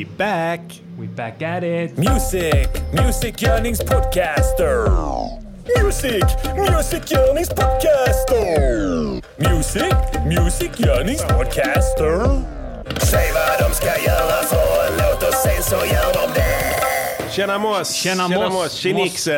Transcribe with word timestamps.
We 0.00 0.06
back! 0.06 0.60
We 0.98 1.06
back 1.08 1.42
at 1.42 1.62
it. 1.62 1.98
Music, 1.98 2.68
musikgörningspodcaster. 2.94 4.88
Music, 5.76 6.24
musikgörningspodcaster. 6.56 9.20
Music, 9.36 9.94
musikgörningspodcaster. 10.26 12.42
Säg 12.98 13.32
vad 13.34 13.58
de 13.68 13.74
ska 13.74 13.86
göra 14.06 14.42
för 14.42 14.86
en 14.86 14.92
låt 14.98 15.22
och 15.22 15.34
sen 15.34 15.62
så 15.62 15.76
gör 15.76 16.12
de 16.14 16.30
det. 16.34 16.74
Tjena 17.30 17.58
Moss! 17.58 17.92
Tjena, 17.92 18.28
Moss. 18.28 18.84
Moss! 18.86 19.28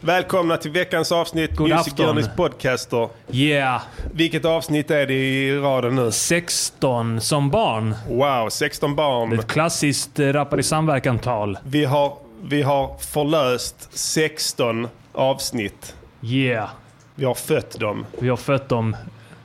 Välkomna 0.00 0.56
till 0.56 0.70
veckans 0.70 1.12
avsnitt 1.12 1.56
God 1.56 1.68
Music 1.70 1.92
afton. 1.92 2.06
Journeys 2.06 2.28
Podcaster. 2.36 3.08
Yeah. 3.30 3.82
Vilket 4.12 4.44
avsnitt 4.44 4.90
är 4.90 5.06
det 5.06 5.14
i 5.14 5.58
raden 5.58 5.94
nu? 5.94 6.10
16 6.12 7.20
som 7.20 7.50
barn. 7.50 7.94
Wow, 8.08 8.48
16 8.48 8.94
barn. 8.96 9.32
Ett 9.38 9.46
klassiskt 9.46 10.18
eh, 10.18 10.26
rappar 10.32 10.58
i 10.60 10.62
samverkan-tal. 10.62 11.58
Vi 11.64 11.84
har, 11.84 12.12
vi 12.42 12.62
har 12.62 12.96
förlöst 12.98 13.88
16 13.92 14.88
avsnitt. 15.12 15.94
Yeah. 16.22 16.68
Vi 17.14 17.24
har 17.24 17.34
fött 17.34 17.78
dem. 17.80 18.06
Vi 18.18 18.28
har 18.28 18.36
fött 18.36 18.68
dem 18.68 18.96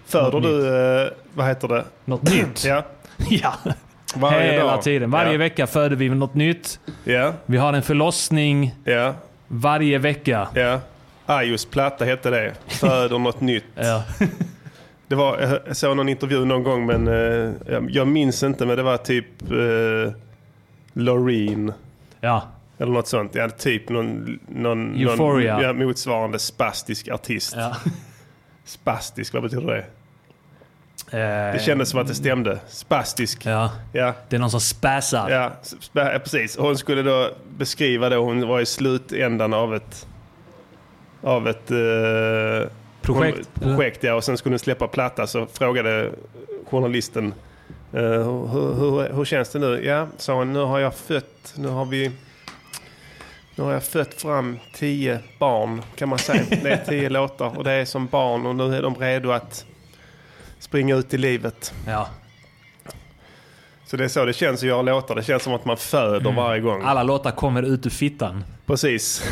Föder 0.05 0.31
Något 0.31 0.43
du, 0.43 1.03
eh, 1.05 1.11
vad 1.33 1.47
heter 1.47 1.67
det? 1.67 1.83
något 2.05 2.23
nytt. 2.23 2.65
Ja, 2.65 2.83
ja. 3.29 3.53
varje 4.15 4.51
Hela 4.51 4.63
dag. 4.71 4.81
tiden. 4.81 5.11
Varje 5.11 5.31
ja. 5.31 5.37
vecka 5.37 5.67
föder 5.67 5.95
vi 5.95 6.09
något 6.09 6.33
nytt. 6.33 6.79
Ja, 7.03 7.33
Vi 7.45 7.57
har 7.57 7.73
en 7.73 7.83
förlossning 7.83 8.75
ja, 8.83 9.13
varje 9.53 9.97
vecka. 9.97 10.47
ja. 10.55 10.79
Ajos 11.25 11.65
platta 11.65 12.05
hette 12.05 12.29
det. 12.29 12.53
Föder 12.67 13.19
något 13.19 13.41
nytt. 13.41 13.63
Ja. 13.75 14.03
Det 15.07 15.15
var, 15.15 15.59
jag 15.67 15.77
såg 15.77 15.97
någon 15.97 16.09
intervju 16.09 16.45
någon 16.45 16.63
gång 16.63 16.85
men 16.85 17.07
eh, 17.07 17.51
jag, 17.67 17.89
jag 17.89 18.07
minns 18.07 18.43
inte 18.43 18.65
men 18.65 18.77
det 18.77 18.83
var 18.83 18.97
typ 18.97 19.41
eh, 19.51 20.13
Loreen 20.93 21.73
ja. 22.21 22.47
eller 22.77 22.91
något 22.91 23.07
sånt. 23.07 23.35
Ja, 23.35 23.49
typ 23.49 23.89
någon, 23.89 24.39
någon, 24.47 24.95
Euphoria. 24.95 25.53
någon 25.53 25.63
ja, 25.63 25.73
motsvarande 25.73 26.39
spastisk 26.39 27.07
artist. 27.09 27.53
ja. 27.57 27.75
Spastisk, 28.65 29.33
vad 29.33 29.43
betyder 29.43 29.67
det? 29.67 29.85
Eh, 31.13 31.53
Det 31.53 31.61
kändes 31.65 31.89
som 31.89 31.99
att 31.99 32.07
det 32.07 32.15
stämde. 32.15 32.59
Spastisk. 32.67 33.45
Ja. 33.45 33.71
Ja, 33.91 34.13
Det 34.29 34.35
är 34.35 34.39
någon 34.39 34.51
som 34.51 34.59
spassar. 34.59 35.29
ja, 35.29 35.51
sp- 35.63 36.19
precis. 36.19 36.57
Hon 36.57 36.77
skulle 36.77 37.01
då 37.01 37.29
beskriva 37.57 38.09
det. 38.09 38.15
Hon 38.15 38.47
var 38.47 38.59
i 38.59 38.65
slutändan 38.65 39.53
av 39.53 39.75
ett 39.75 40.07
av 41.23 41.47
ett 41.47 41.71
eh, 41.71 42.69
Projekt, 43.01 43.49
Hon, 43.63 43.75
projekt 43.75 44.03
ja, 44.03 44.13
och 44.13 44.23
sen 44.23 44.37
skulle 44.37 44.53
hon 44.53 44.59
släppa 44.59 44.87
platta 44.87 45.27
så 45.27 45.45
frågade 45.53 46.09
journalisten 46.69 47.33
eh, 47.93 48.01
hur, 48.01 48.73
hur, 48.73 49.13
hur 49.13 49.25
känns 49.25 49.49
det 49.49 49.59
nu? 49.59 49.85
Ja, 49.85 50.07
sa 50.17 50.33
hon, 50.33 50.53
nu 50.53 50.59
har 50.59 50.79
jag 50.79 50.95
fött, 50.95 51.53
nu 51.57 51.67
har 51.67 51.85
vi 51.85 52.11
nu 53.55 53.63
har 53.63 53.73
jag 53.73 53.83
fött 53.83 54.13
fram 54.13 54.59
tio 54.75 55.19
barn 55.39 55.81
kan 55.95 56.09
man 56.09 56.19
säga. 56.19 56.43
Det 56.49 56.71
är 56.71 56.85
tio 56.85 57.09
låtar 57.19 57.57
och 57.57 57.63
det 57.63 57.71
är 57.71 57.85
som 57.85 58.07
barn 58.07 58.45
och 58.45 58.55
nu 58.55 58.75
är 58.75 58.81
de 58.81 58.95
redo 58.95 59.31
att 59.31 59.65
springa 60.63 60.95
ut 60.95 61.13
i 61.13 61.17
livet. 61.17 61.73
Ja. 61.87 62.07
Så 63.85 63.97
det 63.97 64.03
är 64.03 64.07
så 64.07 64.25
det 64.25 64.33
känns 64.33 64.59
att 64.61 64.67
göra 64.67 64.81
låtar. 64.81 65.15
Det 65.15 65.23
känns 65.23 65.43
som 65.43 65.53
att 65.53 65.65
man 65.65 65.77
föder 65.77 66.31
varje 66.31 66.61
gång. 66.61 66.81
Alla 66.85 67.03
låtar 67.03 67.31
kommer 67.31 67.63
ut 67.63 67.85
ur 67.85 67.89
fittan. 67.89 68.43
Precis. 68.65 69.23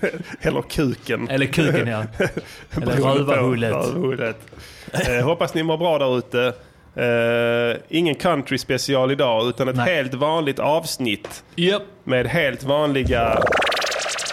Eller 0.40 0.62
kuken. 0.62 1.28
Eller 1.28 1.46
kuken 1.46 1.88
ja. 1.88 2.04
Eller 2.82 2.92
rövarhullet. 2.96 4.36
Eh, 4.92 5.24
hoppas 5.24 5.54
ni 5.54 5.62
mår 5.62 5.78
bra 5.78 5.98
där 5.98 6.18
ute. 6.18 6.52
Eh, 6.94 7.76
ingen 7.88 8.14
country 8.14 8.58
special 8.58 9.10
idag 9.10 9.48
utan 9.48 9.68
ett 9.68 9.76
Nej. 9.76 9.94
helt 9.94 10.14
vanligt 10.14 10.58
avsnitt 10.58 11.44
Japp. 11.54 11.82
med 12.04 12.26
helt 12.26 12.62
vanliga 12.64 13.42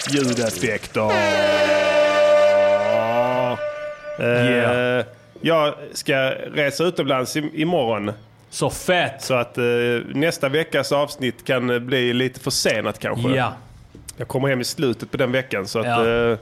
ljudeffekter. 0.10 1.10
Eh, 1.10 1.14
Yeah. 4.20 5.06
Jag 5.46 5.74
ska 5.94 6.16
resa 6.32 6.84
utomlands 6.84 7.36
i, 7.38 7.50
imorgon. 7.54 8.12
Så 8.50 8.70
fett. 8.70 9.22
Så 9.22 9.34
att 9.34 9.58
eh, 9.58 9.64
nästa 10.14 10.50
veckas 10.50 10.92
avsnitt 10.92 11.46
kan 11.46 11.70
eh, 11.70 11.80
bli 11.80 12.14
lite 12.14 12.40
försenat 12.40 13.00
kanske. 13.00 13.30
Ja. 13.30 13.54
Jag 14.18 14.28
kommer 14.28 14.48
hem 14.48 14.62
i 14.62 14.64
slutet 14.64 15.12
på 15.12 15.18
den 15.18 15.32
veckan 15.32 15.68
så 15.68 15.80
att 15.80 15.86
Ja. 15.86 16.08
eh, 16.32 16.38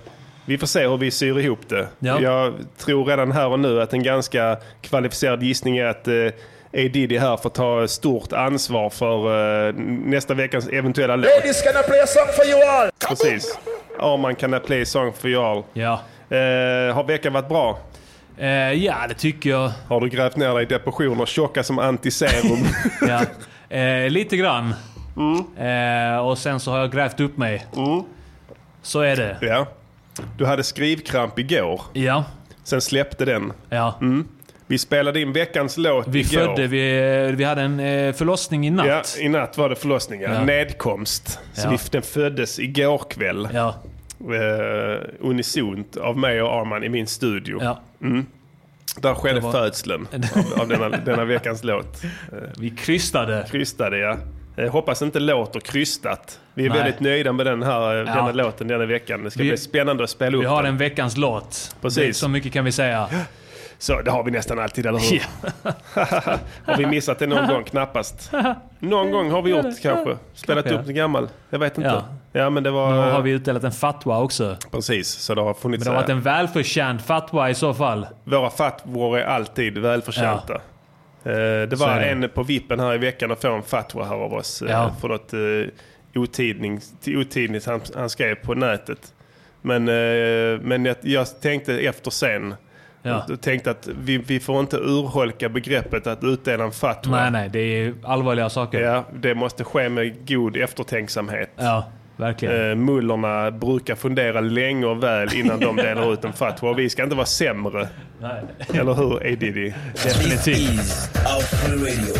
vi 0.45 0.57
får 0.57 0.67
se 0.67 0.87
hur 0.87 0.97
vi 0.97 1.11
syr 1.11 1.39
ihop 1.39 1.59
det. 1.69 1.87
Ja. 1.99 2.19
Jag 2.21 2.53
tror 2.77 3.05
redan 3.05 3.31
här 3.31 3.47
och 3.47 3.59
nu 3.59 3.81
att 3.81 3.93
en 3.93 4.03
ganska 4.03 4.57
kvalificerad 4.81 5.43
gissning 5.43 5.77
är 5.77 5.85
att 5.85 6.07
eh, 6.07 6.13
A. 6.73 6.89
Diddy 6.93 7.17
här 7.17 7.37
får 7.37 7.49
ta 7.49 7.87
stort 7.87 8.33
ansvar 8.33 8.89
för 8.89 9.17
eh, 9.67 9.73
nästa 10.05 10.33
veckas 10.33 10.67
eventuella 10.67 11.15
låt. 11.15 11.25
Ladies, 11.37 11.61
can 11.61 11.73
I 11.81 11.83
play 11.87 11.99
a 12.01 12.07
song 12.07 12.27
for 12.35 12.45
you 12.45 12.63
all? 12.69 12.89
Precis. 13.07 13.57
Arman 13.99 14.35
kan 14.35 14.53
I 14.53 14.59
play 14.59 14.85
song 14.85 15.13
for 15.13 15.29
you 15.29 15.43
all. 15.45 15.63
Ja. 15.73 15.93
Eh, 16.29 16.95
har 16.95 17.03
veckan 17.07 17.33
varit 17.33 17.49
bra? 17.49 17.79
Eh, 18.41 18.73
ja, 18.73 18.95
det 19.09 19.13
tycker 19.13 19.49
jag. 19.49 19.71
Har 19.87 20.01
du 20.01 20.09
grävt 20.09 20.35
ner 20.35 20.53
dig 20.53 20.63
i 20.63 20.65
depressioner 20.65 21.25
tjocka 21.25 21.63
som 21.63 21.79
antiserum? 21.79 22.57
Ja. 23.07 23.21
Eh, 23.77 24.09
lite 24.09 24.37
grann. 24.37 24.73
Mm. 25.17 26.15
Eh, 26.15 26.17
och 26.27 26.37
sen 26.37 26.59
så 26.59 26.71
har 26.71 26.79
jag 26.79 26.91
grävt 26.91 27.19
upp 27.19 27.37
mig. 27.37 27.65
Så 28.81 28.99
är 29.01 29.15
det. 29.15 29.37
ja. 29.41 29.67
Du 30.37 30.45
hade 30.45 30.63
skrivkramp 30.63 31.39
igår. 31.39 31.81
Ja. 31.93 32.23
Sen 32.63 32.81
släppte 32.81 33.25
den. 33.25 33.53
Ja. 33.69 33.99
Vi 34.67 34.77
spelade 34.77 35.21
in 35.21 35.33
veckans 35.33 35.77
låt 35.77 36.07
Vi 36.07 36.19
igår. 36.19 36.29
födde, 36.45 36.67
vi, 36.67 37.31
vi 37.35 37.43
hade 37.43 37.61
en 37.61 37.79
eh, 37.79 38.13
förlossning 38.13 38.67
i 38.67 38.69
natt. 38.69 38.87
Ja, 38.87 39.01
i 39.23 39.29
natt 39.29 39.57
var 39.57 39.69
det 39.69 39.75
förlossning. 39.75 40.21
Ja. 40.21 40.43
Nedkomst. 40.43 41.39
Så 41.53 41.67
Ja. 41.67 41.69
vi, 41.71 41.77
den 41.91 42.01
föddes 42.01 42.59
igår 42.59 43.01
kväll. 43.09 43.49
Ja. 43.53 43.75
Eh, 44.19 45.01
unisont 45.19 45.97
av 45.97 46.17
mig 46.17 46.41
och 46.41 46.53
Arman 46.53 46.83
i 46.83 46.89
min 46.89 47.07
studio. 47.07 47.57
ja. 47.61 47.81
Där 49.01 49.13
skedde 49.13 49.39
var- 49.39 49.51
födseln 49.51 50.07
av, 50.35 50.61
av 50.61 50.67
denna, 50.67 50.89
denna 51.05 51.25
veckans 51.25 51.63
låt. 51.63 52.01
Vi 52.57 52.69
krystade. 52.69 53.47
Krystade 53.51 53.97
ja. 53.97 54.17
Eh, 54.57 54.71
hoppas 54.71 55.01
inte 55.01 55.19
låter 55.19 55.59
krystat. 55.59 56.39
Vi 56.53 56.65
är 56.65 56.69
Nej. 56.69 56.77
väldigt 56.79 56.99
nöjda 56.99 57.31
med 57.33 57.45
den 57.45 57.63
här 57.63 57.91
eh, 57.93 57.97
Ja. 57.99 58.15
denna 58.15 58.31
låten 58.31 58.67
denna 58.67 58.85
veckan. 58.85 59.23
Det 59.23 59.31
ska 59.31 59.43
Vi- 59.43 59.49
bli 59.49 59.57
spännande 59.57 60.03
att 60.03 60.09
spela 60.09 60.37
upp 60.37 60.43
Vi 60.43 60.47
har 60.47 60.63
den. 60.63 60.71
en 60.71 60.77
veckans 60.77 61.17
låt. 61.17 61.75
Precis. 61.81 62.03
Det- 62.07 62.13
Så 62.13 62.27
mycket 62.27 62.53
kan 62.53 62.65
vi 62.65 62.71
säga. 62.71 63.09
Så 63.77 64.01
det 64.01 64.11
har 64.11 64.23
vi 64.23 64.31
nästan 64.31 64.59
alltid, 64.59 64.85
eller 64.85 64.99
hur? 64.99 65.23
har 66.65 66.77
vi 66.77 66.85
missat 66.85 67.19
det 67.19 67.27
någon 67.27 67.47
gång? 67.47 67.63
Knappast. 67.63 68.31
Någon 68.79 69.11
gång 69.11 69.31
har 69.31 69.41
vi 69.41 69.49
gjort 69.51 69.81
kanske. 69.81 70.17
Spelat 70.33 70.71
upp 70.71 70.87
en 70.87 70.95
gammal. 70.95 71.29
Jag 71.49 71.59
vet 71.59 71.77
inte. 71.77 71.89
Ja, 71.89 72.05
Ja. 72.31 72.49
men 72.49 72.63
det 72.63 72.71
var... 72.71 72.91
Nu 73.05 73.11
har 73.11 73.21
vi 73.21 73.31
utdelat 73.31 73.63
en 73.63 73.71
fatwa 73.71 74.19
också. 74.19 74.57
Precis, 74.71 75.07
så 75.07 75.35
det 75.35 75.41
har 75.41 75.53
funnits... 75.53 75.85
Men 75.85 75.93
det 75.93 75.97
har 75.97 76.01
varit 76.03 76.09
eh, 76.09 76.15
en 76.15 76.21
välförtjänt 76.21 77.01
fatwa 77.01 77.49
i 77.49 77.55
så 77.55 77.73
fall. 77.73 78.07
Våra 78.23 78.49
fatwor 78.49 79.17
är 79.17 79.23
alltid 79.25 79.77
välförtjänta. 79.77 80.53
Eh, 81.23 81.31
Det 81.33 81.75
var 81.79 81.95
det. 81.99 82.05
en 82.05 82.29
på 82.29 82.43
vippen 82.43 82.79
här 82.79 82.93
i 82.93 82.97
veckan 82.97 83.31
att 83.31 83.41
få 83.41 83.51
en 83.55 83.63
fatwa 83.63 84.03
här 84.05 84.15
av 84.15 84.33
oss. 84.33 84.61
eh, 84.61 84.71
Ja. 84.71 84.91
För 85.01 85.07
något 85.07 85.33
otidning, 86.15 86.79
till 87.01 87.17
otidnigt 87.17 87.65
han, 87.65 87.81
han 87.95 88.09
skrev 88.09 88.35
på 88.35 88.53
nätet. 88.53 89.13
Men, 89.61 89.83
men 90.67 90.85
jag, 90.85 90.95
jag 91.01 91.41
tänkte 91.41 91.79
efter 91.79 92.11
sen. 92.11 92.55
Ja. 93.03 93.25
Jag 93.29 93.41
tänkte 93.41 93.71
att 93.71 93.89
vi, 93.99 94.17
vi 94.17 94.39
får 94.39 94.59
inte 94.59 94.77
urholka 94.77 95.49
begreppet 95.49 96.07
att 96.07 96.23
utdela 96.23 96.63
en 96.63 96.71
fatwa. 96.71 97.11
Nej, 97.21 97.31
nej. 97.31 97.49
Det 97.49 97.59
är 97.59 97.93
allvarliga 98.03 98.49
saker. 98.49 98.81
Ja, 98.81 99.03
det 99.13 99.35
måste 99.35 99.63
ske 99.63 99.89
med 99.89 100.27
god 100.27 100.57
eftertänksamhet. 100.57 101.49
Ja, 101.55 101.85
verkligen. 102.21 102.69
Eh, 102.69 102.75
Mullerna 102.75 103.51
brukar 103.51 103.95
fundera 103.95 104.41
länge 104.41 104.85
och 104.85 105.03
väl 105.03 105.33
innan 105.35 105.59
de 105.59 105.75
delar 105.87 106.13
ut 106.13 106.23
en 106.25 106.33
fatwa. 106.33 106.69
Och 106.69 106.79
vi 106.79 106.89
ska 106.89 107.03
inte 107.03 107.15
vara 107.15 107.25
sämre. 107.25 107.87
Nej. 108.21 108.41
Eller 108.73 108.93
hur, 108.93 109.15
A. 109.17 109.35
Diddy? 109.39 109.73
Definitivt. 110.03 110.57
Is 110.57 111.09
Afro 111.15 111.75
Radio. 111.75 112.13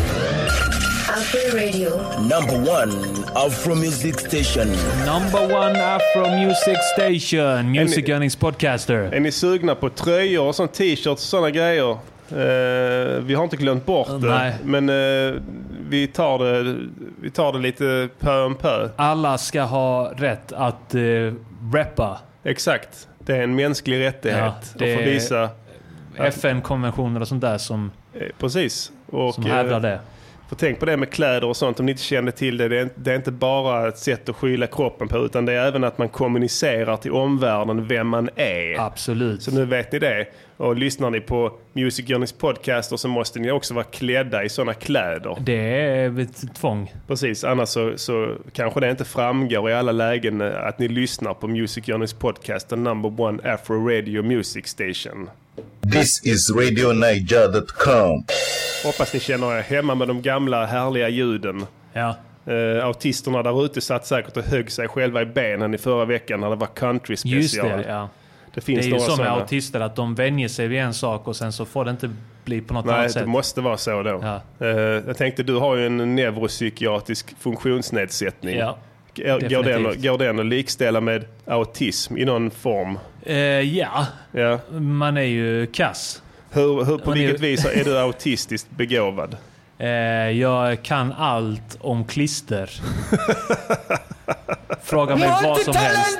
Afro 1.08 1.58
Radio. 1.58 1.90
Number 2.20 2.72
one 2.82 2.92
Afro 3.34 3.74
Music 3.74 4.14
Station. 4.20 4.68
Number 5.06 5.56
one 5.56 5.84
Afro 5.94 6.30
Music 6.30 6.78
Station. 6.94 7.72
Music 7.72 8.08
Earnings 8.08 8.36
Podcaster. 8.36 8.94
Är 9.12 9.20
ni 9.20 9.32
sugna 9.32 9.74
på 9.74 9.88
tröjor 9.88 10.46
och 10.46 10.54
sånt, 10.54 10.72
t-shirts 10.74 11.06
och 11.06 11.18
sådana 11.18 11.50
grejer? 11.50 11.90
Eh, 12.30 13.20
vi 13.22 13.34
har 13.34 13.44
inte 13.44 13.56
glömt 13.56 13.86
bort 13.86 14.08
det. 14.20 14.28
Nej. 14.28 14.54
Men 14.64 14.88
eh, 14.88 15.34
vi, 15.92 16.06
tar 16.06 16.38
det, 16.38 16.76
vi 17.20 17.30
tar 17.30 17.52
det 17.52 17.58
lite 17.58 18.08
pö 18.18 18.42
om 18.42 18.54
pö. 18.54 18.88
Alla 18.96 19.38
ska 19.38 19.62
ha 19.62 20.12
rätt 20.16 20.52
att 20.52 20.94
uh, 20.94 21.34
rappa. 21.74 22.18
Exakt. 22.44 23.08
Det 23.18 23.36
är 23.36 23.42
en 23.42 23.54
mänsklig 23.54 24.00
rättighet 24.00 24.38
Ja, 24.38 24.46
att 24.46 24.98
få 24.98 25.02
visa. 25.02 25.50
FN-konventioner 26.16 27.20
och 27.20 27.28
sånt 27.28 27.40
där 27.40 27.58
som, 27.58 27.90
Eh, 28.14 28.28
precis. 28.38 28.92
Och, 29.06 29.34
som 29.34 29.44
hävdar 29.44 29.76
eh, 29.76 29.80
det. 29.80 30.00
För 30.52 30.56
tänk 30.56 30.78
på 30.80 30.86
det 30.86 30.96
med 30.96 31.10
kläder 31.10 31.44
och 31.48 31.56
sånt, 31.56 31.80
om 31.80 31.86
ni 31.86 31.92
inte 31.92 32.02
kände 32.02 32.32
till 32.32 32.56
det. 32.56 32.68
Det 32.68 32.76
är, 32.78 32.82
inte- 32.82 33.00
det 33.00 33.12
är 33.12 33.16
inte 33.16 33.30
bara 33.32 33.88
ett 33.88 33.98
sätt 33.98 34.28
att 34.28 34.36
skyla 34.36 34.66
kroppen 34.66 35.08
på, 35.08 35.18
utan 35.18 35.46
det 35.46 35.52
är 35.52 35.66
även 35.68 35.84
att 35.84 35.98
man 35.98 36.08
kommunicerar 36.08 36.96
till 36.96 37.12
omvärlden 37.12 37.86
vem 37.88 38.08
man 38.08 38.30
är. 38.36 38.80
Absolut. 38.80 39.42
Så 39.42 39.50
nu 39.54 39.64
vet 39.64 39.92
ni 39.92 39.98
det. 39.98 40.26
Och 40.56 40.76
lyssnar 40.76 41.10
ni 41.10 41.20
på 41.20 41.52
Music 41.72 42.08
Journeys 42.08 42.32
podcaster 42.32 42.96
så 42.96 43.08
måste 43.08 43.38
ni 43.38 43.50
också 43.50 43.74
vara 43.74 43.84
klädda 43.84 44.44
i 44.44 44.48
sådana 44.48 44.74
kläder. 44.74 45.36
Det 45.40 45.80
är 45.80 46.20
ett 46.20 46.54
tvång. 46.54 46.92
Precis, 47.08 47.44
annars 47.44 47.68
så, 47.68 47.92
så 47.96 48.34
kanske 48.52 48.80
det 48.80 48.90
inte 48.90 49.04
framgår 49.04 49.70
i 49.70 49.74
alla 49.74 49.92
lägen 49.92 50.42
att 50.42 50.78
ni 50.78 50.88
lyssnar 50.88 51.34
på 51.34 51.48
Music 51.48 51.86
Journeys 51.88 52.12
podcast, 52.14 52.68
the 52.68 52.76
number 52.76 53.20
one 53.20 53.52
afro 53.52 53.88
radio 53.88 54.22
music 54.22 54.66
station. 54.66 55.30
This 55.92 56.20
is 56.24 56.50
RadioNiger.com. 56.50 58.24
Hoppas 58.84 59.14
ni 59.14 59.20
känner 59.20 59.58
er 59.58 59.62
hemma 59.62 59.94
med 59.94 60.08
de 60.08 60.22
gamla 60.22 60.66
härliga 60.66 61.08
ljuden. 61.08 61.66
Ja. 61.92 62.16
Eh, 62.46 62.84
autisterna 62.86 63.42
där 63.42 63.64
ute 63.64 63.80
satt 63.80 64.06
säkert 64.06 64.36
och 64.36 64.42
högg 64.44 64.70
sig 64.72 64.88
själva 64.88 65.22
i 65.22 65.26
benen 65.26 65.74
i 65.74 65.78
förra 65.78 66.04
veckan 66.04 66.40
när 66.40 66.50
det 66.50 66.56
var 66.56 66.66
country 66.66 67.16
special. 67.16 67.36
Just 67.42 67.54
det, 67.62 67.84
ja. 67.88 68.00
Det 68.00 68.08
Det 68.54 68.60
finns 68.60 68.78
är 68.86 68.90
ju 68.90 68.90
så 68.90 69.06
med 69.06 69.16
sådana. 69.16 69.30
autister 69.30 69.80
att 69.80 69.96
de 69.96 70.14
vänjer 70.14 70.48
sig 70.48 70.68
vid 70.68 70.78
en 70.80 70.94
sak 70.94 71.28
och 71.28 71.36
sen 71.36 71.52
så 71.52 71.64
får 71.64 71.84
det 71.84 71.90
inte 71.90 72.10
bli 72.44 72.60
på 72.60 72.74
något 72.74 72.84
Nej, 72.84 72.94
annat 72.94 73.06
det 73.06 73.12
sätt. 73.12 73.28
måste 73.28 73.60
vara 73.60 73.76
så 73.76 74.02
då. 74.02 74.20
Ja. 74.22 74.66
Eh, 74.66 74.68
jag 75.06 75.16
tänkte, 75.16 75.42
du 75.42 75.54
har 75.54 75.76
ju 75.76 75.86
en 75.86 76.14
neuropsykiatrisk 76.14 77.34
funktionsnedsättning. 77.40 78.56
Ja, 78.56 78.78
Går 79.16 79.48
går 79.48 79.62
den, 79.62 80.02
går 80.02 80.18
den 80.18 80.38
att 80.38 80.46
likställa 80.46 81.00
med 81.00 81.24
autism 81.46 82.16
i 82.16 82.24
någon 82.24 82.50
form? 82.50 82.98
Eh, 83.26 83.36
ja, 83.60 84.06
Ja. 84.32 84.58
man 84.78 85.16
är 85.16 85.20
ju 85.22 85.66
kass. 85.66 86.22
Hur, 86.50 86.84
hur, 86.84 86.98
på 86.98 87.08
Man 87.10 87.18
är- 87.18 87.22
vilket 87.22 87.40
vis 87.40 87.64
är 87.64 87.84
du 87.84 87.98
autistiskt 87.98 88.70
begåvad? 88.70 89.36
Eh, 89.78 89.88
jag 90.30 90.82
kan 90.82 91.12
allt 91.12 91.78
om 91.80 92.04
klister. 92.04 92.70
Fråga 94.82 95.16
mig 95.16 95.28
vad 95.42 95.58
som 95.60 95.74
helst 95.76 96.18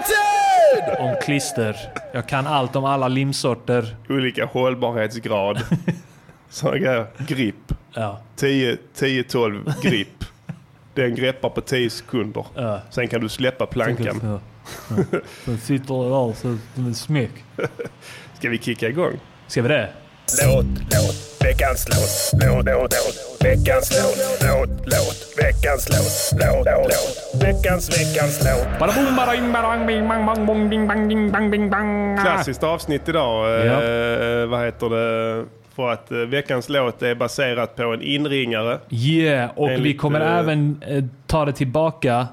om 0.98 1.14
klister. 1.24 1.76
Jag 2.12 2.28
kan 2.28 2.46
allt 2.46 2.76
om 2.76 2.84
alla 2.84 3.08
limsorter. 3.08 3.96
Olika 4.08 4.44
hållbarhetsgrad. 4.44 5.60
Sådana 6.50 6.78
grejer. 6.78 7.06
Grip. 7.18 7.72
Ja, 7.94 8.20
10-12 8.36 9.72
grip. 9.82 10.24
Den 10.94 11.14
greppar 11.14 11.48
på 11.48 11.60
10 11.60 11.90
sekunder. 11.90 12.46
Ja. 12.54 12.80
Sen 12.90 13.08
kan 13.08 13.20
du 13.20 13.28
släppa 13.28 13.66
plankan. 13.66 14.40
Ja. 14.88 15.18
Sen 15.44 15.58
sitter 15.58 15.94
det 15.94 16.08
där 16.08 16.32
så 16.32 16.58
som 16.74 16.86
en 16.86 16.94
smäck. 16.94 17.44
Ska 18.38 18.48
vi 18.48 18.58
kicka 18.58 18.88
igång? 18.88 19.12
Ska 19.46 19.62
vi 19.62 19.68
det? 19.68 19.88
Låt, 20.46 20.66
låt, 20.66 21.42
veckans 21.44 21.88
låt. 21.88 22.42
Låt, 22.42 22.64
låt, 22.66 22.92
låt, 22.92 23.44
veckans 23.44 23.90
låt. 23.90 24.18
Låt, 24.42 24.70
låt, 24.86 25.18
veckans 25.38 25.88
låt. 25.88 26.40
Låt, 26.40 26.66
låt, 26.66 27.42
veckans, 27.42 28.00
veckans 28.00 28.44
låt. 28.44 28.78
Bada 28.78 28.92
boom, 28.92 29.16
bada 29.16 29.32
bing, 29.32 29.52
bada 29.52 29.68
bang, 29.68 29.86
bing, 29.86 30.08
bang, 30.08 30.26
bang, 30.26 30.46
bong, 30.46 30.70
ding, 30.70 30.88
bang, 30.88 31.08
ding, 31.08 31.30
bang, 31.32 31.50
bing, 31.50 31.70
bang. 31.70 32.20
Klassiskt 32.20 32.62
avsnitt 32.62 33.08
idag. 33.08 33.66
Ja. 33.66 33.82
Eh, 33.82 34.46
vad 34.46 34.64
heter 34.64 34.88
det? 34.88 35.44
För 35.76 35.92
att 35.92 36.10
eh, 36.10 36.18
veckans 36.18 36.68
låt 36.68 37.02
är 37.02 37.14
baserat 37.14 37.76
på 37.76 37.82
en 37.82 38.02
inringare. 38.02 38.78
Yeah, 38.90 39.50
och 39.56 39.68
vi 39.68 39.74
Enligt, 39.74 39.98
kommer 39.98 40.20
eh, 40.20 40.38
även 40.38 40.82
eh, 40.86 41.04
ta 41.26 41.44
det 41.44 41.52
tillbaka. 41.52 42.26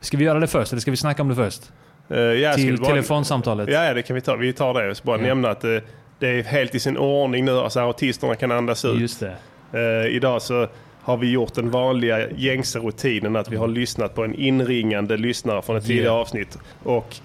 Ska 0.00 0.16
vi 0.16 0.24
göra 0.24 0.40
det 0.40 0.46
först 0.46 0.72
eller 0.72 0.80
ska 0.80 0.90
vi 0.90 0.96
snacka 0.96 1.22
om 1.22 1.28
det 1.28 1.34
först? 1.34 1.62
Jag 2.08 2.52
skulle 2.52 2.66
Till 2.72 2.78
bara- 2.80 2.90
telefonsamtalet. 2.90 3.68
Ja, 3.72 3.84
ja, 3.84 3.94
det 3.94 4.02
kan 4.02 4.14
vi 4.14 4.20
ta. 4.20 4.36
Vi 4.36 4.52
tar 4.52 4.82
det. 4.82 4.94
Så 4.94 5.04
bara 5.04 5.16
Ja. 5.18 5.22
nämna 5.26 5.50
att 5.50 5.64
eh, 5.64 5.70
det 6.18 6.28
är 6.28 6.42
helt 6.42 6.74
i 6.74 6.80
sin 6.80 6.96
ordning 6.96 7.44
nu. 7.44 7.52
Alltså 7.58 7.80
autisterna 7.80 8.34
kan 8.34 8.52
andas 8.52 8.84
ut. 8.84 9.00
Just 9.00 9.20
det. 9.20 9.36
Eh, 9.72 10.14
idag 10.16 10.42
så 10.42 10.66
har 11.02 11.16
vi 11.16 11.30
gjort 11.30 11.54
den 11.54 11.70
vanliga 11.70 12.30
gängse 12.30 12.78
rutinen 12.78 13.36
att 13.36 13.48
vi 13.52 13.56
har 13.56 13.68
lyssnat 13.68 14.14
på 14.14 14.24
en 14.24 14.34
inringande 14.34 15.16
lyssnare 15.16 15.62
från 15.62 15.76
ett 15.76 15.84
tidigare 15.86 16.04
Yeah. 16.04 16.16
avsnitt 16.20 16.58
och 16.82 17.16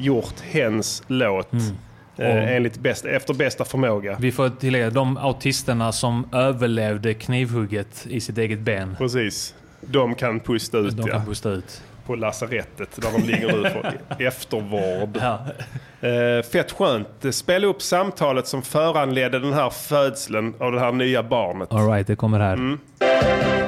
gjort 0.00 0.40
hens 0.40 1.02
låt 1.06 1.52
Mm. 1.52 1.66
eh, 2.16 2.52
enligt 2.56 2.78
bäst, 2.78 3.04
efter 3.04 3.34
bästa 3.34 3.64
förmåga. 3.64 4.16
Vi 4.20 4.32
får 4.32 4.48
tillägga 4.48 4.90
de 4.90 5.16
autisterna 5.16 5.92
som 5.92 6.28
överlevde 6.32 7.14
knivhugget 7.14 8.06
i 8.10 8.20
sitt 8.20 8.38
eget 8.38 8.58
ben. 8.60 8.94
Precis. 8.98 9.54
De 9.80 10.14
kan 10.14 10.40
pusta 10.40 10.78
ut 10.78 10.96
De 10.96 11.02
ja, 11.06 11.12
kan 11.16 11.26
pusta 11.26 11.50
ut. 11.50 11.82
På 12.06 12.14
lasarettet 12.14 12.88
där 12.94 13.10
de 13.12 13.22
ligger 13.22 13.52
nu 13.52 13.70
för 13.70 13.98
eftervård. 14.26 15.18
Ja. 15.20 15.46
Eh, 16.08 16.42
fett 16.52 16.72
skönt. 16.72 17.34
Spela 17.34 17.66
upp 17.66 17.82
samtalet 17.82 18.46
som 18.46 18.62
föranledde 18.62 19.38
den 19.38 19.52
här 19.52 19.70
födseln 19.70 20.54
av 20.60 20.72
det 20.72 20.80
här 20.80 20.92
nya 20.92 21.22
barnet. 21.22 21.72
All 21.72 21.90
right, 21.92 22.06
det 22.06 22.16
kommer 22.16 22.40
här. 22.40 22.52
Mm. 22.52 22.80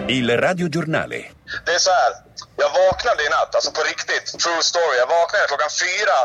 Il 0.08 0.30
radiogiornale. 0.46 1.20
Det 1.66 1.72
är 1.78 1.78
så 1.78 1.90
här. 1.90 2.12
Jag 2.56 2.70
vaknade 2.86 3.20
i 3.26 3.28
natt, 3.36 3.54
alltså 3.54 3.70
på 3.78 3.82
riktigt. 3.92 4.26
True 4.44 4.62
story. 4.72 4.96
Jag 5.02 5.10
vaknade 5.18 5.44
klockan 5.52 5.72
fyra. 5.84 6.16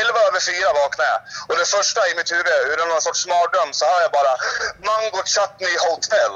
Elva 0.00 0.20
över 0.28 0.40
fyra 0.50 0.68
vaknade 0.82 1.08
jag. 1.14 1.20
Och 1.48 1.56
det 1.60 1.68
första 1.76 2.00
i 2.10 2.12
mitt 2.18 2.30
huvud, 2.36 2.58
ur 2.70 2.78
någon 2.92 3.02
sorts 3.08 3.22
mardröm, 3.32 3.70
så 3.78 3.84
hör 3.90 4.00
jag 4.06 4.12
bara 4.20 4.32
Mango 4.88 5.20
Chutney 5.34 5.74
Hotel. 5.88 6.34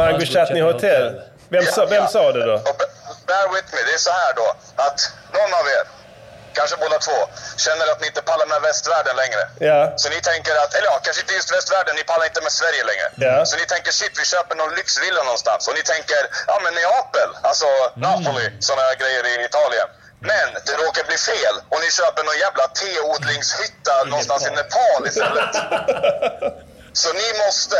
Mango 0.00 0.24
Chutney 0.34 0.62
Hotel. 0.70 1.04
Vem 1.48 1.66
sa, 1.66 1.86
vem 1.86 2.08
sa 2.08 2.32
det 2.32 2.44
då? 2.46 2.54
Och 2.54 2.76
bear 3.26 3.46
with 3.54 3.68
me, 3.74 3.80
det 3.88 3.94
är 3.94 3.98
så 3.98 4.10
här 4.10 4.32
då 4.40 4.48
att 4.86 4.98
någon 5.36 5.52
av 5.60 5.66
er, 5.76 5.84
kanske 6.58 6.76
båda 6.76 6.98
två, 6.98 7.18
känner 7.56 7.86
att 7.92 8.00
ni 8.00 8.06
inte 8.06 8.22
pallar 8.30 8.46
med 8.46 8.60
västvärlden 8.68 9.16
längre. 9.22 9.42
Ja. 9.68 9.80
Så 9.96 10.08
ni 10.14 10.20
tänker 10.30 10.52
att, 10.62 10.74
eller 10.74 10.88
ja, 10.92 10.98
kanske 11.02 11.22
inte 11.22 11.34
just 11.34 11.50
västvärlden, 11.56 11.92
ni 11.96 12.04
pallar 12.04 12.26
inte 12.30 12.42
med 12.46 12.52
Sverige 12.60 12.82
längre. 12.90 13.06
Ja. 13.26 13.46
Så 13.46 13.56
ni 13.56 13.64
tänker 13.74 13.92
shit, 13.92 14.14
vi 14.20 14.24
köper 14.24 14.54
någon 14.60 14.74
lyxvilla 14.80 15.22
någonstans. 15.22 15.68
Och 15.68 15.74
ni 15.74 15.82
tänker, 15.82 16.20
ja 16.46 16.60
men 16.64 16.74
Neapel, 16.74 17.30
alltså 17.48 17.66
Napoli, 18.06 18.46
sådana 18.60 18.82
här 18.88 18.96
grejer 19.02 19.22
i 19.28 19.44
Italien. 19.44 19.88
Men 20.20 20.46
det 20.66 20.74
råkar 20.84 21.04
bli 21.10 21.18
fel 21.30 21.56
och 21.72 21.80
ni 21.84 21.90
köper 21.90 22.22
någon 22.24 22.38
jävla 22.38 22.66
teodlingshytta 22.80 23.94
någonstans 24.06 24.42
i 24.48 24.50
Nepal 24.50 25.00
istället. 25.10 25.54
Så 27.02 27.12
ni 27.12 27.28
måste, 27.44 27.76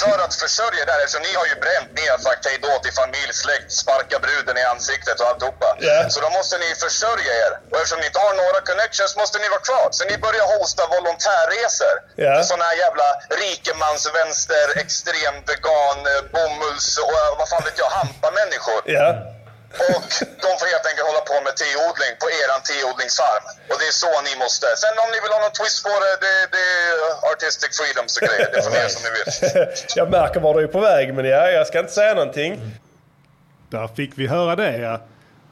för 0.00 0.18
att 0.24 0.34
försörja 0.34 0.84
där, 0.90 0.98
eftersom 1.04 1.22
ni 1.28 1.32
har 1.40 1.46
ju 1.52 1.56
bränt 1.64 1.90
ner, 2.00 2.18
sagt 2.18 2.46
hej 2.48 2.58
då 2.66 2.72
till 2.84 2.92
familj, 3.02 3.32
släkt, 3.32 3.72
sparka 3.72 4.18
bruden 4.18 4.56
i 4.62 4.64
ansiktet 4.74 5.20
och 5.20 5.26
alltihopa. 5.30 5.76
Ja. 5.80 6.10
Så 6.10 6.20
då 6.20 6.30
måste 6.30 6.58
ni 6.58 6.74
försörja 6.74 7.32
er. 7.46 7.52
Och 7.70 7.76
eftersom 7.76 8.00
ni 8.00 8.06
inte 8.06 8.18
har 8.26 8.34
några 8.42 8.60
connections 8.70 9.16
måste 9.16 9.38
ni 9.38 9.48
vara 9.48 9.60
kvar. 9.60 9.88
Så 9.90 10.04
ni 10.04 10.16
börjar 10.26 10.46
hosta 10.58 10.82
volontärresor. 10.94 11.94
Ja. 12.16 12.42
Sådana 12.42 12.64
här 12.64 12.76
jävla 12.84 13.08
rikemansvänster, 13.44 14.64
extrem 14.82 15.34
vegan, 15.48 15.98
bomulls 16.32 16.98
och 16.98 17.12
vad 17.38 17.48
fan 17.48 17.64
vet 17.64 17.78
jag, 17.78 17.90
hampa-människor. 17.98 18.80
Ja. 18.84 19.39
Och 19.70 20.10
de 20.44 20.50
får 20.60 20.66
helt 20.74 20.86
enkelt 20.90 21.06
hålla 21.10 21.24
på 21.30 21.36
med 21.46 21.54
teodling 21.62 22.12
på 22.22 22.26
eran 22.40 22.60
teodlingsfarm. 22.70 23.44
Och 23.70 23.78
det 23.80 23.86
är 23.92 23.96
så 24.04 24.12
ni 24.28 24.32
måste. 24.44 24.66
Sen 24.82 24.94
om 25.04 25.08
ni 25.14 25.18
vill 25.22 25.32
ha 25.36 25.40
någon 25.46 25.56
twist 25.60 25.78
på 25.86 25.94
det, 26.04 26.14
det, 26.24 26.34
det 26.54 26.64
är 26.80 26.94
artistic 27.32 27.70
freedoms 27.78 28.12
och 28.16 28.22
grejer. 28.28 28.48
Det 28.52 28.62
får 28.64 28.72
ni 28.76 28.90
som 28.94 29.02
ni 29.06 29.10
vill. 29.16 29.28
Jag 29.98 30.10
märker 30.18 30.40
var 30.40 30.54
du 30.54 30.60
är 30.62 30.74
på 30.78 30.80
väg, 30.80 31.14
men 31.14 31.24
ja, 31.24 31.50
jag 31.50 31.66
ska 31.66 31.78
inte 31.78 31.92
säga 31.92 32.14
någonting. 32.14 32.52
Där 33.70 33.88
fick 33.88 34.12
vi 34.14 34.26
höra 34.26 34.56
det, 34.56 34.76
ja. 34.76 35.00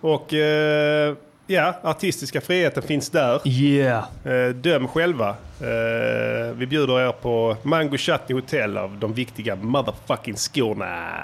Och 0.01 0.35
eh, 0.35 1.15
ja, 1.47 1.75
artistiska 1.83 2.41
friheten 2.41 2.83
finns 2.83 3.11
där. 3.11 3.41
Yeah. 3.45 4.05
Eh, 4.25 4.49
döm 4.49 4.89
själva. 4.89 5.29
Eh, 5.61 6.53
vi 6.55 6.67
bjuder 6.67 7.01
er 7.01 7.13
på 7.13 7.57
Mango 7.63 7.97
Chutney 7.97 8.41
Hotel 8.41 8.79
av 8.79 8.99
de 8.99 9.15
viktiga 9.15 9.57
motherfucking 9.57 10.37
skorna. 10.37 11.15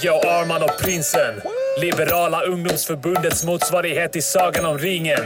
Jag 0.00 0.26
Arman 0.26 0.62
och 0.62 0.78
Prinsen. 0.80 1.40
Liberala 1.80 2.42
ungdomsförbundets 2.42 3.44
motsvarighet 3.44 4.12
till 4.12 4.22
Sagan 4.22 4.66
om 4.66 4.78
ringen. 4.78 5.20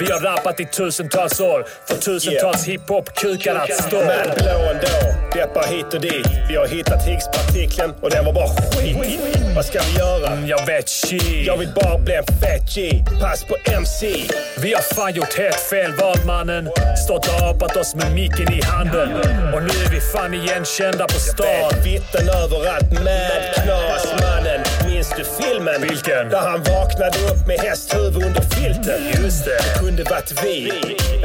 Vi 0.00 0.10
har 0.12 0.20
rappat 0.20 0.60
i 0.60 0.64
tusentals 0.64 1.40
år, 1.40 1.66
för 1.88 1.94
tusentals 1.96 2.64
hiphop-kukar 2.68 3.54
att 3.54 3.74
stå. 3.74 3.96
Men 3.96 4.28
blå 4.36 4.58
ändå, 4.70 5.14
deppar 5.34 5.66
hit 5.66 5.94
och 5.94 6.00
dit. 6.00 6.26
Vi 6.48 6.56
har 6.56 6.66
hittat 6.66 7.06
Higgspartikeln 7.08 7.94
och 8.00 8.10
den 8.10 8.24
var 8.24 8.32
bara 8.32 8.48
skit. 8.48 9.20
Vad 9.56 9.64
ska 9.64 9.80
vi 9.92 9.98
göra? 9.98 10.26
Mm, 10.26 10.46
Jag 10.46 10.66
vet 10.66 10.88
shit. 10.88 11.46
Jag 11.46 11.56
vill 11.56 11.68
bara 11.74 11.98
bli 11.98 12.14
en 12.14 12.24
fet 12.24 12.74
G. 12.74 13.04
Pass 13.20 13.44
på 13.44 13.56
MC. 13.72 14.14
Vi 14.62 14.74
har 14.74 14.82
fan 14.94 15.12
gjort 15.14 15.38
helt 15.38 15.60
fel 15.60 15.92
val 15.92 16.18
mannen. 16.26 16.68
Stått 17.04 17.28
och 17.28 17.48
apat 17.48 17.76
oss 17.76 17.94
med 17.94 18.12
micken 18.12 18.52
i 18.52 18.62
handen. 18.64 19.08
Och 19.54 19.62
nu 19.62 19.68
är 19.86 19.90
vi 19.90 20.00
fan 20.00 20.34
igenkända 20.34 21.04
på 21.06 21.20
stan. 21.20 21.46
Vet 21.74 21.86
vittnen 21.86 22.28
överallt, 22.28 22.92
mad 22.92 23.54
knas 23.54 24.06
mannen. 24.20 24.60
Minns 25.00 25.14
du 25.16 25.44
filmen? 25.44 25.82
Vilken? 25.82 26.28
Där 26.28 26.38
han 26.38 26.62
vaknade 26.62 27.18
upp 27.30 27.46
med 27.46 27.60
hästhuvud 27.60 28.24
under 28.26 28.40
filten. 28.40 29.00
Just 29.22 29.44
det. 29.44 29.50
Det 29.50 29.78
kunde 29.78 30.04
varit 30.04 30.32
vi. 30.44 30.72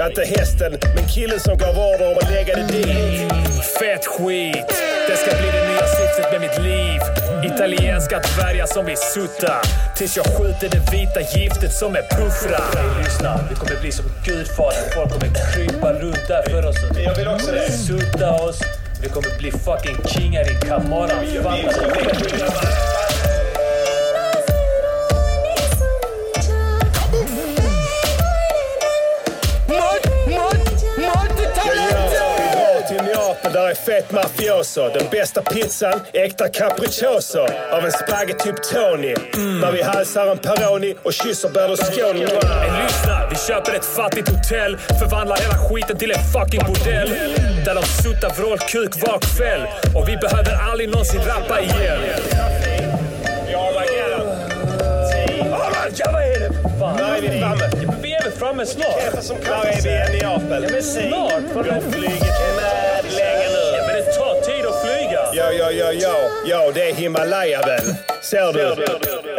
Inte 0.07 0.23
hästen, 0.39 0.77
men 0.95 1.07
killen 1.07 1.39
som 1.39 1.57
gav 1.57 1.77
order 1.77 2.11
om 2.11 2.17
att 2.17 2.31
lägga 2.31 2.55
det 2.55 2.67
dit. 2.73 3.33
Fett 3.79 4.05
skit. 4.05 4.71
Det 5.07 5.17
ska 5.17 5.37
bli 5.37 5.49
det 5.51 5.67
nya 5.69 5.87
syftet 5.97 6.31
med 6.31 6.41
mitt 6.41 6.57
liv. 6.59 6.99
Italienska 7.53 8.19
dvärgar 8.19 8.65
som 8.65 8.85
vill 8.85 8.97
sutta. 8.97 9.61
Tills 9.97 10.17
jag 10.17 10.25
skjuter 10.25 10.69
det 10.69 10.91
vita 10.91 11.21
giftet 11.37 11.73
som 11.73 11.95
är 11.95 12.01
puffra. 12.01 12.61
Lyssna, 13.03 13.39
vi 13.49 13.55
kommer 13.55 13.81
bli 13.81 13.91
som 13.91 14.05
gudfadern. 14.25 14.91
Folk 14.95 15.11
kommer 15.11 15.53
krypa 15.53 15.93
runt 15.93 16.27
där 16.27 16.43
för 16.49 16.65
oss. 16.65 16.77
Jag 17.05 17.15
vill 17.15 17.27
också 17.27 17.51
det. 17.51 17.71
Sutta 17.71 18.31
oss. 18.31 18.59
Vi 19.01 19.09
kommer 19.09 19.37
bli 19.37 19.51
fucking 19.51 19.97
kingar 20.05 20.51
i 20.51 20.67
Camorra. 20.67 21.15
Där 33.53 33.69
är 33.69 33.75
fett 33.75 34.11
mafioso. 34.11 34.89
Den 34.93 35.07
bästa 35.11 35.41
pizzan, 35.41 36.01
äkta 36.13 36.47
capriccioso. 36.49 37.47
Av 37.71 37.85
en 37.85 37.91
spagge 37.91 38.33
typ 38.33 38.63
Tony. 38.63 39.15
Där 39.61 39.71
vi 39.71 39.81
halsar 39.81 40.27
en 40.27 40.37
Peroni 40.37 40.95
och 41.03 41.13
kysser 41.13 41.49
Berlusconi. 41.49 42.19
Men 42.19 42.83
lyssna, 42.83 43.27
vi 43.29 43.35
köper 43.35 43.73
ett 43.73 43.85
fattigt 43.85 44.29
hotell. 44.29 44.77
Förvandlar 44.99 45.37
hela 45.37 45.57
skiten 45.57 45.97
till 45.97 46.11
en 46.11 46.23
fucking 46.33 46.61
bordell. 46.67 47.09
Där 47.65 47.75
de 47.75 47.83
suttar 47.83 48.29
vrålkuk 48.29 49.07
var 49.07 49.19
kväll. 49.19 49.61
Och 49.95 50.09
vi 50.09 50.17
behöver 50.17 50.53
aldrig 50.71 50.89
någonsin 50.89 51.21
rappa 51.21 51.61
igen. 51.61 51.99
Ja, 53.51 53.71
vad 53.75 53.83
är 53.83 54.09
det? 54.09 54.45
Fan. 56.79 56.97
Där 56.97 57.15
är 57.15 57.21
vi 57.21 57.39
framme. 57.39 57.69
Men 57.87 58.01
vi 58.01 58.13
är 58.13 58.23
väl 58.23 58.31
framme 58.31 58.65
snart? 58.65 58.85
Där 59.45 59.65
är 59.65 59.81
vi 59.81 59.89
i 59.89 60.21
Neapel. 60.21 60.63
Ja, 60.63 60.69
men 60.71 60.83
snart. 60.83 61.43
Flugit 61.91 62.21
med 62.55 62.94
Ja, 65.37 65.51
ja, 65.51 65.71
ja, 65.71 65.91
ja. 65.91 66.15
Ja, 66.45 66.71
det 66.73 66.89
är 66.89 66.93
Himalaya 66.93 67.61
väl? 67.61 67.81
Ser 68.21 68.53
du? 68.53 68.61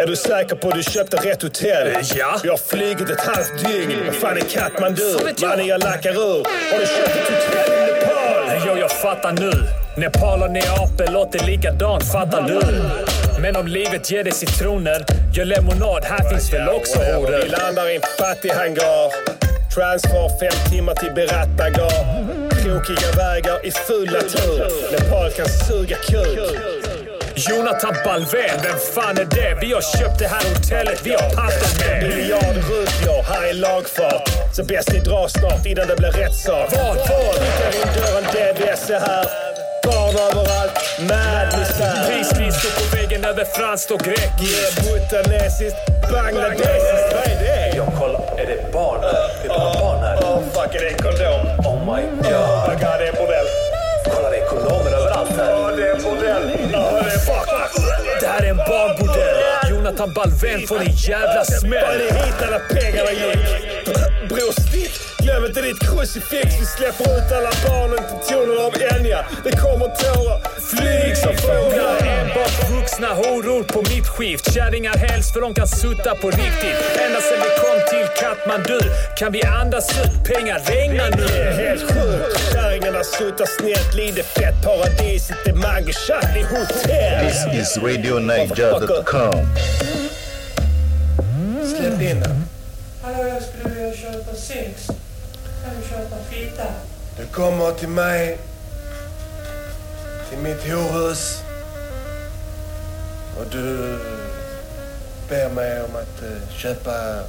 Är 0.02 0.06
du 0.06 0.16
säker 0.16 0.56
på 0.56 0.68
att 0.68 0.74
du 0.74 0.82
köpte 0.82 1.16
rätt 1.16 1.42
hotell? 1.42 1.88
Ja. 2.14 2.40
Vi 2.42 2.48
har 2.48 2.56
flugit 2.56 3.10
ett 3.10 3.20
halvt 3.20 3.64
dygn. 3.64 3.92
Vad 4.06 4.14
fan 4.14 4.36
är 4.36 4.40
Katmandu? 4.40 5.02
Jag. 5.38 5.48
Mannen, 5.48 5.66
jag 5.66 5.82
lackar 5.82 6.10
ur. 6.10 6.44
Har 6.72 6.78
du 6.80 6.86
köpt 6.86 7.08
ett 7.16 7.28
hotell 7.28 7.72
i 7.72 7.92
Nepal? 7.92 8.62
Jo, 8.66 8.76
jag 8.80 8.90
fattar 8.90 9.32
nu. 9.32 9.50
Nepal 9.96 10.42
och 10.42 10.50
Neapel 10.50 11.12
låter 11.12 11.46
likadant, 11.46 12.12
fattar 12.12 12.42
du? 12.42 12.60
Men 13.42 13.56
om 13.56 13.66
livet 13.66 14.10
ger 14.10 14.24
dig 14.24 14.32
citroner, 14.32 15.04
gör 15.34 15.44
lemonad, 15.44 16.04
här 16.04 16.28
finns 16.30 16.52
väl 16.52 16.68
också 16.68 16.98
Vi 17.00 17.12
horor? 17.12 17.46
landar 17.58 17.88
i 17.90 17.96
en 17.96 18.02
fattig 18.18 18.50
hangar. 18.50 19.12
Transfer 19.74 20.28
fem 20.40 20.70
timmar 20.72 20.94
till 20.94 21.12
Beratnagar. 21.14 22.45
Krokiga 22.66 23.11
vägar 23.16 23.66
i 23.66 23.70
ful 23.70 24.11
natur. 24.11 24.66
Nepal 24.92 25.30
kan 25.30 25.46
suga 25.49 25.96
kuk. 25.96 26.38
Jonathan 27.35 27.94
Balvén, 28.04 28.61
vem 28.62 28.78
fan 28.94 29.18
är 29.18 29.25
det? 29.25 29.58
Vi 29.61 29.73
har 29.73 29.99
köpt 29.99 30.18
det 30.18 30.26
här 30.26 30.44
hotellet, 30.54 31.00
vi 31.04 31.11
har 31.11 31.30
papper 31.30 31.70
med. 31.80 32.08
Miljarder 32.08 32.62
rupor, 32.62 33.23
här 33.23 33.49
är 33.50 33.54
lagfart. 33.54 34.28
Så 34.52 34.64
bäst 34.64 34.92
ni 34.92 35.00
drar 35.00 35.28
snart 35.28 35.66
innan 35.66 35.87
det 35.87 35.96
blir 35.96 36.11
rättssak. 36.11 36.73
Vad, 36.73 36.96
vad? 36.96 37.35
Kickar 37.35 37.73
in 37.80 37.88
dörren, 37.96 38.25
DBS 38.35 38.90
är 38.90 39.00
här. 39.00 39.26
Barn 39.85 40.14
överallt, 40.28 40.73
mad 40.99 41.58
misär. 41.58 42.06
Prislistor 42.08 42.70
på 42.80 42.96
väggen 42.96 43.25
över 43.25 43.44
franskt 43.44 43.90
och 43.90 44.00
grekiskt. 44.00 44.76
Butanesiskt, 44.85 45.76
bangladesiskt. 46.12 47.12
Vad 47.14 47.26
är 47.32 47.38
det? 47.40 47.45
Jag 47.76 47.87
kollar, 47.99 48.21
är 48.38 48.47
det 48.47 48.73
barn? 48.73 49.04
Är 49.45 49.49
bara 49.49 49.80
barn 49.80 50.02
här. 50.02 50.16
Oh 50.16 50.40
fuck, 50.52 50.75
är 50.75 50.80
det 50.80 50.88
en 50.88 50.99
kondom? 50.99 51.66
Oh 51.66 51.95
my 51.95 52.02
god. 52.02 52.33
Oh 52.33 52.78
det 52.78 52.85
är 52.85 53.09
en 53.09 53.14
bordell. 53.14 53.47
Kolla, 54.14 54.30
det 54.30 54.37
är 54.37 54.47
kondomer 54.47 54.92
överallt 54.97 55.30
här. 55.37 55.50
Ja, 55.50 55.71
det 55.76 55.88
är 55.88 55.95
en 55.97 56.02
bordell. 56.02 56.50
Ja, 56.73 56.90
det 57.04 57.11
är 57.11 57.18
fuck. 57.18 57.49
Det 58.21 58.26
här 58.26 58.42
är 58.42 58.50
en 58.50 58.56
barnbordell. 58.56 59.37
Jonathan 59.71 60.14
Balvén 60.14 60.66
får 60.66 60.80
en 60.80 60.92
jävla 60.92 61.35
Bara 61.35 61.45
smäll. 61.45 61.99
ni 61.99 62.04
hit 62.04 62.42
alla 62.47 62.59
pengarna 62.59 63.11
gick. 63.11 63.88
Bror, 64.28 64.52
stick. 64.61 65.05
Glöm 65.26 65.45
inte 65.45 65.62
ditt 65.62 65.78
krucifix. 65.80 66.47
Vi 66.61 66.66
släpper 66.66 67.04
ut 67.18 67.33
alla 67.33 67.50
barnen 67.68 67.99
till 68.09 68.28
tonen 68.35 68.59
av 68.66 68.73
Enya. 68.97 69.21
Det 69.45 69.50
kommer 69.50 69.87
tårar. 69.87 70.40
Flyg 70.71 71.16
som 71.16 71.35
fåglar. 71.37 71.97
Enbart 72.18 72.71
vuxna 72.71 73.06
horor 73.14 73.62
på 73.62 73.78
mitt 73.83 74.09
skift. 74.09 74.52
Kärringar 74.54 74.97
helst 74.97 75.33
för 75.33 75.40
de 75.40 75.54
kan 75.54 75.68
sutta 75.68 76.14
på 76.14 76.30
riktigt. 76.30 76.80
Ända 77.06 77.21
sen 77.21 77.38
vi 77.45 77.50
kom 77.62 77.78
till 77.90 78.06
Katmandu 78.21 78.78
kan 79.16 79.33
vi 79.33 79.42
andas 79.42 79.90
ut. 79.90 80.25
Pengar 80.35 80.59
regnar 80.66 81.11
Det 81.11 81.38
är 81.42 81.56
nu. 81.56 81.62
helt 81.62 81.80
sjukt. 81.83 82.52
Kärringarna 82.52 83.04
suttar 83.04 83.47
snett. 83.61 83.95
Lider 83.95 84.23
fett. 84.23 84.54
Paradiset 84.64 85.47
är 85.47 85.52
mango 85.52 85.92
shot 85.92 86.37
i 86.37 86.42
hotell. 86.42 87.26
This 87.26 87.61
is 87.61 87.76
RadioNiger.com. 87.83 89.47
Släpp 91.76 92.00
in 92.02 92.21
den. 92.21 92.45
Hallå, 93.02 93.28
jag 93.28 93.42
skulle 93.42 93.75
vilja 93.75 93.97
köpa 93.97 94.35
sex. 94.37 94.88
Kan 95.66 95.75
du 95.82 95.88
köpa 95.88 96.16
fitta? 96.30 96.64
Du 97.18 97.26
kommer 97.26 97.73
till 97.73 97.88
mig. 97.88 98.38
Till 100.30 100.38
mitt 100.38 100.73
horhus. 100.73 101.42
Och 103.38 103.46
du 103.50 103.99
ber 105.28 105.50
mig 105.50 105.82
om 105.82 105.96
att 105.96 106.23
eh, 106.23 106.49
köpa 106.56 107.23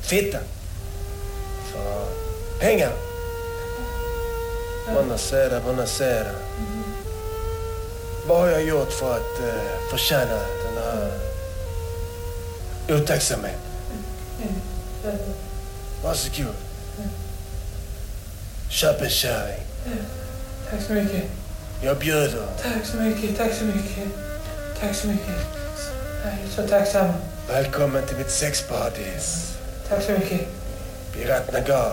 fitta. 0.00 0.38
För 1.72 2.06
pengar. 2.60 2.92
Buonasera, 4.94 5.60
buonasera. 5.60 6.32
Vad 8.26 8.40
har 8.40 8.48
jag 8.48 8.64
gjort 8.64 8.92
för 8.92 9.16
att 9.16 9.40
uh, 9.40 9.90
förtjäna 9.90 10.34
den 10.34 10.84
här 10.84 11.10
otacksamheten? 12.88 13.60
Varsågod. 16.04 16.54
Köp 18.72 19.02
en 19.02 19.10
kärring. 19.10 19.60
Tack 20.70 20.80
så 20.86 20.92
mycket. 20.92 21.22
Jag 21.82 21.98
bjuder. 21.98 22.46
Tack 22.62 22.84
så 22.84 22.96
mycket. 22.96 23.36
Tack 23.36 23.52
så 23.58 23.64
mycket. 23.64 24.08
Tack 24.80 24.94
så 24.94 25.06
mycket. 25.06 25.28
Jag 26.24 26.32
är 26.32 26.48
så 26.56 26.68
tacksam. 26.68 27.12
Välkommen 27.48 28.06
till 28.06 28.16
mitt 28.16 28.30
sexparadis. 28.30 29.52
Tack 29.88 30.02
så 30.02 30.12
mycket. 30.12 30.40
Biratnagar. 31.14 31.92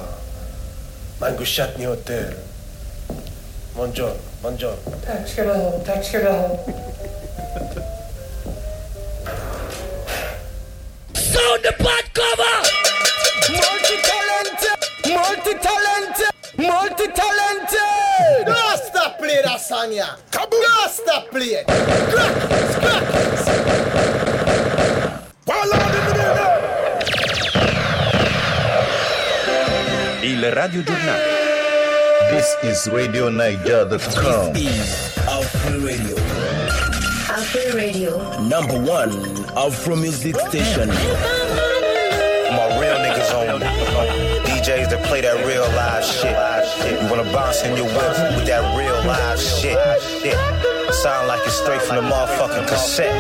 Mango 1.22 1.46
Chutney 1.46 1.88
Hotel. 1.88 2.34
Bonjour, 3.76 4.14
bonjour. 4.42 4.76
Tack 5.06 5.28
ska 5.28 5.44
du 5.44 5.54
ha. 5.54 5.72
Tack 5.72 6.06
ska 6.06 6.18
du 6.18 6.30
ha. 6.30 6.60
Multitalented! 13.50 14.80
Multitalented! 15.06 16.39
Multitalented! 16.60 18.44
Rasta 18.46 19.16
play 19.18 19.42
lasagna! 19.46 20.18
Rasta 20.30 21.24
play! 21.32 21.64
Crack! 21.64 22.36
Crack! 22.80 23.20
Il 30.22 30.52
Radio 30.52 30.84
Giornale. 30.84 31.24
This 32.30 32.58
is 32.64 32.88
RadioNiger.com. 32.88 34.54
Afro 35.28 35.80
Radio. 35.80 36.16
Afro 37.30 37.74
Radio. 37.74 38.20
Number 38.42 38.78
one 38.80 39.46
Afro 39.56 39.96
music 39.96 40.36
station. 40.50 40.90
My 42.52 42.68
real 42.80 43.00
niggas 43.00 43.32
on 43.34 44.39
DJs 44.50 44.90
that 44.90 45.06
play 45.06 45.22
that 45.22 45.46
real 45.46 45.68
live 45.78 46.04
shit. 46.04 46.34
You 47.02 47.10
wanna 47.10 47.32
bounce 47.32 47.64
in 47.64 47.78
your 47.78 47.86
whip 47.86 48.16
with 48.36 48.48
that 48.48 48.64
real 48.78 48.98
live 49.06 49.40
shit. 49.40 49.78
shit. 50.22 50.94
Sound 50.94 51.28
like 51.28 51.42
it's 51.46 51.56
straight 51.62 51.82
from 51.82 51.98
the 51.98 52.02
motherfucking 52.02 52.68
cassette. 52.68 53.16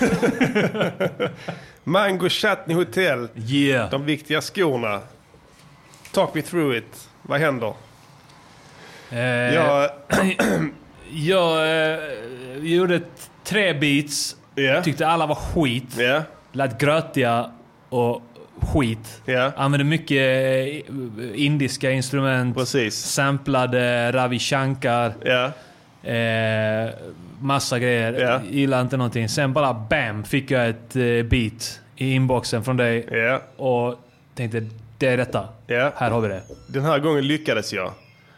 Mango 1.84 2.28
Chutney 2.28 2.74
Hotel. 2.74 3.28
Yeah. 3.34 3.90
De 3.90 4.04
viktiga 4.04 4.40
skorna. 4.40 5.00
Talk 6.12 6.34
me 6.34 6.42
through 6.42 6.76
it. 6.76 7.08
Vad 7.22 7.40
händer? 7.40 7.74
Eh, 9.10 9.54
Jag... 9.54 9.90
Jag 11.12 11.70
eh, 11.92 11.98
gjorde 12.62 13.00
tre 13.44 13.72
beats. 13.72 14.36
Ja. 14.60 14.82
Tyckte 14.82 15.06
alla 15.06 15.26
var 15.26 15.34
skit. 15.34 15.96
Ja. 15.98 16.22
Lät 16.52 16.80
grötiga 16.80 17.50
och 17.88 18.22
skit. 18.60 19.22
Ja. 19.24 19.52
Använde 19.56 19.84
mycket 19.84 20.16
eh, 20.18 21.44
indiska 21.44 21.90
instrument. 21.90 22.56
Precis. 22.56 22.94
Samplade 22.96 24.12
Ravi 24.12 24.38
Shankar. 24.38 25.12
Ja. 25.24 25.52
Eh, 26.10 26.90
massa 27.40 27.78
grejer. 27.78 28.12
Ja. 28.12 28.40
Gillade 28.50 28.82
inte 28.82 28.96
någonting. 28.96 29.28
Sen 29.28 29.52
bara 29.52 29.74
bam 29.74 30.24
fick 30.24 30.50
jag 30.50 30.68
ett 30.68 30.96
eh, 30.96 31.02
beat 31.22 31.80
i 31.96 32.12
inboxen 32.14 32.64
från 32.64 32.76
dig. 32.76 33.06
Ja. 33.10 33.40
Och 33.56 33.98
tänkte 34.34 34.66
Det 34.98 35.06
är 35.06 35.16
detta. 35.16 35.48
Ja. 35.66 35.92
Här 35.96 36.10
har 36.10 36.20
vi 36.20 36.28
det. 36.28 36.42
Den 36.66 36.84
här 36.84 36.98
gången 36.98 37.26
lyckades 37.26 37.72
jag. 37.72 37.92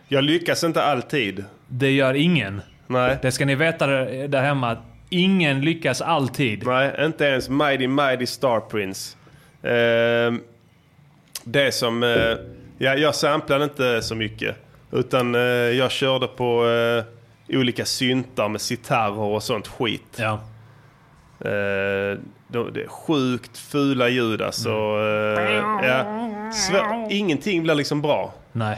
Jag 0.09 0.25
lyckas 0.25 0.64
inte 0.64 0.83
alltid. 0.83 1.45
Det 1.69 1.91
gör 1.91 2.14
ingen. 2.14 2.62
Nej. 2.87 3.19
Det 3.23 3.33
ska 3.33 3.45
ni 3.45 3.55
veta 3.55 3.87
där 3.87 4.43
hemma. 4.43 4.76
Ingen 5.12 5.61
lyckas 5.61 6.00
alltid. 6.00 6.66
Nej, 6.66 6.95
inte 7.04 7.25
ens 7.25 7.49
Mighty 7.49 7.87
Mighty 7.88 8.26
Star 8.26 8.61
Prince. 8.61 9.16
Ehm, 9.62 10.40
det 11.45 11.73
som... 11.73 12.02
Uh, 12.02 12.37
ja, 12.78 12.95
jag 12.95 13.14
samplade 13.14 13.64
inte 13.64 14.02
så 14.02 14.14
mycket. 14.14 14.57
Utan 14.92 15.35
eh, 15.35 15.40
jag 15.50 15.90
körde 15.90 16.26
på 16.26 16.66
eh, 16.69 17.04
olika 17.59 17.85
syntar 17.85 18.49
med 18.49 18.61
sitarrer 18.61 19.19
och 19.19 19.42
sånt 19.42 19.69
skit. 19.69 20.16
Ja. 20.16 20.33
Eh, 21.40 22.19
då- 22.49 22.69
det 22.75 22.83
är 22.83 22.88
sjukt 22.88 23.59
fula 23.59 24.09
ljud 24.09 24.42
alltså. 24.42 24.69
Eh, 24.69 25.87
ja. 25.88 26.04
Svär, 26.52 27.07
ingenting 27.12 27.62
blir 27.62 27.75
liksom 27.75 28.02
bra. 28.02 28.33
Nej. 28.52 28.76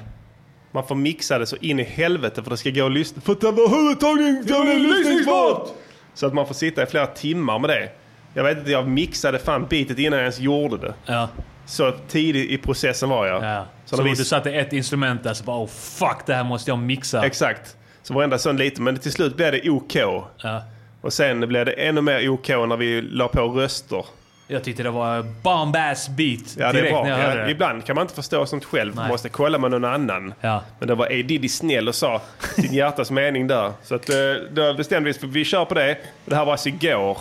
Man 0.72 0.86
får 0.86 0.94
mixa 0.94 1.38
det 1.38 1.46
så 1.46 1.56
in 1.56 1.80
i 1.80 1.82
helvete 1.82 2.42
för 2.42 2.50
det 2.50 2.56
ska 2.56 2.70
gå 2.70 2.86
att 2.86 2.92
lyssna. 2.92 3.22
För 3.22 3.32
att 3.32 3.40
det 3.40 3.48
överhuvudtaget 3.48 4.48
ska 4.48 4.60
bli 4.62 4.78
lyssningsbart! 4.78 5.68
Så 6.14 6.26
att 6.26 6.34
man 6.34 6.46
får 6.46 6.54
sitta 6.54 6.82
i 6.82 6.86
flera 6.86 7.06
timmar 7.06 7.58
med 7.58 7.70
det. 7.70 7.88
Jag 8.34 8.44
vet 8.44 8.58
inte, 8.58 8.70
jag 8.70 8.88
mixade 8.88 9.38
fan 9.38 9.66
bitet 9.70 9.98
innan 9.98 10.12
jag 10.18 10.20
ens 10.22 10.38
gjorde 10.38 10.78
det. 10.78 10.94
Ja. 11.06 11.28
Så 11.66 11.92
tidig 12.08 12.50
i 12.50 12.58
processen 12.58 13.08
var 13.08 13.26
jag. 13.26 13.44
Ja. 13.44 13.66
Så 13.84 13.96
Så, 13.96 14.02
vi- 14.02 14.10
du 14.14 14.24
satte 14.24 14.52
ett 14.52 14.72
instrument 14.72 15.22
där 15.22 15.34
så 15.34 15.44
bara 15.44 15.56
oh 15.64 15.66
fuck 15.68 16.26
det 16.26 16.34
här 16.34 16.44
måste 16.44 16.70
jag 16.70 16.78
mixa. 16.78 17.26
Exakt. 17.26 17.76
Så 18.02 18.14
varenda 18.14 18.38
sån 18.38 18.56
lite, 18.56 18.80
men 18.82 18.96
till 18.98 19.12
slut 19.12 19.36
blev 19.36 19.52
det 19.52 19.70
OK. 19.70 19.94
Ja. 19.96 20.62
Och 21.00 21.12
sen 21.12 21.40
blev 21.40 21.66
det 21.66 21.72
ännu 21.72 22.00
mer 22.00 22.28
OK 22.28 22.48
när 22.48 22.76
vi 22.76 23.02
la 23.02 23.28
på 23.28 23.40
röster. 23.48 24.04
Jag 24.48 24.64
tyckte 24.64 24.82
det 24.82 24.90
var 24.90 25.22
bomb 25.42 25.76
ass 25.76 26.08
beat 26.08 26.40
Ja, 26.58 26.66
det 26.66 26.72
direkt 26.72 26.92
bra. 26.92 27.02
när 27.02 27.10
jag 27.10 27.16
hörde 27.16 27.38
Ja, 27.40 27.44
det. 27.44 27.50
ibland 27.50 27.84
kan 27.84 27.94
man 27.96 28.02
inte 28.02 28.14
förstå 28.14 28.46
sånt 28.46 28.64
själv. 28.64 28.94
Man 28.96 29.08
måste 29.08 29.28
kolla 29.28 29.58
med 29.58 29.70
någon 29.70 29.84
annan. 29.84 30.34
Ja. 30.40 30.62
Men 30.78 30.88
det 30.88 30.94
var 30.94 31.06
A. 31.06 31.08
Diddy 31.08 31.48
snäll 31.48 31.88
och 31.88 31.94
sa 31.94 32.20
sin 32.54 32.72
hjärtas 32.74 33.10
mening 33.10 33.46
där. 33.46 33.72
Så 33.82 33.94
att, 33.94 34.08
eh, 34.10 34.16
då 34.52 34.74
bestämde 34.74 35.04
vi 35.04 35.12
oss 35.12 35.18
för 35.20 35.26
vi 35.26 35.44
kör 35.44 35.64
på 35.64 35.74
det. 35.74 35.96
Det 36.24 36.34
här 36.36 36.44
var 36.44 36.52
alltså 36.52 36.68
igår. 36.68 37.18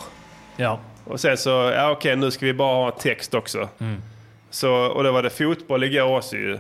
Ja. 0.58 0.80
Och 1.06 1.20
sen 1.20 1.38
så, 1.38 1.50
ja 1.76 1.92
okej 1.92 2.16
nu 2.16 2.32
ska 2.32 2.46
vi 2.46 2.54
bara 2.54 2.76
ha 2.76 2.92
text 2.92 3.34
också. 3.34 3.70
Mm. 3.80 4.02
Så, 4.50 4.72
och 4.74 5.04
då 5.04 5.12
var 5.12 5.24
det 5.24 5.30
fotboll 5.30 5.84
igår 5.84 6.18
också 6.18 6.36
ju. 6.36 6.60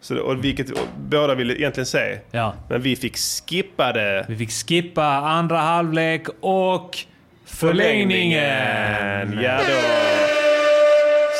Så, 0.00 0.18
och 0.18 0.44
vilket 0.44 0.66
båda 0.96 1.34
ville 1.34 1.54
egentligen 1.54 1.86
se. 1.86 2.18
Ja. 2.30 2.54
Men 2.68 2.82
vi 2.82 2.96
fick 2.96 3.16
skippa 3.18 3.92
det. 3.92 4.24
Vi 4.28 4.36
fick 4.36 4.50
skippa 4.68 5.04
andra 5.06 5.58
halvlek 5.58 6.26
och 6.40 6.98
förlängningen. 7.46 9.38
Ja 9.42 9.58
då. 9.68 9.80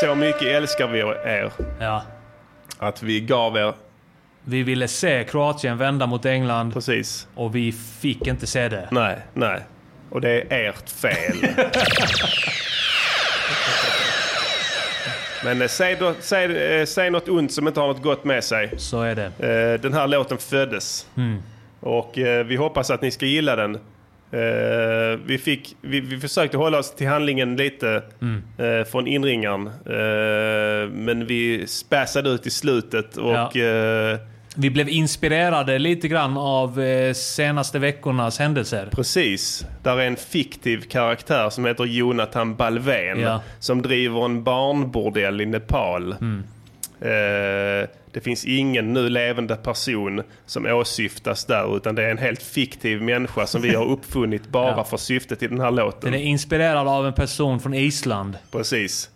Så 0.01 0.15
mycket 0.15 0.43
älskar 0.43 0.87
vi 0.89 0.99
er. 1.01 1.53
Ja. 1.81 2.03
Att 2.79 3.03
vi 3.03 3.21
gav 3.21 3.57
er... 3.57 3.73
Vi 4.45 4.63
ville 4.63 4.89
se 4.89 5.25
Kroatien 5.25 5.79
vända 5.79 6.07
mot 6.07 6.27
England. 6.27 6.73
Precis. 6.73 7.29
Och 7.35 7.57
vi 7.57 7.73
fick 8.01 8.27
inte 8.27 8.47
se 8.47 8.69
det. 8.69 8.89
Nej, 8.91 9.19
nej. 9.35 9.61
Och 10.11 10.21
det 10.21 10.31
är 10.31 10.69
ert 10.69 10.91
fel. 10.91 11.37
Men 15.45 15.63
eh, 15.63 15.69
säg, 15.69 15.97
då, 15.97 16.15
säg, 16.21 16.57
eh, 16.81 16.87
säg 16.87 17.11
något 17.11 17.29
ont 17.29 17.53
som 17.53 17.69
inte 17.69 17.81
har 17.81 17.87
något 17.89 18.03
gott 18.03 18.25
med 18.25 18.45
sig. 18.45 18.71
Så 18.77 19.03
är 19.03 19.15
det. 19.15 19.25
Eh, 19.75 19.81
Den 19.81 19.93
här 19.95 20.07
låten 20.07 20.39
föddes. 20.39 21.07
Mm. 21.17 21.43
Och 21.81 22.13
vi 22.47 22.57
hoppas 22.57 22.91
att 22.91 23.03
ni 23.03 23.11
ska 23.11 23.27
gilla 23.27 23.57
den. 23.57 23.79
Eh, 24.35 25.19
vi, 25.27 25.39
fick, 25.39 25.77
vi, 25.81 26.01
vi 26.01 26.21
försökte 26.21 26.57
hålla 26.57 26.79
oss 26.79 26.95
till 26.95 27.07
handlingen 27.09 27.57
lite 27.57 28.03
Mm. 28.23 28.43
eh, 28.59 28.85
från 28.85 29.07
inringaren. 29.07 29.67
Eh, 29.67 30.91
men 30.93 31.27
vi 31.27 31.67
späsade 31.67 32.31
ut 32.31 32.47
i 32.47 32.51
slutet 32.51 33.17
och... 33.17 33.57
Eh, 33.57 34.19
Vi 34.57 34.71
blev 34.71 34.89
inspirerade 34.89 35.79
lite 35.79 36.09
grann 36.09 36.37
av 36.37 36.81
senaste 37.15 37.79
veckornas 37.79 38.39
händelser. 38.39 38.89
Precis. 38.93 39.67
Där 39.83 39.97
är 39.99 40.07
en 40.07 40.17
fiktiv 40.17 40.81
karaktär 40.81 41.51
som 41.51 41.65
heter 41.65 41.85
Jonathan 41.85 42.57
Balvén. 42.57 43.21
Ja. 43.21 43.43
Som 43.59 43.83
driver 43.83 44.25
en 44.25 44.45
barnbordell 44.45 45.41
i 45.41 45.47
Nepal. 45.47 46.13
Mm. 46.21 46.43
Eh, 48.15 48.19
det 48.19 48.21
finns 48.21 48.45
ingen 48.45 48.93
nu 48.93 49.09
levande 49.09 49.57
person 49.57 50.23
som 50.47 50.67
åsyftas 50.67 51.45
där. 51.45 51.77
Utan 51.77 51.95
det 51.95 52.05
är 52.05 52.11
en 52.11 52.19
helt 52.19 52.43
fiktiv 52.43 53.03
människa 53.03 53.47
som 53.47 53.63
vi 53.63 53.75
har 53.75 53.85
uppfunnit 53.87 54.49
bara 54.49 54.71
Ja. 54.77 54.85
för 54.85 54.97
syftet 54.97 55.43
i 55.43 55.47
den 55.47 55.61
här 55.61 55.71
låten. 55.71 56.01
Den 56.13 56.21
är 56.21 56.25
inspirerad 56.25 56.89
av 56.89 57.07
en 57.07 57.13
person 57.13 57.61
från 57.61 57.75
Island. 57.75 58.39
Precis. 58.53 59.11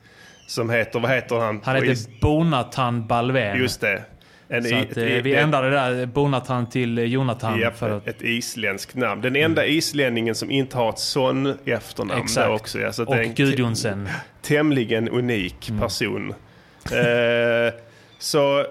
Som 0.48 0.70
heter, 0.70 1.00
vad 1.00 1.10
heter 1.10 1.36
han? 1.36 1.60
Han 1.64 1.76
is- 1.76 1.82
heter 2.06 2.20
Bonatan 2.20 3.06
Balvén. 3.06 3.58
Just 3.58 3.80
det. 3.80 4.02
En 4.50 4.62
Så 4.64 4.68
i- 4.68 4.74
att, 4.74 4.96
eh, 4.96 5.04
det- 5.04 5.20
vi 5.20 5.34
ändrade 5.34 5.70
det 5.70 5.76
där 5.76 6.06
Bonatan 6.06 6.68
till 6.70 6.98
eh, 6.98 7.04
Jonathan. 7.04 7.60
Japp, 7.60 7.78
för 7.78 7.90
att, 7.96 8.08
ett 8.08 8.22
isländskt 8.22 8.94
namn. 8.96 9.22
Den 9.22 9.36
enda 9.36 9.66
islänningen 9.66 10.34
som 10.34 10.50
inte 10.50 10.76
har 10.76 10.88
ett 10.88 10.98
sån 10.98 11.54
efternamn 11.64 12.22
Exakt. 12.22 12.50
också. 12.50 12.78
Ja, 12.80 12.92
så 12.92 13.02
att 13.02 13.08
Och 13.08 13.16
Gudjonsen. 13.16 14.08
Tämligen 14.42 15.08
unik 15.08 15.68
Mm. 15.68 15.80
person. 15.80 16.30
eh, 16.92 17.74
så, 18.18 18.60
eh, 18.60 18.66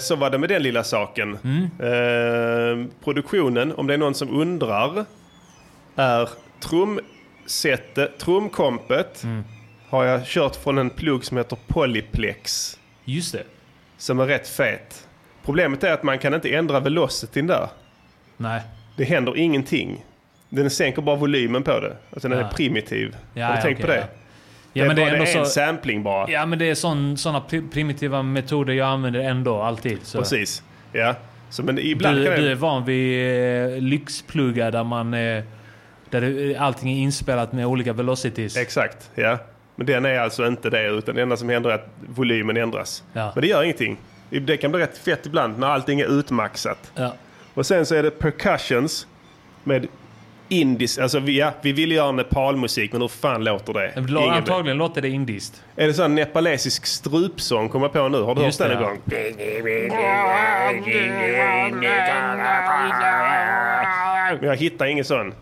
så 0.00 0.16
var 0.16 0.30
det 0.30 0.38
med 0.38 0.48
den 0.48 0.62
lilla 0.62 0.84
saken. 0.84 1.38
Mm. 1.44 1.64
Eh, 1.80 2.86
produktionen, 3.04 3.72
om 3.74 3.86
det 3.86 3.94
är 3.94 3.98
någon 3.98 4.14
som 4.14 4.40
undrar, 4.40 5.04
är 5.96 6.28
trumsetet, 6.60 8.18
trumkompet 8.18 9.22
Mm. 9.24 9.44
har 9.88 10.04
jag 10.04 10.26
kört 10.26 10.56
från 10.56 10.78
en 10.78 10.90
plugg 10.90 11.24
som 11.24 11.36
heter 11.36 11.58
Polyplex. 11.66 12.78
Just 13.04 13.32
det. 13.32 13.42
Som 13.96 14.20
är 14.20 14.26
rätt 14.26 14.48
fet. 14.48 15.08
Problemet 15.44 15.84
är 15.84 15.92
att 15.92 16.02
man 16.02 16.18
kan 16.18 16.34
inte 16.34 16.54
ändra 16.54 16.80
velocityn 16.80 17.46
där. 17.46 17.68
Nej. 18.36 18.62
Det 18.96 19.04
händer 19.04 19.36
ingenting. 19.36 20.04
Den 20.48 20.70
sänker 20.70 21.02
bara 21.02 21.16
volymen 21.16 21.62
på 21.62 21.80
det. 21.80 21.96
Alltså 22.12 22.28
den 22.28 22.38
Ja. 22.38 22.44
är 22.46 22.52
primitiv. 22.52 23.16
Ja, 23.34 23.44
har 23.46 23.52
du 23.52 23.58
ja, 23.58 23.62
tänkt 23.62 23.84
okej, 23.84 23.86
på 23.86 23.92
det? 23.92 24.08
Ja. 24.72 24.82
det 24.82 24.86
men 24.88 24.96
det 24.96 25.02
är 25.02 25.06
ändå 25.06 25.24
är 25.24 25.36
en 25.38 25.44
så- 25.44 25.50
sampling 25.50 26.02
bara. 26.02 26.30
Ja, 26.30 26.46
men 26.46 26.58
det 26.58 26.64
är 26.70 26.74
pri- 26.74 27.70
primitiva 27.72 28.22
metoder 28.22 28.72
jag 28.74 28.88
använder 28.88 29.20
ändå 29.20 29.62
alltid. 29.62 29.98
Så. 30.02 30.18
Precis. 30.18 30.62
Ja. 30.92 31.14
Så, 31.50 31.62
men 31.62 31.78
ibland 31.78 32.16
Du, 32.16 32.24
kan 32.24 32.34
du 32.34 32.50
är 32.50 32.54
van 32.54 32.84
vid 32.84 33.74
eh, 33.74 33.80
lyxpluggar 33.82 34.70
där 34.70 34.84
man... 34.84 35.14
Eh, 35.14 35.42
där 36.10 36.20
det, 36.20 36.56
allting 36.56 36.92
är 36.92 37.02
inspelat 37.02 37.52
med 37.52 37.66
olika 37.66 37.92
velocities. 37.92 38.56
Exakt, 38.56 39.10
ja. 39.14 39.38
Men 39.76 39.86
den 39.86 40.04
är 40.04 40.18
alltså 40.18 40.46
inte 40.46 40.70
det, 40.70 40.86
utan 40.88 41.14
det 41.14 41.22
enda 41.22 41.36
som 41.36 41.48
händer 41.48 41.70
är 41.70 41.74
att 41.74 41.88
volymen 42.08 42.56
ändras. 42.56 43.02
Ja. 43.12 43.32
Men 43.34 43.42
det 43.42 43.48
gör 43.48 43.62
ingenting. 43.62 43.96
Det 44.30 44.56
kan 44.56 44.70
bli 44.70 44.80
rätt 44.80 44.98
fett 44.98 45.26
ibland 45.26 45.58
när 45.58 45.66
allting 45.66 46.00
är 46.00 46.18
utmaxat. 46.18 46.92
Ja. 46.94 47.14
Och 47.54 47.66
sen 47.66 47.86
så 47.86 47.94
är 47.94 48.02
det 48.02 48.10
percussions 48.10 49.06
med 49.64 49.86
indis. 50.50 50.98
Alltså 50.98 51.18
vi, 51.18 51.38
ja, 51.38 51.52
vi 51.62 51.72
vill 51.72 51.92
göra 51.92 52.12
nepalmusik, 52.12 52.92
men 52.92 53.00
hur 53.00 53.08
fan 53.08 53.44
låter 53.44 53.72
det? 53.72 53.92
Ingen- 53.96 54.16
Antagligen 54.30 54.78
låter 54.78 55.02
det 55.02 55.08
indiskt. 55.08 55.62
Är 55.76 55.86
det 55.86 55.94
sån 55.94 56.14
nepalesisk 56.14 56.86
strupsång 56.86 57.68
kommer 57.68 57.86
jag 57.86 57.92
på 57.92 58.08
nu? 58.08 58.22
Har 58.22 58.34
du 58.34 58.42
Just 58.42 58.60
hört 58.60 58.68
den 58.68 58.82
ja. 58.82 58.88
gång? 58.88 58.98
Jag 64.42 64.56
hittar 64.56 64.86
ingen 64.86 65.04
sån. 65.04 65.32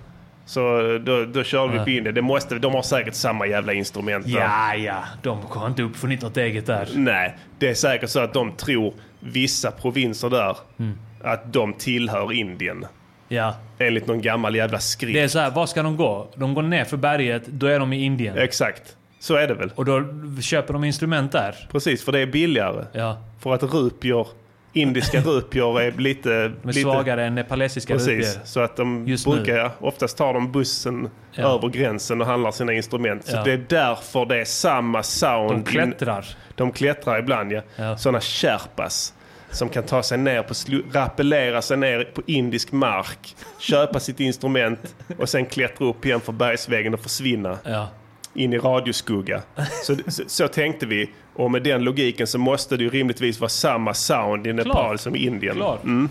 Så 0.47 0.81
då, 1.05 1.25
då 1.25 1.43
körde 1.45 1.73
vi 1.73 1.85
på 1.85 1.91
indie. 1.91 2.13
Det 2.13 2.23
måste, 2.23 2.59
de 2.59 2.75
har 2.75 2.83
säkert 2.83 3.15
samma 3.15 3.47
jävla 3.47 3.73
instrument. 3.73 4.27
där. 4.27 4.41
Ja, 4.41 4.75
ja. 4.75 5.05
De 5.23 5.39
har 5.51 5.67
inte 5.67 5.83
uppfunnit 5.83 6.23
något 6.23 6.37
eget 6.37 6.67
där. 6.67 6.89
Nej, 6.95 7.37
det 7.59 7.69
är 7.69 7.75
säkert 7.75 8.11
så 8.11 8.21
att 8.21 8.35
de 8.35 8.53
tror 8.53 8.95
vissa 9.21 9.71
provinser 9.71 10.31
där 10.31 10.57
Mm. 10.79 10.99
att 11.25 11.53
de 11.53 11.73
tillhör 11.73 12.33
Indien. 12.33 12.87
Ja. 13.29 13.55
Enligt 13.79 14.07
någon 14.07 14.21
gammal 14.23 14.55
jävla 14.57 14.79
skrift. 14.79 15.15
Det 15.15 15.21
är 15.21 15.29
så 15.29 15.39
här, 15.39 15.51
var 15.51 15.67
ska 15.67 15.83
de 15.83 15.97
gå? 15.97 16.29
De 16.35 16.55
går 16.55 16.63
ner 16.63 16.85
för 16.85 16.97
berget, 16.97 17.47
då 17.47 17.67
är 17.67 17.79
de 17.81 17.93
i 17.93 18.05
Indien. 18.05 18.39
Exakt. 18.39 18.97
Så 19.21 19.35
är 19.35 19.49
det 19.49 19.55
väl. 19.55 19.73
Och 19.75 19.85
då 19.85 20.03
köper 20.43 20.73
de 20.73 20.85
instrument 20.85 21.33
där. 21.33 21.55
Precis, 21.73 22.05
för 22.05 22.13
det 22.13 22.19
är 22.19 22.27
billigare. 22.27 22.85
Ja. 22.93 23.23
För 23.41 23.55
att 23.55 23.63
rupier, 23.63 24.27
indiska 24.73 25.21
rupier 25.25 25.81
är 25.81 25.93
lite... 25.93 26.29
De 26.29 26.35
är 26.45 26.67
lite 26.67 26.81
svagare 26.81 27.25
än 27.27 27.35
nepalesiska 27.35 27.93
Precis, 27.95 28.09
rupier. 28.09 28.45
så 28.45 28.61
att 28.61 28.77
de 28.77 29.07
Just 29.09 29.27
nu. 29.27 29.35
brukar, 29.37 29.57
ja, 29.57 29.71
oftast 29.81 30.19
tar 30.19 30.35
de 30.35 30.53
bussen 30.53 31.09
Ja. 31.33 31.55
över 31.55 31.69
gränsen 31.69 32.21
och 32.21 32.27
handlar 32.27 32.51
sina 32.51 32.73
instrument. 32.73 33.27
Så 33.27 33.37
Ja. 33.37 33.45
det 33.45 33.53
är 33.53 33.65
därför 33.69 34.27
det 34.27 34.41
är 34.41 34.45
samma 34.45 35.03
sound. 35.03 35.51
De 35.51 35.65
klättrar. 35.65 36.27
De 36.55 36.73
klättrar 36.73 37.19
ibland 37.19 37.53
ja. 37.53 37.61
Ja. 37.77 37.97
Sådana 37.97 38.21
sherpas. 38.21 39.15
Som 39.51 39.69
kan 39.69 39.83
ta 39.83 40.03
sig 40.03 40.19
ner 40.19 40.43
på, 40.43 40.55
rappellera 40.99 41.63
sig 41.63 41.77
ner 41.77 42.05
på 42.05 42.23
indisk 42.27 42.73
mark, 42.73 43.37
köpa 43.59 44.01
sitt 44.01 44.21
instrument 44.21 44.95
och 45.19 45.29
sen 45.29 45.47
klättra 45.47 45.87
upp 45.87 46.05
igen 46.05 46.21
för 46.21 46.33
bergsvägen 46.33 46.95
och 46.95 47.01
försvinna 47.01 47.59
Ja. 47.65 47.89
in 48.35 48.53
i 48.53 48.59
radioskugga. 48.59 49.43
Så, 49.85 49.97
så, 50.09 50.23
så 50.27 50.49
tänkte 50.49 50.87
vi. 50.87 51.11
Och 51.35 51.51
med 51.51 51.63
den 51.63 51.85
logiken 51.85 52.27
så 52.27 52.39
måste 52.39 52.77
det 52.77 52.85
ju 52.85 52.91
rimligtvis 52.91 53.41
vara 53.41 53.49
samma 53.49 53.95
sound 53.95 54.47
i 54.47 54.53
Nepal 54.53 54.73
Klart. 54.73 55.01
som 55.01 55.17
i 55.17 55.19
Indien. 55.27 55.57
Klart. 55.57 55.85
Mm. 55.85 56.09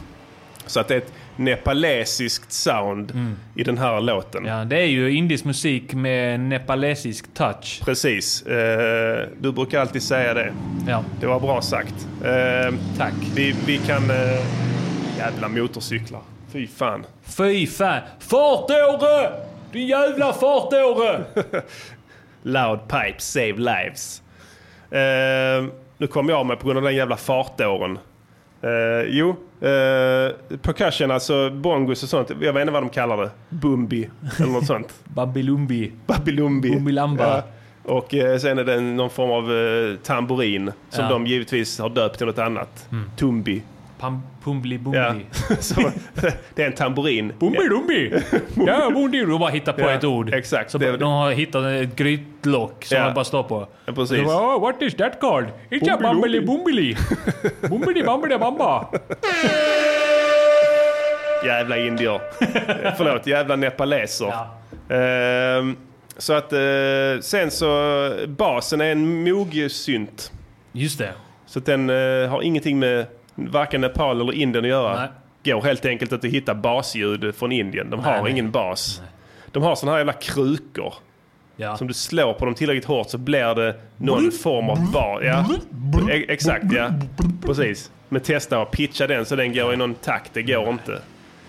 Så 0.67 0.79
att 0.79 0.87
det 0.87 0.93
är 0.93 0.97
ett 0.97 1.13
nepalesiskt 1.35 2.51
sound 2.51 3.35
i 3.55 3.63
den 3.63 3.77
här 3.77 4.01
låten. 4.01 4.45
Ja, 4.45 4.65
det 4.65 4.77
är 4.79 4.85
ju 4.85 5.11
indisk 5.11 5.45
musik 5.45 5.93
med 5.93 6.39
nepalesisk 6.39 7.33
touch. 7.33 7.81
Precis. 7.85 8.41
Eh, 8.41 9.27
du 9.39 9.51
brukar 9.51 9.79
alltid 9.79 10.03
säga 10.03 10.33
det. 10.33 10.53
Ja. 10.87 11.03
Det 11.19 11.27
var 11.27 11.39
bra 11.39 11.61
sagt. 11.61 12.07
Eh, 12.23 12.75
Tack. 12.97 13.13
vi, 13.35 13.55
vi 13.65 13.77
kan... 13.77 14.11
Eh, 14.11 14.41
jävla 15.17 15.47
motorcyklar. 15.47 16.21
Fy 16.51 16.67
fan. 16.67 17.05
Fy 17.23 17.67
fan. 17.67 18.01
Fartåre! 18.19 19.31
Din 19.71 19.87
jävla 19.87 20.33
fartåre! 20.33 21.23
Loud 22.41 22.79
pipes 22.87 23.31
save 23.31 23.53
lives. 23.57 24.21
Eh, 24.91 25.65
nu 25.97 26.07
kom 26.07 26.29
jag 26.29 26.45
mig 26.45 26.57
på 26.57 26.65
grund 26.65 26.77
av 26.77 26.83
den 26.83 26.95
jävla 26.95 27.17
fartåren. 27.17 27.99
Eh, 28.61 29.07
jo, 29.07 29.35
eh, 29.61 30.57
percussion, 30.61 31.11
alltså 31.11 31.49
bongos 31.49 32.03
och 32.03 32.09
sånt. 32.09 32.29
Jag 32.41 32.53
vet 32.53 32.61
inte 32.61 32.71
vad 32.73 32.83
de 32.83 32.89
kallar 32.89 33.17
det. 33.17 33.29
Bumbi 33.49 34.09
eller 34.39 34.51
något 34.51 34.65
sånt. 34.65 34.93
Babilumbi. 35.03 35.91
Babilumbi. 36.07 36.69
Bumbilamba. 36.71 37.23
Ja. 37.27 37.43
Och 37.93 38.13
eh, 38.13 38.37
sen 38.37 38.57
är 38.59 38.63
det 38.63 38.81
någon 38.81 39.09
form 39.09 39.31
av 39.31 39.51
eh, 39.57 39.95
tamburin 40.03 40.71
som 40.89 41.03
Ja. 41.03 41.09
de 41.11 41.27
givetvis 41.27 41.79
har 41.79 41.89
döpt 41.89 42.17
till 42.17 42.27
något 42.27 42.39
annat. 42.39 42.89
Tumbi. 43.17 43.61
Pam, 43.99 44.21
pumbli 44.43 44.77
bumbi. 44.77 44.97
Ja. 44.97 45.15
Så, 45.59 45.91
det 46.55 46.63
är 46.63 46.67
en 46.67 46.73
tamburin. 46.73 47.33
Bumbi 47.39 47.67
dumbi! 47.69 48.13
Ja, 48.67 48.89
bumbi. 48.93 49.19
De 49.25 49.39
bara 49.39 49.49
hittar 49.49 49.73
på 49.73 49.81
Ja, 49.81 49.91
ett 49.91 50.03
ord. 50.03 50.33
exakt. 50.33 50.71
Så 50.71 50.77
Det- 50.77 50.97
de 50.97 51.11
har 51.11 51.31
hittat 51.31 51.65
ett 51.65 51.95
grytlock 51.95 52.85
som 52.85 52.97
Ja. 52.97 53.05
de 53.05 53.13
bara 53.13 53.25
står 53.25 53.43
på. 53.43 53.67
Ja, 53.85 53.93
precis. 53.93 54.25
Bara, 54.25 54.55
oh, 54.55 54.61
what 54.61 54.81
is 54.81 54.95
that 54.95 55.19
called? 55.19 55.49
It's 55.69 55.93
a 55.93 55.97
bumbili 56.01 56.41
bumbili. 56.41 56.97
Bumbili 57.69 58.03
bambili 58.03 58.37
bamba. 58.37 58.87
Jävla 61.45 61.77
indier. 61.77 62.21
Förlåt, 62.97 63.27
jävla 63.27 63.55
nepaleser. 63.55 64.33
Ehm, 64.89 65.75
så 66.17 66.33
att 66.33 66.53
eh, 66.53 66.59
sen 67.21 67.51
så, 67.51 68.11
basen 68.27 68.81
är 68.81 68.91
en 68.91 69.23
moog-synt. 69.23 70.31
Just 70.71 70.97
det. 70.99 71.11
Så 71.45 71.59
att 71.59 71.65
den 71.65 71.89
eh, 71.89 72.29
har 72.29 72.41
ingenting 72.41 72.79
med 72.79 73.05
varken 73.37 73.81
Nepal 73.81 74.21
eller 74.21 74.33
Indien 74.33 74.65
att 74.65 74.69
göra. 74.69 74.99
Nej. 74.99 75.09
Går 75.53 75.61
helt 75.61 75.85
enkelt 75.85 76.13
att 76.13 76.23
hitta 76.25 76.55
basljud 76.55 77.35
från 77.35 77.51
Indien. 77.51 77.89
De 77.89 77.99
har 77.99 78.11
Nej, 78.11 78.21
nej. 78.23 78.31
ingen 78.31 78.51
bas. 78.51 79.01
De 79.51 79.63
har 79.63 79.75
sådana 79.75 79.91
här 79.91 79.99
jävla 79.99 80.13
krukor. 80.13 80.93
Ja. 81.55 81.77
Som 81.77 81.87
du 81.87 81.93
slår 81.93 82.33
på 82.33 82.45
dem 82.45 82.53
tillräckligt 82.55 82.85
hårt 82.85 83.09
så 83.09 83.17
blir 83.17 83.55
det 83.55 83.75
någon 83.97 84.31
form 84.31 84.69
av 84.69 84.91
bas. 84.91 85.21
Ja. 85.23 85.45
E- 86.11 86.25
exakt 86.27 86.65
ja. 86.71 86.89
Precis. 87.45 87.91
Men 88.09 88.21
testa 88.21 88.61
att 88.61 88.71
pitcha 88.71 89.07
den 89.07 89.25
så 89.25 89.35
den 89.35 89.53
går 89.53 89.73
i 89.73 89.77
någon 89.77 89.93
takt. 89.93 90.33
Det 90.33 90.43
går 90.43 90.69
inte. 90.69 91.01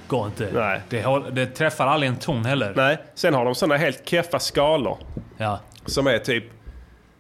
Går 0.07 0.27
inte. 0.27 0.48
Nej. 0.55 0.81
Det, 0.88 1.22
det 1.33 1.46
träffar 1.46 1.87
aldrig 1.87 2.09
en 2.11 2.16
ton 2.16 2.44
heller. 2.44 2.72
Nej. 2.77 2.98
Sen 3.14 3.35
har 3.35 3.44
de 3.44 3.55
sådana 3.55 3.77
helt 3.77 4.09
keffa 4.09 4.38
skalor. 4.38 4.98
Ja. 5.37 5.61
Som 5.87 6.07
är 6.07 6.18
typ... 6.18 6.44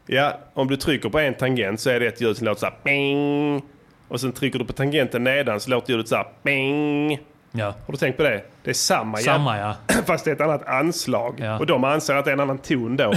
Ja, 0.06 0.38
om 0.54 0.68
du 0.68 0.76
trycker 0.76 1.08
på 1.08 1.18
en 1.18 1.34
tangent 1.34 1.80
så 1.80 1.90
är 1.90 2.00
det 2.00 2.06
ett 2.06 2.20
ljud 2.20 2.36
som 2.36 2.46
låter 2.46 2.60
så 2.60 2.66
här 2.66 2.74
bing. 2.84 3.62
Och 4.08 4.20
sen 4.20 4.32
trycker 4.32 4.58
du 4.58 4.64
på 4.64 4.72
tangenten 4.72 5.24
nedan 5.24 5.60
så 5.60 5.70
låter 5.70 5.92
ljudet 5.92 6.08
så 6.08 6.16
här 6.16 6.26
bing. 6.42 7.18
Ja. 7.52 7.64
Har 7.66 7.92
du 7.92 7.96
tänkt 7.96 8.16
på 8.16 8.22
det? 8.22 8.42
Det 8.64 8.70
är 8.70 8.74
samma, 8.74 9.16
Samma 9.18 9.58
ja. 9.58 9.74
Fast 10.06 10.24
det 10.24 10.30
är 10.30 10.34
ett 10.34 10.40
annat 10.40 10.66
anslag. 10.68 11.34
Ja. 11.38 11.58
Och 11.58 11.66
de 11.66 11.84
anser 11.84 12.14
att 12.14 12.24
det 12.24 12.30
är 12.30 12.32
en 12.32 12.40
annan 12.40 12.58
ton 12.58 12.96
då. 12.96 13.04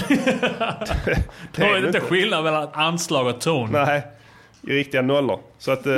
Då 1.55 1.63
är 1.63 1.81
det 1.81 1.87
inte 1.87 1.99
skillnad 1.99 2.43
mellan 2.43 2.67
anslag 2.73 3.27
och 3.27 3.41
ton. 3.41 3.69
Nej, 3.71 4.03
i 4.61 4.73
riktiga 4.73 5.01
nollor. 5.01 5.39
Så 5.57 5.71
att 5.71 5.85
eh, 5.85 5.93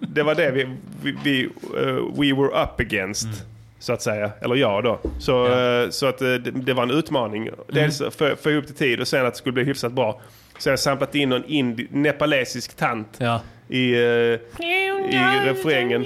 det 0.00 0.22
var 0.22 0.34
det 0.34 0.50
vi, 0.50 0.76
vi, 1.02 1.16
vi 1.24 1.44
eh, 1.44 1.94
we 2.20 2.42
were 2.42 2.62
up 2.62 2.80
against. 2.80 3.24
Mm. 3.24 3.36
Så 3.78 3.92
att 3.92 4.02
säga. 4.02 4.30
Eller 4.40 4.54
jag 4.54 4.84
då. 4.84 4.98
Så, 5.18 5.46
eh, 5.52 5.90
så 5.90 6.06
att 6.06 6.18
det, 6.18 6.38
det 6.38 6.72
var 6.72 6.82
en 6.82 6.90
utmaning. 6.90 7.50
Dels 7.68 8.00
Mm. 8.00 8.12
för, 8.12 8.36
för 8.36 8.56
upp 8.56 8.66
till 8.66 8.74
tid 8.76 9.00
och 9.00 9.08
sen 9.08 9.26
att 9.26 9.32
det 9.34 9.38
skulle 9.38 9.52
bli 9.52 9.64
hyfsat 9.64 9.92
bra. 9.92 10.20
Så 10.58 10.68
jag 10.68 10.72
har 10.72 10.76
samplat 10.76 11.14
in 11.14 11.28
någon 11.28 11.76
nepalesisk 11.90 12.76
tant 12.76 13.08
Ja. 13.18 13.40
I, 13.68 13.92
eh, 13.92 14.00
i 14.00 14.38
refrängen. 15.46 16.04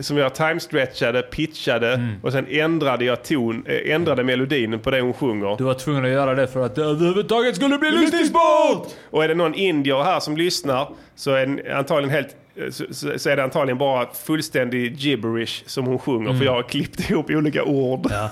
Som 0.00 0.16
jag 0.16 0.34
timestretchade, 0.34 1.22
pitchade 1.22 1.94
Mm. 1.94 2.08
och 2.22 2.32
sen 2.32 2.46
ändrade 2.50 3.04
jag 3.04 3.24
ton, 3.24 3.64
eh, 3.66 3.94
ändrade 3.94 4.24
melodin 4.24 4.78
på 4.78 4.90
det 4.90 5.00
hon 5.00 5.12
sjunger. 5.14 5.56
Du 5.58 5.64
var 5.64 5.74
tvungen 5.74 6.04
att 6.04 6.10
göra 6.10 6.34
det 6.34 6.46
för 6.46 6.66
att 6.66 6.74
det 6.74 6.82
överhuvudtaget 6.82 7.56
skulle 7.56 7.78
bli 7.78 7.90
lyssningsbart! 7.90 8.86
Och 9.10 9.24
är 9.24 9.28
det 9.28 9.34
någon 9.34 9.54
indier 9.54 10.02
här 10.02 10.20
som 10.20 10.36
lyssnar 10.36 10.88
så 11.16 11.30
är, 11.30 11.46
den 11.46 11.60
antagligen 11.76 12.10
helt, 12.14 12.36
så, 12.70 12.84
så- 12.90 13.18
så 13.18 13.30
är 13.30 13.36
det 13.36 13.42
antagligen 13.44 13.78
bara 13.78 14.06
fullständig 14.24 14.96
gibberish 14.96 15.62
som 15.66 15.86
hon 15.86 15.98
sjunger. 15.98 16.34
För 16.38 16.44
jag 16.44 16.52
har 16.52 16.62
klippt 16.62 17.10
ihop 17.10 17.30
olika 17.30 17.64
ord. 17.64 18.06
Ja. 18.10 18.30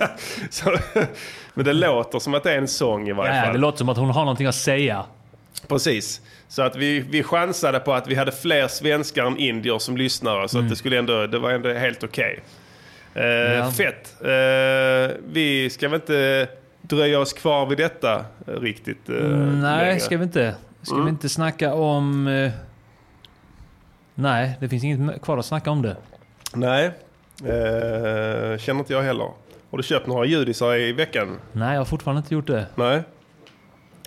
så, 0.50 0.76
men 1.54 1.64
det 1.64 1.72
låter 1.72 2.18
som 2.18 2.34
att 2.34 2.42
det 2.42 2.52
är 2.52 2.58
en 2.58 2.68
sång 2.68 3.08
i 3.08 3.12
varje 3.12 3.36
Ja, 3.36 3.42
fall. 3.44 3.52
det 3.52 3.58
låter 3.58 3.78
som 3.78 3.88
att 3.88 3.96
hon 3.96 4.10
har 4.10 4.20
någonting 4.22 4.46
att 4.46 4.54
säga. 4.54 5.04
Precis. 5.68 6.20
Så 6.48 6.62
att 6.62 6.76
vi, 6.76 7.00
vi 7.00 7.22
chansade 7.22 7.80
på 7.80 7.92
att 7.94 8.06
vi 8.08 8.14
hade 8.14 8.32
fler 8.32 8.68
svenskar 8.68 9.24
än 9.26 9.36
indier 9.36 9.78
som 9.78 9.96
lyssnare. 9.96 10.48
Så 10.48 10.58
att 10.58 10.68
det, 10.68 10.76
skulle 10.76 10.98
ändå, 10.98 11.26
det 11.26 11.38
var 11.38 11.50
ändå 11.50 11.72
helt 11.72 12.04
okej. 12.04 12.40
Eh, 13.14 13.24
Ja. 13.24 13.70
Fett. 13.70 14.16
Eh, 14.20 15.16
vi 15.26 15.70
ska 15.70 15.88
väl 15.88 16.00
inte 16.00 16.48
dröja 16.82 17.20
oss 17.20 17.32
kvar 17.32 17.66
vid 17.66 17.78
detta 17.78 18.24
eh, 18.46 18.52
riktigt 18.60 19.08
eh, 19.08 19.14
Nej, 19.14 19.86
längre. 19.86 20.00
ska 20.00 20.16
vi 20.16 20.24
inte. 20.24 20.54
Ska 20.82 20.94
Mm. 20.94 21.04
vi 21.06 21.10
inte 21.10 21.28
snacka 21.28 21.74
om... 21.74 22.26
eh, 22.26 22.50
Nej, 24.14 24.56
det 24.60 24.68
finns 24.68 24.84
inget 24.84 25.22
kvar 25.22 25.38
att 25.38 25.46
snacka 25.46 25.70
om 25.70 25.82
det. 25.82 25.96
Nej, 26.54 26.84
eh, 27.44 28.58
känner 28.58 28.78
inte 28.80 28.92
jag 28.92 29.02
heller. 29.02 29.28
Har 29.70 29.78
du 29.78 29.82
köpt 29.82 30.06
några 30.06 30.24
judisar 30.26 30.74
i 30.76 30.92
veckan? 30.92 31.38
Nej, 31.52 31.72
jag 31.72 31.80
har 31.80 31.84
fortfarande 31.84 32.18
inte 32.18 32.34
gjort 32.34 32.46
det. 32.46 32.66
Nej. 32.74 33.02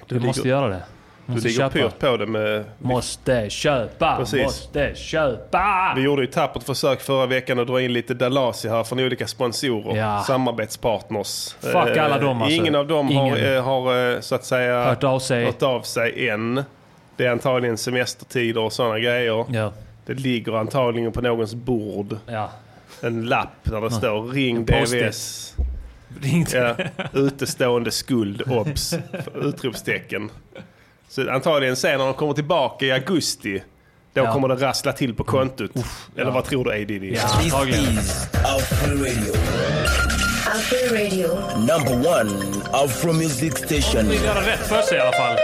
Du 0.08 0.16
ligger- 0.16 0.28
måste 0.28 0.48
göra 0.48 0.68
det. 0.68 0.84
Du 1.28 1.34
Måste 1.34 1.48
ligger 1.48 1.60
köpa. 1.70 1.90
pyrt 1.90 2.00
på 2.00 2.18
det 2.18 2.26
med... 2.26 2.64
Måste 2.80 3.50
köpa, 3.50 4.16
Precis. 4.18 4.44
måste 4.44 4.92
köpa! 4.96 5.94
Vi 5.96 6.02
gjorde 6.02 6.22
ju 6.22 6.28
tappert 6.28 6.64
försök 6.64 7.02
förra 7.02 7.26
veckan 7.26 7.60
att 7.60 7.68
dra 7.68 7.82
in 7.82 7.94
lite 7.94 8.14
Dalasi 8.14 8.70
här 8.70 8.84
från 8.84 9.00
olika 9.00 9.28
sponsorer, 9.28 9.96
Ja. 9.98 10.24
samarbetspartners. 10.28 11.54
Fuck 11.60 11.76
alla 11.98 12.20
dem, 12.20 12.42
alltså. 12.42 12.56
Ingen 12.58 12.76
av 12.76 12.88
dem 12.88 13.16
har, 13.16 13.26
Ingen. 13.38 13.56
eh, 13.56 13.64
har 13.64 14.14
eh, 14.14 14.20
så 14.20 14.36
att 14.36 14.46
säga 14.46 14.84
Hört 14.86 15.04
av 15.04 15.20
sig. 15.20 15.46
hört 15.46 15.64
av 15.64 15.82
sig 15.82 16.30
än. 16.30 16.64
Det 17.16 17.26
är 17.26 17.32
antagligen 17.32 17.78
semestertider 17.78 18.62
och 18.62 18.74
sådana 18.74 19.00
grejer. 19.00 19.46
Ja. 19.50 19.72
Det 20.06 20.14
ligger 20.14 20.58
antagligen 20.58 21.12
på 21.12 21.22
någons 21.22 21.56
bord 21.56 22.18
Ja. 22.28 22.50
en 23.02 23.26
lapp 23.26 23.50
där 23.64 23.82
det 23.82 23.92
står 23.92 24.24
ring. 24.32 24.66
DVS. 24.66 25.54
Ring 26.22 26.46
Ja, 26.54 26.76
utestående 27.14 27.92
skuld, 27.92 28.42
obs! 28.52 28.94
Utropstecken. 29.36 30.30
Så 31.10 31.32
antagligen 31.32 31.76
sen 31.76 31.98
när 31.98 32.06
de 32.06 32.14
kommer 32.14 32.34
tillbaka 32.34 32.86
i 32.86 32.92
augusti, 32.92 33.64
då 34.14 34.22
Ja. 34.22 34.34
kommer 34.34 34.48
det 34.48 34.56
rassla 34.56 34.94
till 34.94 35.14
på 35.16 35.24
kontot. 35.24 35.72
Eller 36.16 36.26
ja. 36.26 36.32
vad 36.32 36.44
tror 36.46 36.66
du 36.66 36.72
A. 36.72 36.74
Diddy? 36.76 37.14
Ja, 37.16 37.22
antagligen. 37.44 38.00
number 41.58 41.94
one 42.22 42.32
Afro 42.72 43.14
music 43.14 43.58
station. 43.58 44.10
vill 44.10 44.24
göra 44.24 44.40
rätt 44.40 44.68
för 44.68 44.82
sig 44.82 44.98
i 44.98 45.02
alla 45.02 45.12
fall. 45.12 45.38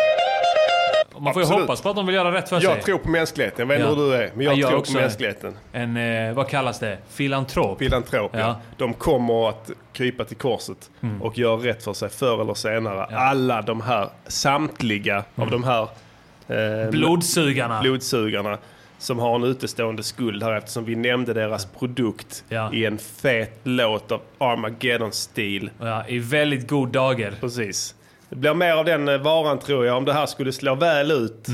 Man 1.23 1.33
får 1.33 1.41
ju 1.43 1.47
hoppas 1.47 1.81
på 1.81 1.89
att 1.89 1.95
de 1.95 2.05
vill 2.05 2.15
göra 2.15 2.33
rätt 2.33 2.49
för 2.49 2.59
sig. 2.59 2.69
Jag 2.69 2.81
tror 2.81 2.97
på 2.97 3.09
mänskligheten. 3.09 3.59
Jag 3.59 3.65
vet 3.67 3.79
inte 3.87 4.01
Ja. 4.01 4.05
hur 4.05 4.11
du 4.11 4.15
är, 4.23 4.31
men 4.35 4.45
jag 4.45 4.53
Ja, 4.55 4.59
jag 4.59 4.69
tror 4.85 4.95
på 4.95 5.01
mänskligheten. 5.01 5.53
En, 5.71 5.97
eh, 5.97 6.33
vad 6.33 6.47
kallas 6.49 6.79
det? 6.79 6.97
Filantrop? 7.09 7.79
Filantrop, 7.79 8.31
ja. 8.33 8.39
Ja. 8.39 8.59
De 8.77 8.93
kommer 8.93 9.49
att 9.49 9.71
krypa 9.93 10.23
till 10.25 10.37
korset 10.37 10.89
och 11.21 11.37
göra 11.37 11.55
rätt 11.57 11.83
för 11.83 11.93
sig 11.93 12.09
förr 12.09 12.41
eller 12.41 12.53
senare. 12.53 13.07
Ja. 13.11 13.17
Alla 13.17 13.61
de 13.61 13.81
här, 13.81 14.09
samtliga 14.27 15.23
av 15.35 15.49
de 15.51 15.63
här 15.63 15.81
eh, 16.47 16.89
Blodsugarna. 16.91 17.81
blodsugarna 17.81 18.57
som 18.97 19.19
har 19.19 19.35
en 19.35 19.43
utestående 19.43 20.03
skuld 20.03 20.43
här 20.43 20.53
eftersom 20.57 20.85
vi 20.85 20.95
nämnde 20.95 21.33
deras 21.33 21.65
produkt 21.65 22.43
Ja. 22.49 22.73
i 22.73 22.85
en 22.85 22.97
fet 22.97 23.59
låt 23.63 24.11
av 24.11 24.21
Armageddon-stil. 24.37 25.69
Ja, 25.79 26.07
I 26.07 26.19
väldigt 26.19 26.69
god 26.69 26.89
dager. 26.89 27.33
Precis. 27.39 27.95
Det 28.29 28.35
blir 28.35 28.53
mer 28.53 28.71
av 28.73 28.85
den 28.85 29.07
eh, 29.07 29.17
varan 29.17 29.59
tror 29.59 29.85
jag 29.85 29.97
om 29.97 30.05
det 30.05 30.13
här 30.13 30.25
skulle 30.25 30.51
slå 30.51 30.75
väl 30.75 31.11
ut. 31.11 31.47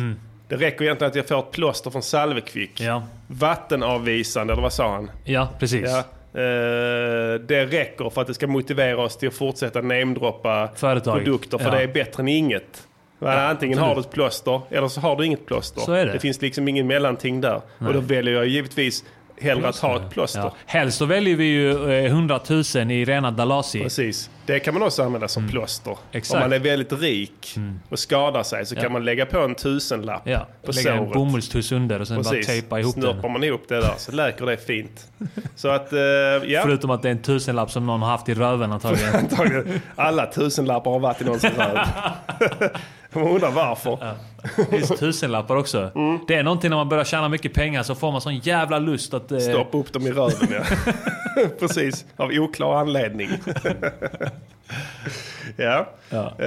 Det 0.48 0.56
räcker 0.56 0.84
egentligen 0.86 1.10
att 1.10 1.16
jag 1.16 1.28
får 1.28 1.40
ett 1.40 1.52
plåster 1.52 1.90
från 1.90 2.02
Salvekvick. 2.04 2.82
Ja, 2.82 3.04
Vattenavvisande, 3.28 4.54
eller 4.54 4.62
vad 4.64 4.74
sa 4.74 4.94
han? 4.94 5.12
ja 5.24 5.50
precis. 5.60 5.90
Ja. 5.90 5.98
Eh, 6.34 7.40
det 7.48 7.66
räcker 7.66 8.10
för 8.10 8.22
att 8.22 8.28
det 8.28 8.34
ska 8.34 8.48
motivera 8.48 9.02
oss 9.02 9.18
till 9.18 9.28
att 9.28 9.34
fortsätta 9.36 9.82
namedroppa 9.82 10.70
Företag. 10.76 11.18
produkter. 11.18 11.58
För 11.58 11.66
Ja. 11.66 11.72
det 11.72 11.84
är 11.84 11.88
bättre 11.88 12.22
än 12.24 12.28
inget. 12.28 12.88
Antingen 13.22 13.78
har 13.78 13.96
du 13.96 14.02
ett 14.02 14.12
plåster 14.12 14.62
eller 14.70 14.88
så 14.88 15.02
har 15.02 15.16
du 15.16 15.26
inget 15.26 15.46
plåster. 15.46 15.96
Är 15.96 16.06
det. 16.06 16.20
finns 16.20 16.42
liksom 16.42 16.68
ingen 16.68 16.88
mellanting 16.88 17.42
där. 17.42 17.62
Och 17.80 17.94
då 17.94 18.00
väljer 18.00 18.34
jag 18.34 18.48
givetvis 18.48 19.04
hellre 19.42 19.68
att 19.70 19.78
ha 19.78 19.96
ett 19.96 20.10
plåster. 20.10 20.40
Ja. 20.40 20.56
Helst 20.66 20.98
så 20.98 21.06
väljer 21.06 21.36
vi 21.36 21.46
ju 21.46 21.92
eh, 22.06 22.06
100 22.06 22.40
000 22.76 22.92
i 22.92 23.06
rena 23.06 23.32
Dalasi. 23.32 23.82
Precis. 23.84 24.30
Det 24.50 24.60
kan 24.60 24.74
man 24.74 24.84
också 24.84 25.04
använda 25.04 25.28
som 25.28 25.48
plåster. 25.50 25.98
Exakt. 26.12 26.34
Om 26.36 26.40
man 26.50 26.54
är 26.54 26.60
väldigt 26.60 26.94
rik 26.94 27.56
och 27.90 28.00
skadar 28.00 28.44
sig 28.44 28.66
så 28.66 28.76
Ja. 28.76 28.82
kan 28.82 28.92
man 28.92 29.06
lägga 29.06 29.26
på 29.26 29.40
en 29.40 29.56
tusenlapp 29.56 30.22
Ja, 30.26 30.48
på 30.66 30.72
lägga 30.72 30.92
en 30.94 30.98
såret. 30.98 31.14
bomullstuss 31.14 31.72
under 31.72 32.00
och 32.02 32.08
sen 32.08 32.24
bara 32.24 32.42
tejpa 32.44 32.80
ihop 32.80 32.94
Snurpar 32.94 33.22
den. 33.22 33.32
man 33.32 33.44
ihop 33.44 33.64
det 33.68 33.76
där 33.82 33.94
så 33.98 34.12
läker 34.12 34.46
det 34.46 34.58
fint. 34.58 35.08
Så 35.56 35.68
att, 35.70 35.94
eh, 35.94 36.00
ja. 36.00 36.62
Förutom 36.64 36.90
att 36.90 37.02
det 37.02 37.08
är 37.08 37.12
en 37.12 37.22
tusenlapp 37.22 37.72
som 37.72 37.86
någon 37.86 38.02
har 38.02 38.10
haft 38.10 38.30
i 38.30 38.34
röven 38.34 38.72
antagligen. 38.72 39.16
Antagligen. 39.20 39.82
Alla 39.96 40.26
tusenlappar 40.26 40.92
har 40.92 41.00
varit 41.00 41.22
i 41.22 41.26
någons 41.26 41.44
röv. 41.44 41.78
Man 43.14 43.24
undrar 43.28 43.52
varför. 43.52 44.16
Just 44.72 44.98
tusenlappar 45.00 45.56
också. 45.56 45.92
Mm. 45.96 46.20
Det 46.28 46.36
är 46.36 46.44
någonting 46.44 46.70
när 46.70 46.78
man 46.78 46.90
börjar 46.90 47.04
tjäna 47.04 47.30
mycket 47.30 47.54
pengar 47.54 47.84
så 47.84 47.96
får 47.96 48.12
man 48.12 48.22
sån 48.22 48.38
jävla 48.38 48.80
lust 48.80 49.14
att... 49.14 49.32
Eh, 49.32 49.40
Stoppa 49.40 49.78
upp 49.78 49.94
dem 49.94 50.08
i 50.08 50.12
röven 50.12 50.48
ja. 50.52 50.64
Precis, 51.60 52.06
av 52.18 52.30
oklar 52.34 52.76
anledning. 52.76 53.30
Ja. 55.58 55.90
Ja. 56.10 56.34
Eh, 56.40 56.46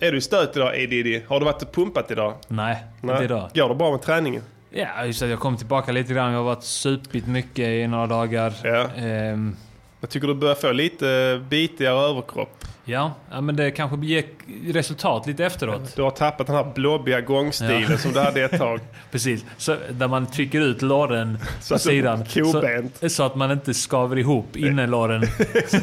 är 0.00 0.10
du 0.12 0.16
i 0.16 0.20
stöt 0.20 0.56
idag 0.56 0.80
Edidi? 0.82 1.22
Har 1.28 1.40
du 1.40 1.46
varit 1.46 1.62
och 1.62 1.72
pumpat 1.72 2.10
idag? 2.10 2.34
Nej, 2.48 2.76
inte 3.02 3.24
idag. 3.24 3.50
Går 3.54 3.68
det 3.68 3.74
bra 3.74 3.90
med 3.90 4.02
träningen? 4.02 4.42
Ja, 4.70 5.04
just 5.04 5.22
att 5.22 5.28
jag 5.28 5.40
kom 5.40 5.56
tillbaka 5.56 5.92
lite 5.92 6.14
grann. 6.14 6.30
Jag 6.32 6.38
har 6.38 6.44
varit 6.44 6.64
supit 6.64 7.26
mycket 7.26 7.58
i 7.68 7.86
några 7.86 8.06
dagar. 8.06 8.52
Ja. 8.64 8.86
Ehm, 8.96 9.56
Jag 10.00 10.10
tycker 10.10 10.28
du 10.28 10.34
börjar 10.34 10.54
få 10.54 10.72
lite 10.72 11.40
bitigare 11.48 11.98
överkropp. 12.10 12.64
ja, 12.84 13.12
men 13.40 13.56
det 13.56 13.70
kanske 13.70 14.06
ger 14.06 14.24
resultat 14.72 15.26
lite 15.26 15.44
efteråt. 15.44 15.96
Du 15.96 16.02
har 16.02 16.10
tappat 16.10 16.46
den 16.46 16.56
här 16.56 16.72
blobbiga 16.74 17.20
gångstilen 17.20 17.86
Ja. 17.90 17.98
som 17.98 18.12
du 18.12 18.20
hade 18.20 18.42
ett 18.42 18.58
tag. 18.58 18.80
Precis, 19.10 19.44
så, 19.56 19.76
där 19.90 20.08
man 20.08 20.26
trycker 20.26 20.60
ut 20.60 20.82
låren 20.82 21.38
på 21.70 21.78
sidan. 21.78 22.24
kobent. 22.24 22.96
Så, 23.00 23.08
så 23.08 23.22
att 23.22 23.34
man 23.34 23.50
inte 23.50 23.74
skaver 23.74 24.18
ihop 24.18 24.56
innelåren. 24.56 25.26
så 25.68 25.76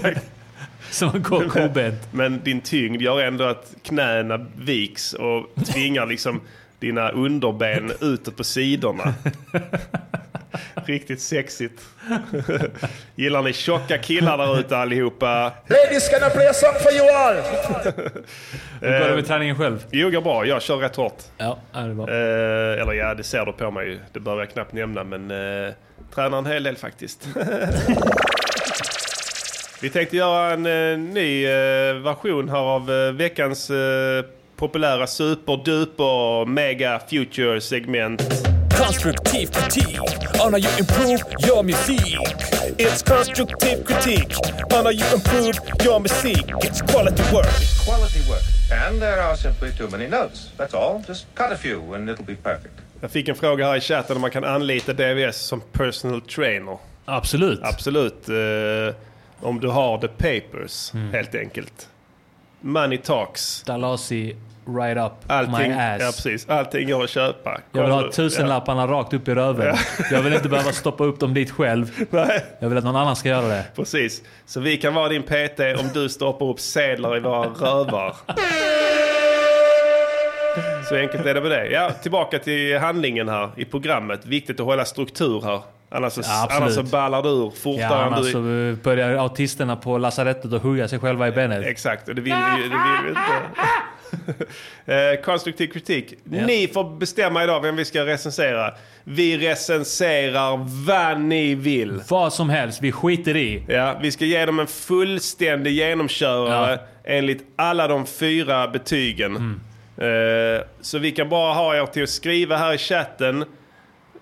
man 1.02 1.21
går 1.23 1.50
kobent. 1.50 2.08
Men 2.12 2.43
din 2.43 2.62
tyngd 2.62 3.02
gör 3.02 3.21
ändå 3.21 3.43
att 3.43 3.73
knäna 3.84 4.45
viks 4.58 5.13
och 5.13 5.65
tvingar 5.65 6.06
liksom 6.06 6.41
dina 6.80 7.10
underben 7.10 7.91
utåt 8.02 8.38
på 8.38 8.43
sidorna. 8.43 9.13
Riktigt 10.86 11.21
sexigt. 11.21 11.82
Gillar 13.15 13.41
ni 13.41 13.54
tjocka 13.54 13.97
killar 13.97 14.38
där 14.38 14.60
ute 14.60 14.78
allihopa? 14.78 15.54
Ladies, 15.67 16.10
can 16.10 16.28
I 16.28 16.34
play 16.34 16.47
a 16.47 16.54
song 16.54 16.73
for 16.84 16.91
you 16.91 17.10
all? 17.10 17.36
Hur 18.82 19.00
går 19.00 19.10
det 19.10 19.15
med 19.15 19.28
träningen 19.28 19.58
själv? 19.58 19.86
Jo, 19.91 20.10
går 20.10 20.21
bra. 20.21 20.45
Jag 20.45 20.62
kör 20.62 20.78
rätt 20.78 20.95
hårt. 20.95 21.23
Ja, 21.38 21.58
det 21.73 21.93
var. 21.93 22.10
Eh, 22.10 22.82
eller 22.82 22.93
ja, 22.93 23.13
det 23.13 23.23
ser 23.23 23.45
du 23.45 23.54
på 23.54 23.71
mig 23.71 23.88
ju. 23.88 24.00
Det 24.13 24.19
behöver 24.19 24.43
jag 24.43 24.52
knappt 24.52 24.73
nämna, 24.73 25.04
men 25.04 25.32
eh, 25.32 25.73
tränar 26.15 26.38
en 26.38 26.45
hel 26.45 26.63
del 26.63 26.78
faktiskt. 26.78 27.28
Vi 29.81 29.89
tänkte 29.89 30.17
göra 30.17 30.53
en 30.53 30.65
eh, 30.65 30.97
ny 30.99 31.45
eh, 31.45 31.93
version 31.93 32.49
här 32.49 32.57
av 32.57 32.91
eh, 32.91 33.11
veckans 33.11 33.69
eh, 33.69 34.25
populära 34.55 35.07
superduper 35.07 36.45
mega 36.45 37.01
future 37.09 37.61
segment. 37.61 38.21
Konstruktiv 38.77 39.47
kritik 39.47 39.99
on 40.45 40.53
how 40.53 40.59
you 40.59 40.69
improve 40.79 41.19
your 41.47 41.63
music. 41.63 42.17
It's 42.77 43.01
constructive 43.03 43.83
critique 43.85 44.35
on 44.77 44.85
how 44.85 44.91
you 44.91 45.05
improve 45.15 45.53
your 45.85 45.99
music. 45.99 46.45
It's 46.63 46.81
quality 46.91 47.23
work. 47.33 47.53
Quality 47.85 48.19
work. 48.29 48.43
And 48.87 48.99
there 48.99 49.21
are 49.21 49.35
simply 49.37 49.71
too 49.77 49.89
many 49.89 50.07
notes. 50.07 50.51
That's 50.57 50.73
all. 50.73 51.03
Just 51.07 51.25
cut 51.35 51.51
a 51.51 51.57
few 51.57 51.93
and 51.93 52.09
it'll 52.09 52.25
be 52.25 52.35
perfect. 52.35 52.73
Jag 53.01 53.11
fick 53.11 53.29
en 53.29 53.35
fråga 53.35 53.65
här 53.67 53.75
i 53.75 53.81
chatten 53.81 54.15
om 54.15 54.21
man 54.21 54.31
kan 54.31 54.43
anlita 54.43 54.93
DVS 54.93 55.37
som 55.37 55.61
personal 55.61 56.21
trainer. 56.21 56.77
Absolut. 57.05 57.59
Absolut. 57.63 58.29
Eh, 58.29 58.95
om 59.41 59.60
du 59.60 59.67
har 59.67 59.97
the 59.97 60.08
papers, 60.08 60.93
Mm. 60.93 61.13
helt 61.13 61.36
enkelt. 61.36 61.89
Money 62.62 62.97
talks. 62.97 63.63
Dalasi 63.63 64.36
right 64.78 64.97
up 64.97 65.12
Allting, 65.28 65.52
my 65.69 65.73
ass. 65.73 66.02
ja, 66.02 66.06
precis. 66.06 66.50
Allting 66.50 66.89
går 66.89 67.04
att 67.04 67.10
köpa. 67.10 67.62
Jag 67.71 67.82
vill 67.82 67.91
ha 67.91 68.00
Kommer- 68.00 68.12
tusenlapparna 68.13 68.88
rakt 68.88 69.13
upp 69.13 69.28
i 69.28 69.34
röven. 69.34 69.76
Jag 70.12 70.21
vill 70.21 70.34
inte 70.34 70.50
behöva 70.50 70.71
stoppa 70.71 71.04
upp 71.04 71.19
dem 71.19 71.34
dit 71.34 71.52
själv. 71.52 71.91
Nej. 72.10 72.45
Jag 72.60 72.69
vill 72.69 72.78
att 72.78 72.84
någon 72.84 72.95
annan 72.95 73.15
ska 73.15 73.30
göra 73.30 73.47
det. 73.47 73.63
Precis. 73.76 74.21
Så 74.45 74.60
vi 74.60 74.78
kan 74.78 74.93
vara 74.93 75.10
din 75.10 75.23
PT 75.23 75.60
om 75.80 75.89
du 75.93 76.10
stoppar 76.10 76.45
upp 76.45 76.60
sedlar 76.60 77.17
i 77.17 77.19
våra 77.19 77.45
rövar. 77.45 78.15
Så 80.89 80.95
enkelt 80.95 81.26
är 81.26 81.34
det 81.34 81.41
med 81.41 81.52
det. 81.52 81.67
Ja, 81.67 81.91
tillbaka 82.02 82.39
till 82.39 82.78
handlingen 82.80 83.30
här 83.30 83.50
i 83.58 83.65
programmet. 83.65 84.26
Viktigt 84.26 84.60
att 84.60 84.65
hålla 84.65 84.86
struktur 84.86 85.41
här. 85.41 85.62
Annars 85.89 86.13
så, 86.13 86.21
Ja, 86.23 86.47
annars 86.52 86.73
så 86.73 86.84
ballar 86.84 87.23
du 87.23 87.30
ur 87.30 87.50
fortare 87.50 87.82
Ja, 87.82 88.04
annars 88.04 88.26
du... 88.26 88.32
så 88.32 88.41
börjar 88.84 89.17
autisterna 89.17 89.76
på 89.76 89.97
lasarettet 89.97 90.54
att 90.54 90.62
hugga 90.62 90.88
sig 90.88 91.00
själva 91.00 91.28
i 91.28 91.32
benet. 91.32 91.65
Exakt, 91.65 92.10
och 92.10 92.15
det 92.15 92.21
vill 92.21 92.34
vi, 92.34 92.63
det 92.63 92.69
vill 92.69 93.04
vi 93.04 93.10
inte. 93.10 93.28
eh, 94.86 95.21
konstruktiv 95.21 95.67
kritik. 95.67 96.13
Ni 96.23 96.67
får 96.73 96.97
bestämma 96.97 97.43
idag 97.43 97.62
vem 97.62 97.76
vi 97.76 97.86
ska 97.86 98.06
recensera. 98.06 98.73
Vi 99.04 99.38
recenserar 99.38 100.58
vad 100.88 101.21
ni 101.21 101.56
vill. 101.56 102.02
Vad 102.10 102.34
som 102.34 102.50
helst, 102.50 102.82
vi 102.82 102.91
skiter 102.91 103.36
i. 103.38 103.63
Ja, 103.67 103.97
vi 104.02 104.12
ska 104.12 104.26
ge 104.26 104.45
dem 104.45 104.60
en 104.60 104.67
fullständig 104.67 105.71
genomkörare 105.71 106.71
Ja. 106.71 107.12
enligt 107.13 107.43
alla 107.56 107.88
de 107.88 108.06
fyra 108.06 108.67
betygen. 108.67 109.62
Eh, 109.97 110.65
så 110.82 111.00
vi 111.00 111.12
kan 111.12 111.30
bara 111.30 111.54
ha 111.54 111.76
er 111.76 111.86
till 111.86 112.04
att 112.04 112.10
skriva 112.10 112.58
här 112.58 112.73
i 112.73 112.78
chatten 112.78 113.45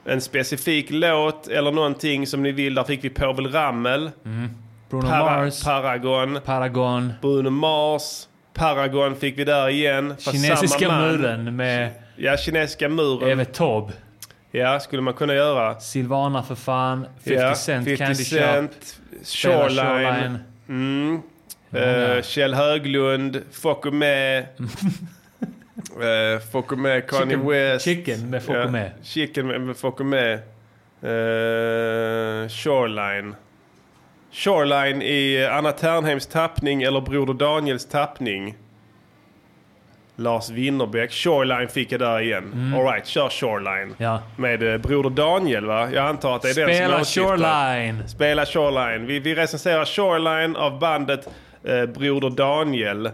en 0.05 0.21
specifik 0.21 0.85
låt 0.89 1.47
eller 1.47 1.71
någonting 1.71 2.27
som 2.27 2.43
ni 2.43 2.51
vill. 2.51 2.75
Där 2.75 2.83
fick 2.83 3.03
vi 3.03 3.09
Povel 3.09 3.51
Ramel, 3.51 4.11
Bruno 4.89 5.07
Para- 5.07 5.41
Mars, 5.43 5.63
Paragon, 5.63 6.39
Paragon, 6.45 7.13
Bruno 7.21 7.49
Mars, 7.49 8.27
Paragon 8.53 9.15
fick 9.15 9.39
vi 9.39 9.43
där 9.43 9.69
igen. 9.69 10.15
Kinesiska 10.19 10.97
muren 10.97 11.55
med 11.55 11.89
Ja, 12.15 12.37
kinesiska 12.37 12.89
muren. 12.89 13.29
Evert 13.29 13.53
Taube. 13.53 13.93
Ja, 14.51 14.79
skulle 14.79 15.01
man 15.01 15.13
kunna 15.13 15.33
göra. 15.33 15.79
Silvana 15.79 16.43
för 16.43 16.55
fan, 16.55 17.05
50 17.23 17.33
ja, 17.33 17.55
Cent, 17.55 17.85
50 17.85 17.97
Candy 17.97 18.15
Cent, 18.23 18.99
Shop, 19.23 19.49
Shoreline. 19.51 19.77
Shoreline. 19.77 20.37
Mm. 20.69 21.21
Många. 21.69 21.85
Eh, 22.15 22.21
Kjell 22.21 22.53
Höglund, 22.53 23.41
Focumé. 23.51 24.45
uh, 25.91 26.39
Focumé, 26.51 27.01
Kanye 27.01 27.25
Chicken- 27.35 27.47
West. 27.49 27.85
Chicken 27.85 28.29
med 28.29 28.41
Focumé. 28.43 28.83
Ja, 28.83 29.03
chicken 29.03 29.47
med, 29.47 29.61
med 29.61 29.75
Focumé. 29.75 30.39
Eh, 31.01 32.47
Shoreline. 32.49 33.35
Shoreline 34.31 35.01
i 35.01 35.45
Anna 35.51 35.71
Ternheims 35.71 36.27
tappning 36.27 36.83
eller 36.83 37.01
Broder 37.01 37.33
Daniels 37.33 37.85
tappning. 37.85 38.55
Lars 40.15 40.49
Winnerbäck. 40.49 41.11
Shoreline 41.11 41.67
fick 41.67 41.91
jag 41.91 41.99
där 41.99 42.19
igen. 42.21 42.51
Mm. 42.53 42.73
All 42.73 42.85
right, 42.93 43.05
kör 43.07 43.29
Shoreline. 43.29 43.95
Ja. 43.97 44.21
Med 44.37 44.63
eh, 44.73 44.77
Broder 44.77 45.09
Daniel 45.09 45.65
va? 45.65 45.89
Jag 45.93 46.05
antar 46.07 46.35
att 46.35 46.41
det 46.41 46.49
är 46.49 46.55
den 46.55 46.67
som 46.67 46.75
Spela 46.75 47.01
åsyftar. 47.01 47.37
Shoreline. 47.37 48.07
Spela 48.07 48.45
Shoreline. 48.45 49.05
Vi, 49.07 49.19
vi 49.19 49.35
recenserar 49.35 49.85
Shoreline 49.85 50.55
av 50.55 50.79
bandet 50.79 51.27
eh, 51.63 51.85
Broder 51.85 52.29
Daniel. 52.29 53.09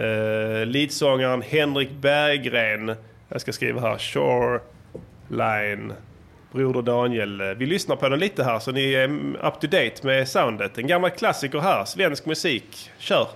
Uh, 0.00 0.66
leadsångaren 0.66 1.42
Henrik 1.42 1.90
Berggren. 1.90 2.94
Jag 3.28 3.40
ska 3.40 3.52
skriva 3.52 3.80
här. 3.80 3.98
Shoreline. 3.98 5.92
Broder 6.52 6.82
Daniel. 6.82 7.40
Eh, 7.40 7.46
vi 7.46 7.66
lyssnar 7.66 7.96
på 7.96 8.08
den 8.08 8.18
lite 8.18 8.44
här 8.44 8.58
så 8.58 8.72
ni 8.72 8.92
är 8.92 9.04
mm, 9.04 9.36
up 9.42 9.60
to 9.60 9.66
date 9.66 9.94
med 10.02 10.28
soundet. 10.28 10.78
En 10.78 10.86
gammal 10.86 11.10
klassiker 11.10 11.58
här. 11.58 11.84
Svensk 11.84 12.26
musik. 12.26 12.90
Kör! 12.98 13.26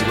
This 0.00 0.08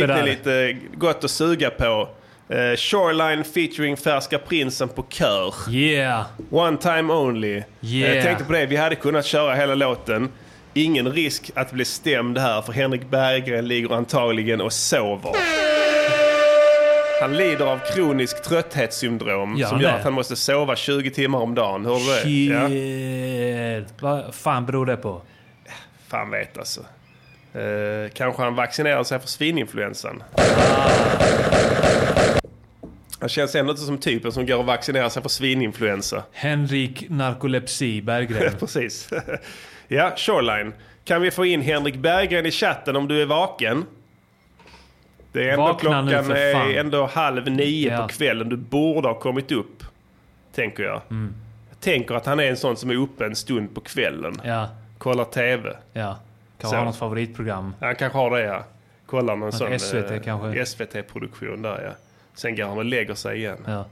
fick 0.00 0.08
ni 0.24 0.30
lite 0.30 0.76
gott 0.94 1.24
att 1.24 1.30
suga 1.30 1.70
på. 1.70 2.08
Eh, 2.48 2.76
Shoreline 2.76 3.44
featuring 3.44 3.96
Färska 3.96 4.38
Prinsen 4.38 4.88
på 4.88 5.04
kör. 5.08 5.54
Yeah. 5.70 6.24
One 6.50 6.76
time 6.76 7.12
only. 7.12 7.62
Yeah. 7.80 8.14
Jag 8.14 8.24
tänkte 8.24 8.44
på 8.44 8.52
det, 8.52 8.66
vi 8.66 8.76
hade 8.76 8.94
kunnat 8.94 9.26
köra 9.26 9.54
hela 9.54 9.74
låten. 9.74 10.28
Ingen 10.74 11.12
risk 11.12 11.50
att 11.54 11.72
bli 11.72 11.84
stämd 11.84 12.38
här 12.38 12.62
för 12.62 12.72
Henrik 12.72 13.10
Berggren 13.10 13.68
ligger 13.68 13.94
antagligen 13.96 14.60
och 14.60 14.72
sover. 14.72 15.32
Han 17.20 17.36
lider 17.36 17.64
av 17.64 17.78
kronisk 17.94 18.42
trötthetssyndrom 18.42 19.56
Ja, 19.58 19.68
som 19.68 19.80
gör 19.80 19.90
att 19.90 20.04
han 20.04 20.12
måste 20.12 20.36
sova 20.36 20.76
20 20.76 21.10
timmar 21.10 21.38
om 21.38 21.54
dagen. 21.54 21.82
Du 21.82 21.90
det? 21.90 22.30
Ja. 22.30 22.68
Shit. 22.68 24.02
Vad 24.02 24.34
fan 24.34 24.66
beror 24.66 24.86
det 24.86 24.96
på? 24.96 25.22
Fan 26.08 26.30
vet 26.30 26.58
alltså. 26.58 26.80
Eh, 27.54 28.10
kanske 28.14 28.42
han 28.42 28.54
vaccinerar 28.54 29.04
sig 29.04 29.18
för 29.18 29.28
svininfluensan. 29.28 30.22
Han 33.20 33.28
känns 33.28 33.54
ändå 33.54 33.70
inte 33.70 33.82
som 33.82 33.98
typen 33.98 34.32
som 34.32 34.46
går 34.46 34.56
och 34.56 34.66
vaccinerar 34.66 35.08
sig 35.08 35.22
för 35.22 35.28
svininfluensa. 35.28 36.22
Henrik 36.32 37.06
Narkolepsi 37.08 38.02
Berggren. 38.02 38.52
Precis. 38.60 39.10
ja, 39.88 40.12
Shoreline. 40.16 40.72
Kan 41.04 41.22
vi 41.22 41.30
få 41.30 41.44
in 41.44 41.60
Henrik 41.62 41.96
Berggren 41.96 42.46
i 42.46 42.50
chatten 42.50 42.96
om 42.96 43.08
du 43.08 43.22
är 43.22 43.26
vaken? 43.26 43.84
Det 45.32 45.48
är 45.48 45.52
ändå 45.52 45.62
Vakna 45.62 45.78
klockan 46.10 46.30
är 46.36 46.78
ändå 46.78 47.06
halv 47.06 47.50
nio 47.50 47.90
Ja. 47.92 48.02
på 48.02 48.08
kvällen. 48.08 48.48
Du 48.48 48.56
borde 48.56 49.08
ha 49.08 49.14
kommit 49.14 49.52
upp. 49.52 49.84
Tänker 50.54 50.82
jag. 50.82 51.00
Mm. 51.10 51.34
Jag 51.70 51.80
tänker 51.80 52.14
att 52.14 52.26
han 52.26 52.40
är 52.40 52.44
en 52.44 52.56
sån 52.56 52.76
som 52.76 52.90
är 52.90 52.94
uppe 52.94 53.26
en 53.26 53.36
stund 53.36 53.74
på 53.74 53.80
kvällen. 53.80 54.40
Ja. 54.44 54.68
Kollar 54.98 55.24
TV. 55.24 55.76
Ja. 55.92 56.18
Kan 56.58 56.70
Så. 56.70 56.76
ha 56.76 56.84
något 56.84 56.96
favoritprogram. 56.96 57.74
Han 57.80 57.96
kanske 57.96 58.18
har 58.18 58.30
det 58.30 58.42
ja. 58.42 58.64
Kollar 59.06 59.36
någon 59.36 59.40
Något 59.40 59.54
sån 59.54 59.78
SVT 59.78 60.10
eh, 60.10 60.20
kanske. 60.20 60.66
SVT-produktion 60.66 61.62
där 61.62 61.82
ja. 61.84 61.90
Sen 62.34 62.56
går 62.56 62.64
han 62.64 62.78
och 62.78 62.84
lägger 62.84 63.14
sig 63.14 63.36
igen. 63.36 63.58
Ja. 63.66 63.84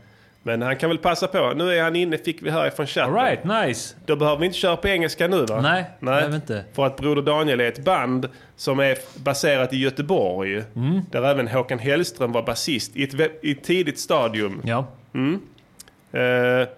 Men 0.42 0.62
han 0.62 0.76
kan 0.76 0.90
väl 0.90 0.98
passa 0.98 1.26
på. 1.26 1.52
Nu 1.56 1.72
är 1.72 1.82
han 1.82 1.96
inne, 1.96 2.18
fick 2.18 2.42
vi 2.42 2.50
höra 2.50 2.70
från 2.70 2.86
chatten. 2.86 3.14
All 3.14 3.24
right, 3.24 3.66
nice. 3.66 3.94
Då 4.04 4.16
behöver 4.16 4.40
vi 4.40 4.46
inte 4.46 4.58
köra 4.58 4.76
på 4.76 4.88
engelska 4.88 5.28
nu 5.28 5.44
va? 5.46 5.60
Nej, 5.60 5.84
behöver 6.00 6.34
inte. 6.34 6.64
För 6.72 6.86
att 6.86 6.96
Broder 6.96 7.22
Daniel 7.22 7.60
är 7.60 7.68
ett 7.68 7.84
band 7.84 8.28
som 8.56 8.80
är 8.80 8.98
baserat 9.18 9.72
i 9.72 9.76
Göteborg. 9.76 10.62
Mm. 10.76 11.00
Där 11.10 11.22
även 11.22 11.48
Håkan 11.48 11.78
Hellström 11.78 12.32
var 12.32 12.42
basist 12.42 12.96
i 12.96 13.02
ett, 13.02 13.14
i 13.42 13.52
ett 13.52 13.64
tidigt 13.64 13.98
stadium. 13.98 14.60
Ja. 14.64 14.86
Mm. 15.14 15.40
Eh, 16.12 16.68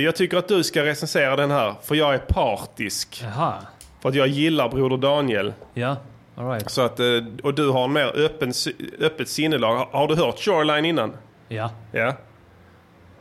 jag 0.00 0.16
tycker 0.16 0.36
att 0.36 0.48
du 0.48 0.64
ska 0.64 0.84
recensera 0.84 1.36
den 1.36 1.50
här, 1.50 1.74
för 1.82 1.94
jag 1.94 2.14
är 2.14 2.18
partisk. 2.18 3.22
Jaha. 3.24 3.54
För 4.02 4.08
att 4.08 4.14
jag 4.14 4.28
gillar 4.28 4.68
Broder 4.68 4.96
Daniel. 4.96 5.52
Ja, 5.74 5.96
all 6.36 6.50
right. 6.50 6.70
Så 6.70 6.80
att, 6.80 7.00
eh, 7.00 7.06
och 7.42 7.54
du 7.54 7.70
har 7.70 7.84
en 7.84 7.92
mer 7.92 8.16
öppen, 8.16 8.52
öppet 9.00 9.28
sinnelag. 9.28 9.76
Har, 9.92 10.08
du 10.08 10.14
hört 10.14 10.38
Shoreline 10.38 10.84
innan? 10.84 11.12
Ja. 11.48 11.70
Ja. 11.92 12.12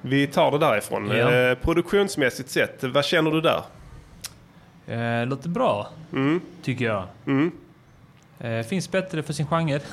Vi 0.01 0.27
tar 0.27 0.51
det 0.51 0.57
därifrån. 0.57 1.09
Ja. 1.11 1.31
Eh, 1.31 1.55
produktionsmässigt 1.57 2.49
sett, 2.49 2.83
vad 2.83 3.05
känner 3.05 3.31
du 3.31 3.41
där? 3.41 3.61
Eh, 4.87 5.27
låter 5.27 5.49
bra, 5.49 5.87
Mm. 6.13 6.41
tycker 6.63 6.85
jag. 6.85 7.03
Eh, 8.39 8.61
finns 8.65 8.91
bättre 8.91 9.23
för 9.23 9.33
sin 9.33 9.47
genre. 9.47 9.79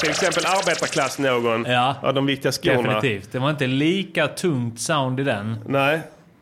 Till 0.00 0.10
exempel 0.10 0.44
arbetarklass 0.46 1.18
någon 1.18 1.64
ja, 1.64 1.96
av 2.02 2.14
de 2.14 2.26
viktiga 2.26 2.52
skorna. 2.52 2.76
definitivt. 2.94 3.32
Det 3.32 3.38
var 3.38 3.50
inte 3.50 3.66
lika 3.66 4.28
tungt 4.28 4.80
sound 4.80 5.20
i 5.20 5.22
den. 5.24 5.56
Nej. 5.66 6.00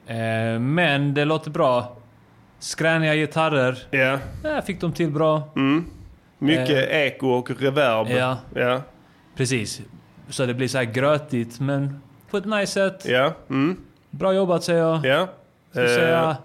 Eh, 0.08 0.60
men 0.60 1.14
det 1.14 1.24
låter 1.24 1.50
bra. 1.50 1.96
Skräniga 2.58 3.14
gitarrer. 3.14 3.78
Ja. 3.90 4.18
Eh, 4.44 4.64
fick 4.66 4.80
de 4.80 4.92
till 4.92 5.10
bra. 5.10 5.42
Mm. 5.56 5.84
Mycket 6.38 6.88
eko 6.90 7.28
och 7.28 7.50
reverb. 7.60 8.06
Ja. 8.10 8.36
Ja. 8.54 8.80
Precis. 9.36 9.80
Så 10.28 10.46
det 10.46 10.54
blir 10.54 10.68
så 10.68 10.78
här 10.78 10.84
grötigt, 10.84 11.60
men 11.60 12.00
på 12.30 12.36
ett 12.36 12.44
nice 12.44 12.72
sätt. 12.72 13.04
Ja. 13.08 13.32
Mm. 13.50 13.76
Bra 14.10 14.32
jobbat 14.34 14.64
säger 14.64 14.80
jag. 14.82 15.04
Ja. 15.06 15.28
Ska 15.70 15.80
Eh, 15.82 15.86
säga 15.86 16.36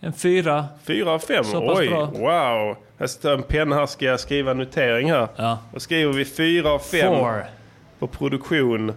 en 0.00 0.12
fyra. 0.12 0.66
Fyra 0.84 1.10
av 1.10 1.18
fem? 1.18 1.44
Så 1.44 1.68
pass 1.68 1.78
Oj, 1.78 1.88
bra. 1.88 2.04
wow. 2.06 2.76
Jag 2.98 3.10
ska 3.10 3.22
ta 3.28 3.34
en 3.34 3.42
penna 3.42 3.76
här, 3.76 3.86
ska 3.86 4.04
jag 4.04 4.20
skriva 4.20 4.50
en 4.50 4.58
notering 4.58 5.10
här. 5.12 5.28
Ja. 5.36 5.58
Då 5.72 5.80
skriver 5.80 6.12
vi 6.12 6.24
fyra 6.24 6.70
av 6.70 6.78
fem 6.78 7.14
Four. 7.14 7.44
på 7.98 8.06
produktion. 8.06 8.92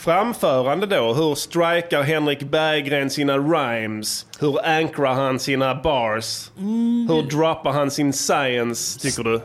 Framförande 0.00 0.86
då. 0.86 1.14
Hur 1.14 1.34
strikar 1.34 2.02
Henrik 2.02 2.42
Berggren 2.42 3.10
sina 3.10 3.38
rhymes? 3.38 4.26
Hur 4.40 4.66
ankrar 4.66 5.14
han 5.14 5.38
sina 5.38 5.74
bars? 5.74 6.50
Mm. 6.58 7.06
Hur 7.10 7.22
droppar 7.22 7.72
han 7.72 7.90
sin 7.90 8.12
science, 8.12 9.00
tycker 9.00 9.22
du? 9.24 9.40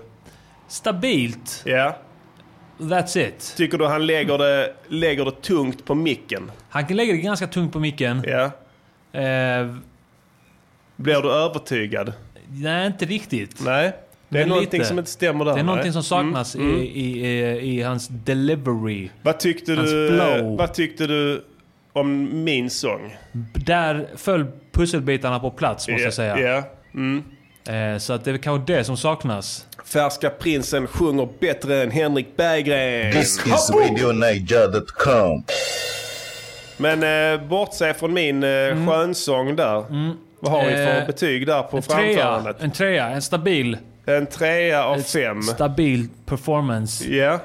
Stabilt. 0.67 1.61
Ja. 1.65 1.97
That's 2.77 3.17
it. 3.17 3.53
Tycker 3.57 3.77
du 3.77 3.85
han 3.85 4.05
lägger 4.05 4.37
det, 4.37 4.73
lägger 4.87 5.25
det 5.25 5.41
tungt 5.41 5.85
på 5.85 5.95
micken? 5.95 6.51
Han 6.69 6.85
kan 6.85 6.97
lägga 6.97 7.13
det 7.13 7.19
ganska 7.19 7.47
tungt 7.47 7.73
på 7.73 7.79
micken. 7.79 8.23
Ja. 8.27 8.43
Eh, 9.21 9.75
Blir 10.95 11.21
du 11.21 11.31
övertygad? 11.31 12.13
nej, 12.49 12.87
inte 12.87 13.05
riktigt. 13.05 13.61
Nej. 13.65 13.93
Det 14.35 14.41
är 14.41 14.45
någonting 14.45 14.79
lite. 14.79 14.85
som 14.89 14.99
inte 14.99 15.11
stämmer 15.11 15.45
där. 15.45 15.53
Det 15.53 15.59
är 15.59 15.63
någonting 15.63 15.85
nej. 15.87 15.93
som 15.93 16.03
saknas 16.03 16.55
Mm, 16.55 16.69
mm. 16.69 16.81
I, 16.81 16.85
i, 16.85 17.27
i, 17.35 17.79
i 17.79 17.81
hans 17.81 18.07
delivery. 18.07 19.09
Vad 19.21 19.39
tyckte, 19.39 19.73
Hans 19.73 19.89
du, 19.91 20.07
flow. 20.09 20.57
vad 20.57 20.73
tyckte 20.73 21.07
du 21.07 21.45
om 21.93 22.29
min 22.43 22.69
sång? 22.69 23.15
Där 23.53 24.07
föll 24.15 24.45
pusselbitarna 24.71 25.39
på 25.39 25.51
plats 25.51 25.87
måste 25.87 26.01
Ja, 26.01 26.05
jag 26.05 26.13
säga. 26.13 26.39
ja. 26.39 26.63
Mm. 26.93 27.23
Eh, 27.93 27.97
så 27.99 28.13
att 28.13 28.25
det 28.25 28.31
är 28.31 28.37
kanske 28.37 28.73
det 28.73 28.83
som 28.83 28.97
saknas. 28.97 29.65
Färska 29.85 30.29
prinsen 30.29 30.87
sjunger 30.87 31.27
bättre 31.39 31.83
än 31.83 31.91
Henrik 31.91 32.37
Berggren. 32.37 33.11
This 33.13 33.45
is 33.47 33.71
RadioNiger.com. 33.71 35.43
Men 36.77 37.03
eh, 37.33 37.47
bortse 37.47 37.93
från 37.93 38.13
min 38.13 38.43
eh, 38.43 38.87
skönsång 38.87 39.55
där. 39.55 39.85
Vad 40.39 40.51
har 40.51 40.65
vi 40.65 40.71
för 40.71 40.81
Mm. 40.83 40.97
Eh, 41.01 41.05
betyg 41.07 41.47
där 41.47 41.61
på 41.63 41.77
En 41.77 41.83
trea, 41.83 41.97
framförandet? 41.97 42.57
en 42.63 42.71
trea, 42.71 43.07
en 43.09 43.21
stabil, 43.21 43.77
En 44.05 44.25
trea 44.27 44.83
av 44.85 44.99
fem. 44.99 45.41
stabil 45.41 46.07
performance. 46.25 47.05
Ja, 47.09 47.39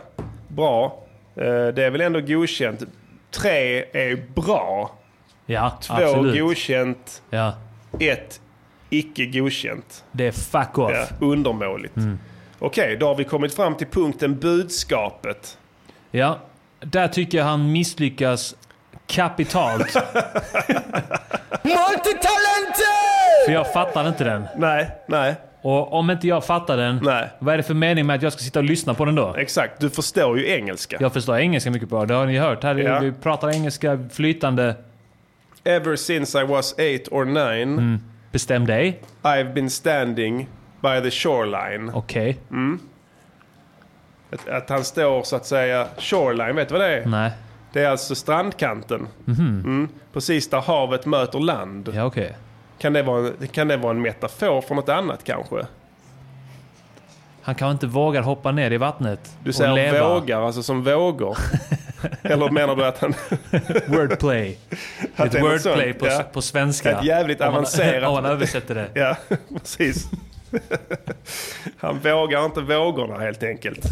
bra. 0.48 1.02
Eh, 1.36 1.42
det 1.44 1.84
är 1.84 1.90
väl 1.90 2.00
ändå 2.00 2.20
godkänt. 2.20 2.82
Tre 3.30 3.78
är 3.92 4.16
bra. 4.34 4.90
Ja, 5.46 5.78
Två 5.82 5.94
absolut. 5.94 6.40
godkänt. 6.40 7.22
Ja, 7.30 7.54
Ett 8.00 8.40
icke 8.90 9.26
godkänt. 9.26 10.04
det 10.12 10.26
är 10.26 10.32
fuck 10.32 10.78
off. 10.78 10.92
Ja, 10.94 11.06
undermåligt. 11.26 11.94
Okej, 12.58 12.96
då 12.96 13.06
har 13.06 13.14
vi 13.14 13.24
kommit 13.24 13.54
fram 13.54 13.76
till 13.76 13.86
punkten 13.86 14.38
budskapet. 14.38 15.58
Ja, 16.10 16.38
där 16.80 17.08
tycker 17.08 17.38
jag 17.38 17.44
han 17.44 17.72
misslyckas 17.72 18.54
kapitalt. 19.06 19.94
Multitalented! 21.62 23.46
För 23.46 23.52
jag 23.52 23.72
fattar 23.72 24.08
inte 24.08 24.24
den. 24.24 24.46
Nej, 24.56 24.90
nej, 25.08 25.34
Och 25.62 25.92
om 25.92 26.10
inte 26.10 26.28
jag 26.28 26.44
fattar 26.44 26.76
den, 26.76 27.00
nej. 27.02 27.30
vad 27.38 27.54
är 27.54 27.56
det 27.56 27.62
för 27.62 27.74
mening 27.74 28.06
med 28.06 28.16
att 28.16 28.22
jag 28.22 28.32
ska 28.32 28.42
sitta 28.42 28.58
och 28.58 28.64
lyssna 28.64 28.94
på 28.94 29.04
den 29.04 29.14
då? 29.14 29.34
Exakt, 29.38 29.80
du 29.80 29.90
förstår 29.90 30.38
ju 30.38 30.48
engelska. 30.48 30.96
Jag 31.00 31.12
förstår 31.12 31.38
engelska 31.38 31.70
mycket 31.70 31.88
bra, 31.88 32.06
det 32.06 32.14
har 32.14 32.26
ni 32.26 32.38
hört. 32.38 32.62
Här 32.62 32.74
Ja. 32.74 32.98
Vi 32.98 33.12
pratar 33.12 33.50
engelska 33.50 34.08
flytande. 34.12 34.74
Ever 35.64 35.96
since 35.96 36.40
I 36.40 36.44
was 36.44 36.78
eight 36.78 37.08
or 37.12 37.24
nine 37.24 38.00
Bestäm 38.32 38.66
dig. 38.66 39.02
I've 39.22 39.52
been 39.54 39.70
standing 39.70 40.48
by 40.80 41.00
the 41.02 41.10
shoreline. 41.10 41.90
Okej. 41.94 42.38
Att, 44.32 44.48
att 44.48 44.70
han 44.70 44.84
står 44.84 45.22
så 45.22 45.36
att 45.36 45.46
säga 45.46 45.86
shoreline, 45.98 46.56
vet 46.56 46.68
du 46.68 46.72
vad 46.72 46.82
det 46.82 46.98
är? 46.98 47.06
Nej. 47.06 47.32
Det 47.72 47.84
är 47.84 47.88
alltså 47.88 48.14
strandkanten. 48.14 49.08
Mm. 49.28 49.88
Precis 50.12 50.50
där 50.50 50.60
havet 50.60 51.06
möter 51.06 51.38
land. 51.38 51.90
Ja, 51.94 52.04
okej. 52.04 52.36
Kan, 52.80 52.92
det 52.92 53.02
vara 53.02 53.26
en, 53.40 53.48
kan 53.48 53.68
det 53.68 53.76
vara 53.76 53.90
en 53.90 54.02
metafor 54.02 54.60
för 54.60 54.74
något 54.74 54.88
annat 54.88 55.24
kanske? 55.24 55.66
Han 57.42 57.54
kanske 57.54 57.72
inte 57.72 57.86
vågar 57.86 58.22
hoppa 58.22 58.52
ner 58.52 58.70
i 58.70 58.76
vattnet 58.76 59.20
Du 59.44 59.48
och 59.50 59.54
säger 59.54 59.74
leva. 59.74 60.08
vågar, 60.14 60.42
alltså 60.46 60.62
som 60.62 60.82
vågor. 60.84 61.38
Eller 62.22 62.50
menar 62.50 62.76
du 62.76 62.84
att 62.84 62.98
han... 62.98 63.14
Wordplay. 63.86 64.58
Ett 65.16 65.42
wordplay 65.42 65.92
på, 65.92 66.06
ja. 66.06 66.22
på 66.32 66.42
svenska. 66.42 66.98
Ett 66.98 67.04
jävligt 67.04 67.40
avancerat- 67.40 68.06
Om 68.08 68.14
man 68.14 68.26
översätter 68.26 68.74
det. 68.74 68.86
Ja, 69.00 69.16
precis. 69.58 70.08
Han 71.78 71.98
vågar 71.98 72.44
inte 72.44 72.60
vågorna 72.60 73.18
helt 73.18 73.42
enkelt. 73.42 73.84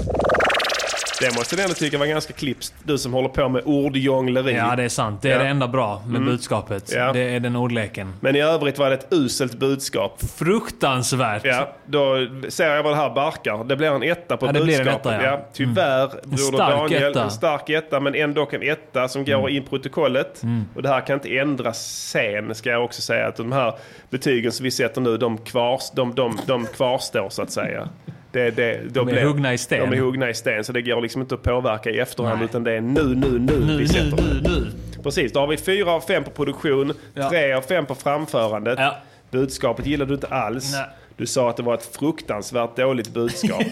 Det 1.20 1.36
måste 1.36 1.56
du 1.56 1.62
ändå 1.62 1.74
tycka 1.74 1.98
var 1.98 2.06
ganska 2.06 2.32
klipskt. 2.32 2.74
Du 2.84 2.98
som 2.98 3.12
håller 3.12 3.28
på 3.28 3.48
med 3.48 3.62
ordjongleri. 3.64 4.54
Ja, 4.56 4.76
det 4.76 4.82
är 4.82 4.88
sant. 4.88 5.22
Det 5.22 5.28
är 5.28 5.32
Ja. 5.32 5.38
det 5.42 5.48
enda 5.48 5.68
bra 5.68 6.02
med 6.06 6.16
Mm. 6.16 6.24
budskapet. 6.28 6.92
Ja. 6.94 7.12
Det 7.12 7.20
är 7.20 7.40
den 7.40 7.56
ordleken. 7.56 8.12
Men 8.20 8.36
i 8.36 8.40
övrigt 8.40 8.78
var 8.78 8.90
det 8.90 8.94
ett 8.96 9.06
uselt 9.10 9.54
budskap. 9.54 10.20
Fruktansvärt. 10.38 11.44
Ja, 11.44 11.72
då 11.86 12.16
ser 12.48 12.74
jag 12.74 12.82
vad 12.82 12.92
det 12.92 12.96
här 12.96 13.10
barkar. 13.14 13.64
Det 13.64 13.76
blir 13.76 13.88
en 13.88 14.02
etta 14.02 14.36
på 14.36 14.46
Ja, 14.46 14.52
det 14.52 14.60
blir 14.60 14.80
en 14.80 14.88
etta, 14.88 15.14
ja. 15.14 15.22
ja. 15.22 15.46
Tyvärr, 15.52 16.04
Mm. 16.04 16.18
En 16.24 16.30
broder 16.36 16.58
Daniel. 16.58 17.02
etta. 17.10 17.24
En 17.24 17.30
stark 17.30 17.70
etta, 17.70 18.00
men 18.00 18.14
ändå 18.14 18.48
en 18.52 18.62
etta 18.62 19.08
som 19.08 19.24
går 19.24 19.50
in 19.50 19.62
i 19.62 19.66
protokollet. 19.66 20.42
Mm. 20.42 20.64
Och 20.74 20.82
det 20.82 20.88
här 20.88 21.00
kan 21.06 21.14
inte 21.14 21.38
ändras 21.38 21.86
sen, 22.10 22.54
ska 22.54 22.70
jag 22.70 22.84
också 22.84 23.02
säga. 23.02 23.26
Att 23.26 23.36
de 23.36 23.52
här 23.52 23.74
betygen 24.10 24.52
som 24.52 24.64
vi 24.64 24.70
sätter 24.70 25.00
nu, 25.00 25.16
de, 25.16 25.38
kvars, 25.38 25.90
de, 25.94 26.14
de, 26.14 26.38
de 26.46 26.66
kvarstår 26.66 27.28
så 27.30 27.42
att 27.42 27.50
säga. 27.50 27.88
Det, 28.38 28.50
det, 28.50 28.80
De 28.94 29.08
är 29.08 29.12
blir- 29.12 29.22
huggna 29.24 29.52
i 29.54 29.58
sten. 29.58 29.90
De 29.90 29.96
är 29.96 30.00
huggna 30.00 30.30
i 30.30 30.34
sten, 30.34 30.64
så 30.64 30.72
det 30.72 30.82
går 30.82 31.00
liksom 31.00 31.22
inte 31.22 31.34
att 31.34 31.42
påverka 31.42 31.90
i 31.90 31.98
efterhand. 31.98 32.36
Nej. 32.38 32.44
Utan 32.44 32.64
det 32.64 32.72
är 32.72 32.80
nu, 32.80 33.02
nu, 33.02 33.14
nu, 33.14 33.38
Nu, 33.38 33.54
vi 33.60 33.76
nu, 33.76 33.88
sätter 33.88 34.16
nu, 34.16 34.40
nu. 34.42 34.66
Precis, 35.02 35.32
då 35.32 35.40
har 35.40 35.46
vi 35.46 35.56
fyra 35.56 35.90
av 35.92 36.00
fem 36.00 36.24
på 36.24 36.30
produktion, 36.30 36.92
Ja. 37.14 37.30
tre 37.30 37.52
av 37.52 37.62
fem 37.62 37.86
på 37.86 37.94
framförandet. 37.94 38.78
Ja. 38.78 38.96
Budskapet 39.30 39.86
gillade 39.86 40.10
du 40.10 40.14
inte 40.14 40.26
alls. 40.26 40.72
Nej. 40.72 40.86
Du 41.16 41.26
sa 41.26 41.50
att 41.50 41.56
det 41.56 41.62
var 41.62 41.74
ett 41.74 41.96
fruktansvärt 41.96 42.76
dåligt 42.76 43.14
budskap. 43.14 43.62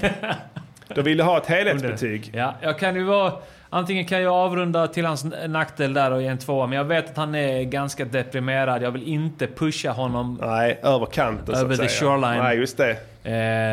då 0.94 1.02
vill 1.02 1.16
du 1.16 1.22
ha 1.24 1.38
ett 1.38 1.46
helhetsbetyg. 1.46 2.30
Ja, 2.34 2.54
jag 2.62 2.78
kan 2.78 2.94
ju 2.96 3.02
vara... 3.04 3.32
Antingen 3.76 4.04
kan 4.04 4.22
jag 4.22 4.34
avrunda 4.34 4.86
till 4.86 5.04
hans 5.06 5.26
nackdel 5.48 5.94
där 5.94 6.10
och 6.10 6.22
ge 6.22 6.28
en 6.28 6.38
tvåa, 6.38 6.66
men 6.66 6.76
jag 6.78 6.84
vet 6.84 7.10
att 7.10 7.16
han 7.16 7.34
är 7.34 7.62
ganska 7.62 8.04
deprimerad. 8.04 8.82
Jag 8.82 8.90
vill 8.90 9.08
inte 9.08 9.46
pusha 9.46 9.90
honom 9.90 10.38
Nej, 10.42 10.78
över 10.82 11.06
kanten 11.06 11.54
så 11.54 11.60
över 11.60 11.74
att 11.74 11.80
the 11.80 11.88
säga. 11.88 12.10
shoreline. 12.10 12.42
Nej, 12.42 12.58
just 12.58 12.76
det. 12.76 12.90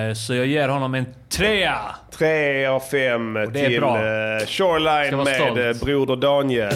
Eh, 0.09 0.13
så 0.13 0.33
jag 0.35 0.45
ger 0.45 0.67
honom 0.69 0.95
en 0.95 1.05
trea! 1.29 1.77
Tre 2.17 2.65
av 2.65 2.79
fem 2.79 3.37
till 3.53 3.79
bra. 3.79 3.95
eh, 3.97 4.45
Shoreline 4.47 5.17
med 5.17 5.27
stolt. 5.27 5.59
eh, 5.59 5.85
Broder 5.85 6.15
Daniel. 6.15 6.73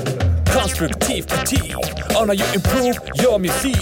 Konstruktiv 0.53 1.23
kritik 1.23 1.75
on 2.21 2.27
how 2.29 2.33
you 2.35 2.45
improve 2.55 2.95
your 3.23 3.39
music. 3.39 3.77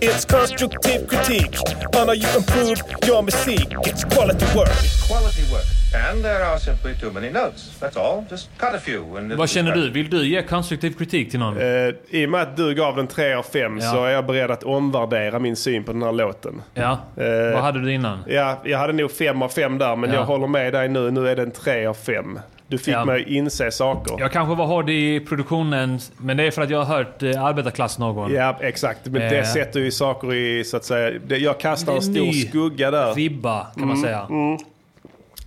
It's 0.00 0.24
constructive 0.24 1.06
critique 1.08 1.56
on 2.00 2.06
how 2.08 2.14
you 2.14 2.28
improve 2.36 2.76
your 3.08 3.22
music. 3.22 3.66
It's 3.86 4.04
quality 4.04 4.46
work. 4.56 4.74
Quality 5.08 5.42
work. 5.52 5.64
And 6.10 6.22
there 6.24 6.44
are 6.44 6.58
simply 6.58 6.94
too 7.00 7.12
many 7.12 7.30
notes. 7.30 7.78
That's 7.80 7.96
all. 7.96 8.24
Just 8.30 8.48
cut 8.58 8.74
a 8.74 8.78
few 8.78 9.16
and 9.18 9.32
Vad 9.32 9.48
känner 9.50 9.72
du? 9.74 9.90
Vill 9.90 10.10
du 10.10 10.26
ge 10.26 10.42
konstruktiv 10.42 10.90
kritik 10.98 11.30
till 11.30 11.40
någon? 11.40 11.56
Eh, 11.58 11.88
I 12.10 12.26
och 12.26 12.30
med 12.30 12.42
att 12.42 12.56
du 12.56 12.74
gav 12.74 12.96
den 12.96 13.06
tre 13.06 13.32
av 13.34 13.42
fem 13.42 13.78
Ja. 13.82 13.92
så 13.92 14.04
är 14.04 14.10
jag 14.10 14.26
beredd 14.26 14.50
att 14.50 14.62
omvärdera 14.64 15.38
min 15.38 15.56
syn 15.56 15.84
på 15.84 15.92
den 15.92 16.02
här 16.02 16.12
låten. 16.12 16.62
Ja. 16.74 16.90
Eh, 17.16 17.52
Vad 17.54 17.62
hade 17.62 17.80
du 17.82 17.92
innan? 17.92 18.18
Ja, 18.26 18.60
jag 18.64 18.78
hade 18.78 18.92
nog 18.92 19.10
fem 19.12 19.42
av 19.42 19.48
fem 19.48 19.78
där, 19.78 19.96
men 19.96 20.10
Ja. 20.10 20.16
jag 20.16 20.24
håller 20.24 20.46
med 20.46 20.72
dig 20.72 20.88
nu. 20.88 21.10
Nu 21.10 21.28
är 21.28 21.36
det 21.36 21.42
en 21.42 21.50
tre 21.50 21.86
av 21.86 21.94
fem. 21.94 22.38
Du 22.68 22.78
fick 22.78 22.94
Ja. 22.94 23.04
mig 23.04 23.22
att 23.22 23.28
inse 23.28 23.70
saker. 23.70 24.16
Jag 24.18 24.32
kanske 24.32 24.54
var 24.54 24.66
hård 24.66 24.90
i 24.90 25.20
produktionen, 25.20 25.98
men 26.16 26.36
det 26.36 26.42
är 26.46 26.50
för 26.50 26.62
att 26.62 26.70
jag 26.70 26.84
har 26.84 26.96
hört 26.96 27.22
eh, 27.22 27.44
arbetarklass 27.44 27.98
någon. 27.98 28.32
Ja, 28.32 28.56
exakt. 28.60 29.04
Men 29.06 29.12
det 29.20 29.38
Eh. 29.38 29.44
sätter 29.44 29.80
ju 29.80 29.90
saker 29.90 30.34
i, 30.34 30.64
så 30.64 30.76
att 30.76 30.84
säga... 30.84 31.18
Det, 31.26 31.36
jag 31.38 31.60
kastar 31.60 31.86
Det 31.92 31.92
en 31.92 31.96
är 31.98 32.02
stor 32.02 32.12
ny 32.26 32.32
skugga 32.32 32.90
där. 32.90 33.14
Ribba, 33.14 33.64
kan 33.64 33.86
man 33.88 33.96
Mm, 33.96 34.02
säga. 34.02 34.26
mm. 34.30 34.58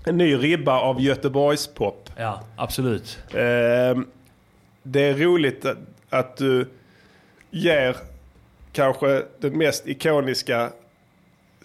En 0.06 0.18
ny 0.18 0.36
ribba 0.36 0.80
av 0.80 1.02
Göteborgspop. 1.02 2.10
Ja, 2.18 2.42
absolut. 2.56 3.18
Ehm, 3.34 4.06
det 4.84 5.02
är 5.02 5.14
roligt 5.14 5.66
att, 5.66 5.78
att 6.10 6.38
du 6.38 6.68
ger 7.52 7.96
kanske 8.74 9.24
den 9.40 9.58
mest 9.58 9.88
ikoniska 9.88 10.70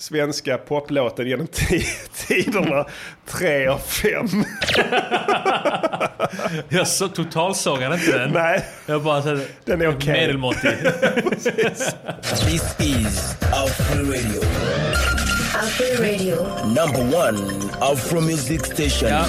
svenska 0.03 0.59
poplåten 0.59 1.27
genom 1.27 1.47
ti- 1.47 1.87
tiderna 2.27 2.85
tre 3.27 3.67
av 3.67 3.79
fem. 3.79 4.27
Jag 6.69 6.89
så 6.89 7.09
totalsågade 7.09 7.95
inte 7.95 8.19
den. 8.19 8.31
Nej. 8.31 8.65
Jag 8.87 9.03
bara 9.03 9.23
så, 9.23 9.39
Den 9.65 9.83
är 9.83 9.89
okej. 9.97 10.13
medelmåttig. 10.13 10.71
This 12.23 12.77
is 12.81 13.37
Afro 13.53 13.99
Radio. 14.05 14.43
Afro 15.55 16.05
Radio. 16.05 16.37
Number 16.67 17.01
one 17.29 17.39
Afro 17.81 18.21
Music 18.21 18.63
Station. 18.65 19.09
Ja. 19.09 19.25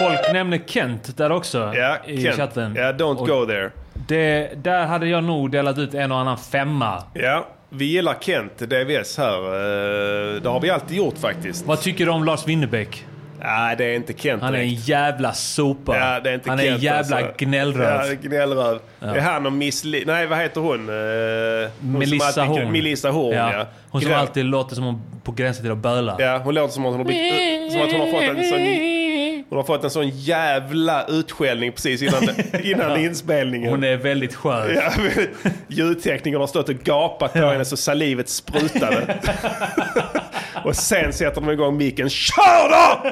Folk 0.00 0.32
nämner 0.32 0.60
Kent 0.66 1.16
där 1.16 1.32
också 1.32 1.72
Ja, 1.76 1.96
i 2.06 2.22
Kent. 2.22 2.36
chatten. 2.36 2.74
Ja, 2.76 2.92
don't 2.92 3.16
Och 3.16 3.26
go 3.28 3.46
there. 3.46 3.70
Det, 4.08 4.50
där 4.56 4.86
hade 4.86 5.08
jag 5.08 5.24
nog 5.24 5.50
delat 5.50 5.78
ut 5.78 5.94
en 5.94 6.12
och 6.12 6.18
annan 6.18 6.38
femma. 6.38 7.02
Ja, 7.14 7.48
vi 7.70 7.84
gillar 7.84 8.16
Kent, 8.20 8.58
DVS 8.58 9.18
här. 9.18 9.36
Eh, 9.36 10.42
Det 10.42 10.48
har 10.48 10.60
vi 10.60 10.70
alltid 10.70 10.96
gjort 10.96 11.18
faktiskt. 11.18 11.66
Vad 11.66 11.80
tycker 11.80 12.04
du 12.06 12.10
om 12.10 12.24
Lars 12.24 12.46
Winnerbäck? 12.48 13.04
Nej, 13.42 13.76
det 13.76 13.84
är 13.84 13.94
inte 13.94 14.12
Kent 14.12 14.42
Han 14.42 14.54
är 14.54 14.58
en 14.58 14.74
jävla 14.74 15.32
sopa. 15.32 15.96
Ja, 15.98 16.20
det 16.20 16.30
är 16.30 16.34
inte 16.34 16.50
han 16.50 16.60
är 16.60 16.64
en 16.64 16.70
Kent, 16.70 16.82
jävla 16.82 17.16
alltså. 17.16 17.32
gnällröv. 17.38 18.06
Ja, 18.06 18.14
gnällröv. 18.28 18.78
Ja. 19.00 19.06
Det 19.06 19.18
är 19.18 19.22
han 19.22 19.46
och 19.46 19.52
Miss 19.52 19.84
Li- 19.84 20.04
Nej, 20.06 20.26
vad 20.26 20.38
heter 20.38 20.60
hon? 20.60 20.88
Eh, 20.88 21.70
hon 21.80 21.98
Melissa 21.98 22.42
alltid- 22.42 22.44
Horn. 22.44 22.72
Melissa 22.72 23.10
Horn, 23.10 23.36
ja. 23.36 23.66
Hon 23.90 24.00
som 24.00 24.12
alltid 24.12 24.44
låter 24.44 24.74
som 24.74 24.84
hon 24.84 25.02
på 25.24 25.32
gränsen 25.32 25.64
till 25.64 25.72
att 25.72 25.78
böla. 25.78 26.16
Ja, 26.18 26.38
hon 26.44 26.54
låter 26.54 26.74
som 26.74 26.86
att 26.86 26.90
hon 26.90 26.98
har, 27.00 27.04
blivit, 27.04 27.72
som 27.72 27.82
att 27.82 27.92
hon 27.92 28.00
har 28.00 28.06
fått 28.06 28.22
en 28.22 28.44
sån... 28.44 28.58
Hon 29.50 29.56
har 29.56 29.64
fått 29.64 29.84
en 29.84 29.90
sån 29.90 30.08
jävla 30.08 31.04
utskällning 31.06 31.72
precis 31.72 32.02
innan, 32.02 32.28
innan 32.62 32.96
inspelningen. 32.96 33.70
Hon 33.70 33.84
är 33.84 33.96
väldigt 33.96 34.34
skör. 34.34 34.68
Ja, 34.74 34.92
ljudteknikern 35.68 36.40
har 36.40 36.46
stått 36.46 36.68
och 36.68 36.74
gapat 36.74 37.32
på 37.32 37.38
henne 37.38 37.64
så 37.64 37.76
salivet 37.76 38.28
sprutade. 38.28 39.18
och 40.64 40.76
sen 40.76 41.12
sätter 41.12 41.40
de 41.40 41.50
igång 41.50 41.76
micken. 41.76 42.08
KÖR 42.10 42.70
DÅ! 42.70 43.10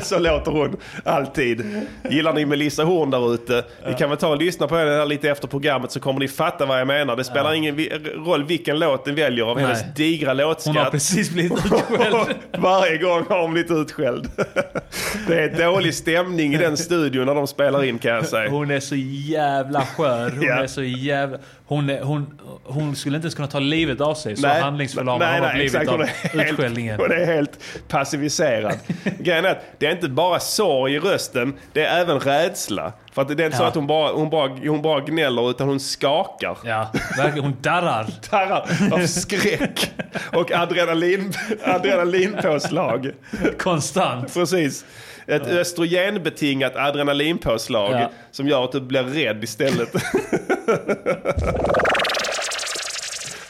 så 0.02 0.18
låter 0.18 0.50
hon 0.50 0.76
alltid. 1.04 1.86
Gillar 2.10 2.32
ni 2.32 2.46
Melissa 2.46 2.84
Horn 2.84 3.10
där 3.10 3.34
ute? 3.34 3.64
Ni 3.88 3.94
kan 3.94 4.08
väl 4.10 4.18
ta 4.18 4.28
och 4.28 4.36
lyssna 4.36 4.68
på 4.68 4.76
henne 4.76 4.90
här 4.90 5.06
lite 5.06 5.30
efter 5.30 5.48
programmet 5.48 5.92
så 5.92 6.00
kommer 6.00 6.20
ni 6.20 6.28
fatta 6.28 6.66
vad 6.66 6.80
jag 6.80 6.86
menar. 6.86 7.16
Det 7.16 7.24
spelar 7.24 7.54
ingen 7.54 7.78
roll 8.26 8.44
vilken 8.44 8.78
låt 8.78 9.06
ni 9.06 9.12
väljer 9.12 9.44
av 9.44 9.58
hennes 9.58 9.82
Nej. 9.82 9.92
digra 9.96 10.32
låtskatt. 10.32 10.74
Hon 10.74 10.84
har 10.84 10.90
precis 10.90 11.30
blivit 11.30 11.52
utskälld. 11.64 12.16
Varje 12.58 12.98
gång 12.98 13.24
har 13.28 13.42
hon 13.42 13.52
blivit 13.52 13.70
utskälld. 13.70 14.30
det 15.28 15.42
är 15.42 15.66
dålig 15.66 15.94
stämning 15.94 16.54
i 16.54 16.56
den 16.56 16.76
studion 16.76 17.26
när 17.26 17.34
de 17.34 17.46
spelar 17.46 17.84
in 17.84 17.98
kan 17.98 18.14
jag 18.14 18.26
säga. 18.26 18.50
Hon 18.50 18.70
är 18.70 18.80
så 18.80 18.94
jävla 18.96 19.80
skör. 19.86 20.30
Hon 20.30 20.42
Ja. 20.42 20.54
är 20.62 20.66
så 20.66 20.82
jävla... 20.82 21.38
Hon, 21.68 21.88
hon, 21.90 22.38
hon 22.64 22.96
skulle 22.96 23.16
inte 23.16 23.24
ens 23.26 23.34
kunna 23.34 23.48
ta 23.48 23.58
livet 23.58 24.00
av 24.00 24.14
sig. 24.14 24.36
Så 24.36 24.48
handlingsförlamad 24.48 25.18
nej, 25.28 25.40
har 25.40 25.46
hon 25.46 25.54
blivit 25.54 25.74
exakt. 25.74 25.88
av 25.88 25.94
Hon 25.98 26.02
är 26.02 26.06
helt- 26.38 26.50
utskällningen. 26.52 27.00
Hon 27.00 27.12
är 27.12 27.26
helt 27.26 27.58
passiviserad. 27.88 28.78
Grejen 29.18 29.44
är 29.44 29.50
att 29.50 29.64
det 29.78 29.86
är 29.86 29.90
inte 29.92 30.08
bara 30.08 30.40
sorg 30.40 30.94
i 30.94 30.98
rösten, 30.98 31.54
det 31.72 31.84
är 31.84 32.00
även 32.00 32.20
rädsla. 32.20 32.92
För 33.16 33.22
att 33.22 33.36
det 33.36 33.42
är 33.42 33.44
inte 33.46 33.56
så 33.56 33.62
Ja. 33.62 33.66
att 33.68 33.74
hon 33.74 33.86
bara, 33.86 34.12
hon, 34.12 34.30
bara, 34.30 34.48
hon 34.48 34.82
bara 34.82 35.00
gnäller 35.00 35.50
utan 35.50 35.68
hon 35.68 35.80
skakar. 35.80 36.58
Ja, 36.64 36.90
verkligen. 37.16 37.44
Hon 37.44 37.56
darrar. 37.60 38.06
Darrar 38.30 38.66
av 38.92 39.06
skräck 39.06 39.90
och 40.32 40.52
adrenalin, 40.52 41.32
adrenalinpåslag. 41.64 43.10
Konstant. 43.58 44.34
Precis. 44.34 44.84
Ett 45.26 45.46
östrogenbetingat 45.46 46.76
adrenalinpåslag 46.76 47.92
Ja. 47.92 48.10
som 48.30 48.48
gör 48.48 48.64
att 48.64 48.72
du 48.72 48.80
blir 48.80 49.02
rädd 49.02 49.44
istället. 49.44 49.92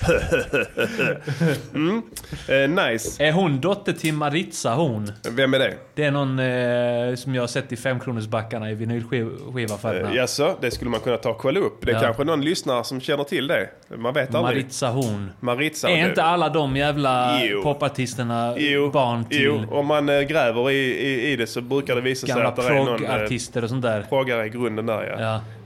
mm. 1.75 2.03
eh, 2.49 2.85
nice. 2.91 3.25
Är 3.25 3.33
hon 3.33 3.61
dotter 3.61 3.93
till 3.93 4.15
Maritza 4.15 4.75
Horn? 4.75 5.13
Vem 5.31 5.55
är 5.55 5.59
det? 5.59 5.75
Det 5.95 6.05
är 6.05 6.11
någon 6.11 6.39
eh, 6.39 7.15
som 7.17 7.35
jag 7.35 7.43
har 7.43 7.47
sett 7.47 7.73
i 7.73 7.77
femkronorsbackarna 7.77 8.71
i 8.71 8.75
vinylskivaffärerna. 8.75 10.11
Eh, 10.11 10.17
Jaså, 10.17 10.57
det 10.61 10.71
skulle 10.71 10.91
man 10.91 11.01
kunna 11.01 11.17
ta 11.17 11.31
och 11.31 11.39
kolla 11.39 11.61
upp. 11.61 11.79
Det 11.87 11.91
är 11.91 11.95
Ja. 11.95 12.01
kanske 12.01 12.25
någon 12.25 12.41
lyssnare 12.45 12.85
som 12.85 13.01
känner 13.01 13.25
till 13.25 13.47
det. 13.47 13.69
Man 13.97 14.15
vet 14.15 14.35
aldrig. 14.35 14.57
Maritza 14.57 14.89
Horn. 14.89 15.31
Maritza. 15.41 15.89
Är 15.91 16.03
det- 16.03 16.09
inte 16.09 16.23
alla 16.23 16.49
de 16.49 16.77
jävla 16.77 17.41
Jo. 17.45 17.63
popartisterna 17.63 18.55
Jo, 18.59 18.91
barn 18.91 19.25
till 19.25 19.43
Jo, 19.43 19.63
om 19.71 19.87
man 19.87 20.09
eh, 20.09 20.21
gräver 20.21 20.71
i, 20.71 20.75
i, 20.77 21.33
i 21.33 21.37
det 21.37 21.47
så 21.47 21.61
brukar 21.61 21.95
det 21.95 22.01
visa 22.01 22.27
sig 22.27 22.35
gamla 22.35 22.49
att 22.49 22.57
det 22.57 22.63
är 22.63 22.75
någon 22.75 22.89
eh, 22.89 22.97
proggartister 22.97 23.63
och 23.65 23.69
sånt 23.71 23.83
där? 23.83 24.03
proggare 24.09 24.47
i 24.47 24.49
grunden 24.49 24.87
där 24.87 25.17
ja. 25.19 25.21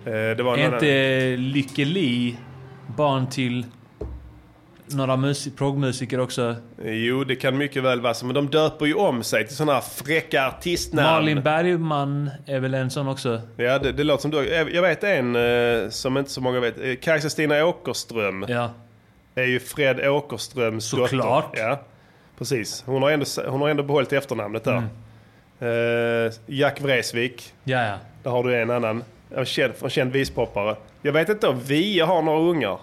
Ja. 0.05 0.11
Eh, 0.13 0.37
det 0.37 0.43
var 0.43 0.57
Är 0.59 0.75
inte 0.75 1.37
Lykke 1.43 1.85
Li 1.85 2.37
barn 2.97 3.27
till 3.27 3.65
några 4.95 5.17
musik- 5.17 5.57
proggmusiker 5.57 6.21
också? 6.21 6.57
Jo, 6.85 7.25
det 7.25 7.37
kan 7.37 7.59
mycket 7.59 7.83
väl 7.83 8.01
vara 8.01 8.15
så. 8.15 8.27
Men 8.27 8.35
de 8.35 8.49
döper 8.49 8.87
ju 8.87 8.95
om 8.95 9.23
sig 9.23 9.47
till 9.47 9.57
sådana 9.57 9.73
här 9.73 9.81
fräcka 9.81 10.47
artistnamn. 10.49 11.07
Malin 11.11 11.43
Bergman 11.43 12.31
är 12.47 12.61
väl 12.61 12.75
en 12.75 12.91
sån 12.91 13.09
också? 13.09 13.41
Ja, 13.57 13.79
det, 13.79 13.93
det 13.93 14.05
låter 14.05 14.23
som 14.23 14.31
du. 14.31 14.49
Jag 14.49 14.83
vet 14.83 15.05
en 15.05 15.37
eh, 15.37 15.89
som 15.91 16.17
inte 16.19 16.31
så 16.31 16.41
många 16.41 16.61
vet. 16.61 16.79
Eh, 16.81 16.95
Kajsa-Stina 16.97 17.65
Åkerström 17.65 18.45
Ja. 18.49 18.71
är 19.35 19.45
ju 19.47 19.61
Fred 19.61 20.09
Åkerströms 20.09 20.85
Såklart. 20.85 21.45
dotter. 21.53 21.69
Ja, 21.69 21.81
precis. 22.39 22.83
Hon 22.87 23.03
har 23.03 23.11
ändå, 23.11 23.27
hon 23.49 23.61
har 23.61 23.69
ändå 23.69 23.83
behållit 23.83 24.13
efternamnet 24.13 24.65
där. 24.65 24.83
Eh, 25.61 26.33
Jack 26.47 26.81
Vreeswijk. 26.81 27.53
Ja, 27.65 27.83
ja. 27.85 27.95
Där 28.23 28.31
har 28.31 28.45
du 28.45 28.57
en 28.57 28.71
annan. 28.71 29.05
En 29.37 29.45
känd, 29.45 29.73
en 29.83 29.91
känd 29.91 30.13
vispoppare. 30.13 30.77
Jag 31.03 31.13
vet 31.13 31.29
inte 31.29 31.49
om 31.49 31.61
vi 31.61 32.01
har 32.01 32.23
några 32.23 32.41
ungar. 32.41 32.79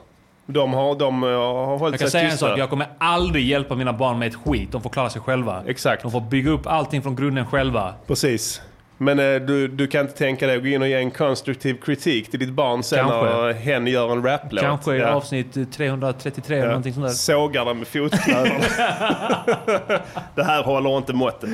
De 0.49 0.73
har, 0.73 0.95
de 0.95 1.23
eh, 1.23 1.29
har 1.29 1.77
hållit 1.77 1.93
Jag 1.93 1.99
kan 1.99 2.09
sig 2.09 2.11
säga 2.11 2.23
en 2.23 2.31
tysta. 2.31 2.47
sak, 2.49 2.59
jag 2.59 2.69
kommer 2.69 2.87
aldrig 2.97 3.45
hjälpa 3.47 3.75
mina 3.75 3.93
barn 3.93 4.19
med 4.19 4.27
ett 4.27 4.35
skit. 4.45 4.71
De 4.71 4.81
får 4.81 4.89
klara 4.89 5.09
sig 5.09 5.21
själva. 5.21 5.63
Exakt. 5.67 6.01
De 6.01 6.11
får 6.11 6.21
bygga 6.21 6.51
upp 6.51 6.67
allting 6.67 7.01
från 7.01 7.15
grunden 7.15 7.45
själva. 7.45 7.93
Precis. 8.07 8.61
Men 8.99 9.19
eh, 9.19 9.35
du, 9.35 9.67
du 9.67 9.87
kan 9.87 10.01
inte 10.01 10.13
tänka 10.17 10.47
dig 10.47 10.55
att 10.57 10.61
gå 10.63 10.67
in 10.69 10.81
och 10.81 10.87
ge 10.87 10.93
en 10.95 11.11
konstruktiv 11.11 11.73
kritik 11.85 12.31
till 12.31 12.39
ditt 12.39 12.49
barn 12.49 12.83
sen 12.83 12.99
Kanske. 13.07 13.25
när 13.25 13.53
hen 13.53 13.87
gör 13.87 14.11
en 14.11 14.23
raplåt. 14.23 14.61
Kanske 14.63 14.95
i 14.95 14.99
Ja. 14.99 15.07
avsnitt 15.09 15.71
333 15.73 16.55
eller 16.55 16.65
Ja. 16.65 16.69
någonting 16.69 16.93
sånt 16.93 17.05
där. 17.07 17.13
Sågar 17.13 17.65
den 17.65 17.77
med 17.77 17.87
fotknölarna. 17.87 18.59
det 20.35 20.43
här 20.43 20.63
håller 20.63 20.97
inte 20.97 21.13
måttet. 21.13 21.49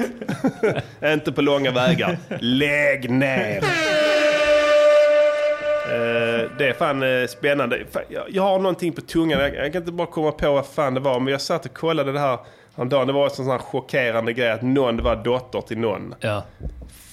inte 1.03 1.31
på 1.31 1.41
långa 1.41 1.71
vägar. 1.71 2.17
Lägg 2.39 3.09
ner! 3.09 3.63
Eh, 5.93 6.51
det 6.57 6.69
är 6.69 6.73
fan 6.73 7.03
eh, 7.03 7.27
spännande. 7.27 7.85
Jag, 8.29 8.43
har 8.43 8.59
någonting 8.59 8.93
på 8.93 9.01
tungan. 9.01 9.39
Jag, 9.39 9.73
kan 9.73 9.81
inte 9.81 9.91
bara 9.91 10.07
komma 10.07 10.31
på 10.31 10.53
vad 10.53 10.65
fan 10.65 10.93
det 10.93 10.99
var. 10.99 11.19
Men 11.19 11.31
jag 11.31 11.41
satt 11.41 11.65
och 11.65 11.73
kollade 11.73 12.11
det 12.11 12.19
här 12.19 12.37
häromdagen. 12.75 13.07
Det 13.07 13.13
var 13.13 13.23
en 13.23 13.29
sån 13.29 13.47
här 13.47 13.57
chockerande 13.57 14.33
grej 14.33 14.51
att 14.51 14.61
någon 14.61 15.03
var 15.03 15.15
dotter 15.15 15.61
till 15.61 15.77
någon. 15.77 16.15
Ja. 16.19 16.43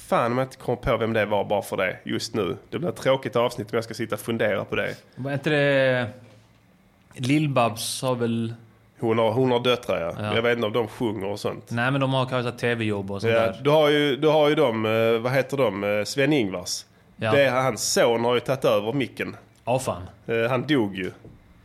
Fan 0.06 0.32
om 0.32 0.38
jag 0.38 0.44
inte 0.44 0.56
kommer 0.56 0.76
på 0.76 0.96
vem 0.96 1.12
det 1.12 1.26
var 1.26 1.44
bara 1.44 1.62
för 1.62 1.76
det 1.76 1.96
just 2.04 2.34
nu. 2.34 2.56
Det 2.70 2.78
blir 2.78 2.88
ett 2.88 2.96
tråkigt 2.96 3.36
avsnitt 3.36 3.72
om 3.72 3.76
jag 3.76 3.84
ska 3.84 3.94
sitta 3.94 4.14
och 4.14 4.20
fundera 4.20 4.64
på 4.64 4.76
det. 4.76 4.94
Var 5.16 5.32
inte 5.32 5.50
det... 5.50 6.06
Lill-Babs 7.14 8.02
har 8.02 8.14
väl... 8.14 8.54
Hon 9.00 9.18
har, 9.18 9.30
hon 9.32 9.50
har 9.50 9.60
döttrar 9.60 10.00
ja. 10.00 10.14
Ja. 10.18 10.34
Jag 10.34 10.42
vet 10.42 10.56
inte 10.56 10.66
om 10.66 10.72
de 10.72 10.88
sjunger 10.88 11.26
och 11.26 11.40
sånt. 11.40 11.70
Nej 11.70 11.90
men 11.90 12.00
de 12.00 12.12
har 12.12 12.26
kanske 12.26 12.52
tv-jobb 12.52 13.10
och 13.10 13.20
sånt 13.20 13.32
Ja, 13.32 13.40
där. 13.40 13.60
du, 13.62 13.70
har 13.70 13.88
ju, 13.88 14.16
du 14.16 14.28
har 14.28 14.48
ju 14.48 14.54
de, 14.54 14.86
eh, 14.86 15.20
vad 15.20 15.32
heter 15.32 15.56
de, 15.56 16.04
Sven-Ingvars. 16.06 16.84
Ja. 17.22 17.32
Det 17.32 17.42
är, 17.44 17.50
hans 17.62 17.92
son 17.92 18.24
har 18.24 18.34
ju 18.34 18.40
tagit 18.40 18.64
över 18.64 18.92
micken. 18.92 19.36
Ja 19.64 19.78
fan. 19.78 20.02
Eh, 20.26 20.50
Han 20.50 20.66
dog 20.66 20.96
ju. 20.96 21.10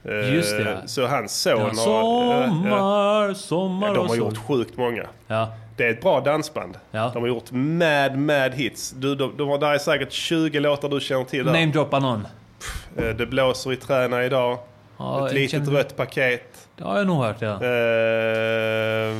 Eh, 0.03 0.33
Just 0.35 0.57
det. 0.57 0.81
Så 0.85 1.07
hans 1.07 1.41
son 1.41 1.51
Ja, 1.59 1.65
har... 1.67 1.73
sommar, 1.73 3.33
sommar 3.33 3.93
de 3.95 4.07
har 4.07 4.15
gjort 4.15 4.37
sjukt 4.37 4.77
många. 4.77 5.03
Ja. 5.27 5.53
Det 5.77 5.85
är 5.85 5.89
ett 5.91 6.01
bra 6.01 6.19
dansband. 6.21 6.77
Ja. 6.91 7.11
De 7.13 7.21
har 7.23 7.27
gjort 7.27 7.51
mad, 7.51 8.17
mad 8.17 8.53
hits. 8.53 8.91
Du, 8.91 9.15
de, 9.15 9.37
de 9.37 9.49
har, 9.49 9.57
där 9.57 9.73
är 9.73 9.77
säkert 9.77 10.11
20 10.11 10.59
låtar 10.59 10.89
du 10.89 10.99
känner 10.99 11.23
till. 11.23 11.45
Namedroppa 11.45 11.99
någon. 11.99 12.27
Eh, 12.97 13.05
Det 13.07 13.25
blåser 13.25 13.73
i 13.73 13.75
träna 13.75 14.23
idag. 14.23 14.57
Ja, 14.97 15.27
ett 15.27 15.33
litet 15.33 15.51
känner- 15.51 15.71
rött 15.71 15.95
paket. 15.97 16.54
Det 16.77 16.83
har 16.83 16.97
jag 16.97 17.07
nog 17.07 17.23
hört 17.23 17.41
ja. 17.41 17.53
Eh, 17.53 19.15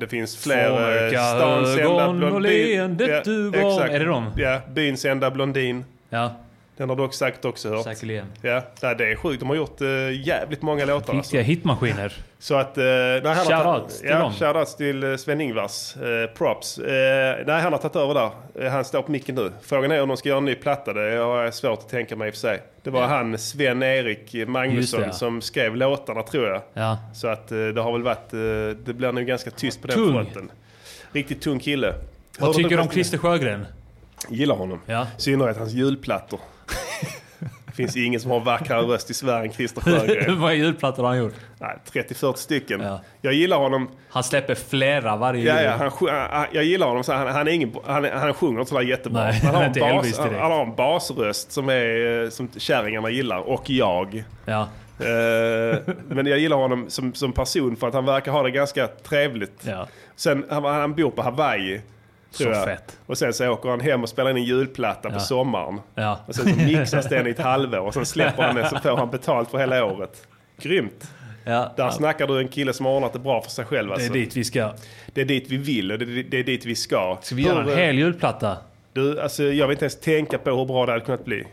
det 0.00 0.08
finns 0.08 0.36
fler. 0.36 1.04
Eh, 1.06 1.10
Stans 1.36 1.78
enda 1.78 2.12
blondin. 2.12 2.96
du 3.24 3.50
var. 3.50 3.86
Är 3.86 3.98
det 3.98 4.04
de? 4.04 4.32
Ja, 4.36 4.60
byns 4.74 5.04
enda 5.04 5.30
blondin. 5.30 5.84
Ja. 6.10 6.32
Den 6.78 6.88
har 6.88 6.96
du 6.96 7.02
också 7.02 7.18
säkert 7.18 7.44
också 7.44 7.68
hört. 7.68 7.84
Säkerligen. 7.84 8.26
Ja, 8.42 8.62
nej, 8.82 8.94
det 8.96 9.12
är 9.12 9.16
sjukt. 9.16 9.40
De 9.40 9.48
har 9.48 9.56
gjort 9.56 9.80
uh, 9.80 10.26
jävligt 10.26 10.62
många 10.62 10.84
låtar. 10.84 11.12
Riktiga 11.14 11.42
hitmaskiner. 11.42 12.12
Så 12.38 12.54
att... 12.54 12.78
Uh, 12.78 12.84
nej, 12.84 13.22
Shoutouts 13.22 14.00
till 14.00 14.08
ja, 14.08 14.18
dem. 14.18 14.32
Shoutouts 14.32 14.76
till 14.76 15.04
uh, 15.04 15.16
Sven-Ingvars. 15.16 15.96
Uh, 15.96 16.26
props. 16.26 16.78
Uh, 16.78 16.84
nej, 17.46 17.62
han 17.62 17.72
har 17.72 17.78
tagit 17.78 17.96
över 17.96 18.14
där. 18.14 18.30
Uh, 18.64 18.70
han 18.70 18.84
står 18.84 19.02
på 19.02 19.10
micken 19.10 19.34
nu. 19.34 19.52
Frågan 19.62 19.90
är 19.90 20.02
om 20.02 20.08
de 20.08 20.16
ska 20.16 20.28
göra 20.28 20.38
en 20.38 20.44
ny 20.44 20.54
platta. 20.54 20.92
Det 20.92 21.16
har 21.16 21.44
jag 21.44 21.54
svårt 21.54 21.78
att 21.78 21.88
tänka 21.88 22.16
mig 22.16 22.28
i 22.28 22.30
och 22.30 22.34
för 22.34 22.40
sig. 22.40 22.62
Det 22.82 22.90
var 22.90 23.00
Ja. 23.00 23.06
han, 23.06 23.38
Sven-Erik 23.38 24.48
Magnusson, 24.48 25.00
det, 25.00 25.06
ja. 25.06 25.12
som 25.12 25.40
skrev 25.40 25.76
låtarna 25.76 26.22
tror 26.22 26.48
jag. 26.48 26.62
Ja. 26.74 26.98
Så 27.14 27.28
att 27.28 27.52
uh, 27.52 27.68
det 27.68 27.80
har 27.80 27.92
väl 27.92 28.02
varit... 28.02 28.34
Uh, 28.34 28.76
det 28.84 28.92
blir 28.94 29.12
nog 29.12 29.24
ganska 29.24 29.50
tyst 29.50 29.82
på 29.82 29.86
den 29.86 29.96
Tung. 29.96 30.12
fronten. 30.12 30.50
Riktigt 31.12 31.42
tung 31.42 31.58
kille. 31.58 31.94
Vad 32.38 32.48
Hörde 32.48 32.56
tycker 32.62 32.76
du 32.76 32.82
om 32.82 32.88
Christer 32.88 33.18
Sjögren? 33.18 33.66
Gillar 34.28 34.56
honom. 34.56 34.80
Ja. 34.86 35.06
I 35.18 35.20
synnerhet 35.20 35.56
hans 35.56 35.72
julplattor. 35.72 36.40
Finns 37.78 37.96
ingen 37.96 38.20
som 38.20 38.30
har 38.30 38.40
vackrare 38.40 38.82
röst 38.82 39.10
i 39.10 39.14
Sverige 39.14 39.44
än 39.48 39.52
Christer 39.52 39.80
Sjögren. 39.80 40.24
Hur 40.26 40.36
många 40.36 40.54
julplattor 40.54 41.02
har 41.02 41.08
han 41.10 41.18
gjort? 41.18 41.34
Nej, 41.58 41.76
30-40 41.92 42.34
stycken. 42.36 42.82
Jag 43.20 43.32
gillar 43.32 43.56
honom. 43.58 43.88
Han 44.08 44.24
släpper 44.24 44.54
flera 44.54 45.16
varje 45.16 45.44
Ja, 45.44 45.54
jul. 45.54 45.64
ja, 45.64 45.76
han, 45.76 45.88
sj- 45.88 46.28
han, 46.30 46.46
jag 46.52 46.64
gillar 46.64 46.86
honom. 46.86 47.04
Så 47.04 47.12
han, 47.12 47.26
han, 47.28 47.48
är 47.48 47.52
ingen, 47.52 47.72
han, 47.86 48.04
han 48.04 48.34
sjunger 48.34 48.60
inte 48.60 48.68
sådär 48.70 48.82
jättebra. 48.82 49.22
Nej, 49.24 49.40
han, 49.44 49.54
har 49.54 49.62
en 49.64 49.72
bas, 49.72 50.18
han, 50.18 50.34
han 50.34 50.52
har 50.52 50.62
en 50.62 50.74
basröst 50.74 51.52
som, 51.52 51.68
är, 51.68 52.22
eh, 52.24 52.28
som 52.30 52.48
kärringarna 52.56 53.10
gillar. 53.10 53.38
Och 53.38 53.70
jag. 53.70 54.24
Ja. 54.44 54.68
Eh, 55.00 55.78
men 56.08 56.26
jag 56.26 56.38
gillar 56.38 56.56
honom 56.56 56.84
som, 56.90 57.14
som 57.14 57.32
person 57.32 57.76
för 57.76 57.88
att 57.88 57.94
han 57.94 58.04
verkar 58.04 58.32
ha 58.32 58.42
det 58.42 58.50
ganska 58.50 58.86
trevligt. 58.86 59.60
Ja. 59.66 59.86
Sen, 60.16 60.44
han, 60.50 60.64
han 60.64 60.94
bor 60.94 61.10
på 61.10 61.22
Hawaii. 61.22 61.80
Tror 62.36 62.52
Så 62.52 62.58
jag. 62.58 62.64
fett. 62.64 62.98
Och 63.06 63.18
sen 63.18 63.32
så 63.32 63.48
åker 63.50 63.68
han 63.68 63.80
hem 63.80 64.02
och 64.02 64.08
spelar 64.08 64.30
in 64.30 64.36
en 64.36 64.44
julplatta 64.44 65.08
Ja. 65.08 65.14
på 65.14 65.20
sommaren. 65.20 65.80
Ja. 65.94 66.20
Och 66.26 66.34
sen 66.34 66.54
så 66.54 66.56
mixas 66.66 67.08
den 67.08 67.26
i 67.26 67.30
ett 67.30 67.38
halvår 67.38 67.78
och 67.80 67.94
sen 67.94 68.06
släpper 68.06 68.42
han 68.42 68.54
den 68.54 68.68
så 68.70 68.76
får 68.78 68.96
han 68.96 69.10
betalt 69.10 69.50
för 69.50 69.58
hela 69.58 69.84
året. 69.84 70.26
Grymt. 70.60 71.10
Ja. 71.44 71.72
Där 71.76 71.84
Ja. 71.84 71.90
snackar 71.90 72.26
du 72.26 72.38
en 72.38 72.48
kille 72.48 72.72
som 72.72 72.86
har 72.86 72.92
ordnat 72.92 73.12
det 73.12 73.18
bra 73.18 73.42
för 73.42 73.50
sig 73.50 73.64
själv. 73.64 73.88
Det 73.88 73.94
Alltså. 73.94 74.08
är 74.10 74.14
dit 74.14 74.36
vi 74.36 74.44
ska. 74.44 74.72
Det 75.14 75.20
är 75.20 75.24
dit 75.24 75.44
vi 75.50 75.56
vill 75.56 75.92
och 75.92 75.98
det 75.98 76.04
är, 76.04 76.22
det 76.30 76.38
är 76.38 76.44
dit 76.44 76.64
vi 76.66 76.74
ska. 76.74 77.18
Ska 77.22 77.34
vi 77.34 77.42
göra 77.42 77.62
en 77.62 77.68
Hur, 77.68 77.76
hel 77.76 77.98
julplatta? 77.98 78.56
Du, 78.92 79.20
alltså, 79.20 79.42
jag 79.42 79.66
vill 79.66 79.74
inte 79.74 79.84
ens 79.84 80.00
tänka 80.00 80.38
på 80.38 80.50
hur 80.50 80.64
bra 80.66 80.86
det 80.86 80.92
hade 80.92 81.04
kunnat 81.04 81.24
bli. 81.24 81.44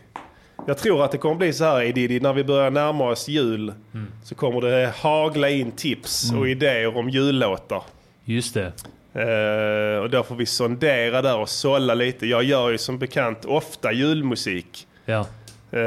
Jag 0.66 0.78
tror 0.78 1.04
att 1.04 1.12
det 1.12 1.18
kommer 1.18 1.34
bli 1.34 1.52
så 1.52 1.64
här 1.64 1.82
Edidi, 1.82 2.20
när 2.20 2.32
vi 2.32 2.44
börjar 2.44 2.70
närma 2.70 3.04
oss 3.10 3.28
jul 3.28 3.72
Mm. 3.94 4.06
så 4.24 4.34
kommer 4.34 4.60
det 4.60 4.92
hagla 4.96 5.50
in 5.50 5.70
tips 5.72 6.32
och 6.32 6.48
idéer 6.48 6.96
om 6.96 7.08
jullåtar. 7.10 7.82
Just 8.24 8.54
det. 8.54 8.72
Eh, 9.16 9.98
och 9.98 10.10
då 10.10 10.22
får 10.22 10.34
vi 10.34 10.46
sondera 10.46 11.22
där 11.22 11.38
och 11.38 11.48
sålla 11.48 11.94
lite. 11.94 12.26
Jag 12.26 12.42
gör 12.42 12.70
ju 12.70 12.78
som 12.78 12.98
bekant 12.98 13.44
ofta 13.44 13.92
julmusik. 13.92 14.86
Ja. 15.04 15.26
Eh, 15.70 15.80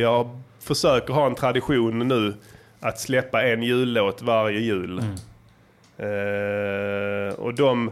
jag 0.00 0.40
försöker 0.60 1.14
ha 1.14 1.26
en 1.26 1.34
tradition 1.34 2.08
nu 2.08 2.34
att 2.80 3.00
släppa 3.00 3.42
en 3.42 3.62
jullåt 3.62 4.22
varje 4.22 4.60
jul. 4.60 4.98
Mm. 4.98 5.14
Eh, 5.98 7.34
och 7.34 7.54
de... 7.54 7.90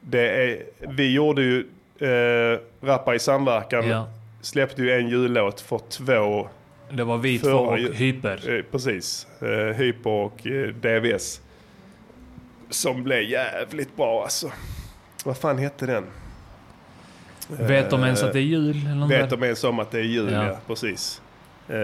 Det 0.00 0.28
är, 0.28 0.62
vi 0.78 1.12
gjorde 1.12 1.42
ju 1.42 1.66
uh, 2.02 2.58
Rappa 2.80 3.14
i 3.14 3.18
samverkan. 3.18 3.88
Ja. 3.88 4.08
Släppte 4.40 4.82
ju 4.82 4.92
en 4.92 5.08
jullåt 5.08 5.60
för 5.60 5.80
två... 5.88 6.48
Det 6.90 7.04
var 7.04 7.18
vi 7.18 7.38
två 7.38 7.50
och 7.50 7.78
Hyper. 7.78 8.64
Precis. 8.70 9.26
Uh, 9.42 9.72
Hyper 9.72 10.10
och 10.10 10.46
DVS. 10.80 11.40
Som 12.70 13.04
blev 13.04 13.22
jävligt 13.22 13.96
bra 13.96 14.22
alltså. 14.22 14.50
Vad 15.24 15.36
fan 15.36 15.58
hette 15.58 15.86
den? 15.86 16.04
Vet 17.48 17.90
de 17.90 18.04
ens 18.04 18.22
att 18.22 18.32
det 18.32 18.38
är 18.38 18.42
jul? 18.42 18.86
Eller 18.86 18.94
något 18.94 19.10
Vet 19.10 19.30
där? 19.30 19.36
de 19.36 19.44
ens 19.44 19.64
om 19.64 19.78
att 19.78 19.90
det 19.90 19.98
är 19.98 20.02
jul, 20.02 20.32
ja. 20.32 20.46
Ja. 20.46 20.58
precis. 20.66 21.20
Eh, 21.68 21.74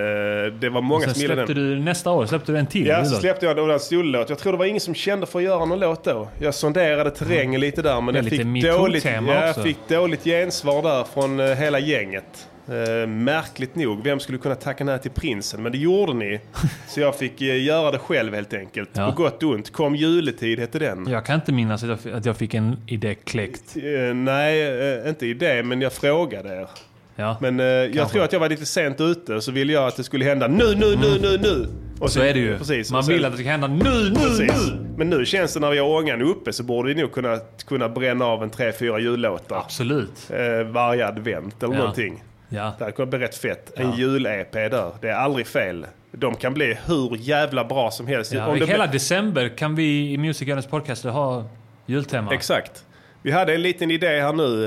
det 0.53 0.69
var 0.69 0.81
många 0.81 1.09
som 1.09 1.21
gillade 1.23 1.41
släppte 1.47 1.55
den. 1.55 1.71
du, 1.71 1.79
nästa 1.81 2.11
år 2.11 2.27
släppte 2.27 2.53
du 2.53 2.59
en 2.59 2.67
till 2.67 2.87
Ja, 2.87 2.97
så 2.97 3.05
jullåt. 3.05 3.21
släppte 3.21 3.47
jag 3.47 3.71
en 3.71 3.81
sollåt. 3.81 4.29
Jag 4.29 4.39
tror 4.39 4.53
det 4.53 4.59
var 4.59 4.65
ingen 4.67 4.81
som 4.81 4.95
kände 4.95 5.27
för 5.27 5.39
att 5.39 5.45
göra 5.45 5.65
någon 5.65 5.81
låt 5.81 6.05
då. 6.05 6.29
Jag 6.39 6.55
sonderade 6.55 7.11
terrängen 7.11 7.61
lite 7.61 7.83
där 7.83 8.01
men 8.01 8.15
Det 8.15 8.21
är 8.21 8.23
jag 8.23 8.25
lite 8.25 8.37
fick 8.37 8.65
dåligt, 8.79 9.05
ja, 9.05 9.47
jag 9.47 9.63
fick 9.63 9.89
dåligt 9.89 10.25
gensvar 10.25 10.83
där 10.83 11.05
från 11.05 11.41
eh, 11.41 11.47
hela 11.47 11.79
gänget. 11.79 12.49
Eh, 12.69 13.07
märkligt 13.07 13.75
nog. 13.77 14.05
Vem 14.05 14.21
skulle 14.21 14.39
kunna 14.39 14.55
tacka 14.55 14.85
nej 14.85 14.99
till 14.99 15.11
prinsen? 15.11 15.63
Men 15.63 15.73
det 15.73 15.79
gjorde 15.79 16.15
ni. 16.15 16.41
så 16.89 17.01
jag 17.01 17.19
fick 17.19 17.41
eh, 17.41 17.63
göra 17.65 17.91
det 17.91 17.99
själv 17.99 18.35
helt 18.35 18.55
enkelt. 18.55 18.91
Ja. 18.93 19.11
På 19.11 19.23
gott 19.23 19.43
och 19.43 19.51
ont. 19.51 19.73
Kom 19.73 19.97
juletid 19.97 20.59
hette 20.61 20.79
den. 20.79 21.07
Jag 21.11 21.27
kan 21.27 21.35
inte 21.35 21.53
minnas 21.53 21.85
att 21.85 22.05
jag, 22.05 22.15
att 22.15 22.25
jag 22.27 22.37
fick 22.37 22.55
en 22.55 22.77
idé 22.87 23.15
kläckt. 23.15 23.77
Eh, 23.77 24.15
nej, 24.15 25.09
inte 25.09 25.27
idé, 25.27 25.63
men 25.63 25.81
jag 25.81 25.93
frågade 25.93 26.49
er. 26.57 26.69
Ja. 27.17 27.37
Men 27.41 27.59
jag 27.59 27.93
Kanske. 27.93 28.13
tror 28.13 28.25
att 28.25 28.33
jag 28.33 28.41
var 28.41 28.49
lite 28.49 28.67
sent 28.67 29.01
ute 29.01 29.41
så 29.41 29.53
ville 29.53 29.73
jag 29.73 29.87
att 29.87 29.97
det 29.97 30.05
skulle 30.05 30.25
hända 30.25 30.49
nu, 30.49 30.75
nu, 30.77 30.97
nu, 30.97 31.19
nu, 31.21 31.39
nu. 31.43 31.67
Och 32.01 32.11
så 32.11 32.21
är 32.21 32.35
det 32.35 32.41
ju. 32.41 32.59
Precis. 32.59 32.91
Man 32.93 33.05
sen- 33.05 33.15
vill 33.15 33.25
att 33.25 33.33
det 33.33 33.39
ska 33.39 33.49
hända 33.51 33.67
nu, 33.67 33.85
nu, 34.11 34.15
Precis. 34.15 34.71
nu! 34.71 34.87
Men 34.97 35.11
nu 35.11 35.25
känns 35.27 35.55
det 35.55 35.61
när 35.61 35.71
vi 35.71 35.79
har 35.79 35.89
ångan 35.89 36.23
uppe 36.23 36.53
så 36.53 36.63
borde 36.63 36.95
vi 36.95 37.01
nog 37.01 37.13
kunna, 37.13 37.39
kunna 37.67 37.89
bränna 37.89 38.25
av 38.25 38.43
en 38.43 38.51
tre, 38.51 38.73
fyra 38.73 38.99
jullåtar. 38.99 39.57
Absolut. 39.57 40.31
Varje 40.67 41.07
advent 41.07 41.63
eller 41.63 41.75
Ja. 41.75 41.79
någonting. 41.79 42.23
Ja. 42.55 42.73
Det 42.79 42.85
hade 42.85 42.93
kunnat 42.93 43.11
bli 43.11 43.19
rätt 43.19 43.35
fett. 43.35 43.73
En 43.77 43.91
Ja. 43.91 43.97
jul-EP 43.97 44.53
där. 44.69 44.91
Det 45.01 45.09
är 45.09 45.15
aldrig 45.15 45.47
fel. 45.47 45.87
De 46.13 46.35
kan 46.35 46.55
bli 46.55 46.79
hur 46.87 47.17
jävla 47.21 47.65
bra 47.65 47.91
som 47.91 48.07
helst. 48.07 48.33
Ja, 48.33 48.47
Om 48.47 48.55
hela 48.55 48.67
blir- 48.87 48.93
december 48.93 49.49
kan 49.49 49.75
vi 49.75 50.13
i 50.13 50.19
Music 50.19 50.47
Gunners 50.49 50.67
podcast 50.67 51.05
ha 51.05 51.45
jultema. 51.87 52.35
Exakt. 52.35 52.85
Vi 53.23 53.31
hade 53.31 53.55
en 53.55 53.63
liten 53.63 53.91
idé 53.91 54.07
här 54.21 54.33
nu. 54.33 54.65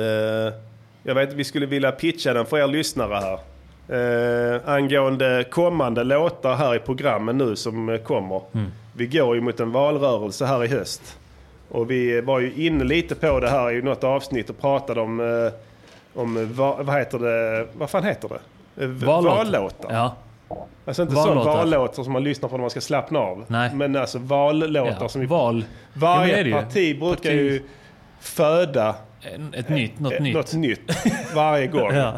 eh, 0.47 0.53
Jag 1.03 1.15
vet 1.15 1.33
vi 1.33 1.43
skulle 1.43 1.65
vilja 1.65 1.91
pitcha 1.91 2.33
den 2.33 2.45
för 2.45 2.57
er 2.57 2.67
lyssnare 2.67 3.13
här. 3.15 3.39
Eh, 3.89 4.61
angående 4.65 5.43
kommande 5.51 6.03
låtar 6.03 6.55
här 6.55 6.75
i 6.75 6.79
programmen 6.79 7.37
nu 7.37 7.55
som 7.55 7.99
kommer. 8.03 8.41
Mm. 8.53 8.71
Vi 8.93 9.05
går 9.07 9.35
ju 9.35 9.41
mot 9.41 9.59
en 9.59 9.71
valrörelse 9.71 10.45
här 10.45 10.63
i 10.63 10.67
höst. 10.67 11.17
Och 11.69 11.91
vi 11.91 12.21
var 12.21 12.39
ju 12.39 12.53
inne 12.55 12.83
lite 12.83 13.15
på 13.15 13.39
det 13.39 13.49
här 13.49 13.71
i 13.71 13.81
något 13.81 14.03
avsnitt 14.03 14.49
och 14.49 14.59
pratade 14.61 15.01
om, 15.01 15.19
eh, 15.19 15.53
om 16.17 16.53
va, 16.53 16.77
vad 16.83 16.95
heter 16.95 17.19
det, 17.19 17.67
vad 17.73 17.89
fan 17.89 18.03
heter 18.03 18.29
det? 18.29 18.83
Eh, 18.83 18.89
Vallåtar. 18.89 19.35
Vallåtar. 19.37 19.93
Ja. 19.93 20.15
Alltså 20.85 21.01
inte 21.01 21.15
Vallåtar. 21.15 21.43
sån 21.43 21.53
vallåtar 21.53 22.03
som 22.03 22.13
man 22.13 22.23
lyssnar 22.23 22.49
på 22.49 22.57
när 22.57 22.61
man 22.61 22.69
ska 22.69 22.81
slappna 22.81 23.19
av. 23.19 23.45
Nej. 23.47 23.73
Men 23.73 23.95
alltså 23.95 24.19
vallåtar 24.19 24.97
Ja, 25.01 25.09
som 25.09 25.21
vi... 25.21 25.27
val. 25.27 25.65
Varje 25.93 26.41
Ja, 26.47 26.61
parti 26.61 26.99
brukar 26.99 27.29
Parti- 27.29 27.33
ju 27.33 27.63
föda 28.19 28.95
Ett 29.53 29.69
nytt, 29.69 29.99
något 29.99 30.13
eh, 30.13 30.21
nytt. 30.21 30.33
något 30.35 30.53
nytt 30.53 30.91
varje 31.35 31.67
gång. 31.77 31.93
Ja. 31.93 32.13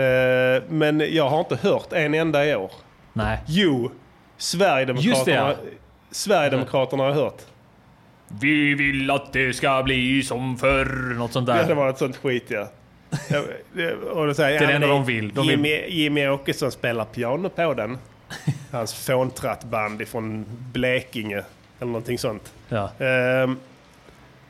Eh, 0.00 0.62
men 0.68 1.02
jag 1.10 1.28
har 1.28 1.38
inte 1.40 1.56
hört 1.56 1.92
en 1.92 2.14
enda 2.14 2.46
i 2.46 2.54
år. 2.56 2.70
Nej. 3.12 3.38
Jo, 3.46 3.90
Sverigedemokraterna, 4.36 5.14
Just 5.14 5.24
det, 5.24 5.32
ja. 5.32 5.52
Sverigedemokraterna 6.10 7.02
har 7.02 7.10
jag 7.10 7.16
hört. 7.16 7.42
Vi 8.40 8.74
vill 8.74 9.10
att 9.10 9.32
det 9.32 9.52
ska 9.56 9.82
bli 9.82 10.22
som 10.22 10.56
förr. 10.56 11.14
Något 11.18 11.32
sånt 11.32 11.46
där. 11.46 11.56
Ja, 11.56 11.62
det 11.66 11.74
var 11.74 11.88
ett 11.90 11.98
sånt 11.98 12.16
skit 12.16 12.44
ja. 12.48 12.68
Ja, 13.30 13.42
och 14.12 14.26
då 14.26 14.34
säger, 14.34 14.58
Det 14.58 14.64
är 14.64 14.66
det 14.66 14.72
ja, 14.72 14.76
enda 14.76 14.86
de 14.86 15.04
vill. 15.04 15.34
De 15.34 15.40
vill- 15.40 15.50
Jimmy, 15.50 15.86
Jimmy 15.88 16.28
Åkesson 16.28 16.72
spelar 16.72 17.04
piano 17.04 17.48
på 17.48 17.74
den. 17.74 17.98
Hans 18.72 18.94
fåntrattband 18.94 20.02
ifrån 20.02 20.44
Blekinge. 20.72 21.42
Eller 21.80 21.86
någonting 21.92 22.18
sånt. 22.18 22.52
Ja. 22.68 22.90
Ehm, 22.98 23.56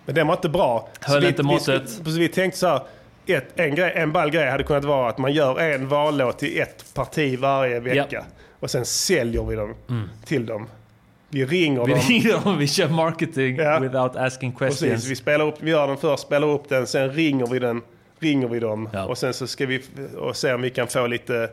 men 0.04 0.14
den 0.14 0.26
var 0.26 0.34
inte 0.34 0.48
bra. 0.48 0.88
Höll 1.00 1.20
vi, 1.20 1.28
inte 1.28 1.42
vi, 1.42 1.48
måttet. 1.48 1.88
så 1.90 2.02
vi 2.04 2.28
tänkte 2.28 2.58
så 2.58 2.66
här. 2.68 2.80
Ett, 3.26 3.60
en, 3.60 3.74
grej, 3.74 3.92
en 3.96 4.12
ball 4.12 4.30
grej 4.30 4.50
hade 4.50 4.64
kunnat 4.64 4.84
vara 4.84 5.08
att 5.08 5.18
man 5.18 5.32
gör 5.32 5.60
en 5.60 5.88
vallåt 5.88 6.38
till 6.38 6.60
ett 6.60 6.94
parti 6.94 7.38
varje 7.38 7.80
vecka. 7.80 8.24
Och 8.60 8.70
sen 8.70 8.84
säljer 8.84 9.42
vi 9.44 9.56
dem 9.56 9.74
till 10.24 10.46
dem. 10.46 10.66
Vi 11.28 11.44
ringer 11.44 11.80
Mm. 11.84 11.86
Vi 11.86 11.92
dem. 11.92 12.02
ringer 12.08 12.44
dem, 12.44 12.58
vi 12.58 12.68
kör 12.68 12.88
marketing 12.88 13.56
without 13.80 14.16
asking 14.16 14.52
questions. 14.52 14.80
Precis, 14.80 15.10
vi, 15.10 15.16
spelar 15.16 15.44
upp, 15.46 15.54
vi 15.60 15.70
gör 15.70 15.86
den 15.88 15.96
först, 15.96 16.22
spelar 16.22 16.48
upp 16.48 16.68
den, 16.68 16.86
sen 16.86 17.10
ringer 17.12 17.46
vi 17.46 17.58
den, 17.58 17.82
ringer 18.20 18.48
vi 18.48 18.60
dem 18.60 18.88
och 19.08 19.18
sen 19.18 19.34
så 19.34 19.46
ska 19.46 19.66
vi 19.66 19.82
och 20.18 20.36
se 20.36 20.52
om 20.52 20.62
vi 20.62 20.70
kan 20.70 20.88
få 20.88 21.06
lite, 21.06 21.50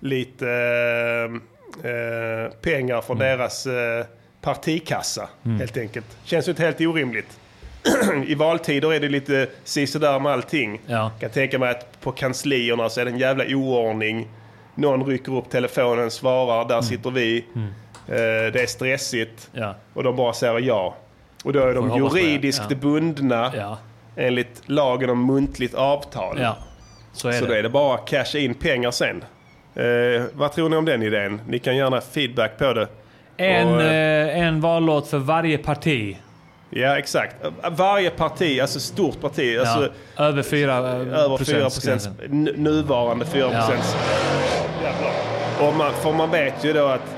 lite 0.00 0.48
eh, 0.50 1.90
eh, 1.90 2.50
pengar 2.62 3.00
från 3.00 3.18
deras 3.18 3.66
eh, 3.66 4.04
partikassa 4.40 5.28
Mm. 5.44 5.58
helt 5.58 5.76
enkelt. 5.76 6.06
Känns 6.24 6.48
ju 6.48 6.50
inte 6.50 6.62
helt 6.62 6.80
orimligt. 6.80 7.38
I 8.26 8.34
valtider 8.34 8.92
är 8.92 9.00
det 9.00 9.08
lite 9.08 9.48
sisådär 9.64 10.18
med 10.18 10.32
allting. 10.32 10.80
Ja. 10.86 10.96
Jag 10.96 11.20
kan 11.20 11.30
tänka 11.30 11.58
mig 11.58 11.70
att 11.70 12.00
på 12.00 12.12
kanslierna 12.12 12.88
så 12.88 13.00
är 13.00 13.04
det 13.04 13.10
en 13.10 13.18
jävla 13.18 13.44
oordning. 13.48 14.28
Någon 14.74 15.06
rycker 15.06 15.36
upp 15.36 15.50
telefonen, 15.50 16.10
svarar, 16.10 16.68
där 16.68 16.80
sitter 16.82 17.10
vi. 17.10 17.44
Eh, 18.08 18.14
det 18.52 18.62
är 18.62 18.66
stressigt. 18.66 19.50
Ja. 19.52 19.74
Och 19.94 20.02
de 20.02 20.16
bara 20.16 20.32
säger 20.32 20.58
ja. 20.60 20.96
Och 21.44 21.52
då 21.52 21.60
är 21.60 21.74
de 21.74 21.96
juridiskt 21.96 22.64
ja. 22.70 22.76
bundna 22.76 23.52
Ja. 23.56 23.78
Enligt 24.16 24.62
lagen 24.66 25.10
om 25.10 25.26
muntligt 25.26 25.74
avtal. 25.74 26.38
Ja, 26.40 26.56
så 27.12 27.28
är 27.28 27.32
så 27.32 27.44
det. 27.44 27.50
då 27.50 27.54
är 27.58 27.62
det 27.62 27.68
bara 27.68 27.94
att 27.94 28.06
casha 28.08 28.38
in 28.38 28.54
pengar 28.54 28.90
sen. 28.90 29.24
Eh, 29.74 30.22
vad 30.32 30.52
tror 30.52 30.68
ni 30.68 30.76
om 30.76 30.84
den 30.84 31.02
idén? 31.02 31.40
Ni 31.48 31.58
kan 31.58 31.76
gärna 31.76 32.00
feedback 32.00 32.58
på 32.58 32.72
det. 32.72 32.88
En, 33.36 33.68
Och, 33.68 33.82
eh, 33.82 34.28
eh, 34.28 34.46
en 34.46 34.60
vallåt 34.60 35.08
för 35.08 35.18
varje 35.18 35.58
parti. 35.58 36.16
Ja, 36.70 36.98
exakt. 36.98 37.36
Varje 37.70 38.10
parti, 38.10 38.60
alltså 38.60 38.80
stort 38.80 39.20
parti, 39.20 39.58
alltså 39.58 39.88
ja. 40.16 40.24
Över 40.24 40.42
4 40.42 40.78
eh, 40.78 40.84
över 41.18 41.44
4 41.44 41.60
procent, 41.62 42.08
nuvarande 42.56 43.24
4 43.26 43.48
procent. 43.50 43.96
Och 45.60 45.74
man, 45.74 45.92
för 45.92 46.12
man 46.12 46.30
vet 46.30 46.64
ju 46.64 46.72
då 46.72 46.86
att 46.86 47.16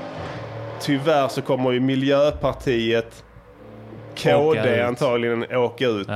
tyvärr 0.81 1.27
så 1.27 1.41
kommer 1.41 1.71
ju 1.71 1.79
Miljöpartiet, 1.79 3.23
KD 4.15 4.35
Åka 4.35 4.87
antagligen 4.87 5.55
åka 5.55 5.85
ut 5.87 6.07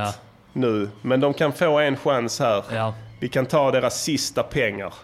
nu. 0.52 0.88
Men 1.02 1.20
de 1.20 1.34
kan 1.34 1.52
få 1.52 1.78
en 1.78 1.96
chans 1.96 2.40
här. 2.40 2.92
Vi 3.20 3.28
kan 3.28 3.46
ta 3.46 3.70
deras 3.70 4.02
sista 4.02 4.42
pengar. 4.42 4.94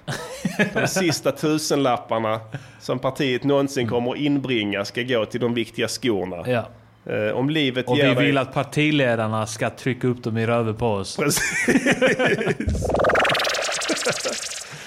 De 0.74 0.86
sista 0.86 1.32
tusenlapparna 1.32 2.40
som 2.80 2.98
partiet 2.98 3.44
någonsin 3.44 3.88
kommer 3.88 4.10
att 4.12 4.18
inbringa 4.18 4.84
ska 4.84 5.02
gå 5.02 5.24
till 5.26 5.40
de 5.40 5.54
viktiga 5.54 5.88
skorna. 5.88 6.44
Ja. 6.46 6.68
Eh, 7.12 7.32
om 7.36 7.50
livet 7.50 7.88
Och 7.88 7.96
vi 7.98 8.02
dig... 8.02 8.14
vill 8.14 8.38
att 8.38 8.52
partiledarna 8.54 9.46
ska 9.46 9.70
trycka 9.70 10.08
upp 10.08 10.22
dem 10.24 10.38
i 10.38 10.46
röven 10.46 10.74
på 10.76 10.86
oss. 10.88 11.18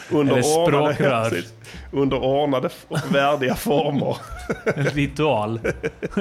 under 0.09 0.33
Eller 0.37 0.57
ordnade, 0.57 0.93
språkrör. 0.95 1.29
precis. 1.29 1.53
under 1.91 2.17
ordnade 2.23 2.69
och 2.87 3.15
värdiga 3.15 3.55
former. 3.55 4.17
En 4.75 4.85
ritual. 4.85 5.59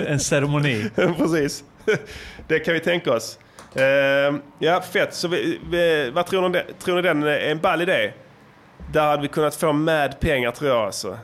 En 0.06 0.20
ceremoni. 0.20 0.90
Precis. 1.18 1.64
Det 2.48 2.58
kan 2.58 2.74
vi 2.74 2.80
tänka 2.80 3.12
oss. 3.12 3.38
Eh, 3.78 4.34
ja, 4.58 4.80
fett. 4.80 5.14
Så 5.14 5.28
vi, 5.28 5.60
vi, 5.70 6.10
vad 6.10 6.26
tror 6.26 6.48
ni, 6.48 6.60
tror 6.78 6.96
ni 6.96 7.02
den 7.02 7.22
är 7.22 7.38
en 7.38 7.58
ball 7.58 7.82
idé? 7.82 8.12
Där 8.92 9.06
hade 9.06 9.22
vi 9.22 9.28
kunnat 9.28 9.54
få 9.54 9.72
med 9.72 10.20
pengar 10.20 10.50
tror 10.50 10.70
jag 10.70 10.78
alltså. 10.78 11.18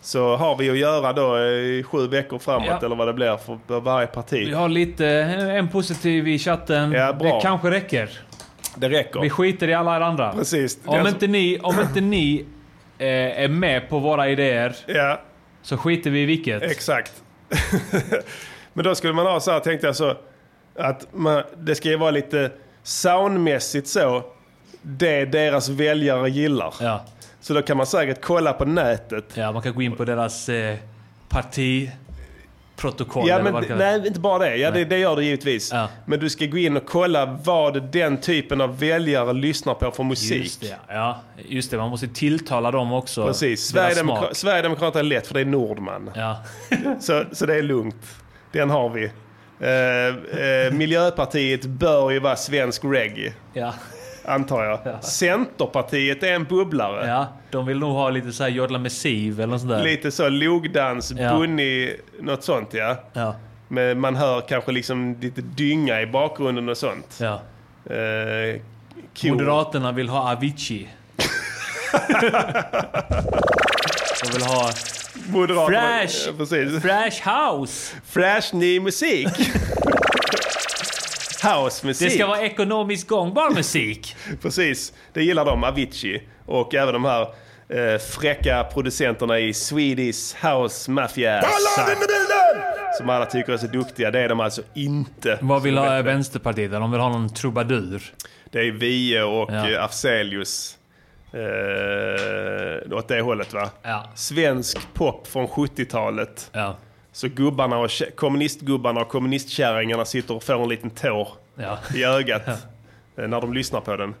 Så 0.00 0.36
har 0.36 0.56
vi 0.56 0.70
att 0.70 0.78
göra 0.78 1.12
då 1.12 1.38
i 1.38 1.82
sju 1.82 2.08
veckor 2.08 2.38
framåt 2.38 2.68
Ja. 2.68 2.86
eller 2.86 2.96
vad 2.96 3.08
det 3.08 3.12
blir 3.12 3.36
för 3.36 3.80
varje 3.80 4.06
parti. 4.06 4.46
Vi 4.46 4.52
har 4.54 4.68
lite, 4.68 5.06
en 5.06 5.68
positiv 5.68 6.28
i 6.28 6.38
chatten. 6.38 6.92
Ja, 6.92 7.12
bra. 7.12 7.34
Det 7.34 7.40
kanske 7.42 7.70
räcker. 7.70 8.10
Det 8.76 8.88
räcker. 8.88 9.20
Vi 9.20 9.30
skiter 9.30 9.68
i 9.68 9.74
alla 9.74 9.96
er 9.96 10.00
andra. 10.00 10.32
Precis. 10.32 10.78
Om 10.84 11.06
inte 11.06 11.26
ni, 11.26 11.58
om 11.62 11.80
inte 11.80 12.00
ni 12.00 12.46
eh, 12.98 13.06
är 13.42 13.48
med 13.48 13.88
på 13.88 13.98
våra 13.98 14.28
idéer 14.28 14.76
ja. 14.86 15.20
så 15.62 15.76
skiter 15.76 16.10
vi 16.10 16.22
i 16.22 16.24
vilket. 16.24 16.62
Exakt. 16.62 17.12
Men 18.72 18.84
då 18.84 18.94
skulle 18.94 19.12
man 19.12 19.26
ha 19.26 19.40
så 19.40 19.50
här, 19.50 19.60
tänkte 19.60 19.86
jag 19.86 19.96
så, 19.96 20.14
att 20.78 21.06
man, 21.12 21.42
det 21.56 21.74
ska 21.74 21.88
ju 21.88 21.96
vara 21.96 22.10
lite 22.10 22.50
soundmässigt 22.82 23.88
så, 23.88 24.24
det 24.82 25.24
deras 25.24 25.68
väljare 25.68 26.30
gillar. 26.30 26.74
Ja. 26.80 27.04
Så 27.40 27.54
då 27.54 27.62
kan 27.62 27.76
man 27.76 27.86
säkert 27.86 28.22
kolla 28.22 28.52
på 28.52 28.64
nätet. 28.64 29.24
Ja, 29.34 29.52
man 29.52 29.62
kan 29.62 29.74
gå 29.74 29.82
in 29.82 29.96
på 29.96 30.04
deras 30.04 30.48
eh, 30.48 30.76
partiprotokoll. 31.28 33.28
Ja, 33.28 33.38
eller 33.38 33.52
men 33.52 33.78
nej, 33.78 34.06
inte 34.06 34.20
bara 34.20 34.38
det. 34.38 34.56
Ja, 34.56 34.70
det, 34.70 34.84
det 34.84 34.98
gör 34.98 35.16
det 35.16 35.24
givetvis. 35.24 35.74
Men 36.06 36.20
du 36.20 36.30
ska 36.30 36.46
gå 36.46 36.58
in 36.58 36.76
och 36.76 36.86
kolla 36.86 37.38
vad 37.44 37.82
den 37.82 38.20
typen 38.20 38.60
av 38.60 38.78
väljare 38.78 39.32
lyssnar 39.32 39.74
på 39.74 39.90
för 39.90 40.04
musik. 40.04 40.42
Just 40.42 40.60
det, 40.60 40.76
ja. 40.88 41.20
just 41.48 41.70
det, 41.70 41.76
man 41.76 41.90
måste 41.90 42.08
tilltala 42.08 42.70
dem 42.70 42.92
också. 42.92 43.26
Precis. 43.26 43.74
Sverigedemokra-. 43.74 44.34
Sverigedemokraterna 44.34 45.00
är 45.00 45.04
lätt 45.04 45.26
för 45.26 45.34
det 45.34 45.40
är 45.40 45.44
Nordman. 45.44 46.10
Ja. 46.14 46.44
så, 47.00 47.24
så 47.32 47.46
det 47.46 47.54
är 47.54 47.62
lugnt. 47.62 48.06
Den 48.52 48.70
har 48.70 48.88
vi. 48.88 49.10
Eh, 49.60 50.40
eh, 50.40 50.72
Miljöpartiet 50.72 51.64
bör 51.66 52.10
ju 52.10 52.18
vara 52.20 52.36
svensk 52.36 52.84
reggae. 52.84 53.32
Ja. 53.52 53.74
Antar 54.24 54.64
jag. 54.64 55.04
Centerpartiet 55.04 56.22
är 56.22 56.32
en 56.32 56.44
bubblare. 56.44 57.08
Ja, 57.08 57.26
de 57.50 57.66
vill 57.66 57.78
nog 57.78 57.92
ha 57.92 58.10
lite 58.10 58.32
så 58.32 58.42
här 58.42 58.50
jodla 58.50 58.78
med 58.78 58.92
siv 58.92 59.40
eller 59.40 59.46
något 59.50 59.60
sånt 59.60 59.72
där. 59.72 59.82
Lite 59.84 60.10
så 60.10 60.28
logdans, 60.28 61.12
Ja. 61.16 61.38
bunny, 61.38 61.92
något 62.20 62.44
sånt 62.44 62.74
ja. 62.74 62.96
Ja. 63.12 63.34
Men 63.68 64.00
man 64.00 64.16
hör 64.16 64.40
kanske 64.40 64.72
liksom 64.72 65.16
lite 65.20 65.40
dynga 65.40 66.00
i 66.00 66.06
bakgrunden 66.06 66.68
och 66.68 66.76
sånt. 66.76 67.18
Ja. 67.20 67.40
Eh. 67.94 68.60
Moderaterna 69.30 69.92
vill 69.92 70.08
ha 70.08 70.32
Avicii. 70.32 70.88
de 74.22 74.32
vill 74.32 74.42
ha 74.42 74.70
Moderaterna, 75.28 75.80
Fresh! 75.80 76.26
ja. 76.26 76.80
Fresh 76.80 77.28
House! 77.28 77.94
Fresh 78.06 78.54
ny 78.54 78.80
musik. 78.80 79.28
House-musik. 81.42 82.08
Det 82.08 82.14
ska 82.14 82.26
vara 82.26 82.40
ekonomiskt 82.42 83.08
gångbar 83.08 83.50
musik. 83.50 84.16
Precis, 84.42 84.92
det 85.12 85.22
gillar 85.22 85.44
de, 85.44 85.64
Avicii. 85.64 86.22
Och 86.46 86.74
även 86.74 86.94
de 86.94 87.04
här 87.04 87.22
eh, 87.68 87.98
fräcka 87.98 88.64
producenterna 88.64 89.38
i 89.38 89.54
Swedish 89.54 90.44
House 90.46 90.90
Mafia. 90.90 91.44
Som 92.98 93.10
alla 93.10 93.26
tycker 93.26 93.52
är 93.52 93.56
så 93.56 93.66
duktiga. 93.66 94.10
Det 94.10 94.20
är 94.20 94.28
de 94.28 94.40
alltså 94.40 94.62
inte. 94.74 95.38
Vad 95.40 95.62
vill 95.62 95.78
ha 95.78 96.02
Vänsterpartiet? 96.02 96.70
De 96.72 96.90
vill 96.92 97.00
ha 97.00 97.08
någon 97.08 97.34
trubadur. 97.34 98.02
Det 98.50 98.58
är 98.58 98.70
Vie 98.72 99.22
och 99.22 99.50
Ja. 99.52 99.70
ja. 99.70 99.80
Afzelius. 99.80 100.77
Eh, 101.32 102.92
åt 102.96 103.08
det 103.08 103.20
hållet 103.20 103.52
va? 103.52 103.70
Ja. 103.82 104.04
Svensk 104.14 104.78
pop 104.94 105.26
från 105.26 105.48
70-talet. 105.48 106.50
Ja. 106.52 106.76
Så 107.12 107.28
gubbarna 107.28 107.78
och 107.78 107.90
kommunistgubbarna 108.16 109.00
och 109.00 109.08
kommunistkärringarna 109.08 110.04
sitter 110.04 110.34
och 110.36 110.42
får 110.42 110.62
en 110.62 110.68
liten 110.68 110.90
tår 110.90 111.28
Ja. 111.54 111.78
i 111.94 112.04
ögat 112.04 112.48
eh, 112.48 113.28
när 113.28 113.40
de 113.40 113.52
lyssnar 113.54 113.80
på 113.80 113.96
den. 113.96 114.14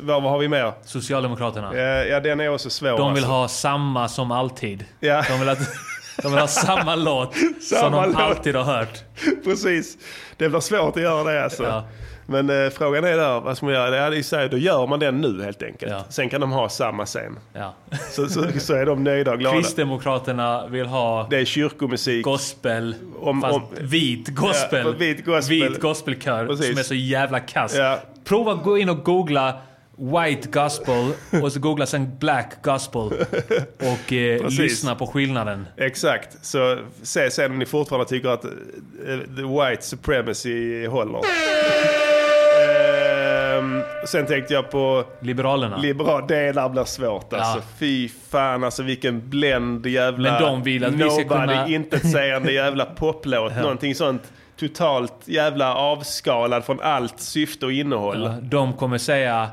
Vad, 0.00 0.22
vad 0.22 0.32
har 0.32 0.38
vi 0.38 0.48
mer? 0.48 0.72
Socialdemokraterna. 0.84 1.74
Ja, 1.76 2.20
den 2.20 2.40
är 2.40 2.48
också 2.48 2.70
svår. 2.70 2.88
De 2.96 3.14
vill 3.14 3.22
alltså. 3.24 3.32
ha 3.32 3.48
samma 3.48 4.08
som 4.08 4.30
alltid. 4.32 4.84
Ja. 5.00 5.24
De, 5.28 5.38
vill 5.40 5.48
att, 5.48 5.58
de 6.22 6.30
vill 6.32 6.40
ha 6.40 6.46
samma 6.66 6.94
låt 6.94 7.34
som 7.36 7.54
Samma 7.80 8.00
de 8.02 8.12
låt. 8.12 8.20
alltid 8.20 8.56
har 8.56 8.64
hört. 8.64 9.04
Precis. 9.44 9.96
Det 10.36 10.48
blir 10.48 10.60
svårt 10.60 10.96
att 10.96 11.02
göra 11.02 11.32
det 11.32 11.44
alltså. 11.44 11.62
Ja. 11.62 11.84
Men 12.26 12.50
eh, 12.64 12.70
frågan 12.70 13.04
är 13.04 13.16
där, 13.16 13.40
vad 13.40 13.56
ska 13.56 13.66
man 13.66 13.74
göra? 13.74 13.96
Ja, 13.96 14.10
det 14.10 14.18
är 14.18 14.22
så 14.22 14.36
här, 14.36 14.48
då 14.48 14.56
gör 14.58 14.86
man 14.86 14.98
den 14.98 15.20
nu 15.20 15.42
helt 15.42 15.62
enkelt. 15.62 15.94
Sen 16.08 16.28
kan 16.28 16.40
de 16.40 16.52
ha 16.52 16.68
samma 16.68 17.06
sen. 17.06 17.38
Ja. 17.52 17.74
Så, 18.10 18.26
så, 18.28 18.44
så 18.58 18.74
är 18.74 18.86
de 18.86 19.04
nöjda 19.04 19.32
och 19.32 19.38
glada. 19.38 19.56
Kristdemokraterna 19.56 20.66
vill 20.66 20.86
ha 20.86 21.26
Det 21.30 21.36
är 21.36 21.44
kyrkomusik. 21.44 22.24
gospel, 22.24 22.94
Om- 23.20 23.40
fast 23.40 23.54
om- 23.56 23.62
vit 23.80 24.28
gospel. 24.28 24.86
Ja, 24.86 24.92
vit 24.98 25.24
gospel. 25.24 25.68
Vit 25.68 25.80
gospelkör 25.80 26.46
Precis. 26.46 26.66
som 26.68 26.78
är 26.78 26.82
så 26.82 26.94
jävla 26.94 27.40
kass. 27.40 27.74
Ja. 27.76 27.98
Prova 28.24 28.52
att 28.52 28.62
gå 28.62 28.78
in 28.78 28.88
och 28.88 29.04
googla 29.04 29.54
White 29.98 30.48
gospel 30.48 31.12
och 31.42 31.52
så 31.52 31.60
googla 31.60 31.86
sen 31.86 32.18
Black 32.18 32.62
gospel 32.62 33.10
och 33.78 34.12
eh, 34.12 34.48
lyssna 34.48 34.94
på 34.94 35.06
skillnaden. 35.06 35.66
Exakt. 35.76 36.46
Så 36.46 36.78
se 37.02 37.30
sen 37.30 37.50
om 37.52 37.58
ni 37.58 37.66
fortfarande 37.66 38.08
tycker 38.08 38.28
att 38.28 38.44
eh, 38.44 38.50
the 39.36 39.42
white 39.70 39.82
supremacy 39.82 40.86
håller. 40.86 41.20
Sen 44.06 44.26
tänkte 44.26 44.54
jag 44.54 44.70
på 44.70 45.04
Liberalerna. 45.20 45.76
liberal. 45.76 46.24
Det 46.28 46.52
där 46.52 46.68
blir 46.68 46.84
svårt 46.84 47.32
alltså. 47.32 47.58
Ja. 47.58 47.62
Fy 47.78 48.08
fan 48.30 48.64
alltså 48.64 48.82
vilken 48.82 49.28
bländ 49.30 49.86
jävla... 49.86 50.32
Men 50.32 50.42
de 50.42 50.62
vill 50.62 50.84
att 50.84 50.92
vi 50.92 50.98
ska 50.98 51.06
nobody, 51.22 51.28
kunna- 51.28 51.68
intetsägande 51.68 52.52
jävla 52.52 52.84
poplåt. 52.96 53.52
Ja. 53.56 53.62
Någonting 53.62 53.94
sånt 53.94 54.22
totalt 54.60 55.14
jävla 55.24 55.74
avskalad 55.74 56.64
från 56.64 56.80
allt 56.80 57.20
syfte 57.20 57.66
och 57.66 57.72
innehåll. 57.72 58.22
Ja, 58.22 58.34
de 58.42 58.72
kommer 58.72 58.98
säga 58.98 59.48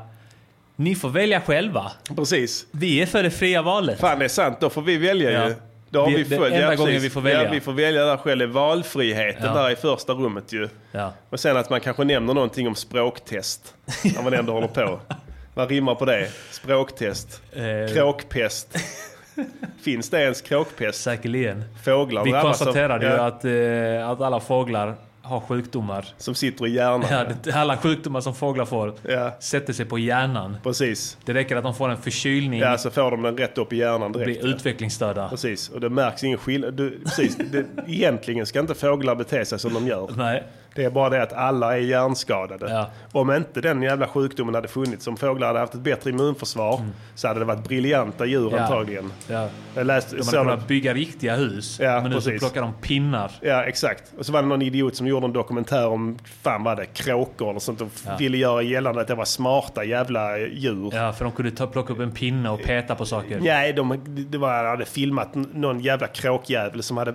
ni 0.76 0.94
får 0.94 1.08
välja 1.08 1.40
själva. 1.40 1.92
Precis. 2.16 2.66
Vi 2.70 3.02
är 3.02 3.06
för 3.06 3.22
det 3.22 3.30
fria 3.30 3.62
valet. 3.62 4.00
Fan 4.00 4.18
det 4.18 4.24
är 4.24 4.28
sant, 4.28 4.56
då 4.60 4.70
får 4.70 4.82
vi 4.82 4.96
välja 4.98 5.30
Ja. 5.30 5.48
ju. 5.48 5.54
Då 5.92 6.00
har 6.00 6.10
Vi- 6.10 6.22
vi, 6.22 6.36
följt, 6.36 6.54
enda 6.54 6.70
ja, 6.70 6.74
gången 6.74 7.00
vi 7.00 7.10
får 7.10 7.20
välja. 7.20 7.42
Ja, 7.44 7.50
vi 7.50 7.60
får 7.60 7.72
välja 7.72 8.04
där 8.04 8.16
själv. 8.16 8.50
Valfriheten 8.50 9.46
Ja. 9.46 9.54
där 9.62 9.70
i 9.70 9.76
första 9.76 10.12
rummet 10.12 10.52
ju. 10.52 10.68
Ja. 10.92 11.12
Och 11.30 11.40
sen 11.40 11.56
att 11.56 11.70
man 11.70 11.80
kanske 11.80 12.04
nämner 12.04 12.34
någonting 12.34 12.68
om 12.68 12.74
språktest. 12.74 13.74
när 14.16 14.22
man 14.22 14.34
ändå 14.34 14.52
håller 14.52 14.68
på. 14.68 15.00
Vad 15.54 15.70
rimmar 15.70 15.94
på 15.94 16.04
det? 16.04 16.28
Språktest. 16.50 17.42
Eh. 17.52 17.94
Kråkpest. 17.94 18.76
Finns 19.82 20.10
det 20.10 20.22
ens 20.22 20.40
kråkpest? 20.40 21.02
Säkerligen. 21.02 21.64
Fåglar 21.84 22.24
Vi 22.24 22.30
konstaterade 22.32 23.06
ju 23.06 23.12
att, 23.12 23.44
eh, 23.44 24.10
att 24.10 24.20
alla 24.20 24.40
fåglar 24.40 24.94
har 25.22 25.40
sjukdomar. 25.40 26.06
Som 26.18 26.34
sitter 26.34 26.66
i 26.66 26.70
hjärnan. 26.70 27.04
Ja, 27.10 27.24
det- 27.42 27.52
alla 27.52 27.76
sjukdomar 27.76 28.20
som 28.20 28.34
fåglar 28.34 28.64
får 28.64 28.94
sätter 29.40 29.72
sig 29.72 29.86
på 29.86 29.98
hjärnan. 29.98 30.56
Precis. 30.62 31.18
Det 31.24 31.34
räcker 31.34 31.56
att 31.56 31.62
de 31.64 31.74
får 31.74 31.88
en 31.88 31.96
förkylning. 31.96 32.60
Ja, 32.60 32.78
så 32.78 32.90
får 32.90 33.10
de 33.10 33.22
den 33.22 33.36
rätt 33.36 33.58
upp 33.58 33.72
i 33.72 33.76
hjärnan 33.76 34.12
direkt. 34.12 34.40
blir 34.40 34.50
utvecklingsstörda. 34.54 35.28
Precis, 35.28 35.68
och 35.68 35.80
det 35.80 35.88
märks 35.90 36.24
ingen 36.24 36.38
skillnad. 36.38 36.74
Du, 36.74 37.00
precis, 37.04 37.36
det, 37.36 37.64
egentligen 37.86 38.46
ska 38.46 38.60
inte 38.60 38.74
fåglar 38.74 39.14
bete 39.14 39.44
sig 39.44 39.58
som 39.58 39.74
de 39.74 39.86
gör. 39.86 40.10
Nej. 40.16 40.44
Det 40.74 40.84
är 40.84 40.90
bara 40.90 41.10
det 41.10 41.22
att 41.22 41.32
alla 41.32 41.76
är 41.76 41.80
hjärnskadade. 41.80 42.86
Om 43.12 43.32
inte 43.32 43.60
den 43.60 43.82
jävla 43.82 44.06
sjukdomen 44.08 44.54
hade 44.54 44.68
funnits, 44.68 45.06
om 45.06 45.16
fåglar 45.16 45.46
hade 45.46 45.58
haft 45.58 45.74
ett 45.74 45.80
bättre 45.80 46.10
immunförsvar, 46.10 46.80
så 47.14 47.28
hade 47.28 47.40
det 47.40 47.44
varit 47.46 47.64
briljanta 47.68 48.26
djur 48.26 48.42
Mm. 48.42 48.54
Ja. 48.54 48.60
antagligen. 48.62 49.12
Ja. 49.28 49.48
Jag 49.74 49.86
läste, 49.86 50.16
De 50.16 50.22
hade 50.26 50.38
kunnat 50.38 50.68
bygga 50.68 50.94
riktiga 50.94 51.36
hus. 51.36 51.78
Ja, 51.80 52.00
men 52.00 52.10
nu 52.10 52.20
så 52.20 52.30
precis. 52.30 52.40
plockar 52.40 52.62
de 52.62 52.72
pinnar. 52.72 53.30
Ja, 53.40 53.64
exakt. 53.64 54.12
Och 54.18 54.26
så 54.26 54.32
var 54.32 54.42
det 54.42 54.48
någon 54.48 54.62
idiot 54.62 54.96
som 54.96 55.06
gjorde 55.06 55.26
en 55.26 55.32
dokumentär 55.32 55.86
om, 55.88 56.18
fan 56.42 56.64
vad 56.64 56.76
det, 56.76 56.86
kråkor 56.86 57.54
och 57.54 57.62
sånt 57.62 57.80
och 57.80 57.88
Ja. 58.06 58.16
ville 58.16 58.36
göra 58.36 58.62
gällande 58.62 59.00
att 59.00 59.08
det 59.08 59.14
var 59.14 59.24
smarta 59.24 59.84
jävla 59.84 60.38
djur. 60.38 60.90
Ja, 60.94 61.12
för 61.12 61.24
de 61.24 61.32
kunde 61.32 61.50
ta, 61.50 61.66
plocka 61.66 61.92
upp 61.92 62.00
en 62.00 62.12
pinne 62.12 62.50
och 62.50 62.62
peta 62.62 62.94
på 62.94 63.04
saker. 63.06 63.40
Nej, 63.40 63.72
de 63.72 64.00
det 64.30 64.38
var, 64.38 64.64
hade 64.64 64.84
filmat 64.84 65.34
någon 65.34 65.80
jävla 65.80 66.06
kråkjävel 66.06 66.82
som 66.82 66.96
hade 66.96 67.14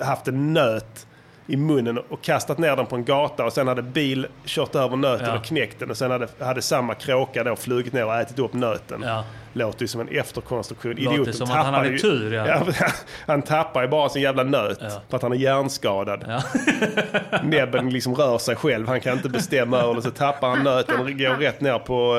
haft 0.00 0.28
en 0.28 0.52
nöt 0.54 1.06
i 1.50 1.56
munnen 1.56 1.98
och 1.98 2.22
kastat 2.22 2.58
ner 2.58 2.76
den 2.76 2.86
på 2.86 2.96
en 2.96 3.04
gata 3.04 3.44
och 3.44 3.52
sen 3.52 3.68
hade 3.68 3.82
bil 3.82 4.26
kört 4.44 4.74
över 4.74 4.96
nöten 4.96 5.26
Ja. 5.28 5.36
och 5.38 5.44
knäckt 5.44 5.78
den 5.80 5.90
och 5.90 5.96
sen 5.96 6.10
hade, 6.10 6.28
hade 6.40 6.62
samma 6.62 6.94
kråka 6.94 7.44
då 7.44 7.56
flugit 7.56 7.92
ner 7.92 8.06
och 8.06 8.14
ätit 8.14 8.38
upp 8.38 8.52
nöten. 8.52 9.02
Ja. 9.06 9.24
Låter 9.52 9.82
ju 9.82 9.88
som 9.88 10.00
en 10.00 10.08
efterkonstruktion. 10.08 10.92
Låter 10.92 11.12
Idioten 11.12 11.34
som 11.34 11.50
att 11.50 11.64
han 11.64 11.74
hade 11.74 11.88
ju- 11.88 11.98
tur, 11.98 12.32
ja. 12.34 12.60
han 13.26 13.42
tappar 13.42 13.82
ju 13.82 13.88
bara 13.88 14.08
sin 14.08 14.22
jävla 14.22 14.42
nöt 14.42 14.78
för 15.08 15.16
att 15.16 15.22
han 15.22 15.32
är 15.32 15.36
hjärnskadad. 15.36 16.24
Näbben 17.42 17.90
liksom 17.90 18.14
rör 18.14 18.38
sig 18.38 18.56
själv. 18.56 18.88
Han 18.88 19.00
kan 19.00 19.12
inte 19.12 19.28
bestämma 19.28 19.78
över 19.78 19.94
det. 19.94 20.02
Så 20.02 20.10
tappar 20.10 20.48
han 20.48 20.62
nöten 20.64 21.00
och 21.00 21.06
går 21.06 21.36
rätt 21.40 21.60
ner 21.60 21.78
på, 21.78 22.16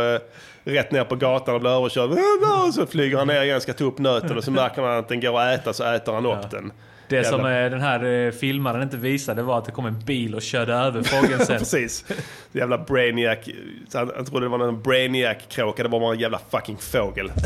eh, 0.66 0.72
rätt 0.72 0.92
ner 0.92 1.04
på 1.04 1.16
gatan 1.16 1.56
och 1.56 1.62
blir 1.62 1.72
överkörd. 1.72 2.74
Så 2.74 2.86
flyger 2.86 3.18
han 3.18 3.28
ner 3.28 3.42
igen, 3.42 3.62
ska 3.62 3.74
ta 3.74 3.84
upp 3.84 4.00
nöten 4.00 4.38
och 4.38 4.44
så 4.44 4.52
märker 4.52 4.82
man 4.82 4.98
att 4.98 5.08
den 5.08 5.20
går 5.20 5.40
att 5.42 5.60
äta 5.60 5.74
så 5.74 5.84
äter 5.84 6.14
han 6.14 6.26
upp 6.26 6.52
den. 6.52 6.72
Det 7.10 7.24
som 7.24 7.46
eh, 7.46 7.52
den 7.70 7.82
här 7.82 8.06
eh, 8.06 8.32
filmaren 8.32 8.82
inte 8.82 8.98
visade 8.98 9.42
var 9.44 9.58
att 9.58 9.66
det 9.66 9.72
kom 9.72 9.86
en 9.86 10.00
bil 10.00 10.36
och 10.36 10.42
körde 10.42 10.74
över 10.74 11.04
fågeln 11.04 11.46
sen. 11.46 11.58
Precis. 11.60 12.06
Jävla 12.52 12.78
brainiac. 12.78 13.38
Han, 13.94 14.12
han 14.16 14.26
trodde 14.26 14.46
det 14.46 14.50
var 14.50 14.58
någon 14.58 14.82
brainiac-kråka. 14.82 15.84
Det 15.84 15.90
var 15.90 16.00
bara 16.00 16.14
en 16.14 16.20
jävla 16.20 16.40
fucking 16.52 16.78
fågel. 16.78 17.32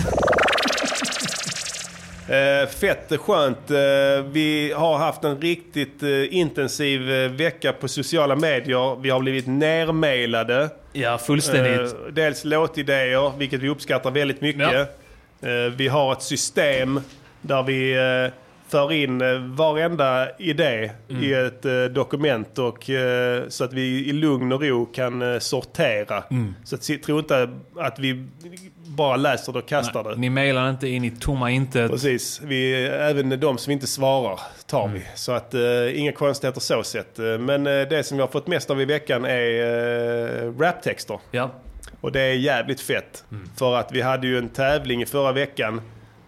Eh, 2.27 2.67
fett 2.69 3.19
skönt. 3.19 3.71
Eh, 3.71 3.77
vi 4.31 4.73
har 4.75 4.97
haft 4.97 5.23
en 5.23 5.41
riktigt 5.41 6.03
eh, 6.03 6.35
intensiv 6.35 7.11
eh, 7.11 7.31
vecka 7.31 7.73
på 7.73 7.87
sociala 7.87 8.35
medier. 8.35 9.01
Vi 9.01 9.09
har 9.09 9.19
blivit 9.19 9.47
nermailade. 9.47 10.69
Ja, 10.93 11.17
fullständigt. 11.17 11.95
Dels 12.11 12.43
låtidéer, 12.43 13.37
vilket 13.37 13.61
vi 13.61 13.69
uppskattar 13.69 14.11
väldigt 14.11 14.41
mycket. 14.41 14.73
Eh, 15.41 15.49
vi 15.75 15.87
har 15.87 16.11
ett 16.11 16.21
system 16.21 16.99
där 17.41 17.63
vi 17.63 17.93
för 18.73 18.91
in 18.91 19.21
eh, 19.21 19.37
varenda 19.39 20.27
idé 20.39 20.91
Mm. 21.09 21.23
i 21.23 21.33
ett 21.33 21.65
eh, 21.65 21.83
dokument 21.83 22.59
och, 22.59 22.89
eh, 22.89 23.43
så 23.47 23.63
att 23.63 23.73
vi 23.73 24.09
i 24.09 24.13
lugn 24.13 24.51
och 24.51 24.61
ro 24.61 24.85
kan 24.85 25.41
sortera. 25.41 26.23
Mm. 26.31 26.55
Så 26.63 26.75
att, 26.75 27.03
tro 27.05 27.19
inte 27.19 27.49
att 27.77 27.99
vi 27.99 28.25
bara 28.87 29.15
läser 29.15 29.53
det 29.53 29.59
och 29.59 29.67
kastar 29.67 30.03
det. 30.03 30.15
Ni 30.15 30.29
mailar 30.29 30.69
inte 30.69 30.87
in 30.87 31.03
i 31.03 31.11
tomma 31.11 31.51
intet. 31.51 31.91
Precis. 31.91 32.41
Vi, 32.43 32.85
även 32.85 33.39
de 33.39 33.57
som 33.57 33.71
inte 33.71 33.87
svarar 33.87 34.39
tar 34.67 34.83
Mm. 34.83 34.93
vi. 34.93 35.03
Så 35.15 35.31
att 35.31 35.53
eh, 35.53 35.99
inga 35.99 36.11
konstigheter 36.11 36.61
så 36.61 36.83
sett. 36.83 37.17
Men 37.39 37.67
eh, 37.67 37.87
det 37.89 38.03
som 38.03 38.17
vi 38.17 38.21
har 38.21 38.27
fått 38.27 38.47
mest 38.47 38.69
av 38.69 38.81
i 38.81 38.85
veckan 38.85 39.25
är 39.25 39.47
uh, 40.45 40.59
raptexter. 40.59 41.19
Ja. 41.31 41.51
Och 42.01 42.11
det 42.11 42.21
är 42.21 42.33
jävligt 42.33 42.81
fett. 42.81 43.23
Mm. 43.31 43.49
För 43.57 43.75
att 43.75 43.91
vi 43.91 44.01
hade 44.01 44.27
ju 44.27 44.37
en 44.37 44.49
tävling 44.49 45.01
i 45.01 45.05
förra 45.05 45.31
veckan 45.31 45.81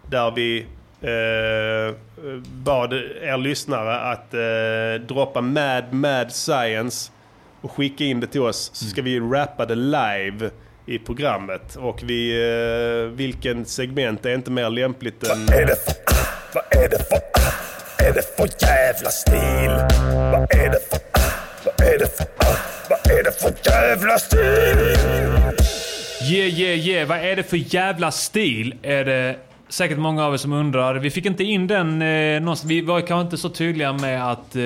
där 0.09 0.31
vi 0.31 0.65
eh, 1.05 1.95
bad 2.63 2.93
er 2.93 3.37
lyssnare 3.37 3.99
att 3.99 4.33
eh, 4.33 5.07
droppa 5.07 5.41
Mad 5.41 5.93
Mad 5.93 6.31
Science 6.31 7.11
och 7.61 7.71
skicka 7.71 8.03
in 8.03 8.19
det 8.19 8.27
till 8.27 8.41
oss. 8.41 8.71
Så 8.73 8.85
ska 8.85 9.01
vi 9.01 9.19
rappa 9.19 9.65
det 9.65 9.75
live 9.75 10.49
i 10.85 10.99
programmet. 10.99 11.75
Och 11.75 11.99
vi, 12.03 12.31
eh, 12.31 13.17
vilken 13.17 13.65
segment 13.65 14.25
är 14.25 14.33
inte 14.33 14.51
mer 14.51 14.69
lämpligt 14.69 15.27
än... 15.27 15.45
Vad 15.45 15.55
är 15.55 15.65
det 15.65 15.75
för, 15.75 15.95
vad 16.53 16.83
är 16.83 16.89
det 16.89 16.99
för, 17.09 17.19
är 18.05 18.13
det 18.13 18.35
för 18.37 18.67
jävla 18.67 19.09
stil? 19.09 19.71
Vad 20.31 20.55
är 20.55 20.69
det 20.69 20.79
för, 20.89 20.99
vad 21.65 21.87
är 21.87 21.99
det 21.99 22.17
för, 22.17 22.27
vad 22.89 23.17
är 23.19 23.23
det 23.23 23.31
för 23.41 23.53
jävla 23.71 24.17
stil? 24.17 24.95
Yeah, 26.31 26.59
yeah, 26.59 26.87
yeah. 26.87 27.07
Vad 27.07 27.17
är 27.17 27.35
det 27.35 27.43
för 27.43 27.75
jävla 27.75 28.11
stil? 28.11 28.75
Är 28.81 29.05
det 29.05 29.35
säkert 29.69 29.97
många 29.97 30.25
av 30.25 30.33
er 30.33 30.37
som 30.37 30.53
undrar. 30.53 30.95
Vi 30.95 31.09
fick 31.09 31.25
inte 31.25 31.43
in 31.43 31.67
den 31.67 32.01
eh, 32.01 32.41
någonstans. 32.41 32.71
Vi 32.71 32.81
var 32.81 33.01
kanske 33.01 33.21
inte 33.21 33.37
så 33.37 33.49
tydliga 33.49 33.93
med 33.93 34.31
att, 34.31 34.55
eh, 34.55 34.63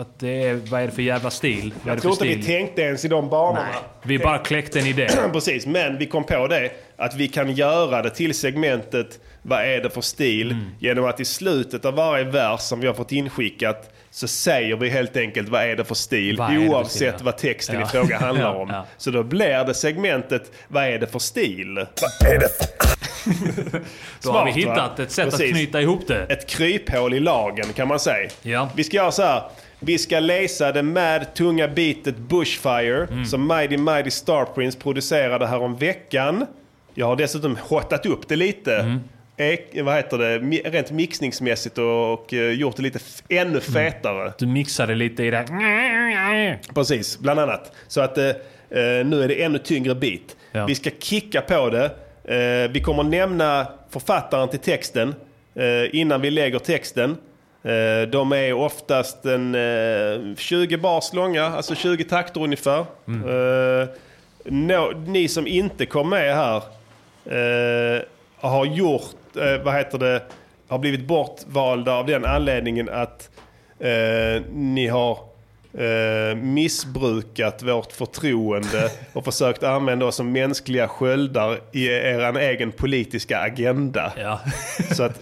att 0.00 0.18
det 0.18 0.44
är, 0.44 0.70
vad 0.70 0.82
är 0.82 0.86
det 0.86 0.92
för 0.92 1.02
jävla 1.02 1.30
stil? 1.30 1.74
Vad 1.82 1.94
Jag 1.94 2.02
tror 2.02 2.12
inte 2.12 2.26
vi 2.26 2.42
tänkte 2.42 2.82
ens 2.82 3.04
i 3.04 3.08
de 3.08 3.28
banorna. 3.28 3.66
Vi 4.02 4.18
bara 4.18 4.38
kläckte 4.38 4.80
en 4.80 4.86
idé. 4.86 5.08
Precis, 5.32 5.66
men 5.66 5.98
vi 5.98 6.06
kom 6.06 6.24
på 6.24 6.46
det 6.46 6.70
att 7.04 7.14
vi 7.14 7.28
kan 7.28 7.52
göra 7.52 8.02
det 8.02 8.10
till 8.10 8.34
segmentet 8.34 9.20
Vad 9.42 9.60
är 9.64 9.80
det 9.82 9.90
för 9.90 10.00
stil? 10.00 10.50
Mm. 10.50 10.64
Genom 10.78 11.04
att 11.04 11.20
i 11.20 11.24
slutet 11.24 11.84
av 11.84 11.94
varje 11.94 12.24
vers 12.24 12.60
som 12.60 12.80
vi 12.80 12.86
har 12.86 12.94
fått 12.94 13.12
inskickat 13.12 13.90
så 14.10 14.28
säger 14.28 14.76
vi 14.76 14.88
helt 14.88 15.16
enkelt 15.16 15.48
vad 15.48 15.62
är 15.62 15.76
det 15.76 15.84
för 15.84 15.94
stil 15.94 16.36
Vad 16.36 16.56
oavsett 16.58 17.22
vad 17.22 17.36
texten 17.38 17.80
Ja. 17.80 17.86
i 17.86 17.88
fråga 17.88 18.18
handlar 18.18 18.54
om. 18.54 18.68
ja. 18.70 18.86
Så 18.96 19.10
då 19.10 19.22
blir 19.22 19.64
det 19.64 19.74
segmentet 19.74 20.52
vad 20.68 20.84
är 20.84 20.98
det 20.98 21.06
för 21.06 21.18
stil? 21.18 21.74
Vad 22.20 22.30
är 22.34 22.38
det 22.38 22.48
för... 22.48 22.92
Då 24.22 24.30
har 24.32 24.44
vi 24.44 24.52
Smart, 24.62 24.66
va? 24.66 24.72
hittat 24.84 24.98
ett 25.00 25.10
sätt 25.10 25.30
Precis. 25.30 25.50
att 25.50 25.56
knyta 25.56 25.80
ihop 25.82 26.06
det. 26.08 26.26
Ett 26.28 26.46
kryphål 26.46 27.14
i 27.14 27.20
lagen 27.20 27.72
kan 27.72 27.88
man 27.88 28.00
säga. 28.00 28.30
Ja. 28.42 28.68
Vi 28.76 28.84
ska 28.84 28.96
göra 28.96 29.12
så 29.12 29.22
här. 29.22 29.42
Vi 29.80 29.98
ska 29.98 30.20
läsa 30.20 30.72
det 30.72 30.82
med 30.82 31.34
tunga 31.34 31.68
beatet 31.68 32.16
Bushfire 32.18 33.06
Mm. 33.10 33.24
som 33.24 33.46
Mighty 33.46 33.76
Mighty 33.76 34.10
Star 34.10 34.44
Prince 34.44 34.78
producerade 34.78 35.46
här 35.46 35.58
om 35.60 35.76
veckan. 35.76 36.46
Jag 36.94 37.06
har 37.06 37.16
dessutom 37.16 37.56
hottat 37.56 38.06
upp 38.06 38.28
det 38.28 38.36
lite. 38.36 38.76
Mm. 38.76 39.00
Ek, 39.36 39.68
vad 39.82 39.94
heter 39.96 40.18
det? 40.18 40.38
Rent 40.70 40.90
mixningsmässigt 40.90 41.78
och, 41.78 42.12
och 42.12 42.34
eh, 42.34 42.50
gjort 42.52 42.76
det 42.76 42.82
lite 42.82 42.98
ännu 43.28 43.60
fetare. 43.60 44.32
Du 44.38 44.46
mixade 44.46 44.94
lite 44.94 45.24
i 45.24 45.30
det. 45.30 45.46
Precis, 46.74 47.18
bland 47.18 47.40
annat. 47.40 47.72
Så 47.88 48.00
att 48.00 48.18
eh, 48.18 48.26
eh, 48.28 48.34
nu 49.06 49.22
är 49.22 49.28
det 49.28 49.42
ännu 49.42 49.58
tyngre 49.58 49.94
beat. 49.94 50.36
Ja. 50.52 50.66
Vi 50.66 50.74
ska 50.74 50.90
kicka 50.98 51.40
på 51.40 51.70
det. 51.70 51.84
Eh, 52.24 52.70
vi 52.70 52.80
kommer 52.80 53.02
nämna 53.02 53.66
författaren 53.90 54.48
till 54.48 54.58
texten 54.58 55.14
eh, 55.54 56.00
innan 56.00 56.20
vi 56.20 56.30
lägger 56.30 56.58
texten. 56.58 57.16
Eh, 57.64 58.08
de 58.10 58.32
är 58.32 58.52
oftast 58.52 59.24
en 59.24 59.54
eh, 59.54 60.36
20 60.36 60.76
bars 60.76 61.12
långa, 61.12 61.44
alltså 61.44 61.74
20 61.74 62.04
takter 62.04 62.42
ungefär. 62.42 62.84
Nå- 64.44 64.92
ni 65.06 65.28
som 65.28 65.46
inte 65.46 65.86
kom 65.86 66.08
med 66.10 66.34
här 66.36 66.62
eh, 67.26 68.02
har 68.36 68.64
gjort, 68.64 69.36
eh, 69.36 69.64
vad 69.64 69.74
heter 69.74 69.98
det, 69.98 70.22
har 70.68 70.78
blivit 70.78 71.06
bortvalda 71.06 71.92
av 71.94 72.06
den 72.06 72.24
anledningen 72.24 72.88
att 72.88 73.30
eh, 73.78 74.42
ni 74.52 74.86
har 74.86 75.18
eh, 75.78 76.36
missbrukat 76.36 77.62
vårt 77.62 77.92
förtroende 77.92 78.90
och 79.12 79.24
försökt 79.24 79.62
använda 79.62 80.06
oss 80.06 80.16
som 80.16 80.32
mänskliga 80.32 80.88
sköldar 80.88 81.58
i 81.72 81.86
er 81.86 82.38
egen 82.38 82.72
politiska 82.72 83.38
agenda. 83.38 84.12
Ja. 84.18 84.40
Så 84.94 85.02
att 85.02 85.20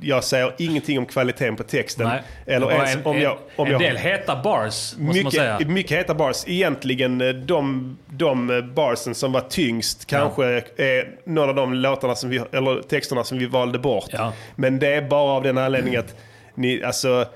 jag- 0.00 0.24
säger 0.24 0.54
ingenting 0.58 0.98
om 0.98 1.06
kvaliteten 1.06 1.56
på 1.56 1.62
texten. 1.62 2.08
Nej. 2.08 2.22
Eller 2.46 2.72
ens 2.72 2.96
en, 2.96 3.06
om 3.06 3.18
jag... 3.18 3.38
Om 3.56 3.66
en 3.66 3.72
jag 3.72 3.80
del 3.80 3.96
heta 3.96 4.42
bars, 4.42 4.94
måste 4.98 5.22
man 5.22 5.32
säga. 5.32 5.52
mycket, 5.58 5.72
mycket 5.72 5.98
heta 5.98 6.14
bars. 6.14 6.44
Egentligen 6.46 7.20
eh, 7.20 7.28
de, 7.28 7.98
de 8.06 8.50
eh, 8.50 8.64
barsen 8.64 9.14
som 9.14 9.32
var 9.32 9.40
tyngst 9.40 10.06
kanske 10.06 10.44
är 10.76 11.10
några 11.24 11.48
av 11.48 11.54
de 11.56 11.74
låtarna 11.74 12.14
som 12.14 12.30
vi, 12.30 12.40
eller 12.52 12.82
texterna 12.82 13.24
som 13.24 13.38
vi 13.38 13.46
valde 13.46 13.78
bort. 13.78 14.10
Men 14.56 14.78
det 14.78 14.94
är 14.94 15.02
bara 15.02 15.32
av 15.32 15.42
den 15.42 15.58
anledningen 15.58 16.00
att 16.00 16.16
ni, 16.54 16.82
alltså, 16.84 17.26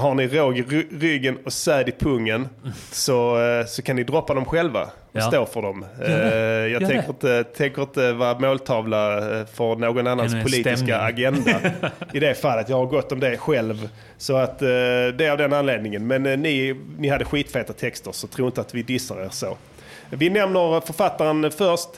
har 0.00 0.14
ni 0.14 0.26
råg 0.28 0.58
i 0.58 0.62
ry- 0.62 0.86
ryggen 1.00 1.38
och 1.44 1.52
säd 1.52 1.88
i 1.88 1.92
pungen 1.92 2.48
så, 2.92 3.42
eh, 3.42 3.66
så 3.66 3.82
kan 3.82 3.96
ni 3.96 4.02
droppa 4.04 4.34
dem 4.34 4.44
själva 4.44 4.82
och 4.82 4.90
Ja. 5.12 5.20
stå 5.20 5.46
för 5.46 5.62
dem. 5.62 5.84
Eh, 6.04 6.10
Jag 6.12 6.70
Gör 6.70 6.80
tänker 6.88 7.08
inte, 7.08 7.44
tänker 7.44 7.82
inte 7.82 8.12
vara 8.12 8.38
måltavla 8.38 9.18
eh, 9.40 9.46
för 9.46 9.76
någon 9.76 10.06
annans 10.06 10.32
politiska 10.32 10.76
stämning. 10.76 10.94
agenda. 10.96 11.60
I 12.12 12.20
det 12.20 12.34
fallet, 12.34 12.68
jag 12.68 12.76
har 12.76 12.86
gått 12.86 13.12
om 13.12 13.20
det 13.20 13.36
själv. 13.36 13.88
Så 14.18 14.36
att 14.36 14.58
det 14.58 15.20
är 15.20 15.30
av 15.30 15.38
den 15.38 15.52
anledningen. 15.52 16.06
Men 16.06 16.22
ni, 16.22 16.80
ni 16.98 17.08
hade 17.08 17.24
skitfeta 17.24 17.72
texter 17.72 18.12
så 18.12 18.26
tro 18.26 18.46
inte 18.46 18.60
att 18.60 18.74
vi 18.74 18.82
dissar 18.82 19.24
er 19.24 19.28
så. 19.28 19.56
Vi 20.10 20.30
nämner 20.30 20.80
författaren 20.80 21.50
först 21.50 21.88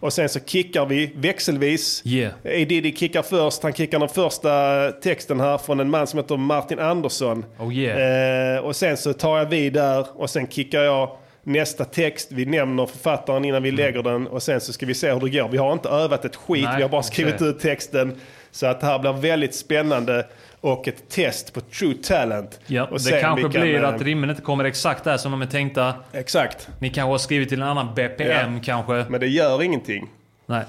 och 0.00 0.12
sen 0.12 0.28
så 0.28 0.40
kickar 0.40 0.86
vi 0.86 1.12
växelvis. 1.16 2.02
Yeah. 2.06 2.32
A. 2.44 2.48
Diddy 2.68 2.92
kickar 2.96 3.22
först. 3.22 3.62
Han 3.62 3.72
kickar 3.72 3.98
den 3.98 4.08
första 4.08 4.90
texten 4.92 5.40
här 5.40 5.58
från 5.58 5.80
en 5.80 5.90
man 5.90 6.06
som 6.06 6.18
heter 6.18 6.36
Martin 6.36 6.78
Andersson. 6.78 7.44
Oh 7.58 7.74
yeah. 7.74 8.56
Eh, 8.56 8.64
och 8.64 8.76
sen 8.76 8.96
så 8.96 9.12
tar 9.12 9.38
jag 9.38 9.46
vid 9.46 9.72
där 9.72 10.06
och 10.20 10.30
sen 10.30 10.46
kickar 10.48 10.82
jag 10.82 11.10
nästa 11.42 11.84
text. 11.84 12.28
Vi 12.32 12.46
nämner 12.46 12.86
författaren 12.86 13.44
innan 13.44 13.62
vi 13.62 13.70
lägger 13.70 14.02
den 14.02 14.26
och 14.26 14.42
sen 14.42 14.60
så 14.60 14.72
ska 14.72 14.86
vi 14.86 14.94
se 14.94 15.12
hur 15.12 15.20
det 15.20 15.30
går. 15.30 15.48
Vi 15.48 15.58
har 15.58 15.72
inte 15.72 15.88
övat 15.88 16.24
ett 16.24 16.36
skit, 16.36 16.64
Nej, 16.64 16.76
vi 16.76 16.82
har 16.82 16.90
bara 16.90 17.02
skrivit 17.02 17.34
okej. 17.34 17.48
ut 17.48 17.60
texten. 17.60 18.20
Så 18.50 18.66
att 18.66 18.80
det 18.80 18.86
här 18.86 18.98
blir 18.98 19.12
väldigt 19.12 19.54
spännande 19.54 20.26
och 20.72 20.88
ett 20.88 21.08
test 21.08 21.54
på 21.54 21.60
true 21.60 21.94
talent. 21.94 22.60
Ja, 22.66 22.84
och 22.90 23.00
det 23.00 23.20
kanske 23.20 23.42
kan, 23.42 23.50
blir 23.50 23.84
att 23.84 24.02
rimmen 24.02 24.30
inte 24.30 24.42
kommer 24.42 24.64
exakt 24.64 25.04
där 25.04 25.16
som 25.16 25.32
de 25.32 25.42
är 25.42 25.46
tänkta. 25.46 25.94
Exakt. 26.12 26.68
Ni 26.78 26.88
kanske 26.90 27.10
har 27.10 27.18
skrivit 27.18 27.48
till 27.48 27.62
en 27.62 27.68
annan 27.68 27.94
BPM 27.94 28.54
Ja. 28.54 28.60
kanske. 28.64 29.04
Men 29.08 29.20
det 29.20 29.26
gör 29.26 29.62
ingenting. 29.62 30.08
Nej. 30.46 30.64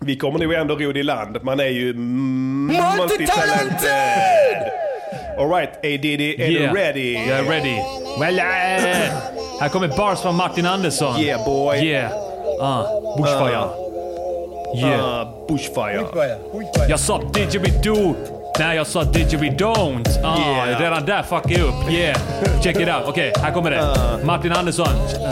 Vi 0.00 0.16
kommer 0.16 0.38
nog 0.38 0.52
ändå 0.52 0.74
ro 0.76 0.90
i 0.96 1.02
land. 1.02 1.38
Man 1.42 1.60
är 1.60 1.64
ju 1.68 1.94
Multitalented! 1.94 4.70
Alright, 5.38 5.70
A. 5.76 5.80
Diddy, 5.82 6.34
är 6.34 6.50
Yeah. 6.50 6.74
du 6.74 6.80
ready? 6.80 7.12
Jag 7.12 7.38
är 7.38 7.42
ready. 7.44 7.76
Well, 8.20 8.38
eh, 8.38 8.44
här 9.60 9.68
kommer 9.68 9.88
bars 9.88 10.20
från 10.20 10.36
Martin 10.36 10.66
Andersson. 10.66 11.20
Yeah 11.20 11.44
boy. 11.44 11.76
Yeah. 11.78 12.12
Uh, 12.60 12.82
bushfire. 13.16 13.68
Yeah. 14.76 15.22
Uh, 15.22 15.46
bushfire. 15.48 16.06
Jag 16.88 17.00
sa 17.00 17.22
didgeridoo. 17.34 18.14
Nej, 18.58 18.76
jag 18.76 18.86
sa 18.86 19.02
didgeridon't. 19.02 20.08
Ah, 20.24 20.38
Yeah. 20.66 20.80
Redan 20.80 21.06
där 21.06 21.22
fuckade 21.22 21.54
jag 21.54 21.68
upp. 21.68 21.90
Yeah. 21.92 22.18
Check 22.62 22.76
it 22.76 22.88
out. 22.88 23.02
Okej, 23.06 23.32
här 23.42 23.52
kommer 23.52 23.70
det. 23.70 23.84
Martin 24.24 24.52
Andersson 24.52 24.88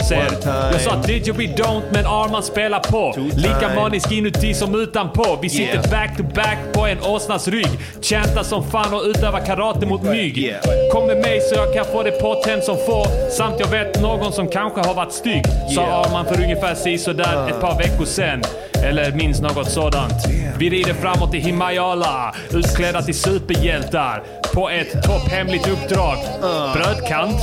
säger 0.07 0.25
Uh. 0.27 0.71
Jag 0.71 0.81
sa 0.81 0.91
didgeridon't 0.91 1.81
men 1.91 2.05
Arman 2.05 2.43
spelar 2.43 2.79
på. 2.79 3.13
Lika 3.35 3.75
manisk 3.75 4.11
inuti 4.11 4.53
som 4.53 4.75
utanpå. 4.81 5.37
Vi 5.41 5.49
sitter 5.49 5.73
Yeah. 5.73 5.89
back 5.89 6.17
to 6.17 6.23
back 6.23 6.57
på 6.73 6.85
en 6.87 6.97
åsnas 7.03 7.47
rygg. 7.47 7.69
Chantar 8.01 8.43
som 8.43 8.63
fan 8.71 8.93
och 8.93 9.01
utövar 9.05 9.45
karate 9.45 9.85
mot 9.85 10.01
mygg. 10.03 10.37
Yeah. 10.37 10.59
Kom 10.91 11.07
med 11.07 11.17
mig 11.17 11.41
så 11.41 11.55
jag 11.55 11.73
kan 11.73 11.85
få 11.85 12.03
det 12.03 12.11
påtänt 12.11 12.63
som 12.63 12.77
få. 12.85 13.05
Samt 13.37 13.59
jag 13.59 13.67
vet 13.67 14.01
någon 14.01 14.31
som 14.33 14.47
kanske 14.47 14.81
har 14.81 14.93
varit 14.93 15.13
stygg. 15.13 15.43
Sa. 15.75 15.81
Arman 15.83 16.25
för 16.25 16.41
ungefär 16.43 16.75
sisådär 16.75 17.49
ett 17.49 17.61
par 17.61 17.77
veckor 17.77 18.05
sen. 18.05 18.41
Eller 18.83 19.11
minns 19.11 19.41
något 19.41 19.69
sådant. 19.71 20.13
Vi 20.57 20.69
rider 20.69 20.93
framåt 20.93 21.33
i 21.33 21.39
Himayala, 21.39 22.35
utklädda 22.53 23.01
till 23.01 23.16
superhjältar. 23.17 24.23
På 24.53 24.69
ett 24.69 25.03
topphemligt 25.03 25.67
uppdrag. 25.67 26.17
Brödkant? 26.73 27.41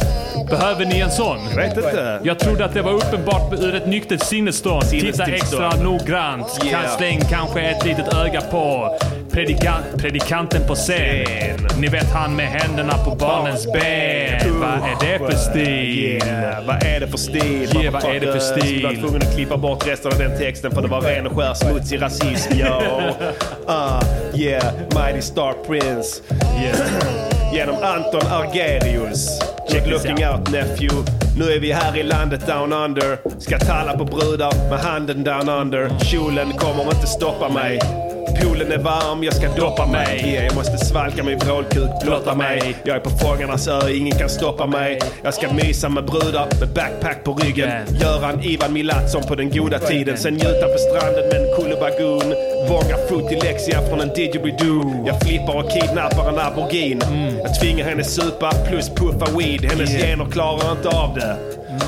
Behöver 0.51 0.85
ni 0.85 1.01
en 1.01 1.11
sån? 1.11 1.39
Vet 1.57 1.77
inte. 1.77 2.21
Jag 2.25 2.39
trodde 2.39 2.65
att 2.65 2.75
det 2.75 2.83
var 2.83 2.93
uppenbart 2.93 3.53
ur 3.53 3.75
ett 3.75 3.87
nyktert 3.87 4.23
sinnesstånd. 4.23 4.91
Titta 4.91 5.25
extra 5.25 5.77
noggrant. 5.77 6.61
Yeah. 6.65 6.83
Kan 6.83 6.97
släng 6.97 7.21
kanske 7.21 7.61
ett 7.61 7.85
litet 7.85 8.15
öga 8.15 8.41
på 8.41 8.97
predika 9.35 9.75
predikanten 9.99 10.67
på 10.67 10.75
scen. 10.75 11.69
Ni 11.79 11.89
vet 11.89 12.11
han 12.13 12.37
med 12.37 12.47
händerna 12.47 12.93
på 13.05 13.15
barnens 13.15 13.73
ben. 13.73 14.61
Vad 14.61 14.79
är 14.79 14.97
det 15.01 15.19
för 15.19 15.37
stil? 15.37 16.23
Yeah, 16.27 16.67
vad 16.67 16.83
är 16.83 17.01
det 17.01 17.09
för 17.09 17.19
stil? 17.19 17.77
Yeah, 17.77 17.93
vad 17.93 18.05
är 18.05 18.21
det 18.21 18.33
för 18.33 18.39
stil? 18.39 18.83
Jag 18.83 18.91
var 18.91 19.01
tvungen 19.01 19.23
att 19.23 19.35
klippa 19.35 19.57
bort 19.57 19.87
resten 19.87 20.13
av 20.13 20.19
den 20.19 20.39
texten 20.39 20.71
för 20.71 20.83
det 20.83 20.89
var 20.89 21.01
ren 21.01 21.27
och 21.27 21.37
skär 21.37 21.55
smutsig 21.55 22.03
rasism. 22.03 22.53
Yo. 22.53 22.67
Uh, 22.67 24.03
yeah, 24.35 24.75
Mighty 24.95 25.23
Star 25.23 25.53
Prince. 25.67 26.23
Genom 27.53 27.77
Anton 27.83 28.33
Argerius. 28.33 29.41
Check 29.71 29.87
looking 29.87 30.27
out 30.27 30.51
nephew. 30.51 31.13
Nu 31.39 31.53
är 31.53 31.61
vi 31.61 31.73
här 31.73 31.97
i 31.97 32.03
landet 32.03 32.47
down 32.47 32.73
under. 32.73 33.19
Ska 33.41 33.59
talla 33.59 33.99
på 33.99 34.05
brudar 34.05 34.71
med 34.71 34.79
handen 34.79 35.25
down 35.25 35.49
under. 35.49 35.99
Kjolen 35.99 36.53
kommer 36.53 36.83
inte 36.83 37.07
stoppa 37.07 37.49
mig. 37.49 37.81
Poolen 38.43 38.73
är 38.73 38.79
varm, 38.79 39.25
jag 39.25 39.35
ska 39.35 39.49
doppa 39.49 39.87
mig. 39.87 40.25
Yeah, 40.27 40.45
jag 40.45 40.55
måste 40.55 40.79
svalka 40.79 41.23
min 41.23 41.39
vrålkuk, 41.39 41.91
blotta 42.05 42.35
mig. 42.35 42.77
Jag 42.85 42.97
är 42.97 43.01
på 43.01 43.11
Fångarnas 43.11 43.69
ö, 43.69 43.91
ingen 43.91 44.19
kan 44.19 44.29
stoppa 44.29 44.67
mig. 44.67 44.99
Jag 45.23 45.35
ska 45.35 45.53
mysa 45.53 45.89
med 45.89 46.05
brudar 46.05 46.47
med 46.61 46.69
backpack 46.75 47.25
på 47.25 47.35
ryggen. 47.35 47.71
Göran 48.01 48.41
Ivan 48.43 48.73
Milatsson 48.73 49.23
på 49.23 49.35
den 49.35 49.51
goda 49.51 49.79
tiden. 49.79 50.17
Sen 50.17 50.35
njuta 50.35 50.69
på 50.69 50.79
stranden 50.79 51.29
med 51.29 51.41
en 51.41 51.57
kulubagun. 51.57 52.35
Vånga 52.69 52.97
fruit 53.09 53.45
Lexia 53.45 53.89
från 53.89 54.01
en 54.01 54.09
didgeridoo. 54.09 55.05
Jag 55.07 55.21
flippar 55.21 55.57
och 55.57 55.71
kidnappar 55.71 56.29
en 56.29 56.39
aborigin. 56.39 57.03
Jag 57.43 57.61
tvingar 57.61 57.85
henne 57.85 58.05
supa 58.05 58.51
plus 58.69 58.89
puffa 58.91 59.39
weed. 59.39 59.65
Hennes 59.65 59.91
gener 59.91 60.25
klarar 60.31 60.73
inte 60.73 60.89
av 60.89 61.15
det. 61.15 61.37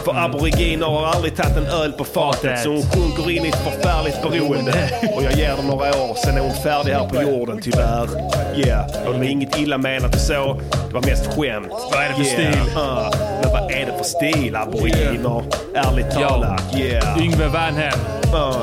För 0.05 0.15
aboriginer 0.25 0.87
har 0.87 1.07
aldrig 1.07 1.37
tagit 1.37 1.57
en 1.57 1.67
öl 1.67 1.93
på 1.93 2.05
fatet 2.05 2.59
så 2.63 2.69
hon 2.71 2.83
sjunker 2.83 3.31
in 3.31 3.45
i 3.45 3.49
ett 3.49 3.65
förfärligt 3.65 4.23
beroende. 4.23 4.91
Och 5.17 5.23
jag 5.23 5.33
ger 5.33 5.57
dem 5.57 5.67
några 5.67 5.89
år, 5.89 6.15
sen 6.25 6.37
är 6.37 6.41
hon 6.41 6.55
färdig 6.55 6.93
här 6.93 7.09
på 7.09 7.23
jorden 7.23 7.61
tyvärr. 7.63 8.09
Yeah, 8.57 8.87
och 9.07 9.13
det 9.13 9.19
var 9.19 9.25
inget 9.25 9.59
illa 9.59 9.79
menat 9.79 10.15
och 10.15 10.21
så. 10.21 10.61
Det 10.89 10.95
var 10.95 11.03
mest 11.03 11.27
skämt. 11.27 11.69
Vad 11.93 12.03
är 12.05 12.09
det 12.09 12.15
för 12.15 12.25
stil? 12.25 12.61
Uh, 12.77 13.11
men 13.43 13.51
vad 13.53 13.73
är 13.73 13.87
det 13.87 13.93
för 13.99 14.05
stil 14.05 14.57
aboriginer? 14.57 15.43
Ärligt 15.75 16.11
talat. 16.11 16.63
Yeah. 16.77 17.23
Yngve 17.25 17.49
Wernhem. 17.49 18.01
Uh, 18.35 18.57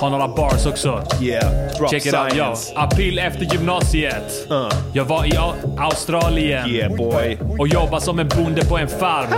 Har 0.00 0.10
några 0.10 0.28
bars 0.28 0.66
också. 0.66 1.02
yeah. 1.22 1.76
Drop 1.78 1.90
Check 1.90 2.06
it 2.06 2.14
out. 2.14 2.34
Yo. 2.36 2.54
April 2.76 3.18
efter 3.18 3.44
gymnasiet. 3.44 4.46
Uh. 4.50 4.68
Jag 4.92 5.04
var 5.04 5.24
i 5.26 5.36
Australien. 5.78 6.70
Yeah 6.70 6.96
boy. 6.96 7.38
och 7.58 7.68
jobba 7.68 8.00
som 8.00 8.18
en 8.18 8.28
bonde 8.28 8.64
på 8.64 8.78
en 8.78 8.88
farm. 8.88 9.28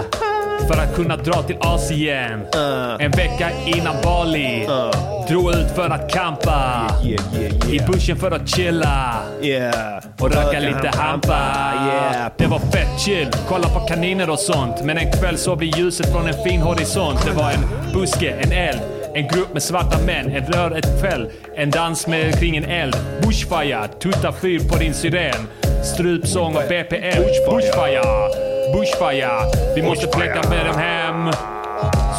För 0.68 0.82
att 0.82 0.94
kunna 0.94 1.16
dra 1.16 1.42
till 1.42 1.56
Asien. 1.60 2.46
En 2.98 3.10
vecka 3.10 3.50
innan 3.66 3.94
Bali. 4.02 4.68
Drog 5.28 5.54
ut 5.54 5.70
för 5.74 5.90
att 5.90 6.12
campa. 6.12 6.90
Yeah, 7.04 7.40
yeah, 7.40 7.70
I 7.70 7.74
yeah. 7.74 7.90
bushen 7.90 8.16
för 8.16 8.30
att 8.30 8.48
chilla. 8.48 9.14
Och 10.18 10.34
röka 10.34 10.60
lite 10.60 10.90
hampa. 10.94 11.38
Det 12.36 12.46
var 12.46 12.58
fett 12.58 13.00
chill. 13.00 13.28
Kolla 13.48 13.68
på 13.68 13.80
kaniner 13.80 14.30
och 14.30 14.38
sånt. 14.38 14.84
Men 14.84 14.98
en 14.98 15.12
kväll 15.12 15.38
såg 15.38 15.58
vi 15.58 15.66
ljuset 15.66 16.12
från 16.12 16.26
en 16.26 16.44
fin 16.44 16.60
horisont. 16.60 17.24
Det 17.24 17.32
var 17.32 17.50
en 17.50 17.92
buske, 17.92 18.30
en 18.30 18.52
eld. 18.52 18.80
En 19.14 19.28
grupp 19.28 19.52
med 19.52 19.62
svarta 19.62 19.98
män, 20.06 20.30
en 20.30 20.46
rör, 20.52 20.78
ett 20.78 21.00
kväll. 21.00 21.30
En 21.56 21.70
dans 21.70 22.06
med 22.06 22.38
kring 22.38 22.56
en 22.56 22.64
eld. 22.64 22.96
Bushfire, 23.22 23.88
tutta 24.00 24.32
fyr 24.32 24.60
på 24.68 24.76
din 24.76 24.94
syren. 24.94 25.48
Strupsång 25.84 26.56
och 26.56 26.62
BPM. 26.68 27.22
Bushfire, 27.50 28.55
bushfire. 28.72 29.30
Vi 29.74 29.82
måste 29.82 30.08
fläcka 30.18 30.48
med 30.48 30.66
dem 30.66 30.76
hem. 30.78 31.32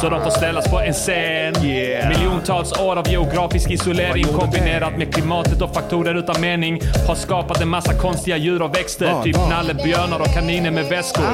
Så 0.00 0.08
de 0.08 0.22
får 0.22 0.30
ställas 0.30 0.70
på 0.70 0.80
en 0.80 0.92
scen. 0.92 1.64
Yeah. 1.64 2.08
Miljontals 2.08 2.72
år 2.72 2.96
av 2.96 3.08
geografisk 3.08 3.70
isolering 3.70 4.24
kombinerat 4.24 4.98
med 4.98 5.14
klimatet 5.14 5.62
och 5.62 5.74
faktorer 5.74 6.14
utan 6.14 6.40
mening 6.40 6.80
har 7.08 7.14
skapat 7.14 7.60
en 7.60 7.68
massa 7.68 7.94
konstiga 7.94 8.36
djur 8.36 8.62
och 8.62 8.76
växter. 8.76 9.12
Ah, 9.12 9.22
typ 9.22 9.38
ah. 9.38 9.48
nallebjörnar 9.48 10.20
och 10.20 10.34
kaniner 10.34 10.70
med 10.70 10.84
väskor. 10.84 11.24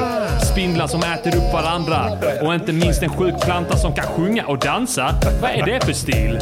Spindlar 0.51 0.87
som 0.87 1.03
äter 1.03 1.35
upp 1.35 1.53
varandra. 1.53 2.17
Och 2.41 2.55
inte 2.55 2.73
minst 2.73 3.03
en 3.03 3.09
sjuk 3.09 3.41
planta 3.41 3.77
som 3.77 3.93
kan 3.93 4.05
sjunga 4.05 4.45
och 4.45 4.59
dansa. 4.59 5.15
Vad 5.41 5.51
är 5.51 5.65
det 5.65 5.85
för 5.85 5.93
stil? 5.93 6.39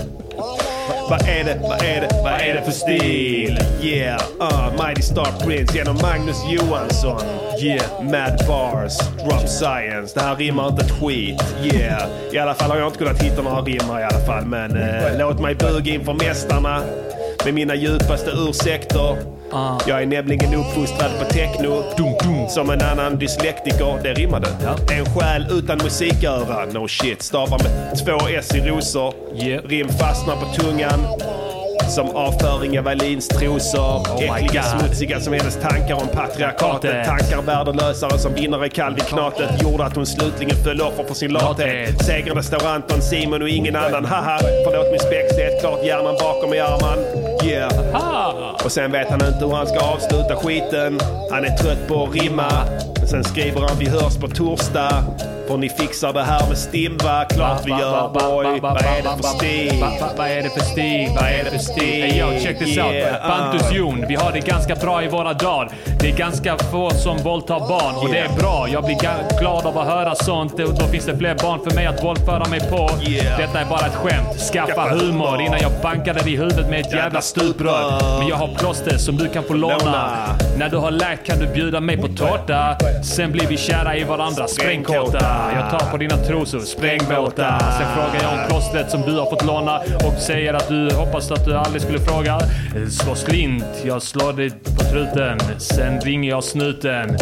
Vad 1.09 1.21
är 1.21 1.43
det, 1.43 1.59
vad 1.61 1.81
är 1.81 2.01
det, 2.01 2.09
vad 2.23 2.33
är 2.33 2.53
det 2.53 2.61
för 2.65 2.71
stil? 2.71 3.59
Yeah, 3.81 4.21
uh, 4.41 4.85
Mighty 4.85 5.01
Star 5.01 5.45
Prince 5.45 5.77
genom 5.77 5.97
Magnus 6.01 6.37
Johansson. 6.51 7.21
Yeah, 7.59 8.03
Mad 8.03 8.47
Bars, 8.47 8.97
Drop 8.99 9.49
Science. 9.49 10.19
Det 10.19 10.21
här 10.21 10.35
rimmar 10.35 10.67
inte 10.67 10.85
ett 10.85 10.91
skit. 10.91 11.43
Yeah, 11.63 12.09
i 12.31 12.37
alla 12.37 12.53
fall 12.53 12.69
har 12.69 12.77
jag 12.77 12.87
inte 12.87 12.97
kunnat 12.97 13.21
hitta 13.21 13.41
några 13.41 13.61
rimmar 13.61 14.01
i 14.01 14.03
alla 14.03 14.25
fall. 14.25 14.45
Men 14.45 14.77
uh, 14.77 15.17
låt 15.19 15.39
mig 15.39 15.55
buga 15.55 15.93
inför 15.93 16.13
mästarna 16.13 16.83
med 17.45 17.53
mina 17.53 17.75
djupaste 17.75 18.31
ursäkter. 18.31 19.17
Ah. 19.51 19.79
Jag 19.87 20.01
är 20.01 20.05
nämligen 20.05 20.53
uppfostrad 20.53 21.11
på 21.19 21.25
techno. 21.25 21.83
Som 22.49 22.69
en 22.69 22.81
annan 22.81 23.19
dyslektiker, 23.19 23.99
det 24.03 24.13
rimmade. 24.13 24.47
En 24.91 25.05
själ 25.05 25.47
utan 25.51 25.77
musiköra, 25.77 26.65
no 26.65 26.87
shit. 26.87 27.21
Stavar 27.21 27.59
med 27.63 27.97
två 28.05 28.27
S 28.27 28.55
i 28.55 28.69
rosor. 28.69 29.13
Rim 29.67 29.89
fastnar 29.89 30.35
på 30.35 30.45
tungan. 30.61 30.99
Som 31.89 32.09
avföring 32.09 32.79
av 32.79 32.85
Wallins 32.85 33.27
trosor. 33.27 33.79
Oh 33.79 34.23
Äckliga, 34.23 34.63
smutsiga 34.63 35.19
som 35.19 35.33
hennes 35.33 35.55
tankar 35.61 35.95
om 35.95 36.07
patriarkatet. 36.07 36.59
Katet. 36.91 37.05
Tankar 37.05 37.41
värdelösare 37.41 38.19
som 38.19 38.33
vinnare 38.33 38.69
kall 38.69 38.93
vid 38.93 39.03
knatet. 39.03 39.61
Gjorde 39.61 39.83
att 39.85 39.95
hon 39.95 40.05
slutligen 40.05 40.55
föll 40.63 40.81
offer 40.81 41.03
för 41.03 41.13
sin 41.13 41.33
lathet. 41.33 42.05
Segrande 42.05 42.43
står 42.43 42.67
Anton, 42.67 43.01
Simon 43.01 43.41
och 43.41 43.49
ingen 43.49 43.75
annan. 43.75 44.05
Haha, 44.05 44.39
förlåt 44.39 44.91
min 44.91 44.99
spex, 44.99 45.35
det 45.35 45.43
är 45.43 45.55
ett 45.55 45.61
klart 45.61 45.85
hjärnan 45.85 46.15
bakom 46.19 46.53
i 46.53 46.59
armen. 46.59 47.32
Yeah. 47.45 48.55
Och 48.65 48.71
sen 48.71 48.91
vet 48.91 49.09
han 49.09 49.25
inte 49.27 49.45
hur 49.45 49.55
han 49.55 49.67
ska 49.67 49.79
avsluta 49.79 50.35
skiten. 50.35 50.99
Han 51.31 51.45
är 51.45 51.57
trött 51.57 51.87
på 51.87 52.03
att 52.03 52.15
rimma. 52.21 52.51
Sen 53.09 53.23
skriver 53.23 53.61
han 53.61 53.77
vi 53.79 53.89
hörs 53.89 54.17
på 54.17 54.27
torsdag. 54.27 55.03
För 55.47 55.57
ni 55.57 55.69
fixar 55.69 56.13
det 56.13 56.23
här 56.23 56.47
med 56.47 56.57
Stimba. 56.57 57.25
Klart 57.25 57.61
vi 57.65 57.71
gör 57.71 58.09
boy. 58.09 58.59
Vad 58.59 58.77
är 58.77 59.01
det 59.03 59.23
för 59.23 59.23
stil? 59.37 59.81
Va- 59.81 59.91
va- 60.01 60.09
Vad 60.17 60.27
är 60.27 60.41
det 60.43 60.49
för 60.49 60.59
stil? 60.59 61.09
Vad 61.15 61.23
är 61.29 61.43
det 61.43 61.49
för 61.51 61.57
stil? 61.59 62.03
Hey, 62.03 62.19
yo, 62.19 62.39
check 62.43 62.59
this 62.59 62.77
out. 62.77 62.93
Yeah, 62.93 63.27
Bantus 63.29 63.71
uh. 63.71 63.77
Jon, 63.77 64.05
vi 64.07 64.15
har 64.15 64.31
det 64.31 64.39
ganska 64.39 64.75
bra 64.75 65.03
i 65.03 65.07
våra 65.07 65.33
dagar. 65.33 65.69
Det 65.99 66.09
är 66.09 66.17
ganska 66.17 66.57
få 66.57 66.89
som 66.89 67.17
våldtar 67.17 67.59
barn 67.59 67.95
och 67.95 68.09
det 68.09 68.17
är 68.19 68.29
bra. 68.29 68.67
Jag 68.71 68.83
blir 68.83 68.97
glad 69.39 69.65
av 69.65 69.77
att 69.77 69.87
höra 69.87 70.15
sånt. 70.15 70.57
Då 70.57 70.87
finns 70.87 71.05
det 71.05 71.17
fler 71.17 71.35
barn 71.35 71.59
för 71.63 71.75
mig 71.75 71.85
att 71.85 72.03
våldföra 72.03 72.45
mig 72.49 72.59
på. 72.59 72.89
Detta 73.37 73.59
är 73.59 73.65
bara 73.65 73.85
ett 73.87 73.95
skämt. 73.95 74.39
Skaffa 74.53 74.81
humor 74.89 75.41
innan 75.41 75.59
jag 75.61 75.71
bankar 75.81 76.13
dig 76.13 76.33
i 76.33 76.37
huvudet 76.37 76.69
med 76.69 76.79
ett 76.79 76.93
jävla 76.93 77.21
stuprör. 77.33 78.19
Men 78.19 78.27
jag 78.27 78.35
har 78.35 78.55
plåster 78.55 78.97
som 78.97 79.17
du 79.17 79.29
kan 79.29 79.43
få 79.43 79.53
låna. 79.53 80.35
När 80.57 80.69
du 80.69 80.77
har 80.77 80.91
läkt 80.91 81.27
kan 81.27 81.39
du 81.39 81.47
bjuda 81.47 81.79
mig 81.79 81.97
på 81.97 82.07
tårta. 82.07 82.77
Sen 83.03 83.31
blir 83.31 83.47
vi 83.47 83.57
kära 83.57 83.97
i 83.97 84.03
varandra. 84.03 84.47
Sprängkåta. 84.47 85.51
Jag 85.55 85.79
tar 85.79 85.91
på 85.91 85.97
dina 85.97 86.17
trosor. 86.17 86.59
Sprängbåta. 86.59 87.59
Sen 87.59 87.87
frågar 87.95 88.23
jag 88.23 88.33
om 88.33 88.47
plåstret 88.49 88.91
som 88.91 89.01
du 89.01 89.19
har 89.19 89.29
fått 89.29 89.45
låna 89.45 89.77
och 89.77 90.13
säger 90.19 90.53
att 90.53 90.67
du 90.67 90.93
hoppas 90.93 91.31
att 91.31 91.45
du 91.45 91.57
aldrig 91.57 91.81
skulle 91.81 91.99
fråga. 91.99 92.39
Slå 93.01 93.15
slint. 93.15 93.65
Jag 93.85 94.01
slår 94.01 94.33
dig 94.33 94.49
på 94.49 94.83
truten. 94.83 95.39
Sen 95.57 96.01
ringer 96.01 96.29
jag 96.29 96.43
snuten. 96.43 97.17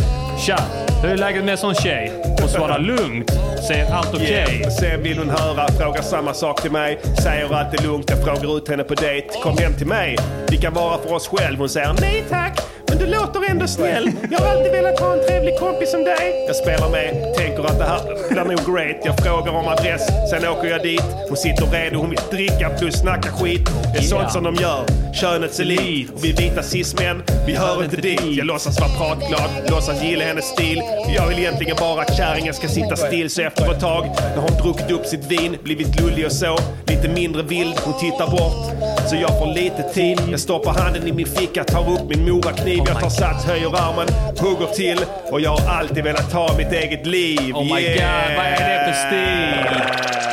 Tja! 0.46 0.60
Hur 1.04 1.12
är 1.12 1.18
läget 1.18 1.44
med 1.44 1.52
en 1.52 1.58
sån 1.58 1.76
tjej? 1.76 2.31
Svara 2.52 2.68
svarar 2.68 2.80
lugnt. 2.80 3.32
Säger 3.68 3.94
allt 3.94 4.14
okej. 4.14 4.32
Yeah. 4.32 4.70
Sen 4.70 5.04
vill 5.04 5.18
hon 5.18 5.30
höra, 5.30 5.68
frågar 5.68 6.02
samma 6.02 6.34
sak 6.34 6.62
till 6.62 6.72
mig. 6.72 7.00
Säger 7.24 7.54
allt 7.54 7.74
är 7.80 7.84
lugnt, 7.84 8.10
jag 8.10 8.24
frågar 8.24 8.58
ut 8.58 8.70
henne 8.70 8.84
på 8.84 8.94
dejt. 8.94 9.28
Kom 9.44 9.58
hem 9.58 9.74
till 9.74 9.88
mig, 9.88 10.18
vi 10.50 10.58
kan 10.58 10.74
vara 10.74 10.98
för 10.98 11.14
oss 11.14 11.28
själv. 11.28 11.60
Hon 11.60 11.70
säger 11.70 11.96
nej 12.02 12.24
tack, 12.30 12.60
du 13.02 13.08
låter 13.08 13.50
ändå 13.50 13.68
snäll. 13.68 14.12
Jag 14.32 14.40
har 14.40 14.48
alltid 14.48 14.72
velat 14.72 15.00
ha 15.00 15.14
en 15.14 15.26
trevlig 15.28 15.60
kompis 15.60 15.92
som 15.92 16.04
dig. 16.04 16.46
Jag 16.48 16.56
spelar 16.56 16.90
med, 16.90 17.34
tänker 17.38 17.64
att 17.64 17.78
det 17.80 17.86
här 17.86 18.02
blir 18.30 18.44
nog 18.44 18.76
great. 18.76 18.98
Jag 19.04 19.16
frågar 19.26 19.52
om 19.52 19.68
adress, 19.68 20.08
sen 20.30 20.48
åker 20.48 20.68
jag 20.68 20.82
dit. 20.82 21.04
Hon 21.28 21.38
sitter 21.38 21.66
redo, 21.66 22.00
hon 22.00 22.10
vill 22.10 22.20
dricka 22.32 22.70
plus 22.80 22.96
snacka 22.96 23.30
skit. 23.32 23.70
Det 23.94 24.00
är 24.00 24.02
sånt 24.02 24.32
som 24.32 24.44
de 24.44 24.56
gör, 24.56 24.86
könets 25.14 25.60
elit. 25.60 26.12
Och 26.14 26.26
vi 26.26 26.32
vita 26.32 26.64
cis-män, 26.64 27.24
vi 27.48 27.56
hör 27.56 27.84
inte 27.84 27.96
dit. 27.96 28.22
Jag 28.24 28.48
låtsas 28.48 28.80
vara 28.80 28.90
pratglad, 28.90 29.50
låtsas 29.70 30.04
gilla 30.04 30.24
hennes 30.26 30.46
stil. 30.46 30.82
Jag 31.16 31.28
vill 31.28 31.40
egentligen 31.40 31.76
bara 31.80 32.02
att 32.02 32.18
kärringen 32.18 32.54
ska 32.54 32.68
sitta 32.68 32.96
still. 32.96 33.30
Så 33.30 33.42
efter 33.42 33.72
ett 33.72 33.80
tag, 33.80 34.06
när 34.36 34.42
hon 34.42 34.64
druckit 34.64 34.92
upp 34.92 35.06
sitt 35.06 35.26
vin, 35.26 35.58
blivit 35.64 36.02
lullig 36.02 36.26
och 36.26 36.32
så, 36.32 36.58
lite 36.88 37.10
mindre 37.10 37.44
vild, 37.44 37.76
hon 37.84 38.00
tittar 38.00 38.28
bort. 38.28 38.82
Så 39.10 39.16
jag 39.16 39.40
får 39.40 39.54
lite 39.54 39.84
tid. 39.94 40.20
Jag 40.32 40.40
stoppar 40.40 40.74
handen 40.74 41.08
i 41.08 41.12
min 41.12 41.26
ficka, 41.26 41.64
tar 41.64 41.94
upp 41.94 42.10
min 42.10 42.30
morakniv. 42.30 42.82
Jag 42.92 43.02
tar 43.02 43.10
sats, 43.10 43.46
höjer 43.46 43.68
armen, 43.68 44.08
hugger 44.40 44.68
till. 44.74 45.06
Och 45.32 45.42
jag 45.42 45.58
har 45.58 45.80
alltid 45.80 46.04
velat 46.04 46.32
ta 46.32 46.56
mitt 46.58 46.72
eget 46.72 47.06
liv. 47.06 47.56
Oh 47.56 47.64
my 47.64 47.70
god, 47.70 48.04
vad 48.38 48.46
är 48.46 48.70
det 48.70 48.86
för 48.86 49.08
stil? 49.08 49.82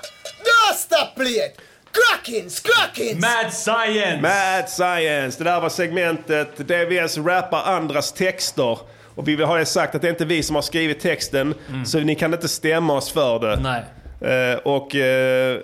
Rasta 0.71 1.07
play 1.17 1.37
it. 1.37 1.61
Crackins, 1.93 2.61
crackins. 2.61 3.21
Mad 3.21 3.53
science! 3.53 4.21
Mad 4.21 4.69
Science. 4.69 5.39
Det 5.39 5.45
där 5.45 5.61
var 5.61 5.69
segmentet 5.69 6.57
DVS 6.57 7.19
rappar 7.19 7.63
andras 7.63 8.13
texter. 8.13 8.79
Och 9.15 9.29
vi 9.29 9.37
vill 9.37 9.47
ha 9.47 9.57
det 9.57 9.67
sagt 9.67 9.95
att 9.95 10.03
det 10.03 10.09
är 10.09 10.11
inte 10.11 10.25
vi 10.25 10.43
som 10.43 10.55
har 10.55 10.63
skrivit 10.63 11.01
texten. 11.01 11.55
Så 11.87 11.99
ni 11.99 12.15
kan 12.15 12.35
inte 12.35 12.49
stämma 12.49 12.93
oss 12.93 13.13
för 13.13 13.39
det. 13.39 13.57
Nej. 13.57 13.85
Eh, 14.21 14.59
och 14.65 14.95
eh, 14.95 15.61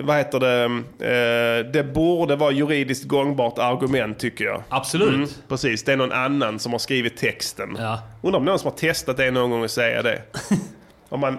vad 0.00 0.16
heter 0.16 0.40
det? 0.40 0.64
Eh, 1.06 1.72
det 1.72 1.84
borde 1.84 2.36
vara 2.36 2.52
juridiskt 2.52 3.04
gångbart 3.04 3.58
argument 3.58 4.18
tycker 4.18 4.44
jag. 4.44 4.62
Absolut. 4.68 5.42
precis, 5.48 5.84
det 5.84 5.92
är 5.92 5.96
någon 5.96 6.12
annan 6.12 6.58
som 6.58 6.72
har 6.72 6.78
skrivit 6.78 7.16
texten. 7.16 7.76
Ja. 7.78 8.02
Undrar 8.22 8.38
om 8.38 8.44
någon 8.44 8.58
som 8.58 8.70
har 8.70 8.78
testat 8.78 9.16
det 9.16 9.30
någon 9.30 9.50
gång 9.50 9.64
att 9.64 9.70
säga 9.70 10.02
det. 10.02 10.22
om, 11.08 11.20
man, 11.20 11.38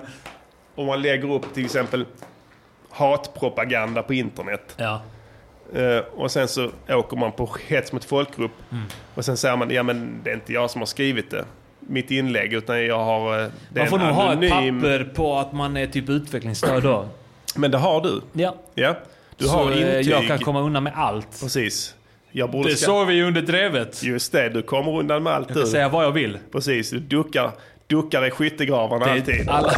om 0.75 0.85
man 0.85 1.01
lägger 1.01 1.31
upp 1.31 1.53
till 1.53 1.65
exempel 1.65 2.05
hatpropaganda 2.89 4.03
på 4.03 4.13
internet. 4.13 4.75
Ja. 4.77 5.01
Eh, 5.75 5.97
och 5.97 6.31
sen 6.31 6.47
så 6.47 6.69
åker 6.89 7.17
man 7.17 7.31
på 7.31 7.49
hets 7.67 7.91
mot 7.91 8.05
folkgrupp. 8.05 8.51
Mm. 8.71 8.83
Och 9.15 9.25
sen 9.25 9.37
säger 9.37 9.57
man, 9.57 9.69
ja 9.69 9.83
men 9.83 10.21
det 10.23 10.29
är 10.29 10.35
inte 10.35 10.53
jag 10.53 10.69
som 10.69 10.81
har 10.81 10.85
skrivit 10.85 11.31
det. 11.31 11.45
Mitt 11.87 12.11
inlägg, 12.11 12.53
utan 12.53 12.85
jag 12.85 12.99
har... 13.03 13.43
eh, 13.43 13.47
Man 13.75 13.87
får 13.87 13.97
nog 13.97 14.07
ha 14.07 14.33
ett 14.33 14.39
anonym- 14.39 14.81
papper 14.81 15.03
på 15.15 15.37
att 15.37 15.53
man 15.53 15.77
är 15.77 15.87
typ 15.87 16.09
utvecklingsstörd 16.09 16.83
då. 16.83 17.07
Men 17.55 17.71
det 17.71 17.77
har 17.77 18.01
du. 18.01 18.21
Ja. 18.33 18.55
Ja. 18.75 18.95
Du 19.37 19.45
Så 19.45 19.51
har 19.51 19.71
eh, 19.71 19.77
intyg. 19.77 20.07
jag 20.07 20.27
kan 20.27 20.39
komma 20.39 20.61
undan 20.61 20.83
med 20.83 20.93
allt. 20.95 21.39
Precis. 21.41 21.95
Jag 22.31 22.51
borde 22.51 22.69
Det 22.69 22.75
ska- 22.75 22.85
såg 22.85 23.07
vi 23.07 23.23
under 23.23 23.41
drevet. 23.41 24.03
Just 24.03 24.31
det, 24.31 24.49
du 24.49 24.61
kommer 24.61 24.91
undan 24.99 25.23
med 25.23 25.33
allt 25.33 25.47
Jag 25.49 25.55
kan 25.57 25.65
du. 25.65 25.71
säga 25.71 25.89
vad 25.89 26.05
jag 26.05 26.11
vill. 26.11 26.37
Precis, 26.51 26.89
du 26.89 26.99
duckar, 26.99 27.51
duckar 27.87 28.25
i 28.27 28.31
skyttegravarna 28.31 29.05
Det 29.05 29.11
alltid. 29.11 29.49
alla, 29.49 29.73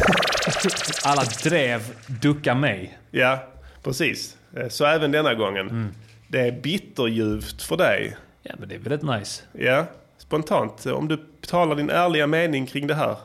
alla 1.04 1.22
drev 1.44 1.80
duckar 2.22 2.54
mig. 2.54 2.98
Ja, 3.10 3.38
precis. 3.82 4.36
Eh, 4.56 4.68
Så 4.68 4.84
även 4.86 5.12
denna 5.12 5.34
gången. 5.34 5.68
Mm. 5.70 5.88
Det 6.28 6.40
är 6.40 6.52
bitterljuvt 6.52 7.62
för 7.62 7.76
dig. 7.76 8.16
Ja, 8.42 8.54
men 8.58 8.68
det 8.68 8.74
är 8.74 8.78
väl 8.78 8.92
rätt 8.92 9.02
nice. 9.18 9.42
Ja, 9.52 9.86
spontant. 10.26 10.86
Om 10.86 11.08
du 11.08 11.18
talar 11.46 11.74
din 11.76 11.90
ärliga 11.90 12.26
mening 12.26 12.66
kring 12.66 12.86
det 12.86 12.94
här. 12.94 13.16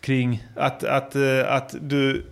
Kring? 0.00 0.44
Att, 0.56 0.84
att, 0.84 1.14
eh, 1.16 1.22
att 1.52 1.74
du... 1.80 2.24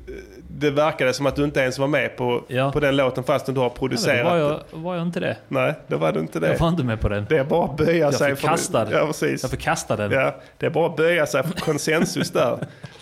Det 0.48 0.70
verkade 0.70 1.12
som 1.12 1.26
att 1.26 1.36
du 1.36 1.44
inte 1.44 1.60
ens 1.60 1.78
var 1.78 1.86
med 1.86 2.16
på, 2.16 2.44
Ja. 2.48 2.72
på 2.72 2.80
den 2.80 2.96
låten 2.96 3.24
fastän 3.24 3.54
du 3.54 3.60
har 3.60 3.66
Ja, 3.68 3.74
producerat 3.78 4.24
då 4.24 4.30
var 4.30 4.36
jag, 4.36 4.60
var 4.70 4.96
jag 4.96 5.06
inte 5.06 5.20
det. 5.20 5.36
Nej, 5.48 5.74
då 5.86 5.96
var 5.96 6.12
du 6.12 6.20
inte 6.20 6.40
det. 6.40 6.48
Jag 6.52 6.58
var 6.58 6.68
inte 6.68 6.84
med 6.84 7.00
på 7.00 7.08
den. 7.08 7.26
Det 7.28 7.38
är 7.38 7.44
bara 7.44 7.64
att 7.64 7.76
böja 7.76 7.96
Jag 7.96 8.14
sig 8.14 8.36
förkastar. 8.36 8.86
för... 8.86 8.92
Ja, 8.98 9.06
precis. 9.06 9.42
Jag 9.42 9.50
förkastar 9.50 9.96
den. 9.96 10.10
Ja, 10.10 10.34
det 10.58 10.66
är 10.66 10.70
bara 10.70 10.86
att 10.86 10.96
böja 10.96 11.26
sig 11.26 11.42
för 11.42 11.52
konsensus 11.60 12.30
där. 12.30 12.58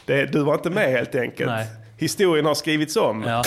Det, 0.06 0.26
du 0.32 0.42
var 0.42 0.54
inte 0.54 0.70
med 0.70 0.90
helt 0.90 1.14
enkelt. 1.14 1.50
Nej. 1.50 1.66
Historien 1.96 2.46
har 2.46 2.54
skrivits 2.54 2.96
om. 2.96 3.22
Ja. 3.26 3.42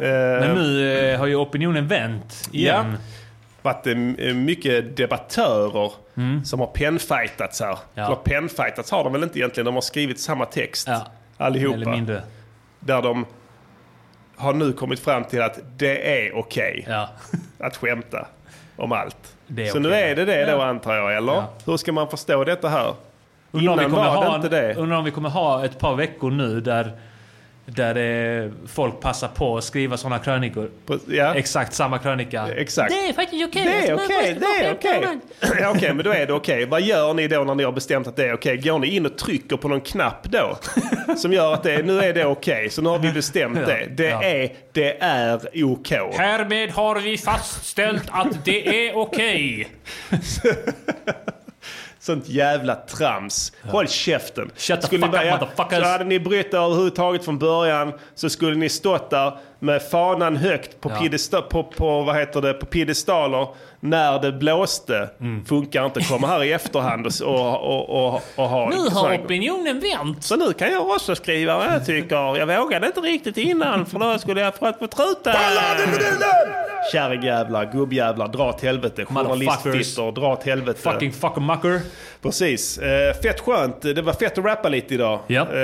Eh, 0.00 0.08
Men 0.40 0.54
nu 0.54 0.98
eh, 1.12 1.18
har 1.18 1.26
ju 1.26 1.36
opinionen 1.36 1.88
vänt 1.88 2.48
igen. 2.52 2.86
Ja. 2.92 2.98
Varit 3.62 3.86
eh, 3.86 4.34
mycket 4.34 4.96
debattörer 4.96 5.92
som 6.44 6.60
har 6.60 6.66
pennfightats 6.66 7.60
här. 7.60 7.66
Mm. 7.68 7.78
Ja. 7.94 8.04
Eller 8.06 8.16
pennfightats 8.16 8.90
har 8.90 9.04
de 9.04 9.12
väl 9.12 9.22
inte 9.22 9.38
egentligen. 9.38 9.64
De 9.64 9.74
har 9.74 9.80
skrivit 9.82 10.20
samma 10.20 10.44
text 10.44 10.88
Ja. 10.88 11.06
allihopa. 11.36 11.74
Eller 11.76 11.90
mindre. 11.90 12.22
Där 12.80 13.02
de 13.02 13.26
har 14.36 14.52
nu 14.52 14.72
kommit 14.72 15.00
fram 15.00 15.24
till 15.24 15.42
att 15.42 15.58
det 15.76 16.26
är 16.26 16.36
okej 16.36 16.84
Ja. 16.88 17.08
att 17.66 17.76
skämta 17.76 18.26
om 18.76 18.92
allt. 18.92 19.34
Så 19.72 19.78
nu 19.78 19.88
okej. 19.88 20.10
är 20.10 20.16
det 20.16 20.24
det 20.24 20.44
då 20.44 20.50
Ja. 20.52 20.64
antar 20.66 20.94
jag, 20.94 21.16
eller? 21.16 21.32
Ja. 21.32 21.48
Hur 21.66 21.76
ska 21.76 21.92
man 21.92 22.08
förstå 22.08 22.44
detta 22.44 22.68
här? 22.68 22.94
Undrar 23.50 23.72
om, 23.72 23.78
vi 23.78 23.84
kommer 23.84 23.96
var 23.96 24.22
det 24.24 24.28
ha, 24.28 24.36
inte 24.36 24.48
det. 24.48 24.74
undrar 24.74 24.96
om 24.98 25.04
vi 25.04 25.10
kommer 25.10 25.28
ha 25.28 25.64
ett 25.64 25.78
par 25.78 25.94
veckor 25.94 26.30
nu 26.30 26.60
där, 26.60 26.92
där 27.70 27.96
eh, 28.44 28.50
folk 28.66 29.00
passar 29.00 29.28
på 29.28 29.56
att 29.56 29.64
skriva 29.64 29.96
sådana 29.96 30.18
krönikor. 30.18 30.70
Ja. 31.06 31.34
Exakt 31.34 31.74
samma 31.74 31.98
krönika. 31.98 32.48
Exakt. 32.56 32.92
Det 32.92 33.08
är 33.08 33.12
faktiskt 33.12 33.44
okej. 33.48 33.64
Det 33.64 33.70
är 33.88 33.94
okej, 33.94 33.94
måste 33.94 34.14
det 34.58 34.64
är 34.66 34.72
okej. 34.74 34.90
välkommen. 34.92 35.20
Ja, 35.60 35.70
okej, 35.76 35.94
men 35.94 36.04
då 36.04 36.10
är 36.12 36.26
det 36.26 36.32
okej. 36.32 36.66
Vad 36.66 36.82
gör 36.82 37.14
ni 37.14 37.28
då 37.28 37.44
när 37.44 37.54
ni 37.54 37.64
har 37.64 37.72
bestämt 37.72 38.06
att 38.06 38.16
det 38.16 38.24
är 38.28 38.34
okej? 38.34 38.56
Går 38.56 38.78
ni 38.78 38.86
in 38.96 39.06
och 39.06 39.18
trycker 39.18 39.56
på 39.56 39.68
någon 39.68 39.80
knapp 39.80 40.22
då? 40.24 40.58
Som 41.16 41.32
gör 41.32 41.54
att 41.54 41.62
det 41.62 41.72
är, 41.74 41.82
nu 41.82 42.00
är 42.00 42.12
det 42.14 42.24
okej, 42.24 42.70
så 42.70 42.82
nu 42.82 42.88
har 42.88 42.98
vi 42.98 43.12
bestämt 43.12 43.66
det. 43.66 43.86
Det 43.96 44.04
Ja. 44.08 44.22
är, 44.22 44.52
det 44.72 44.98
är 45.02 45.40
OK. 45.64 45.90
Härmed 46.18 46.70
har 46.70 46.96
vi 47.00 47.18
fastställt 47.18 48.04
att 48.10 48.44
det 48.44 48.88
är 48.88 48.96
okej. 48.98 49.68
Sånt 52.08 52.28
jävla 52.28 52.74
trams. 52.74 53.52
Håll 53.62 53.88
käften. 53.88 54.50
Shut 54.56 54.80
the 54.80 54.86
Skulle 54.86 55.06
fuck 55.06 55.12
ni 55.12 55.18
up, 55.18 55.24
bara- 55.24 55.40
motherfuckers. 55.40 55.78
Så 55.82 55.88
hade 55.88 56.04
ni 56.04 56.20
brytt 56.20 56.54
er 56.54 56.58
överhuvudtaget 56.58 57.24
från 57.24 57.38
början 57.38 57.92
så 58.14 58.30
skulle 58.30 58.56
ni 58.56 58.68
stått 58.68 59.10
där 59.10 59.32
med 59.58 59.82
fanan 59.82 60.36
högt 60.36 60.80
på, 60.80 60.90
Ja. 60.90 60.96
piedesta, 61.00 61.42
på, 61.42 61.62
på, 61.64 62.02
vad 62.02 62.16
heter 62.16 62.40
det, 62.40 62.54
på 62.54 62.66
piedestaler 62.66 63.48
när 63.80 64.18
det 64.18 64.32
blåste. 64.32 65.08
Mm. 65.20 65.44
Funkar 65.44 65.84
inte 65.86 66.00
att 66.00 66.08
komma 66.08 66.26
här 66.26 66.44
i 66.44 66.52
efterhand 66.52 67.06
och, 67.06 67.22
och, 67.22 67.64
och, 67.64 68.14
och, 68.14 68.22
och 68.36 68.48
ha... 68.48 68.68
Nu 68.70 68.90
har 68.90 69.18
opinionen 69.18 69.80
vänt. 69.80 70.24
så 70.24 70.36
nu 70.36 70.52
kan 70.52 70.72
jag 70.72 70.88
också 70.90 71.14
skriva 71.14 71.56
vad 71.56 71.66
jag 71.66 71.86
tycker. 71.86 72.36
Jag 72.36 72.60
vågade 72.60 72.86
inte 72.86 73.00
riktigt 73.00 73.36
innan 73.36 73.86
för 73.86 73.98
då 73.98 74.18
skulle 74.18 74.40
jag 74.40 74.54
fått 74.54 74.80
betruta. 74.80 75.34
Kärringjävlar, 76.92 77.72
gubbjävlar, 77.72 78.28
dra 78.28 78.48
åt 78.48 78.62
helvete. 78.62 79.06
Motherfuckers. 79.08 79.56
Journalistfittor, 79.64 80.12
dra 80.12 80.32
åt 80.32 80.44
helvete. 80.44 80.80
Fucking 80.80 81.12
fuckermucker. 81.12 81.80
Precis. 82.22 82.78
Eh, 82.78 83.14
fett 83.22 83.40
skönt. 83.40 83.82
Det 83.82 84.02
var 84.02 84.12
fett 84.12 84.38
att 84.38 84.44
rappa 84.44 84.68
lite 84.68 84.94
idag. 84.94 85.20
Ja. 85.26 85.46
Eh, 85.52 85.58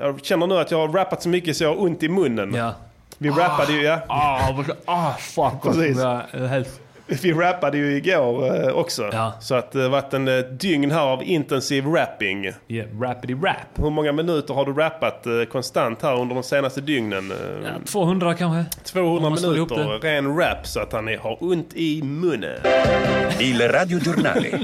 jag 0.00 0.24
känner 0.24 0.46
nu 0.46 0.58
att 0.58 0.70
jag 0.70 0.78
har 0.86 0.88
rappat 0.88 1.22
så 1.22 1.28
mycket 1.28 1.56
så 1.56 1.64
jag 1.64 1.68
har 1.74 1.82
ont 1.82 2.02
i 2.02 2.08
munnen. 2.08 2.54
Ja. 2.54 2.74
Vi 3.18 3.30
rappade 3.30 3.72
ju, 3.72 3.82
ja. 3.82 4.00
Ah, 4.08 4.52
vad- 4.56 4.76
ah 4.84 5.12
fuck. 5.18 5.62
Precis. 5.62 5.98
Ja, 5.98 6.22
helt- 6.48 6.80
Vi 7.22 7.32
rappade 7.32 7.78
ju 7.78 7.96
igår 7.96 8.66
eh, 8.68 8.74
också. 8.74 9.10
Ja. 9.12 9.32
Så 9.40 9.54
att 9.54 9.72
det 9.72 9.82
har 9.82 9.88
varit 9.88 10.14
en 10.14 10.28
eh, 10.28 10.38
dygn 10.38 10.90
här 10.90 11.00
av 11.00 11.22
intensiv 11.22 11.86
rapping. 11.86 12.52
Yeah, 12.68 13.00
rapidy 13.00 13.34
rap. 13.34 13.56
Hur 13.74 13.90
många 13.90 14.12
minuter 14.12 14.54
har 14.54 14.64
du 14.66 14.72
rappat 14.72 15.26
eh, 15.26 15.32
konstant 15.52 16.02
här 16.02 16.20
under 16.20 16.34
de 16.34 16.42
senaste 16.42 16.80
dygnen? 16.80 17.30
Eh, 17.30 17.36
Ja, 17.64 17.70
200 17.86 18.34
kanske. 18.34 18.78
200 18.84 19.16
Om 19.16 19.22
man 19.22 19.38
slår 19.38 19.56
ihop 19.56 19.70
minuter 19.70 19.98
ren 20.08 20.36
rap 20.36 20.66
så 20.66 20.80
att 20.80 20.92
han 20.92 21.08
är, 21.08 21.18
har 21.18 21.36
ont 21.44 21.74
i 21.74 22.02
munnen. 22.02 22.58
Il 23.40 23.60
radiogiornale. 23.68 24.48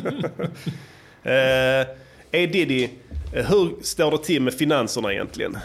Eh, 1.23 1.87
hey 2.33 2.47
Diddy, 2.47 2.89
eh, 3.35 3.45
hur 3.47 3.83
står 3.83 4.11
det 4.11 4.19
till 4.19 4.43
med 4.43 4.55
finanserna 4.55 5.13
egentligen? 5.13 5.59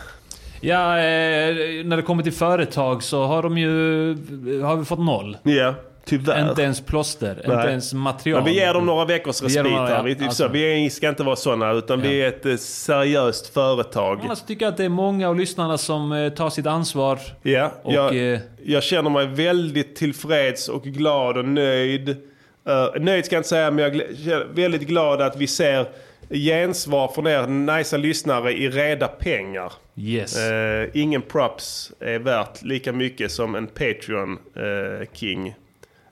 Ja, 0.61 0.97
eh, 0.97 1.85
när 1.85 1.97
det 1.97 2.01
kommer 2.03 2.23
till 2.23 2.33
företag 2.33 3.03
så 3.03 3.25
har 3.25 3.43
de 3.43 3.57
ju... 3.57 3.73
Har 4.63 4.75
vi 4.75 4.85
fått 4.85 4.99
noll. 4.99 5.37
Ja, 5.43 5.75
tyvärr. 6.05 6.49
Inte 6.49 6.61
ens 6.61 6.81
plåster, 6.81 7.41
Nej. 7.47 7.55
inte 7.57 7.69
ens 7.69 7.93
material. 7.93 8.43
Men 8.43 8.53
vi 8.53 8.59
ger 8.59 8.73
dem 8.73 8.85
några 8.85 9.05
veckors 9.05 9.41
Vi 9.41 9.45
respit 9.45 9.63
dem 9.63 9.73
några- 9.73 9.87
här. 9.87 10.03
Vi, 10.03 10.11
ja, 10.11 10.17
så, 10.19 10.25
alltså. 10.25 10.47
vi 10.47 10.89
ska 10.89 11.09
inte 11.09 11.23
vara 11.23 11.35
sådana 11.35 11.71
utan 11.71 12.01
vi 12.01 12.21
är 12.21 12.27
ett 12.27 12.45
eh, 12.45 12.55
seriöst 12.57 13.53
företag. 13.53 14.19
Annars 14.23 14.41
tycker 14.41 14.65
jag 14.65 14.71
att 14.71 14.77
det 14.77 14.85
är 14.85 14.89
många 14.89 15.29
av 15.29 15.35
lyssnarna 15.35 15.77
som 15.77 16.11
eh, 16.11 16.29
tar 16.29 16.49
sitt 16.49 16.65
ansvar. 16.67 17.19
Ja, 17.41 17.71
Och, 17.83 17.93
jag, 17.93 18.33
eh, 18.33 18.39
jag 18.63 18.83
känner 18.83 19.09
mig 19.09 19.27
väldigt 19.27 19.95
tillfreds 19.95 20.69
och 20.69 20.83
glad 20.83 21.37
och 21.37 21.45
nöjd. 21.45 22.09
Eh, 22.67 22.87
nöjd 23.01 23.25
ska 23.25 23.35
jag 23.35 23.39
inte 23.39 23.49
säga, 23.49 23.71
men 23.71 23.83
jag 23.83 24.17
känner 24.17 24.45
väldigt 24.53 24.81
glad 24.87 25.21
att 25.21 25.37
vi 25.37 25.47
ser 25.47 25.85
gensvar 26.29 27.07
från 27.15 27.27
er 27.27 27.47
nice 27.77 27.97
lyssnare 27.97 28.51
i 28.53 28.69
reda 28.69 29.07
pengar. 29.07 29.73
Yes. 29.95 30.37
Eh, 30.37 30.89
ingen 30.93 31.21
props 31.21 31.91
är 31.99 32.19
värt 32.19 32.63
lika 32.63 32.93
mycket 32.93 33.31
som 33.31 33.55
en 33.55 33.67
Patreon-king. 33.67 35.47
Eh, 35.47 35.53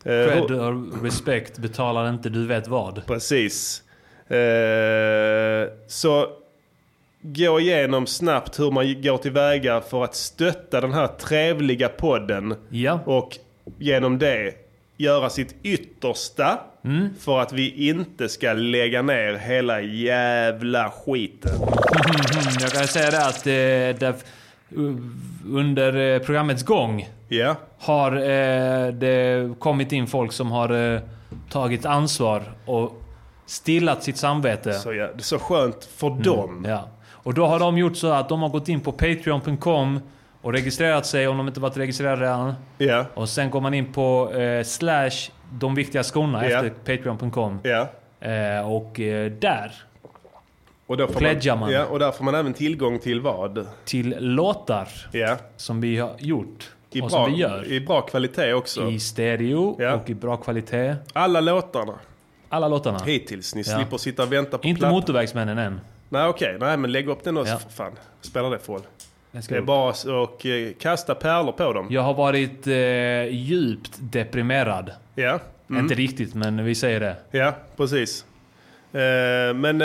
Cred 0.04 0.52
och 0.52 1.04
respect 1.04 1.58
betalar 1.58 2.10
inte 2.10 2.30
du 2.30 2.48
vet 2.48 2.68
vad. 2.68 3.06
Precis. 3.06 3.84
Eh, 4.28 5.70
så 5.88 6.28
gå 7.22 7.60
igenom 7.60 8.08
snabbt 8.08 8.60
hur 8.60 8.72
man 8.72 9.02
går 9.02 9.18
tillväga 9.18 9.82
för 9.82 10.04
att 10.04 10.16
stötta 10.16 10.82
den 10.82 10.94
här 10.94 11.08
trevliga 11.08 11.90
podden. 11.90 12.56
Ja. 12.70 13.00
Och 13.06 13.38
genom 13.78 14.20
det 14.20 14.54
göra 14.98 15.30
sitt 15.30 15.56
yttersta 15.64 16.60
Mm. 16.84 17.10
för 17.20 17.40
att 17.40 17.54
vi 17.54 17.90
inte 17.90 18.30
ska 18.30 18.54
lägga 18.54 19.02
ner 19.02 19.34
hela 19.34 19.82
jävla 19.82 20.92
skiten. 20.92 21.52
Jag 22.62 22.72
kan 22.72 22.88
säga 22.88 23.12
det 23.12 23.26
att 23.26 23.48
eh, 23.48 24.10
under 25.46 26.14
eh, 26.16 26.20
programmets 26.20 26.64
gång 26.64 27.10
Ja. 27.28 27.56
har 27.80 28.12
eh, 28.12 28.88
det 28.94 29.50
kommit 29.60 29.92
in 29.92 30.08
folk 30.08 30.32
som 30.32 30.52
har 30.52 30.94
eh, 30.94 31.02
tagit 31.50 31.86
ansvar 31.86 32.44
och 32.66 33.02
stillat 33.46 34.04
sitt 34.04 34.18
samvete. 34.18 34.74
Så, 34.74 34.94
ja, 34.94 35.08
det 35.08 35.20
är 35.20 35.24
så 35.24 35.40
skönt 35.40 35.86
för 35.86 36.10
dem. 36.10 36.66
Ja. 36.68 36.88
Och 37.12 37.34
då 37.34 37.46
har 37.46 37.60
de 37.60 37.78
gjort 37.78 37.98
så 37.98 38.12
att 38.12 38.30
de 38.30 38.42
har 38.42 38.50
gått 38.50 38.70
in 38.70 38.80
på 38.82 38.92
Patreon.com 38.92 40.00
och 40.42 40.54
registrerat 40.54 41.06
sig 41.06 41.28
om 41.28 41.38
de 41.38 41.48
inte 41.48 41.60
varit 41.60 41.78
registrerade 41.78 42.22
redan. 42.22 42.54
Ja. 42.78 43.06
Och 43.14 43.30
sen 43.30 43.50
går 43.50 43.62
man 43.62 43.74
in 43.74 43.94
på 43.94 44.34
eh, 44.34 44.64
slash 44.64 45.12
de 45.52 45.76
viktiga 45.76 46.04
skorna 46.04 46.50
Ja. 46.50 46.66
efter 46.66 46.70
Patreon.com. 46.70 47.60
Eh, 48.22 48.72
och 48.72 48.92
där 49.40 49.72
Och 50.90 50.98
då 50.98 51.08
får 51.08 51.20
pledgar 51.20 51.56
man, 51.56 51.72
Ja, 51.72 51.86
och 51.86 52.00
där 52.00 52.12
får 52.12 52.24
man 52.26 52.36
även 52.36 52.54
tillgång 52.54 53.00
till 53.00 53.22
vad? 53.22 53.68
till 53.86 54.16
låtar 54.20 54.88
Ja. 55.12 55.38
som 55.58 55.82
vi 55.82 55.98
har 55.98 56.16
gjort. 56.20 56.70
I, 56.92 57.02
och 57.02 57.10
bra, 57.10 57.10
som 57.10 57.32
vi 57.34 57.38
gör. 57.40 57.72
I 57.72 57.82
bra 57.82 58.02
kvalitet 58.02 58.54
också. 58.54 58.90
I 58.90 59.00
stereo 59.00 59.76
Ja. 59.80 59.94
och 59.94 60.10
i 60.10 60.14
bra 60.14 60.38
kvalitet. 60.38 60.96
Alla 61.14 61.42
låtarna. 61.42 61.94
Alla 62.50 62.68
låtarna. 62.68 63.00
Hittills. 63.00 63.56
Ni 63.56 63.64
Ja. 63.68 63.76
slipper 63.78 63.98
sitta 63.98 64.24
och 64.24 64.34
vänta 64.34 64.58
på 64.58 64.68
Inte 64.68 64.80
plattan. 64.80 64.96
Motorvägsmännen 64.96 65.58
än. 65.58 65.80
Nej 66.10 66.28
okej, 66.28 66.58
nej 66.60 66.78
men 66.78 66.92
lägg 66.92 67.10
upp 67.10 67.24
den 67.24 67.38
också 67.38 67.54
Ja. 67.54 67.58
för 67.60 67.70
fan. 67.70 67.92
Spelar 68.22 68.50
det 68.52 68.60
för 68.60 68.74
roll? 68.74 68.82
Det 69.32 69.52
är 69.52 69.58
upp. 69.60 69.66
bara 69.66 69.90
att 69.90 70.06
och, 70.06 70.46
eh, 70.46 70.72
kasta 70.80 71.16
pärlor 71.16 71.52
på 71.52 71.74
dem. 71.74 71.88
Jag 71.90 72.02
har 72.02 72.14
varit 72.14 72.68
eh, 72.68 73.36
djupt 73.36 73.92
deprimerad. 74.00 74.92
Ja. 75.16 75.40
Mm. 75.70 75.82
Inte 75.84 75.96
riktigt, 75.96 76.34
men 76.36 76.66
vi 76.66 76.76
säger 76.76 77.00
det. 77.00 77.16
Ja, 77.32 77.54
precis. 77.78 78.26
Eh, 78.94 79.54
men... 79.56 79.82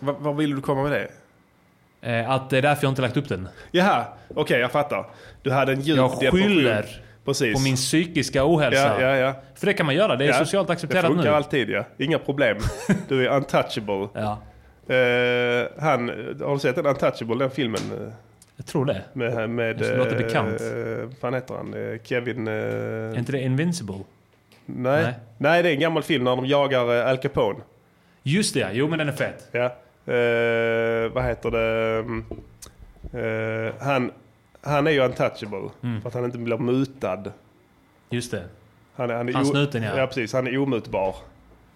Vad, 0.00 0.14
vad 0.18 0.36
vill 0.36 0.54
du 0.54 0.60
komma 0.60 0.82
med 0.82 0.92
det? 0.92 1.08
Eh, 2.10 2.30
att 2.30 2.50
det 2.50 2.58
är 2.58 2.62
därför 2.62 2.84
jag 2.84 2.90
inte 2.92 3.02
lagt 3.02 3.16
upp 3.16 3.28
den. 3.28 3.48
Jaha, 3.70 4.04
okej 4.34 4.60
jag 4.60 4.72
fattar. 4.72 5.06
Du 5.42 5.50
hade 5.50 5.72
en 5.72 5.80
djup 5.80 5.96
Jag 5.96 6.10
depression. 6.10 6.40
skyller 6.40 7.02
Precis. 7.24 7.54
på 7.54 7.60
min 7.60 7.76
psykiska 7.76 8.44
ohälsa. 8.46 9.00
Ja, 9.00 9.08
ja, 9.08 9.16
ja. 9.16 9.34
För 9.54 9.66
det 9.66 9.72
kan 9.74 9.86
man 9.86 9.94
göra, 9.94 10.16
det 10.16 10.26
är 10.26 10.32
socialt 10.32 10.70
accepterat 10.70 11.02
Det 11.04 11.08
funkar 11.08 11.24
nu. 11.30 11.36
alltid 11.36 11.70
ja. 11.70 11.84
Inga 11.98 12.18
problem. 12.18 12.58
Du 13.08 13.26
är 13.26 13.36
untouchable. 13.36 14.08
Ja. 14.14 14.38
Eh, 14.94 15.66
han, 15.78 16.08
har 16.40 16.52
du 16.54 16.58
sett 16.58 16.76
den 16.76 16.86
Untouchable, 16.86 17.36
den 17.38 17.50
filmen? 17.50 18.12
Jag 18.56 18.66
tror 18.66 18.84
det. 18.84 19.02
Med, 19.12 19.50
med 19.50 19.76
Det 19.78 19.96
låter 19.96 20.16
bekant. 20.16 20.60
Eh, 20.60 21.04
vad 21.04 21.18
fan 21.20 21.34
heter 21.34 21.54
han? 21.54 21.98
Kevin... 22.04 22.48
Eh, 22.48 22.54
Är 22.54 23.18
inte 23.18 23.32
det 23.32 23.40
Invincible? 23.40 23.94
nej. 24.66 25.02
Nej. 25.02 25.14
nej. 25.38 25.62
det 25.62 25.68
är 25.68 25.72
en 25.74 25.80
gammal 25.80 26.02
film 26.02 26.24
när 26.24 26.36
de 26.36 26.46
jagar 26.46 26.88
Al 27.06 27.16
Capone. 27.16 27.60
Just 28.26 28.54
det, 28.54 28.60
ja. 28.60 28.68
jo 28.72 28.88
men 28.88 28.98
den 28.98 29.08
är 29.08 29.12
fet. 29.12 29.48
Ja. 29.52 29.64
Eh, 30.12 31.12
vad 31.12 31.24
heter 31.24 31.50
det? 31.50 32.04
Eh, 33.12 33.74
han, 33.80 34.10
han 34.62 34.86
är 34.86 34.90
ju 34.90 35.00
untouchable. 35.04 35.70
Mm. 35.82 36.00
För 36.02 36.08
att 36.08 36.14
han 36.14 36.24
inte 36.24 36.38
blir 36.38 36.58
mutad. 36.58 37.24
Just 38.10 38.30
det. 38.30 38.42
Han, 38.96 39.10
han 39.10 39.28
är 39.28 39.32
Han 39.32 39.46
snuten, 39.46 39.82
ja. 39.82 39.98
Ja 39.98 40.06
precis, 40.06 40.32
han 40.32 40.46
är 40.46 40.58
omutbar. 40.58 41.16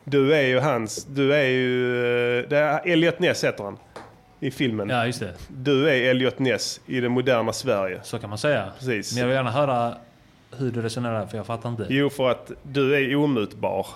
Du 0.04 0.34
är 0.34 0.42
ju 0.42 0.58
hans, 0.58 1.04
du 1.04 1.34
är 1.34 1.44
ju, 1.48 1.96
eh, 2.38 2.48
det 2.48 2.58
är 2.58 2.80
Elliot 2.88 3.18
Ness 3.18 3.44
heter 3.44 3.64
han. 3.64 3.76
I 4.40 4.50
filmen. 4.50 4.88
Ja, 4.88 5.06
just 5.06 5.20
det. 5.20 5.34
Du 5.48 5.88
är 5.90 6.10
Elliot 6.10 6.38
Ness 6.38 6.80
i 6.86 7.00
det 7.00 7.08
moderna 7.08 7.52
Sverige. 7.52 8.00
Så 8.02 8.18
kan 8.18 8.28
man 8.30 8.38
säga. 8.38 8.68
Precis. 8.78 9.12
Men 9.12 9.20
jag 9.20 9.26
vill 9.26 9.34
gärna 9.36 9.50
höra 9.50 9.94
hur 10.56 10.70
du 10.70 10.82
resonerar, 10.82 11.26
för 11.26 11.36
jag 11.36 11.46
fattar 11.46 11.68
inte. 11.68 11.86
Jo, 11.88 12.10
för 12.10 12.30
att 12.30 12.50
du 12.62 12.94
är 12.96 13.16
omutbar. 13.16 13.86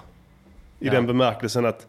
I 0.79 0.87
Ja. 0.87 0.93
den 0.93 1.07
bemärkelsen 1.07 1.67
att 1.67 1.87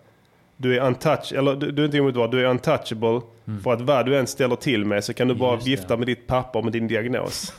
du 0.64 0.78
är 0.80 0.86
untouch, 0.88 1.34
eller 1.34 1.56
du, 1.56 1.72
du 1.72 1.82
är 1.82 1.86
inte 1.86 2.00
omutbar, 2.00 2.28
du 2.28 2.40
är 2.42 2.46
untouchable. 2.50 3.22
För 3.64 3.74
att 3.74 3.82
vad 3.82 4.06
du 4.06 4.18
än 4.18 4.28
ställer 4.28 4.56
till 4.56 4.86
med 4.86 5.04
så 5.04 5.14
kan 5.14 5.28
du 5.28 5.34
bara 5.34 5.50
Mm. 5.54 5.56
Just 5.60 5.66
det. 5.66 5.72
vifta 5.72 5.98
med 5.98 6.08
ditt 6.08 6.28
papper 6.28 6.62
med 6.62 6.72
din 6.74 6.88
diagnos. 6.88 7.54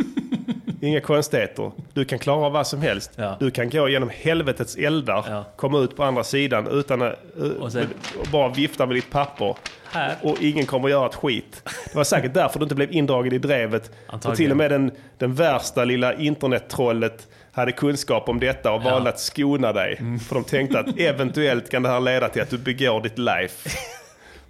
Inga 0.81 1.01
konstigheter. 1.01 1.71
Du 1.93 2.05
kan 2.05 2.19
klara 2.19 2.49
vad 2.49 2.67
som 2.67 2.83
helst. 2.83 3.11
Ja. 3.17 3.37
Du 3.41 3.51
kan 3.51 3.71
gå 3.71 3.89
genom 3.89 4.11
helvetets 4.15 4.77
eldar, 4.77 5.25
Ja. 5.29 5.45
komma 5.57 5.79
ut 5.79 5.97
på 5.97 6.05
andra 6.05 6.25
sidan 6.25 6.67
utan 6.71 7.03
att 7.03 7.15
Och 7.61 7.73
sen- 7.73 7.87
och 8.21 8.27
bara 8.33 8.49
vifta 8.49 8.87
med 8.87 8.97
ditt 8.97 9.11
papper. 9.11 9.57
Här. 9.93 10.15
Och 10.23 10.43
ingen 10.43 10.67
kommer 10.67 10.89
göra 10.89 11.07
ett 11.07 11.15
skit. 11.15 11.63
Det 11.85 11.95
var 11.97 12.05
säkert 12.05 12.35
därför 12.35 12.59
du 12.59 12.63
inte 12.63 12.75
blev 12.75 12.93
indragen 12.93 13.33
i 13.33 13.39
drevet. 13.39 13.91
Och 14.07 14.15
Antagligen. 14.15 14.37
till 14.37 14.51
och 14.51 14.57
med 14.57 14.71
den, 14.71 14.91
den 15.19 15.35
värsta 15.35 15.85
lilla 15.85 16.15
internettrollet 16.15 17.29
hade 17.55 17.73
kunskap 17.73 18.29
om 18.29 18.41
detta 18.41 18.73
och 18.73 18.83
valde 18.83 19.11
att 19.11 19.21
skona 19.21 19.73
dig. 19.73 19.97
För 20.29 20.35
de 20.35 20.45
tänkte 20.45 20.79
att 20.79 20.99
eventuellt 20.99 21.71
kan 21.71 21.83
det 21.83 21.89
här 21.89 22.01
leda 22.01 22.29
till 22.29 22.43
att 22.43 22.51
du 22.51 22.59
begår 22.59 23.01
ditt 23.01 23.19
life. 23.19 23.71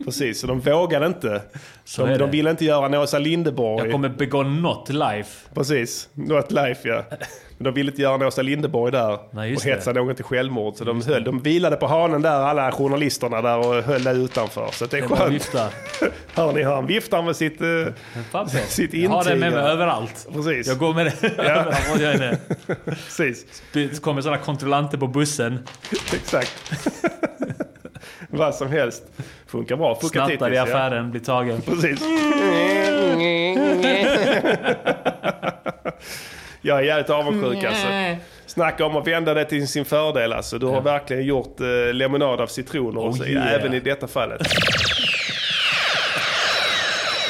Precis, 0.05 0.41
så 0.41 0.47
de 0.47 0.61
vågade 0.61 1.07
inte. 1.07 1.43
Så 1.85 2.07
de, 2.07 2.19
de 2.19 2.31
ville 2.31 2.51
inte 2.51 2.65
göra 2.65 2.87
en 2.87 2.95
Åsa 2.95 3.19
Linderborg. 3.19 3.83
Jag 3.85 3.93
kommer 3.93 4.09
begå 4.09 4.43
något 4.43 4.89
life. 4.89 5.49
Precis, 5.55 6.09
not 6.15 6.53
life 6.53 6.89
ja. 6.89 7.05
Men 7.59 7.65
de 7.65 7.75
ville 7.75 7.91
inte 7.91 8.03
göra 8.03 8.15
en 8.15 8.23
Åsa 8.23 8.43
Linderborg 8.43 8.93
där 8.93 9.19
Nej, 9.31 9.57
och 9.57 9.63
hetsa 9.65 9.93
det. 9.93 10.01
någon 10.01 10.15
till 10.15 10.25
självmord. 10.25 10.75
Så 10.77 10.85
de, 10.85 11.03
höll, 11.03 11.25
de 11.25 11.41
vilade 11.43 11.77
på 11.77 11.87
hanen 11.87 12.23
där, 12.23 12.31
alla 12.41 12.73
journalisterna 12.73 13.43
där 13.43 13.59
och 13.59 13.75
höll 13.83 14.03
där 14.05 14.15
utanför. 14.15 14.69
Så 14.73 14.87
det 14.87 14.99
är 14.99 15.03
skönt. 15.09 15.33
viftar. 15.35 15.69
Hör 16.35 16.53
ni, 16.53 16.63
han 16.63 16.87
viftar 16.87 17.23
med 17.23 17.37
sitt, 17.37 17.61
eh, 17.61 17.67
sitt 18.69 18.95
Jag 18.95 19.01
intyg. 19.03 19.11
har 19.11 19.25
det 19.25 19.37
med 19.37 19.53
mig 19.53 19.63
överallt. 19.63 20.29
Precis. 20.33 20.67
Jag 20.67 20.79
går 20.79 20.95
med 20.95 21.07
det 21.07 21.29
överallt 21.39 22.01
jag 22.01 22.15
är. 22.15 22.39
Precis. 22.85 23.63
Det 23.73 24.03
kommer 24.03 24.23
sådana 24.23 24.39
kontrollanter 24.43 24.99
på 24.99 25.07
bussen. 25.07 25.59
Exakt. 26.15 26.73
Vad 28.31 28.55
som 28.55 28.69
helst. 28.69 29.03
Funkar 29.47 29.77
bra. 29.77 29.95
Funkar 29.95 30.27
Snattar 30.27 30.31
i 30.53 30.57
hittills, 30.57 30.57
ja. 30.57 30.63
affären, 30.63 31.11
blir 31.11 31.21
tagen. 31.21 31.61
Precis. 31.67 32.01
Jag 36.67 36.79
är 36.79 36.83
jävligt 36.83 37.11
avundsjuk 37.11 37.65
alltså. 37.65 37.87
Snacka 38.47 38.87
om 38.87 38.97
att 38.97 39.07
vända 39.07 39.35
det 39.35 39.45
till 39.45 39.69
sin 39.69 39.85
fördel 39.85 40.33
alltså. 40.33 40.59
Du 40.59 40.67
har 40.67 40.81
verkligen 40.81 41.25
gjort 41.25 41.61
eh, 41.61 41.93
lemonad 41.93 42.41
av 42.41 42.47
citroner 42.47 43.01
Oh, 43.01 43.07
och 43.07 43.17
så, 43.17 43.25
yeah. 43.25 43.53
även 43.53 43.75
i 43.75 43.81
detta 43.81 44.07
fallet. 44.07 44.41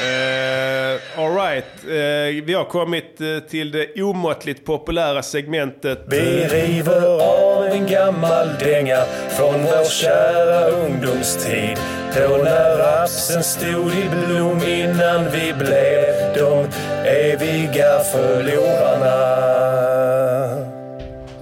Uh, 0.01 1.01
Alright, 1.19 1.65
uh, 1.85 2.45
vi 2.45 2.55
har 2.55 2.65
kommit 2.65 3.21
eh, 3.21 3.39
till 3.49 3.71
det 3.71 4.03
omåttligt 4.03 4.65
populära 4.65 5.23
segmentet. 5.23 6.05
Vi 6.07 6.45
river 6.45 7.23
av 7.23 7.65
en 7.67 7.87
gammal 7.87 8.49
dänga 8.61 8.97
från 9.37 9.63
vår 9.63 9.85
kära 9.91 10.67
ungdomstid. 10.69 11.79
Då 12.17 12.37
när 12.45 12.79
rapsen 12.79 13.43
stod 13.43 13.93
i 13.93 14.05
blom 14.27 14.63
innan 14.69 15.25
vi 15.33 15.53
blev 15.59 16.05
de 16.35 16.67
eviga 17.09 17.99
förlorarna. 18.13 19.45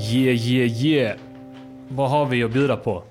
Yeah, 0.01 0.37
yeah, 0.47 0.85
yeah. 0.85 1.17
Vad 1.89 2.11
har 2.11 2.27
vi 2.27 2.45
att 2.45 2.51
bjuda 2.53 2.77
på? 2.77 3.03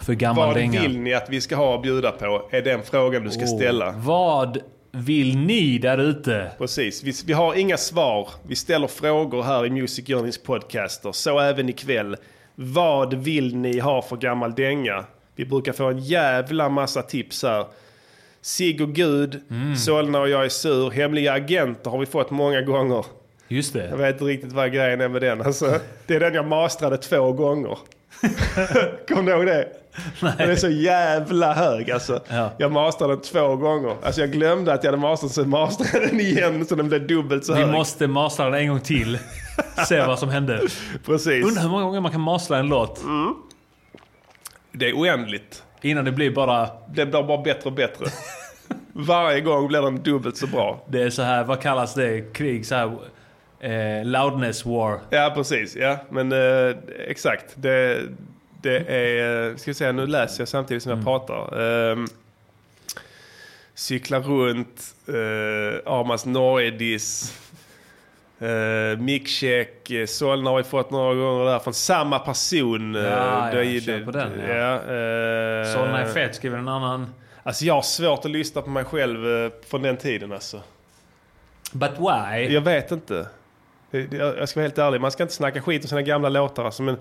För 0.00 0.12
gammal 0.12 0.46
Vad 0.46 0.56
dänga. 0.56 0.80
vill 0.82 0.98
ni 1.00 1.14
att 1.14 1.26
vi 1.30 1.40
ska 1.40 1.56
ha 1.56 1.74
att 1.74 1.82
bjuda 1.82 2.10
på? 2.12 2.42
Är 2.50 2.62
den 2.62 2.80
frågan 2.82 3.24
du 3.24 3.30
ska 3.30 3.42
Oh, 3.42 3.56
ställa. 3.56 3.94
Vad 3.96 4.58
vill 4.98 5.38
ni 5.38 5.78
där 5.78 5.98
ute? 5.98 6.50
Precis, 6.58 7.02
vi, 7.02 7.12
vi 7.26 7.32
har 7.32 7.54
inga 7.54 7.76
svar. 7.76 8.28
Vi 8.46 8.56
ställer 8.56 8.86
frågor 8.86 9.42
här 9.42 9.66
i 9.66 9.70
Music 9.70 10.08
Journeys 10.08 10.38
podcaster. 10.42 11.12
Så 11.12 11.38
även 11.40 11.68
ikväll. 11.68 12.16
Vad 12.54 13.14
vill 13.14 13.56
ni 13.56 13.78
ha 13.78 14.02
för 14.02 14.16
gammal 14.16 14.54
dänga? 14.54 15.04
Vi 15.36 15.44
brukar 15.44 15.72
få 15.72 15.84
en 15.84 15.98
jävla 15.98 16.68
massa 16.68 17.02
tips 17.02 17.42
här. 17.42 17.66
Sig 18.40 18.82
och 18.82 18.92
Gud, 18.92 19.40
Mm. 19.50 19.76
Solna 19.76 20.20
och 20.20 20.28
jag 20.28 20.44
är 20.44 20.48
sur. 20.48 20.90
Hemliga 20.90 21.32
agenter 21.32 21.90
har 21.90 21.98
vi 21.98 22.06
fått 22.06 22.30
många 22.30 22.62
gånger. 22.62 23.04
Just 23.48 23.72
det. 23.72 23.88
Jag 23.88 23.96
vet 23.96 24.14
inte 24.14 24.24
riktigt 24.24 24.52
vad 24.52 24.72
grejen 24.72 25.00
är 25.00 25.08
med 25.08 25.22
den. 25.22 25.42
Alltså, 25.42 25.80
det 26.06 26.14
är 26.14 26.20
den 26.20 26.34
jag 26.34 26.46
mastrade 26.46 26.96
två 26.96 27.32
gånger. 27.32 27.78
Kommer 29.08 29.22
du 29.22 29.32
ihåg 29.32 29.46
det? 29.46 29.68
Den 30.20 30.50
är 30.50 30.56
så 30.56 30.68
jävla 30.68 31.54
hög 31.54 31.90
alltså. 31.90 32.20
Ja. 32.28 32.50
Jag 32.58 32.72
mastrade 32.72 33.12
den 33.12 33.22
två 33.22 33.56
gånger. 33.56 33.96
Alltså 34.02 34.20
jag 34.20 34.30
glömde 34.32 34.72
att 34.72 34.84
jag 34.84 34.90
hade 34.90 35.02
mastrat 35.02 35.32
så 35.32 35.44
mastrade 35.44 35.90
jag 35.98 36.10
den 36.10 36.20
igen 36.20 36.66
så 36.66 36.74
den 36.74 36.88
blev 36.88 37.06
dubbelt 37.06 37.44
så 37.44 37.54
Vi 37.54 37.60
hög. 37.62 37.72
måste 37.72 38.06
mastra 38.06 38.44
den 38.50 38.54
en 38.54 38.68
gång 38.68 38.80
till. 38.80 39.18
Se 39.88 40.00
vad 40.06 40.18
som 40.18 40.28
händer. 40.28 40.62
Precis. 41.06 41.46
Undrar 41.46 41.62
hur 41.62 41.68
många 41.70 41.82
gånger 41.84 42.00
man 42.00 42.12
kan 42.12 42.20
mastra 42.20 42.58
en 42.58 42.66
låt. 42.68 43.00
Det 44.72 44.88
är 44.88 44.92
oändligt. 44.94 45.62
Innan 45.82 46.04
det 46.04 46.12
blir 46.12 46.30
bara... 46.30 46.68
Det 46.94 47.06
blir 47.06 47.22
bara 47.22 47.42
bättre 47.42 47.62
och 47.70 47.72
bättre. 47.72 48.06
Varje 48.92 49.40
gång 49.40 49.68
blir 49.68 49.82
den 49.82 50.02
dubbelt 50.02 50.36
så 50.36 50.46
bra. 50.46 50.84
Det 50.88 51.02
är 51.02 51.10
så 51.10 51.22
här, 51.22 51.44
vad 51.44 51.60
kallas 51.60 51.94
det? 51.94 52.34
Krig? 52.34 52.66
Så 52.66 52.74
här, 52.74 52.98
eh, 53.60 54.04
loudness 54.04 54.66
war. 54.66 55.00
Ja, 55.10 55.32
precis. 55.34 55.76
Ja, 55.76 55.98
men 56.10 56.32
eh, 56.32 56.76
exakt. 57.06 57.44
Det, 57.54 58.02
det 58.62 58.76
är... 58.78 59.56
Ska 59.56 59.70
vi 59.70 59.74
se, 59.74 59.92
nu 59.92 60.06
läser 60.06 60.40
jag 60.40 60.48
samtidigt 60.48 60.82
som 60.82 60.92
jag 60.92 61.04
pratar. 61.04 61.60
Um, 61.62 62.06
cykla 63.74 64.20
runt, 64.20 64.94
uh, 65.08 65.78
Amas 65.86 66.26
Norge-diss. 66.26 67.34
Uh, 68.42 68.98
Mickcheck, 69.00 69.90
uh, 69.90 70.06
Solna 70.06 70.50
har 70.50 70.56
vi 70.56 70.62
fått 70.62 70.90
några 70.90 71.14
gånger 71.14 71.44
där 71.44 71.58
från 71.58 71.74
samma 71.74 72.18
person. 72.18 72.96
eh, 72.96 73.02
Ja, 73.02 73.48
det- 73.52 73.64
ja, 73.64 73.80
kör 73.80 73.98
det- 73.98 74.04
på 74.04 74.10
den, 74.10 74.30
ja. 74.48 74.54
ja 74.54 74.74
eh, 74.74 75.74
Solna 75.74 76.00
är 76.02 76.12
fett, 76.14 76.34
skriver 76.34 76.58
en 76.58 76.68
annan. 76.68 77.14
Alltså 77.42 77.64
jag 77.64 77.74
har 77.74 77.82
svårt 77.82 78.24
att 78.24 78.30
lyssna 78.30 78.62
på 78.62 78.70
mig 78.70 78.84
själv 78.84 79.44
eh, 79.44 79.50
från 79.70 79.82
den 79.82 79.96
tiden 79.96 80.32
alltså. 80.32 80.60
But 81.72 81.90
why? 81.98 82.54
Jag 82.54 82.60
vet 82.60 82.90
inte. 82.90 83.26
Jag 83.90 84.48
ska 84.48 84.60
vara 84.60 84.64
helt 84.64 84.78
ärlig, 84.78 85.00
man 85.00 85.10
ska 85.12 85.22
inte 85.22 85.34
snacka 85.34 85.60
skit 85.62 85.82
om 85.82 85.88
sina 85.88 86.02
gamla 86.02 86.28
låtar 86.28 86.64
alltså, 86.64 86.82
men, 86.82 86.96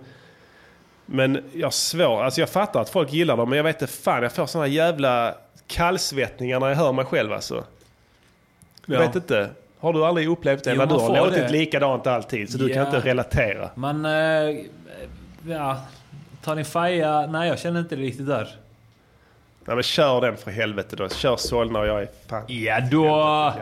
men 1.05 1.43
jag 1.53 1.65
har 1.65 1.71
svårt, 1.71 2.21
alltså 2.23 2.39
jag 2.41 2.49
fattar 2.49 2.81
att 2.81 2.89
folk 2.89 3.13
gillar 3.13 3.37
dem 3.37 3.49
men 3.49 3.57
jag 3.57 3.63
vet 3.63 3.81
inte 3.81 3.93
fan, 3.93 4.23
jag 4.23 4.31
får 4.31 4.45
såna 4.45 4.67
jävla 4.67 5.35
kallsvettningar 5.67 6.59
när 6.59 6.67
jag 6.67 6.75
hör 6.75 6.91
mig 6.91 7.05
själv 7.05 7.33
alltså. 7.33 7.63
Jag 8.85 8.95
Ja. 8.95 8.99
vet 9.07 9.15
inte. 9.15 9.49
Har 9.79 9.93
du 9.93 10.05
aldrig 10.05 10.27
upplevt 10.29 10.63
det? 10.63 10.71
Jo, 10.71 10.77
När 10.77 10.85
du 10.87 10.93
har 10.93 11.15
låtit 11.17 11.33
det. 11.47 11.49
likadant 11.49 12.07
alltid 12.07 12.51
så 12.51 12.57
du 12.57 12.67
kan 12.69 12.77
Ja. 12.77 12.85
inte 12.85 12.99
relatera. 13.09 13.69
Man... 13.75 14.05
Eh, 14.05 14.55
ja, 15.47 15.81
ta 16.43 16.55
din 16.55 16.65
faja. 16.65 17.25
Nej, 17.27 17.47
jag 17.49 17.59
känner 17.59 17.79
inte 17.79 17.95
det 17.95 18.01
riktigt 18.01 18.27
där. 18.27 18.55
Nej 19.65 19.75
men 19.75 19.83
kör 19.83 20.21
den 20.21 20.37
för 20.37 20.51
helvete 20.51 20.95
då. 20.95 21.09
Kör 21.09 21.35
Solna 21.37 21.79
och 21.79 21.87
jag 21.87 22.01
är 22.01 22.07
fan... 22.29 22.43
Ja 22.47 22.79
då. 22.91 23.05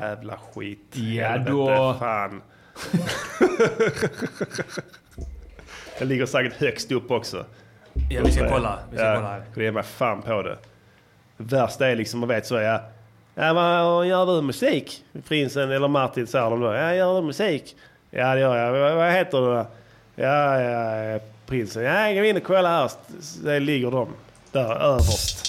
Jävla 0.01 0.37
skit. 0.53 0.79
Ja 0.93 1.27
Helvete, 1.27 1.51
då. 1.51 1.95
Fan. 1.99 2.41
den 5.99 6.07
ligger 6.07 6.25
säkert 6.25 6.53
högst 6.53 6.91
upp 6.91 7.11
också. 7.11 7.45
Ja, 8.09 8.21
vi 8.25 8.31
ska 8.31 8.49
kolla. 8.49 8.79
Vi 8.91 8.97
ska 8.97 9.05
ja, 9.05 9.15
kolla 9.15 9.27
här. 9.29 9.41
Det 9.55 9.67
är 9.67 9.71
mig 9.71 9.83
fan 9.83 10.21
på 10.21 10.41
det. 10.41 10.57
Det 11.37 11.55
värsta 11.55 11.87
är 11.87 11.95
liksom, 11.95 12.19
man 12.19 12.29
vet 12.29 12.45
så 12.45 12.55
ja. 12.55 12.81
Ja, 13.35 13.53
vad 13.53 14.07
gör 14.07 14.25
du 14.25 14.41
musik? 14.41 15.03
Prinsen 15.27 15.71
eller 15.71 15.87
Martin 15.87 16.27
säger 16.27 16.49
de 16.49 16.59
då. 16.59 16.73
Ja, 16.73 16.95
gör 16.95 17.21
du 17.21 17.27
musik? 17.27 17.75
Ja, 18.09 18.33
det 18.33 18.39
gör 18.39 18.55
jag. 18.55 18.95
Vad- 18.95 19.11
heter 19.11 19.37
du 19.37 19.45
då? 19.45 19.67
Ja, 20.15 20.61
ja, 20.61 21.19
prinsen. 21.45 21.83
Ja, 21.83 22.05
jag 22.07 22.15
går 22.15 22.25
in 22.25 22.37
och 22.37 22.43
kolla 22.43 22.69
här. 22.69 22.91
Där 23.43 23.59
ligger 23.59 23.91
de. 23.91 24.09
Där 24.51 24.75
överst. 24.75 25.41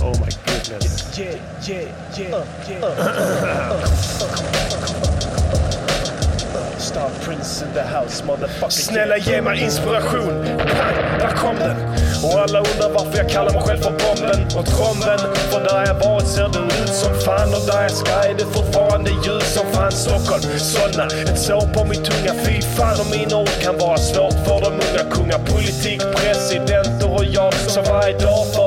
Oh 0.00 0.20
my 0.20 0.26
goodness. 0.46 1.18
Prince 7.26 7.62
in 7.64 7.72
the 7.72 7.82
house, 7.82 8.24
motherfucker. 8.24 8.70
Snälla 8.70 9.16
ge 9.18 9.42
mig 9.42 9.64
inspiration. 9.64 10.44
Pang, 10.56 11.18
där 11.20 11.36
kom 11.36 11.56
den. 11.56 11.76
Och 12.24 12.40
alla 12.40 12.58
undrar 12.58 12.90
varför 12.90 13.18
jag 13.18 13.28
kallar 13.28 13.52
mig 13.52 13.62
själv 13.62 13.78
för 13.78 13.90
bomben 13.90 14.40
och 14.58 14.66
tromben. 14.66 15.18
För 15.50 15.60
där 15.60 15.86
jag 15.86 15.94
varit 15.94 16.28
ser 16.28 16.48
det 16.48 16.58
ut 16.82 16.94
som 17.02 17.14
fan 17.24 17.48
och 17.54 17.66
där 17.66 17.82
jag 17.82 17.90
ska 17.90 18.12
är 18.12 18.34
det 18.34 18.44
fortfarande 18.56 19.10
ljus 19.10 19.54
som 19.54 19.66
fan. 19.72 19.92
Stockholm, 19.92 20.42
Solna, 20.58 21.06
ett 21.06 21.38
sår 21.38 21.66
på 21.74 21.84
min 21.84 22.02
tunga. 22.04 22.32
Fy 22.44 22.62
fan 22.62 23.00
om 23.00 23.08
mina 23.18 23.36
ord 23.36 23.56
kan 23.62 23.78
vara 23.78 23.98
svårt 23.98 24.38
för 24.46 24.58
de 24.64 24.70
unga 24.86 25.04
kungar. 25.14 25.38
Politik, 25.38 26.00
presidenter 26.16 27.08
och 27.16 27.24
jag 27.24 27.54
som 27.54 27.84
varje 27.84 28.18
dag 28.18 28.46
för 28.54 28.65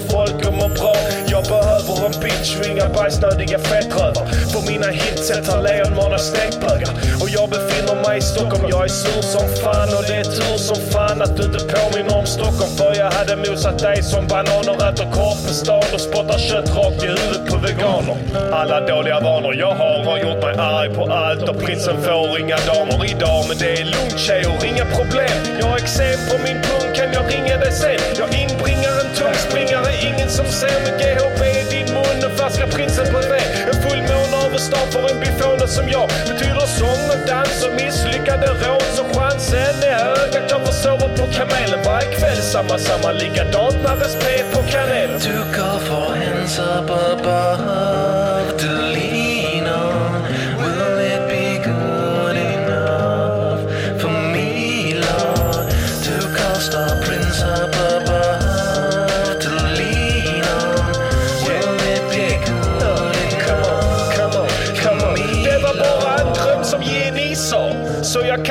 fördomar 0.00 0.28
folk 0.28 0.46
och 0.46 0.54
mår 0.54 0.68
bra. 0.68 0.96
Jag 1.26 1.44
behöver 1.44 2.06
en 2.06 2.20
bitch 2.22 2.58
och 2.58 2.66
inga 2.66 2.88
bajsnödiga 2.88 3.58
fettrövar. 3.58 4.26
För 4.52 4.62
mina 4.70 4.86
hits 4.86 5.30
heter 5.30 5.62
lejonmånar 5.62 6.08
Mona 6.08 6.18
Snäckbögar. 6.18 6.90
Och 7.22 7.28
jag 7.28 7.50
befinner 7.50 8.08
mig 8.08 8.18
i 8.18 8.22
Stockholm. 8.22 8.64
Jag 8.68 8.84
är 8.84 8.88
sur 8.88 9.22
som 9.22 9.48
fan 9.62 9.88
och 9.96 10.04
det 10.08 10.16
är 10.16 10.24
tur 10.24 10.56
som 10.68 10.76
fan 10.92 11.22
att 11.22 11.36
du 11.36 11.42
inte 11.42 11.58
påminner 11.74 12.18
om 12.18 12.26
Stockholm. 12.26 12.72
För 12.76 12.94
jag 12.94 13.10
hade 13.10 13.36
mosat 13.36 13.78
dig 13.78 14.02
som 14.02 14.26
bananer, 14.26 14.76
äter 14.88 15.08
korv 15.16 15.38
på 15.46 15.52
stan 15.62 15.88
och 15.94 16.00
spottar 16.00 16.38
kött 16.38 16.76
rakt 16.76 17.02
i 17.04 17.06
huvudet 17.06 17.42
på 17.50 17.56
veganer. 17.56 18.16
Alla 18.52 18.80
dåliga 18.80 19.20
vanor 19.20 19.54
jag 19.54 19.74
har 19.74 20.04
har 20.04 20.18
gjort 20.18 20.42
mig 20.44 20.54
arg 20.58 20.94
på 20.94 21.02
allt 21.12 21.48
och 21.48 21.58
prinsen 21.62 21.96
får 22.02 22.40
inga 22.40 22.58
damer 22.70 23.04
idag. 23.12 23.44
Men 23.48 23.56
det 23.58 23.72
är 23.80 23.84
lugnt 23.84 24.18
tjejer, 24.18 24.64
inga 24.70 24.84
problem. 24.98 25.38
Jag 25.60 25.66
har 25.66 25.76
eksem 25.76 26.18
på 26.30 26.36
min 26.46 26.58
pung, 26.66 26.88
kan 26.96 27.08
jag 27.12 27.24
ringa 27.32 27.56
dig 27.56 27.72
sen? 27.72 28.00
Jag 28.20 28.28
inbringar 28.42 28.94
en 29.02 29.10
tungspringare, 29.20 29.87
ingen 30.08 30.30
som 30.30 30.46
ser 30.46 30.78
med 30.84 30.94
GHB 31.00 31.40
i 31.60 31.62
din 31.74 31.94
mun. 31.94 32.18
och 32.26 32.38
färska 32.38 32.66
prinsen 32.66 33.06
på 33.12 33.18
En 33.70 33.76
fullmåne 33.82 34.36
över 34.46 34.58
stan 34.58 34.86
för 34.92 35.10
en 35.10 35.20
bifone 35.20 35.66
som 35.68 35.88
jag. 35.88 36.08
Betyder 36.28 36.66
sång 36.80 37.04
och 37.12 37.20
dans 37.26 37.64
och 37.66 37.74
misslyckade 37.74 38.46
råd. 38.46 38.82
Så 38.96 39.04
chansen 39.14 39.82
är 39.82 39.98
hög 40.04 40.36
att 40.36 40.50
jag 40.50 40.60
får 40.66 40.72
sova 40.72 41.08
på 41.18 41.24
kamelen 41.38 41.80
varje 41.84 42.08
kväll. 42.18 42.40
Samma, 42.42 42.78
samma, 42.78 43.12
likadant 43.12 43.78
när 43.84 43.96
SP 44.12 44.24
på 44.52 44.60
kanelen. 44.74 45.20
Took 45.20 45.56
för 45.86 45.94
our 45.98 46.16
hands 46.16 46.58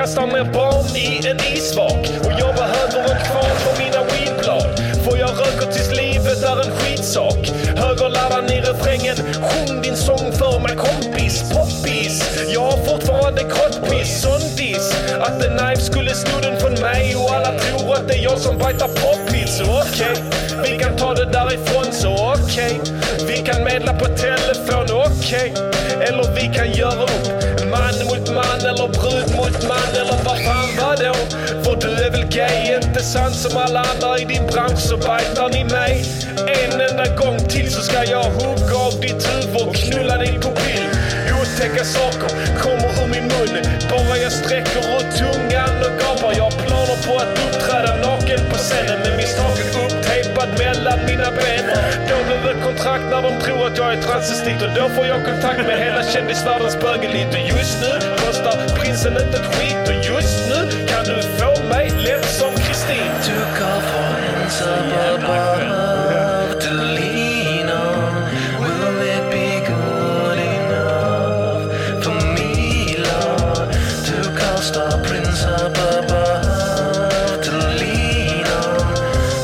kastar 0.07 0.27
ner 0.27 0.43
barn 0.53 0.95
i 0.95 1.27
en 1.27 1.38
isvak. 1.53 2.03
Och 2.25 2.31
jag 2.39 2.55
behöver 2.55 2.99
en 3.11 3.19
kvarn 3.27 3.57
på 3.63 3.71
mina 3.81 4.01
skivblad. 4.09 4.69
För 5.03 5.17
jag 5.17 5.29
röker 5.29 5.71
tills 5.71 5.91
livet 5.91 6.43
är 6.43 6.57
en 6.65 6.71
skitsak. 6.77 7.51
Högerladdar 7.75 8.53
i 8.53 8.61
refrängen. 8.61 9.15
Sjung 9.17 9.81
din 9.81 9.95
sång 9.95 10.31
för 10.31 10.59
mig 10.59 10.75
kompis. 10.75 11.53
Poppis. 11.53 12.39
Jag 12.53 12.61
har 12.61 12.77
fortfarande 12.85 13.41
kroppis. 13.41 14.21
Sondis. 14.21 14.95
Att 15.21 15.41
The 15.41 15.47
Knife 15.47 15.81
skulle 15.81 16.15
sno 16.15 16.39
den 16.41 16.59
från 16.59 16.73
mig. 16.73 17.15
Och 17.15 17.35
alla 17.35 17.59
tror 17.59 17.93
att 17.93 18.07
det 18.07 18.13
är 18.13 18.23
jag 18.23 18.38
som 18.39 18.57
bajtar 18.57 18.88
poppis. 18.88 19.57
Så 19.57 19.63
Okej, 19.63 20.15
vi 20.63 20.79
kan 20.79 20.95
ta 20.95 21.13
det 21.13 21.25
därifrån. 21.25 21.85
Så 21.91 22.34
okej, 22.35 22.79
vi 23.27 23.38
kan 23.38 23.63
medla 23.63 23.93
på 23.93 24.05
telefon. 24.05 24.36
Som 33.38 33.57
alla 33.57 33.81
andra 33.81 34.19
i 34.19 34.26
din 34.26 34.45
bransch 34.47 34.80
så 34.80 34.97
bajtar 34.97 35.49
ni 35.49 35.64
mig. 35.64 36.05
En 36.38 36.81
enda 36.81 37.05
gång 37.15 37.39
till 37.39 37.72
så 37.72 37.81
ska 37.81 38.03
jag 38.03 38.23
hugga 38.23 38.77
av 38.88 38.93
ditt 39.01 39.23
huvud 39.31 39.68
och 39.68 39.76
knulla 39.76 40.18
din 40.18 40.41
pupill. 40.41 40.89
Otäcka 41.41 41.84
saker 41.85 42.30
kommer 42.64 42.89
ur 43.01 43.07
min 43.15 43.27
mun. 43.34 43.64
Bara 43.89 44.18
jag 44.18 44.31
sträcker 44.31 44.84
ut 44.97 45.09
tungan 45.22 45.76
och 45.85 45.93
gapar. 46.01 46.34
Jag 46.38 46.43
har 46.43 46.57
planer 46.65 46.97
på 47.05 47.14
att 47.23 47.34
uppträda 47.45 47.93
naken 48.07 48.39
på 48.49 48.57
scenen 48.57 48.99
med 48.99 49.14
min 49.18 49.27
upptejpad 49.85 50.49
mellan 50.59 50.99
mina 51.09 51.30
ben. 51.39 51.65
Då 52.09 52.15
blir 52.27 52.41
det 52.47 52.61
kontrakt 52.64 53.05
när 53.11 53.22
de 53.22 53.41
tror 53.45 53.68
att 53.68 53.77
jag 53.77 53.93
är 53.93 54.01
transvestit 54.01 54.61
och 54.61 54.72
då 54.76 54.89
får 54.95 55.05
jag 55.05 55.26
kontakt 55.26 55.61
med 55.68 55.77
hela 55.85 56.03
kändisvärldens 56.03 56.77
bögelit. 56.80 57.30
Och 57.38 57.57
just 57.57 57.77
nu 57.81 57.93
kostar 58.23 58.55
prinsen 58.77 59.14
inte 59.23 59.38
ett 59.41 59.49
skit 59.55 59.84
och 59.89 59.97
just 60.14 60.38
nu 60.49 60.59
kan 60.91 61.03
du 61.05 61.22
få 61.39 61.64
mig 61.73 61.89
lätt 61.89 62.30
som 62.39 62.56
Took 63.28 63.62
off 63.72 63.88
our 64.02 64.14
hands 64.26 64.62
up 64.62 65.22
above 65.24 66.60
to 66.64 66.74
lean 66.98 67.68
on. 67.70 68.14
Will 68.64 69.02
it 69.16 69.26
be 69.36 69.49
good 69.72 70.40
enough 70.56 71.64
for 72.04 72.16
me, 72.36 72.95
Lord? 73.08 73.70
To 74.08 74.16
cast 74.40 74.78
our 74.78 74.98
prince 75.08 75.44
up 75.44 75.76
above 75.98 77.41
to 77.48 77.54
lean 77.82 78.48
on. 78.64 78.94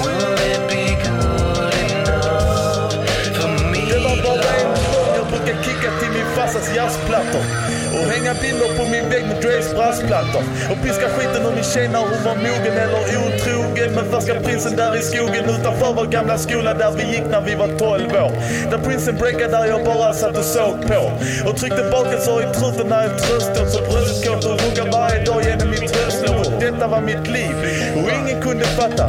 Will 0.06 0.38
it 0.54 0.62
be 0.72 0.86
good 1.08 1.76
enough 1.92 2.94
for 3.38 3.50
me, 3.72 3.82
Det 3.92 4.00
var 4.06 4.18
bara 4.24 4.54
en 4.62 4.68
Lord? 4.68 5.18
jag 5.18 5.28
brukar 5.28 5.64
kicka 5.64 5.90
till 6.00 6.12
min 6.12 6.26
farsas 6.36 6.76
jazzplattor. 6.76 7.63
Och 7.98 8.06
hänga 8.14 8.34
bilder 8.42 8.70
på 8.78 8.84
min 8.94 9.10
vägg 9.10 9.26
med 9.28 9.38
Drakes 9.42 9.74
brassplattor. 9.76 10.44
Och 10.72 10.78
piska 10.84 11.08
skiten 11.10 11.46
ur 11.48 11.56
min 11.56 11.64
tjej 11.64 11.88
när 11.88 12.00
hon 12.00 12.20
var 12.28 12.36
mogen 12.36 12.76
eller 12.84 13.02
otrogen. 13.24 13.90
Men 13.96 14.06
första 14.12 14.34
prinsen 14.46 14.76
där 14.76 14.96
i 15.00 15.02
skogen 15.02 15.44
utanför 15.56 15.94
vår 15.94 16.06
gamla 16.06 16.38
skola 16.38 16.74
där 16.74 16.92
vi 16.92 17.04
gick 17.14 17.26
när 17.32 17.42
vi 17.42 17.56
var 17.56 17.68
12 17.68 18.12
år. 18.24 18.32
Där 18.72 18.78
prinsen 18.78 19.16
breakade 19.16 19.48
där 19.58 19.66
jag 19.66 19.86
bara 19.86 20.14
satt 20.14 20.38
och 20.38 20.44
såg 20.44 20.76
på. 20.88 21.02
Och 21.48 21.56
tryckte 21.58 21.84
bakelser 21.92 22.38
i 22.44 22.54
truten 22.54 22.88
när 22.88 23.02
jag 23.04 23.20
tröstade 23.20 23.70
så 23.70 23.80
bröstkåt 23.92 24.46
och 24.46 24.56
ruggade 24.62 24.92
varje 24.92 25.26
dag 25.26 25.44
genom 25.44 25.70
mitt 25.70 25.94
tröstlov. 25.94 26.40
Och 26.40 26.62
detta 26.62 26.88
var 26.88 27.02
mitt 27.02 27.28
liv. 27.28 27.56
Och 27.96 28.10
ingen 28.20 28.42
kunde 28.42 28.66
fatta 28.66 29.06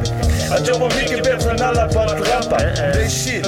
att 0.54 0.68
jag 0.68 0.78
var 0.78 0.92
mycket 1.00 1.24
bättre 1.24 1.50
än 1.50 1.62
alla 1.62 1.88
på 1.88 2.00
att 2.00 2.20
rappa. 2.30 2.58
Det 2.58 3.04
är 3.04 3.08
chill. 3.08 3.46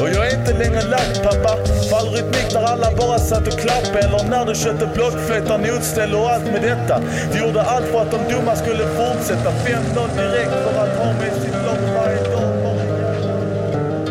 Och 0.00 0.08
jag 0.08 0.26
är 0.26 0.38
inte 0.40 0.52
längre 0.52 0.82
lack 0.82 1.22
pappa. 1.22 1.56
Fall 1.90 2.08
rytmik 2.08 2.52
där 2.52 2.62
alla 2.62 2.90
bara 2.98 3.18
satt 3.18 3.46
och 3.46 3.58
klappade. 3.58 3.98
Eller 3.98 4.30
när 4.30 4.46
du 4.46 4.54
köpte 4.54 4.86
blockflöjtar, 4.94 5.58
notställ 5.58 6.14
och 6.14 6.30
allt 6.30 6.44
med 6.44 6.62
detta. 6.62 7.00
Vi 7.32 7.38
gjorde 7.38 7.62
allt 7.62 7.86
för 7.86 8.00
att 8.02 8.10
de 8.10 8.34
dumma 8.34 8.56
skulle 8.56 8.84
fortsätta. 8.98 9.50
15 9.52 10.08
direkt 10.16 10.50
för 10.50 10.82
att 10.84 10.98
ha 10.98 11.12
med 11.12 11.32
sitt 11.42 11.54
lopp 11.66 11.84
varje 11.96 12.22
dag. 12.22 12.46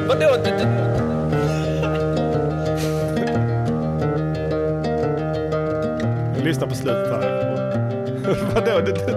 Vadå? 0.08 0.36
Lyssna 6.44 6.68
på 6.68 6.76
slutet 6.76 7.12
här. 7.12 7.46
Vadå? 8.54 9.15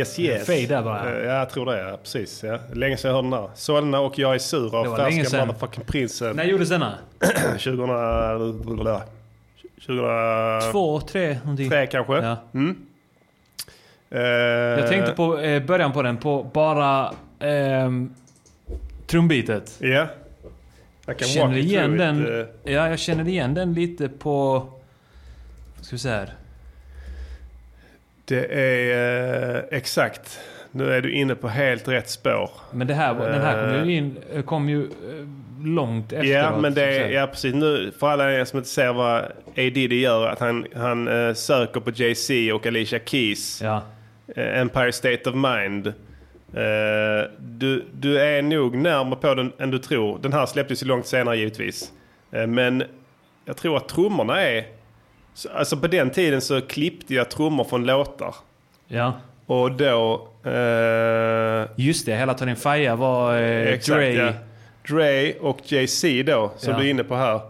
Yes 0.00 0.18
yes. 0.18 0.46
Fade 0.46 0.66
där 0.66 0.82
bara. 0.82 1.12
Eh, 1.12 1.26
Ja, 1.26 1.32
jag 1.38 1.50
tror 1.50 1.66
det. 1.66 1.78
Ja. 1.80 1.96
Precis. 2.02 2.42
Ja. 2.42 2.58
Länge 2.72 2.96
sedan 2.96 3.08
jag 3.08 3.16
hörde 3.16 3.30
den 3.30 3.42
där. 3.42 3.50
Solna 3.54 4.00
och 4.00 4.18
jag 4.18 4.34
är 4.34 4.38
sur 4.38 4.76
av 4.76 4.96
färska 4.96 5.46
motherfucking 5.46 5.84
prinsen. 5.84 6.36
När 6.36 6.44
gjordes 6.44 6.68
denna? 6.68 6.94
2000... 7.52 9.00
2000... 9.86 10.72
Två, 10.72 11.00
tre, 11.00 11.38
någonting. 11.42 11.70
Tre 11.70 11.86
kanske. 11.86 12.12
Ja. 12.14 12.36
Mm. 12.54 12.76
Eh, 14.10 14.20
Jag 14.20 14.88
tänkte 14.88 15.12
på 15.12 15.38
eh, 15.38 15.62
början 15.62 15.92
på 15.92 16.02
den, 16.02 16.16
på 16.16 16.50
bara 16.54 17.14
ehm, 17.38 18.14
trumbitet. 19.06 19.76
Ja. 19.78 20.06
Jag 21.06 21.18
kan 21.18 21.28
Känner 21.28 21.56
igen 21.56 21.96
den, 21.98 22.40
it, 22.40 22.48
ja, 22.64 22.88
jag 22.88 22.98
känner 22.98 23.28
igen 23.28 23.54
den 23.54 23.74
lite 23.74 24.08
på... 24.08 24.52
vad 25.76 25.84
Ska 25.86 25.96
vi 25.96 25.98
se 25.98 26.08
här. 26.08 26.34
Det 28.30 28.44
är 28.44 29.56
eh, 29.56 29.78
exakt. 29.78 30.40
Nu 30.70 30.92
är 30.92 31.00
du 31.00 31.12
inne 31.12 31.34
på 31.34 31.48
helt 31.48 31.88
rätt 31.88 32.10
spår. 32.10 32.50
Men 32.72 32.86
det 32.86 32.94
här, 32.94 33.14
den 33.14 33.40
här 33.40 33.54
kom 33.54 33.74
Eh, 33.74 33.84
ju 33.84 33.96
in, 33.96 34.16
kom 34.46 34.68
ju 34.68 34.82
eh, 34.84 34.88
långt 35.64 36.12
efteråt. 36.12 36.34
Ja, 36.34 36.58
men 36.60 36.74
det 36.74 36.82
är, 36.82 37.10
ja, 37.10 37.26
precis. 37.26 37.54
Nu, 37.54 37.92
för 37.98 38.08
alla 38.08 38.32
er 38.32 38.44
som 38.44 38.58
inte 38.58 38.70
ser 38.70 38.92
vad 38.92 39.22
A. 39.22 39.30
Diddy 39.54 40.00
gör, 40.00 40.26
att 40.26 40.38
han, 40.38 40.66
han 40.76 41.08
eh, 41.08 41.34
söker 41.34 41.80
på 41.80 41.90
Jay-Z 41.90 42.54
och 42.54 42.66
Alicia 42.66 42.98
Keys. 43.04 43.62
Ja. 43.62 43.82
Eh, 44.36 44.60
Empire 44.60 44.92
State 44.92 45.30
of 45.30 45.34
Mind. 45.34 45.86
Eh, 45.86 47.30
du, 47.38 47.84
du 47.92 48.20
är 48.20 48.42
nog 48.42 48.76
närmare 48.76 49.20
på 49.20 49.34
den 49.34 49.52
än 49.58 49.70
du 49.70 49.78
tror. 49.78 50.18
Den 50.18 50.32
här 50.32 50.46
släpptes 50.46 50.82
ju 50.82 50.86
långt 50.86 51.06
senare 51.06 51.36
givetvis. 51.36 51.92
Eh, 52.32 52.46
men 52.46 52.84
jag 53.44 53.56
tror 53.56 53.76
att 53.76 53.88
trummorna 53.88 54.42
är... 54.42 54.64
så- 55.40 55.48
Alltså 55.54 55.76
på 55.76 55.86
den 55.86 56.10
tiden 56.10 56.40
så 56.40 56.60
klippte 56.60 57.14
jag 57.14 57.30
trummor 57.30 57.64
från 57.64 57.86
låtar. 57.86 58.34
Ja. 58.88 59.12
Och 59.46 59.72
då... 59.72 60.28
Eh, 60.44 61.68
Just 61.76 62.06
det, 62.06 62.16
hela 62.16 62.34
Tony 62.34 62.54
Faja 62.54 62.96
var 62.96 63.36
eh, 63.36 63.66
Exakt, 63.68 63.96
Dre. 63.96 64.12
ja. 64.12 64.32
Dre 64.88 65.32
och 65.40 65.58
Jay-Z 65.72 66.22
då, 66.32 66.52
som 66.56 66.72
Ja. 66.72 66.78
du 66.78 66.86
är 66.86 66.90
inne 66.90 67.04
på 67.04 67.14
här. 67.16 67.40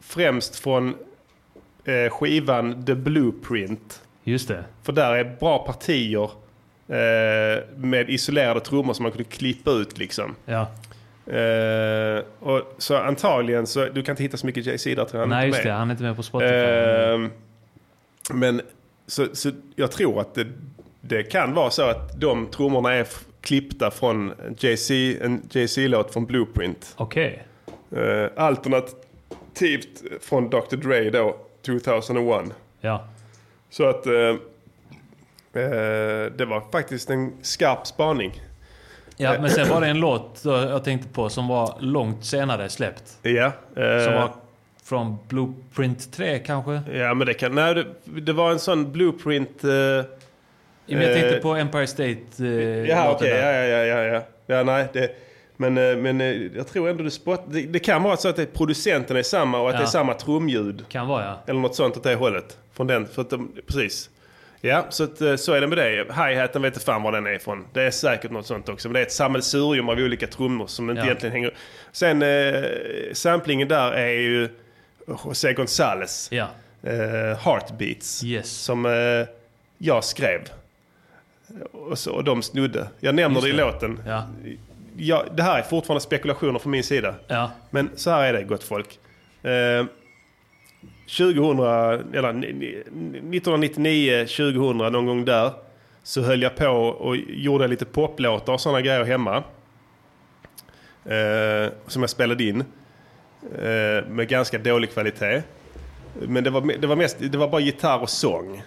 Främst 0.00 0.56
från 0.58 0.94
eh, 1.84 2.10
skivan 2.10 2.84
The 2.86 2.94
Blueprint. 2.94 4.02
Just 4.24 4.48
det. 4.48 4.64
För 4.82 4.92
där 4.92 5.12
är 5.14 5.24
bra 5.40 5.58
partier 5.58 6.30
eh, 6.88 7.64
med 7.76 8.10
isolerade 8.10 8.60
trummor 8.60 8.92
som 8.94 9.02
man 9.02 9.12
kunde 9.12 9.24
klippa 9.24 9.70
ut 9.70 9.98
liksom. 9.98 10.34
Ja. 10.46 10.66
Eh, 11.30 12.24
och, 12.40 12.74
så 12.78 12.96
antagligen 12.96 13.66
så, 13.66 13.84
du 13.84 14.02
kan 14.02 14.12
inte 14.12 14.22
hitta 14.22 14.36
så 14.36 14.46
mycket 14.46 14.66
Jay-Z 14.66 14.94
där 14.94 15.04
tror 15.04 15.22
jag. 15.22 15.28
Nej, 15.28 15.48
just 15.48 15.62
det. 15.62 15.72
Han 15.72 15.88
är 15.88 15.92
inte 15.92 16.02
med 16.02 16.16
på 16.16 16.22
Spotify. 16.22 16.54
Ehm, 16.54 17.30
men 18.32 18.60
så, 19.06 19.26
så 19.32 19.50
jag 19.76 19.90
tror 19.90 20.20
att 20.20 20.34
det, 20.34 20.46
det 21.00 21.22
kan 21.22 21.54
vara 21.54 21.70
så 21.70 21.82
att 21.82 22.20
de 22.20 22.46
trummorna 22.46 22.94
är 22.94 23.06
klippta 23.40 23.90
från 23.90 24.32
Jay-Z, 24.58 25.24
en 25.24 25.42
Jay-Z-låt 25.50 26.12
från 26.12 26.26
Blueprint. 26.26 26.94
Okej. 26.96 27.46
Eh, 27.96 28.26
alternativt 28.36 30.02
från 30.20 30.50
Dr. 30.50 30.76
Dre 30.76 31.10
då, 31.10 31.36
2001. 31.66 32.44
Ja. 32.80 33.08
Så 33.70 33.88
att 33.88 34.06
eh, 34.06 34.12
det 36.36 36.44
var 36.48 36.70
faktiskt 36.72 37.10
en 37.10 37.32
skarp 37.42 37.86
spaning. 37.86 38.42
Ja, 39.20 39.36
men 39.40 39.50
sen 39.50 39.68
var 39.68 39.80
det 39.80 39.86
en 39.86 40.00
låt 40.00 40.42
då 40.42 40.50
jag 40.50 40.84
tänkte 40.84 41.08
på 41.08 41.28
som 41.28 41.48
var 41.48 41.74
långt 41.80 42.24
senare 42.24 42.68
släppt. 42.68 43.18
Ja. 43.22 43.52
eh, 43.76 44.04
Som 44.04 44.14
var 44.14 44.30
från 44.84 45.16
Blueprint 45.28 46.12
3 46.12 46.38
kanske? 46.38 46.80
Ja, 46.92 47.14
men 47.14 47.26
det 47.26 47.34
kan... 47.34 47.54
Nej, 47.54 47.74
det, 47.74 47.86
det 48.20 48.32
var 48.32 48.50
en 48.50 48.58
sån 48.58 48.92
Blueprint... 48.92 49.64
eh, 49.64 49.70
Men 49.70 50.04
jag 50.86 51.14
tänkte 51.14 51.36
eh, 51.36 51.42
på 51.42 51.54
Empire 51.54 51.86
State. 51.86 52.16
Eh, 52.38 52.44
Ja, 52.88 53.18
där. 53.20 53.28
Ja, 53.28 53.52
ja, 53.52 53.64
ja, 53.64 53.84
ja, 53.84 54.02
ja. 54.14 54.22
Ja, 54.46 54.62
nej. 54.62 54.86
Det, 54.92 55.10
men, 55.56 55.78
eh, 55.78 55.96
men 55.96 56.20
eh, 56.20 56.26
jag 56.56 56.66
tror 56.68 56.88
ändå 56.88 57.04
det 57.04 57.10
spot... 57.10 57.40
Det, 57.46 57.62
det 57.62 57.78
kan 57.78 58.02
vara 58.02 58.16
så 58.16 58.28
att 58.28 58.36
det, 58.36 58.46
producenten 58.46 59.16
är 59.16 59.22
samma 59.22 59.60
och 59.60 59.68
att 59.68 59.74
Ja. 59.74 59.80
det 59.80 59.84
är 59.84 59.88
samma 59.88 60.14
trumljud. 60.14 60.84
Kan 60.88 61.08
vara 61.08 61.24
ja. 61.24 61.38
Eller 61.46 61.60
något 61.60 61.74
sånt 61.74 61.96
åt 61.96 62.02
det 62.02 62.14
hållet. 62.14 62.58
Från 62.72 62.86
den. 62.86 63.06
För 63.06 63.22
att 63.22 63.30
de, 63.30 63.52
precis. 63.66 64.10
Ja, 64.62 64.86
så, 64.88 65.04
att, 65.04 65.20
eh, 65.20 65.36
så 65.36 65.52
är 65.52 65.60
det 65.60 65.66
med 65.66 65.78
det. 65.78 66.04
Hi-haten 66.12 66.62
vet 66.62 66.74
inte 66.74 66.84
fan 66.86 67.02
var 67.02 67.12
den 67.12 67.26
är 67.26 67.30
ifrån. 67.32 67.66
Det 67.72 67.82
är 67.82 67.90
säkert 67.90 68.30
något 68.30 68.46
sånt 68.46 68.68
också. 68.68 68.88
Men 68.88 68.92
det 68.92 69.00
är 69.00 69.02
ett 69.02 69.12
sammelsurium 69.12 69.88
av 69.88 69.98
olika 69.98 70.26
trummor 70.26 70.66
som 70.66 70.90
inte 70.90 71.00
Ja. 71.00 71.06
egentligen 71.06 71.32
hänger... 71.32 71.54
Sen 71.92 72.22
eh, 72.22 72.64
samplingen 73.12 73.68
där 73.68 73.92
är 73.92 74.08
ju 74.10 74.48
José 75.24 75.52
Gonzales. 75.52 76.28
Ja. 76.32 76.48
Eh, 76.82 77.38
Heartbeats. 77.44 78.24
Yes. 78.24 78.50
Som 78.50 78.86
eh, 78.86 78.92
jag 79.78 80.04
skrev. 80.04 80.40
Och, 81.72 81.98
så, 81.98 82.12
och 82.12 82.24
de 82.24 82.42
snodde. 82.42 82.88
Jag 83.00 83.14
nämner 83.14 83.40
Just 83.40 83.44
det 83.44 83.48
i 83.48 83.52
det. 83.56 83.64
låten. 83.64 84.02
Ja. 84.06 84.26
ja, 84.96 85.24
det 85.36 85.42
här 85.42 85.58
är 85.58 85.62
fortfarande 85.62 86.00
spekulationer 86.00 86.58
från 86.58 86.72
min 86.72 86.84
sida. 86.84 87.14
Ja. 87.26 87.50
Men 87.70 87.90
så 87.96 88.10
här 88.10 88.24
är 88.24 88.32
det 88.32 88.42
gott 88.42 88.64
folk. 88.64 88.98
Eh, 89.42 89.84
2000, 91.16 92.14
eller 92.14 92.32
ni- 92.32 92.52
ni- 92.52 92.68
1999, 93.36 94.26
2000 94.26 94.76
någon 94.92 95.06
gång 95.06 95.24
där. 95.24 95.50
Så 96.02 96.20
höll 96.22 96.42
jag 96.42 96.56
på 96.56 96.66
och 96.68 97.16
gjorde 97.16 97.68
lite 97.68 97.84
poplåtar 97.84 98.52
och 98.52 98.60
sådana 98.60 98.80
grejer 98.80 99.04
hemma. 99.04 99.36
Eh, 101.04 101.72
som 101.86 102.02
jag 102.02 102.10
spelade 102.10 102.44
in. 102.44 102.60
Eh, 103.58 104.08
med 104.08 104.28
ganska 104.28 104.58
dålig 104.58 104.92
kvalitet. 104.92 105.42
Men 106.28 106.44
det 106.44 106.50
var, 106.50 106.72
det 106.80 106.86
var, 106.86 106.96
mest, 106.96 107.16
det 107.20 107.38
var 107.38 107.48
bara 107.48 107.60
gitarr 107.60 107.98
och 108.02 108.10
sång. 108.10 108.62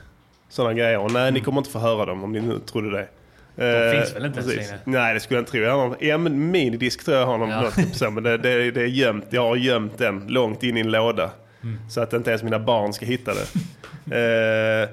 Sådana 0.49 0.73
grejer. 0.73 0.99
Och 0.99 1.11
nej, 1.11 1.31
ni 1.31 1.39
kommer 1.39 1.57
inte 1.61 1.69
få 1.69 1.79
höra 1.79 2.05
dem 2.05 2.23
om 2.23 2.31
ni 2.31 2.41
nu 2.41 2.59
trodde 2.59 2.91
det. 2.91 3.07
De 3.55 3.63
Eh, 3.65 3.91
finns 3.99 4.15
väl 4.15 4.25
inte 4.25 4.39
ens 4.39 4.53
precis. 4.53 4.71
längre? 4.71 4.81
Nej, 4.85 5.13
det 5.13 5.19
skulle 5.19 5.37
jag 5.37 5.41
inte 5.41 5.51
tro. 5.51 5.61
Jag 5.61 5.71
har 5.77 5.87
någon, 5.87 5.97
ja, 5.99 6.17
men 6.17 6.51
minidisk 6.51 7.05
tror 7.05 7.17
jag 7.17 7.25
har 7.25 7.37
någon, 7.37 7.49
Ja. 7.49 7.61
något 7.61 7.75
typ 7.75 7.95
så, 7.95 8.11
men 8.11 8.23
det, 8.23 8.37
det, 8.37 8.71
det 8.71 8.81
är 8.81 8.85
gömt. 8.87 9.25
Jag 9.29 9.41
har 9.41 9.55
gömt 9.55 9.97
den 9.97 10.27
långt 10.27 10.63
in 10.63 10.77
i 10.77 10.79
en 10.79 10.91
låda. 10.91 11.31
Mm. 11.63 11.79
Så 11.89 12.01
att 12.01 12.13
inte 12.13 12.29
ens 12.29 12.43
mina 12.43 12.59
barn 12.59 12.93
ska 12.93 13.05
hitta 13.05 13.31
det. 13.33 13.41
eh, 14.85 14.89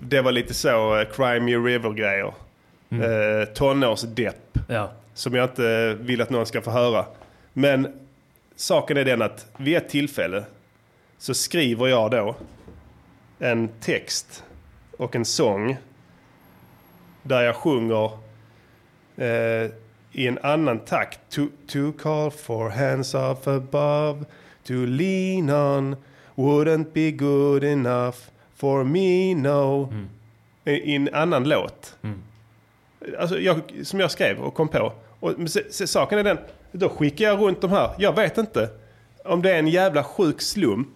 det 0.00 0.20
var 0.20 0.32
lite 0.32 0.54
så 0.54 0.98
eh, 0.98 1.08
Crime 1.12 1.40
Me 1.40 1.56
River-grejer. 1.56 2.34
Mm. 2.90 3.40
Eh, 3.40 3.44
tonårsdepp. 3.44 4.58
Ja. 4.68 4.92
Som 5.14 5.34
jag 5.34 5.44
inte 5.44 5.94
vill 6.00 6.20
att 6.20 6.30
någon 6.30 6.46
ska 6.46 6.62
få 6.62 6.70
höra. 6.70 7.04
Men 7.52 7.92
saken 8.56 8.96
är 8.96 9.04
den 9.04 9.22
att 9.22 9.46
vid 9.56 9.76
ett 9.76 9.88
tillfälle 9.88 10.44
så 11.18 11.34
skriver 11.34 11.86
jag 11.86 12.10
då 12.10 12.36
en 13.38 13.68
text 13.68 14.44
och 14.96 15.16
en 15.16 15.24
sång 15.24 15.76
där 17.22 17.42
jag 17.42 17.56
sjunger 17.56 18.10
eh, 19.16 19.70
i 20.12 20.26
en 20.26 20.38
annan 20.42 20.78
takt. 20.78 21.20
To, 21.30 21.46
to 21.66 21.92
call 21.98 22.30
for 22.30 22.70
hands 22.70 23.14
up 23.14 23.46
above, 23.46 24.24
to 24.66 24.86
lean 24.86 25.50
on 25.50 25.96
wouldn't 26.34 26.92
be 26.92 27.10
good 27.10 27.64
enough 27.64 28.16
for 28.56 28.84
me 28.84 29.34
no. 29.34 29.92
I, 30.64 30.70
I 30.70 30.96
en 30.96 31.14
annan 31.14 31.48
låt. 31.48 31.96
Alltså 33.18 33.38
jag, 33.38 33.60
som 33.82 34.00
jag 34.00 34.10
skrev 34.10 34.38
och 34.38 34.54
kom 34.54 34.68
på. 34.68 34.92
Och, 35.20 35.50
se, 35.50 35.72
se, 35.72 35.86
saken 35.86 36.18
är 36.18 36.24
den, 36.24 36.38
då 36.72 36.88
skickar 36.88 37.24
jag 37.24 37.40
runt 37.40 37.60
de 37.60 37.70
här. 37.70 37.90
Jag 37.98 38.16
vet 38.16 38.38
inte 38.38 38.68
om 39.24 39.42
det 39.42 39.54
är 39.54 39.58
en 39.58 39.68
jävla 39.68 40.04
sjuk 40.04 40.40
slump. 40.40 40.88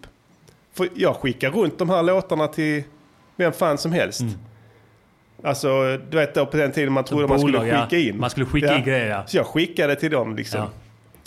För 0.72 0.88
jag 0.94 1.16
skickar 1.16 1.50
runt 1.50 1.78
de 1.78 1.90
här 1.90 2.02
låtarna 2.02 2.48
till 2.48 2.82
vem 3.36 3.52
fan 3.52 3.78
som 3.78 3.92
helst. 3.92 4.22
Alltså, 5.42 5.98
du 6.10 6.16
vet 6.16 6.34
då 6.34 6.46
på 6.46 6.56
den 6.56 6.72
tiden 6.72 6.92
man 6.92 7.04
trodde 7.04 7.26
man 7.26 7.38
skulle 7.38 7.58
bolag, 7.58 7.68
ja. 7.74 7.82
skicka 7.82 8.08
in. 8.08 8.20
Man 8.20 8.30
skulle 8.30 8.46
skicka 8.46 8.76
in 8.76 8.84
grejer, 8.84 9.08
ja. 9.10 9.26
Så 9.26 9.36
jag 9.36 9.46
skickade 9.46 9.96
till 9.96 10.10
dem 10.10 10.36
liksom. 10.36 10.60
Ja. 10.60 10.68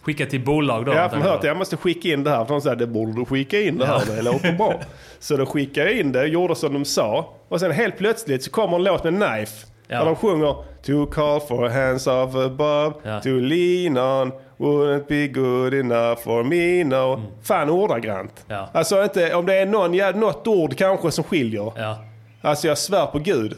Skicka 0.04 0.26
till 0.26 0.44
bolag 0.46 0.86
då? 0.86 0.92
Ja, 0.94 1.10
jag. 1.12 1.20
hört. 1.20 1.44
Jag 1.44 1.58
måste 1.58 1.78
skicka 1.78 2.08
in 2.10 2.24
det 2.24 2.30
här. 2.30 2.46
För 2.46 2.54
de 2.54 2.62
säger 2.62 2.76
det 2.76 2.88
borde 2.88 3.12
du 3.14 3.26
skicka 3.26 3.62
in 3.62 3.78
det 3.78 3.86
här. 3.86 4.02
Det 4.16 4.22
låter 4.22 4.52
bra. 4.52 4.74
Så 5.20 5.38
då 5.38 5.46
skickade 5.46 5.92
jag 5.92 6.00
in 6.00 6.12
det, 6.12 6.26
gjorde 6.26 6.56
som 6.56 6.74
de 6.74 6.86
sa. 6.86 7.34
Och 7.50 7.60
sen 7.60 7.72
helt 7.72 7.98
plötsligt 7.98 8.44
så 8.44 8.52
kommer 8.52 8.76
en 8.78 8.84
låt 8.84 9.04
med 9.04 9.14
Knife. 9.14 9.68
Ja. 9.88 9.98
Där 10.00 10.06
de 10.06 10.16
sjunger 10.16 10.56
To 10.86 11.06
call 11.06 11.40
for 11.40 11.70
hands 11.70 12.08
off 12.08 12.36
above, 12.36 12.94
Ja. 13.04 13.20
to 13.20 13.30
lean 13.30 13.98
on, 13.98 14.32
wouldn't 14.58 15.08
be 15.08 15.28
good 15.28 15.74
enough 15.74 16.22
for 16.24 16.44
me 16.44 16.84
no. 16.84 17.22
Fan 17.44 17.70
ordagrant. 17.70 18.46
Ja. 18.48 18.70
Alltså 18.74 19.04
inte, 19.04 19.36
om 19.36 19.46
det 19.46 19.54
är 19.54 19.66
någon, 19.66 19.94
ja, 19.94 20.12
något 20.12 20.48
ord 20.48 20.78
kanske 20.78 21.12
som 21.12 21.24
skiljer. 21.24 21.72
Ja. 21.76 21.98
Alltså 22.42 22.68
jag 22.68 22.78
svär 22.78 23.06
på 23.06 23.20
gud. 23.20 23.54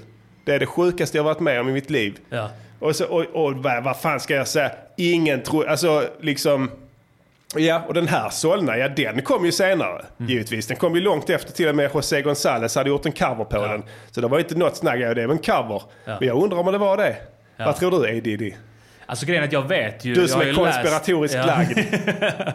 Det 0.46 0.54
är 0.56 0.60
det 0.60 0.66
sjukaste 0.66 1.18
jag 1.18 1.24
varit 1.24 1.40
med 1.40 1.60
om 1.60 1.70
i 1.70 1.74
mitt 1.74 1.90
liv. 1.90 2.18
Ja. 2.30 2.50
Och, 2.80 2.96
så, 2.96 3.06
och, 3.06 3.26
och 3.46 3.54
vad, 3.54 3.84
vad 3.84 3.98
fan 3.98 4.20
ska 4.20 4.34
jag 4.34 4.48
säga? 4.48 4.72
Ingen 4.98 5.42
tror... 5.44 5.68
Alltså 5.68 6.04
liksom... 6.22 6.72
Ja, 7.58 7.84
och 7.88 7.94
den 7.94 8.08
här 8.08 8.30
Solna, 8.30 8.78
ja 8.78 8.88
den 8.90 9.22
kom 9.22 9.46
ju 9.46 9.52
senare. 9.52 10.06
Mm. 10.20 10.32
Givetvis. 10.32 10.68
Den 10.68 10.78
kom 10.78 10.96
ju 10.96 11.02
långt 11.02 11.30
efter 11.30 11.52
till 11.54 11.68
och 11.68 11.76
med 11.76 11.92
José 11.94 12.22
González 12.22 12.76
hade 12.78 12.90
gjort 12.90 13.06
en 13.06 13.12
cover 13.12 13.44
på 13.46 13.68
den. 13.68 13.84
Så 14.12 14.22
det 14.22 14.28
var 14.28 14.40
inte 14.40 14.56
något 14.56 14.76
snack, 14.78 15.00
ja, 15.00 15.14
det 15.14 15.28
var 15.28 15.34
en 15.34 15.40
cover. 15.42 15.82
Ja. 16.06 16.18
Men 16.20 16.28
jag 16.28 16.44
undrar 16.44 16.58
om 16.60 16.72
det 16.72 16.78
var 16.78 16.98
det. 16.98 17.16
Ja. 17.58 17.66
Vad 17.66 17.76
tror 17.76 17.92
du 17.92 17.98
A. 18.18 18.22
Diddy? 18.24 18.54
Alltså 19.06 19.26
grejen 19.26 19.44
är 19.44 19.48
att 19.48 19.54
jag 19.54 19.68
vet 19.68 20.06
ju... 20.06 20.14
Du 20.14 20.28
som 20.28 20.42
är 20.42 20.46
läst- 20.46 20.56
konspiratoriskt 20.58 21.38
Ja. 21.38 21.46
lagd. 21.46 21.80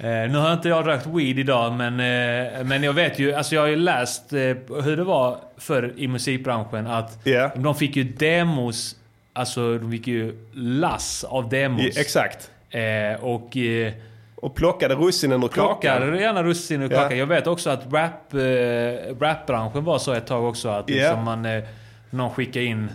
Eh, 0.00 0.06
nu 0.10 0.36
har 0.38 0.52
inte 0.52 0.68
jag 0.68 0.86
rökt 0.86 1.06
weed 1.06 1.38
idag, 1.38 1.72
men, 1.72 1.92
eh, 2.00 2.64
men 2.64 2.82
jag 2.82 2.92
vet 2.92 3.18
ju... 3.18 3.34
Alltså 3.34 3.54
jag 3.54 3.62
har 3.62 3.68
ju 3.68 3.76
läst 3.76 4.32
eh, 4.32 4.38
hur 4.84 4.96
det 4.96 5.04
var 5.04 5.36
för 5.56 5.92
i 5.96 6.08
musikbranschen. 6.08 6.86
Att 6.86 7.18
Ja. 7.24 7.50
de 7.56 7.74
fick 7.74 7.96
ju 7.96 8.04
demos, 8.04 8.96
alltså 9.38 9.78
de 9.78 9.90
fick 9.90 10.06
ju 10.06 10.34
lass 10.52 11.24
av 11.24 11.48
demos. 11.48 11.82
Ja, 11.94 12.00
exakt. 12.00 12.50
Eh, 12.70 13.24
och... 13.24 13.56
Eh, 13.56 13.92
och 14.40 14.54
plockade 14.54 14.94
russinen 14.94 15.42
ur 15.44 15.48
plockade 15.48 16.00
kakan. 16.00 16.18
gärna 16.18 16.42
russinen 16.42 16.82
ur 16.90 16.94
Ja. 16.94 17.02
kakan. 17.02 17.18
Jag 17.18 17.26
vet 17.26 17.46
också 17.46 17.70
att 17.70 17.92
rap, 17.92 18.34
eh, 18.34 19.14
rapbranschen 19.20 19.84
var 19.84 19.98
så 19.98 20.12
ett 20.12 20.26
tag 20.26 20.44
också. 20.44 20.68
Att 20.68 20.90
liksom 20.90 21.04
Ja. 21.18 21.22
man, 21.24 21.44
eh, 21.46 21.62
någon 22.10 22.30
skickade 22.30 22.64
in 22.64 22.90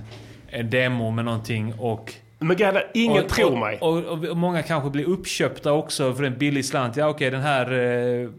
en 0.49 0.69
demo 0.69 1.11
med 1.11 1.25
någonting 1.25 1.73
och 1.79 2.13
Men 2.39 2.57
grabbar, 2.57 2.91
ingen 2.93 3.23
och, 3.23 3.29
tror 3.29 3.51
och, 3.51 3.57
mig. 3.57 3.77
Och, 3.81 3.97
och, 3.97 4.37
många 4.37 4.61
kanske 4.63 4.89
blir 4.89 5.05
uppköpta 5.09 5.71
också 5.73 6.13
för 6.13 6.23
en 6.23 6.37
billig 6.37 6.65
slant. 6.65 6.97
Ja 6.97 7.07
okej, 7.07 7.31
den 7.31 7.41
här 7.41 7.71
eh, 8.23 8.29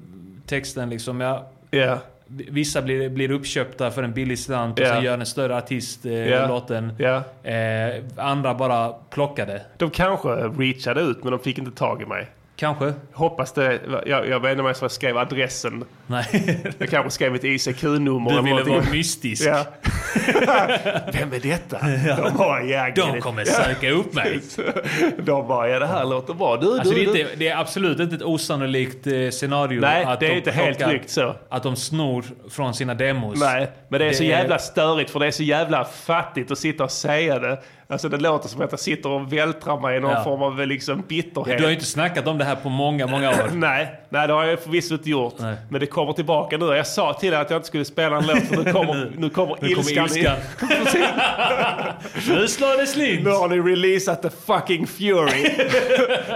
texten 0.47 0.91
liksom. 0.91 1.21
Ja, 1.21 1.51
Ja. 1.71 1.99
Vissa 2.51 2.83
blir, 2.83 3.09
blir 3.09 3.31
uppköpta 3.31 3.91
för 3.91 4.03
en 4.03 4.13
billig 4.13 4.39
slant 4.39 4.81
och 4.81 4.87
sen 4.87 5.03
gör 5.05 5.19
en 5.19 5.27
större 5.27 5.57
artist 5.57 6.07
eh, 6.07 6.13
Ja. 6.13 6.49
låten. 6.49 6.93
Ja. 6.99 7.23
Eh, 7.51 8.03
andra 8.17 8.55
bara 8.55 8.89
plockade. 9.11 9.63
De 9.79 9.91
kanske 9.91 10.29
reachade 10.29 11.01
ut 11.01 11.23
men 11.25 11.31
de 11.33 11.41
fick 11.41 11.59
inte 11.59 11.71
tag 11.71 12.03
i 12.03 12.07
mig. 12.07 12.27
Kanske. 12.57 12.93
Hoppas 13.13 13.53
det. 13.53 13.81
Jag, 14.07 14.29
jag 14.29 14.41
vet 14.41 14.51
inte 14.51 14.63
om 14.63 14.75
jag 14.81 14.91
skrev 14.91 15.19
adressen. 15.19 15.85
Nej. 16.07 16.61
Jag 16.79 16.91
kanske 16.91 17.11
skrev 17.11 17.35
ett 17.35 17.45
ICQ-nummer. 17.45 18.31
Du 18.31 18.43
ville 18.43 18.63
vara 18.63 18.85
mystisk. 18.93 19.47
Ja. 19.47 19.65
Vem 21.13 21.33
är 21.33 21.41
detta? 21.43 21.79
De 22.23 22.37
bara, 22.37 22.63
ja, 22.63 22.91
De 22.97 23.21
kommer 23.21 23.45
söka 23.45 23.91
upp 23.91 24.15
mig. 24.15 24.41
De 25.19 25.49
bara, 25.49 25.69
ja 25.69 25.79
det 25.79 25.87
här 25.87 26.05
låter 26.05 26.35
bra. 26.35 26.57
Du, 26.57 26.79
Alltså 26.79 26.95
du, 26.95 27.05
det, 27.05 27.21
är 27.21 27.21
inte, 27.21 27.37
det 27.37 27.49
är 27.49 27.57
absolut 27.57 28.01
inte 28.01 28.17
ett 28.17 28.23
osannolikt 28.23 29.07
eh, 29.07 29.31
scenario. 29.31 29.81
Nej, 29.81 30.05
att 30.05 30.21
det 30.21 30.27
är 30.27 30.31
de 30.31 30.37
inte 30.37 30.51
helt 30.51 30.87
lyckt 30.87 31.11
så. 31.11 31.35
Att 31.49 31.63
de 31.63 31.77
snor 31.77 32.25
från 32.51 32.75
sina 32.75 32.95
demos. 32.95 33.41
Nej, 33.41 33.71
men 33.89 34.01
det 34.01 34.07
är 34.07 34.13
så 34.13 34.25
jävla 34.25 34.59
störigt 34.59 35.11
för 35.11 35.21
det 35.21 35.27
är 35.27 35.31
så 35.31 35.43
jävla 35.43 35.85
fattigt 35.85 36.51
att 36.51 36.59
sitta 36.59 36.85
och 36.85 36.91
säga 36.91 37.39
det. 37.39 37.59
Alltså 37.89 38.09
det 38.09 38.17
låter 38.17 38.49
som 38.49 38.63
att 38.63 38.71
jag 38.73 38.81
sitter 38.81 39.09
och 39.11 39.33
vältrar 39.33 39.81
mig 39.81 39.97
i 39.97 40.01
någon 40.01 40.11
Ja. 40.11 40.25
form 40.25 40.43
av 40.43 40.67
liksom 40.67 41.03
bitterhet. 41.09 41.59
Du 41.59 41.65
har 41.65 41.71
ju 41.71 41.75
inte 41.75 41.87
snackat 41.87 42.27
om 42.27 42.39
det 42.39 42.45
här 42.45 42.55
på 42.57 42.69
många, 42.69 43.07
många 43.07 43.31
år. 43.31 43.51
nej, 43.55 44.01
nej, 44.09 44.27
det 44.27 44.33
har 44.33 44.45
jag 44.45 44.61
förvisso 44.61 44.95
inte 44.95 45.11
gjort. 45.11 45.35
Men 45.71 45.81
det 45.81 45.87
kommer 45.87 46.13
tillbaka 46.13 46.57
nu. 46.59 46.65
Jag 46.67 46.87
sa 46.87 47.13
till 47.15 47.31
dig 47.31 47.41
att 47.41 47.51
jag 47.51 47.59
inte 47.59 47.67
skulle 47.69 47.85
spela 47.85 48.17
en 48.17 48.27
låt 48.27 48.39
för 48.43 48.57
nu 48.65 48.73
kommer, 48.73 49.13
nu 49.17 49.31
kommer 49.31 49.57
Nu 49.61 49.75
kommer 49.75 49.91
ilskan. 49.91 50.05
ilskan. 50.05 50.37
Precis. 50.59 51.07
nu 52.29 52.49
slår 52.49 52.81
det 52.81 52.87
slint. 52.87 53.25
Nu 53.25 53.31
har 53.31 53.49
ni 53.49 53.61
releasat 53.61 54.23
the 54.23 54.31
fucking 54.31 54.87
fury. 54.87 55.51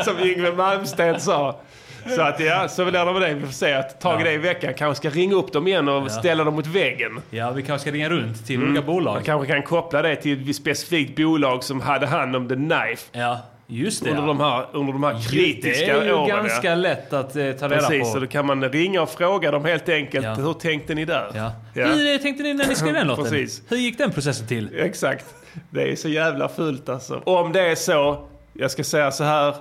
som 0.04 0.18
Yngwie 0.18 0.52
Malmsteen 0.52 1.20
sa. 1.20 1.60
Så 2.16 2.22
att 2.22 2.40
ja, 2.40 2.68
så 2.68 2.84
blir 2.84 3.04
det 3.04 3.12
med 3.12 3.22
det. 3.22 3.34
Vi 3.34 3.46
får 3.46 3.52
se 3.52 3.72
att 3.72 4.00
tag 4.00 4.20
i 4.20 4.24
det 4.24 4.32
i 4.32 4.38
veckan. 4.38 4.74
Kanske 4.74 5.08
ska 5.08 5.18
ringa 5.18 5.34
upp 5.34 5.52
dem 5.52 5.66
igen 5.68 5.88
och 5.88 6.02
Ja. 6.04 6.08
ställa 6.08 6.44
dem 6.44 6.54
mot 6.54 6.66
väggen. 6.66 7.20
Ja, 7.30 7.50
vi 7.50 7.62
kanske 7.62 7.82
ska 7.90 7.94
ringa 7.96 8.08
runt 8.08 8.46
till 8.46 8.56
Mm. 8.56 8.68
olika 8.70 8.82
bolag. 8.86 9.14
Man 9.14 9.24
kanske 9.24 9.46
kan 9.46 9.62
koppla 9.62 10.02
det 10.02 10.16
till 10.16 10.50
ett 10.50 10.56
specifikt 10.56 11.16
bolag 11.16 11.64
som 11.64 11.80
hade 11.80 12.06
hand 12.06 12.36
om 12.36 12.48
The 12.48 12.54
Knife. 12.54 13.04
Ja, 13.12 13.38
just 13.66 14.04
det. 14.04 14.10
Under, 14.10 14.22
ja. 14.22 14.26
de 14.28 14.40
här, 14.40 14.66
under 14.72 14.92
de 14.92 15.02
här 15.02 15.28
kritiska 15.30 15.86
Det 15.94 16.00
är 16.00 16.04
ju 16.04 16.12
åren. 16.12 16.28
ganska 16.28 16.74
lätt 16.74 17.12
att 17.12 17.36
eh, 17.36 17.50
ta 17.52 17.68
reda 17.68 17.68
Precis, 17.68 18.00
på. 18.00 18.04
så 18.04 18.18
då 18.20 18.26
kan 18.26 18.46
man 18.46 18.64
ringa 18.64 19.02
och 19.02 19.10
fråga 19.10 19.50
dem 19.50 19.64
helt 19.64 19.88
enkelt. 19.88 20.24
Ja. 20.26 20.34
Hur 20.34 20.52
tänkte 20.52 20.94
ni 20.94 21.04
där? 21.04 21.30
Ja. 21.34 21.52
Ja. 21.74 21.86
Hur 21.86 22.14
eh, 22.14 22.18
tänkte 22.20 22.42
ni 22.42 22.54
när 22.54 22.66
ni 22.68 22.74
skrev 22.74 22.94
den 22.94 23.06
låten? 23.08 23.24
Precis. 23.24 23.62
Hur 23.68 23.76
gick 23.76 23.98
den 23.98 24.10
processen 24.10 24.46
till? 24.46 24.70
Exakt. 24.78 25.24
Det 25.70 25.92
är 25.92 25.96
så 25.96 26.08
jävla 26.08 26.48
fult 26.48 26.88
alltså. 26.88 27.22
Om 27.24 27.52
det 27.52 27.60
är 27.70 27.74
så, 27.74 28.26
jag 28.52 28.70
ska 28.70 28.84
säga 28.84 29.10
så 29.10 29.24
här. 29.24 29.54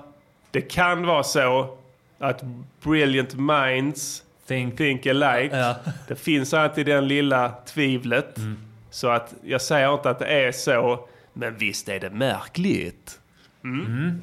Det 0.51 0.61
kan 0.61 1.05
vara 1.05 1.23
så 1.23 1.77
att 2.19 2.43
brilliant 2.83 3.33
minds 3.33 4.23
think, 4.47 5.07
alike. 5.07 5.75
Det 6.07 6.15
finns 6.15 6.53
alltid 6.53 6.85
den 6.85 7.07
lilla 7.07 7.53
tvivlet. 7.65 8.37
Mm. 8.37 8.57
Så 8.89 9.09
att 9.09 9.33
jag 9.43 9.61
säger 9.61 9.93
inte 9.93 10.09
att 10.09 10.19
det 10.19 10.25
är 10.27 10.51
så. 10.51 11.07
Men 11.33 11.57
visst 11.57 11.89
är 11.89 11.99
det 11.99 12.09
märkligt. 12.09 13.19
Mm. 13.63 14.21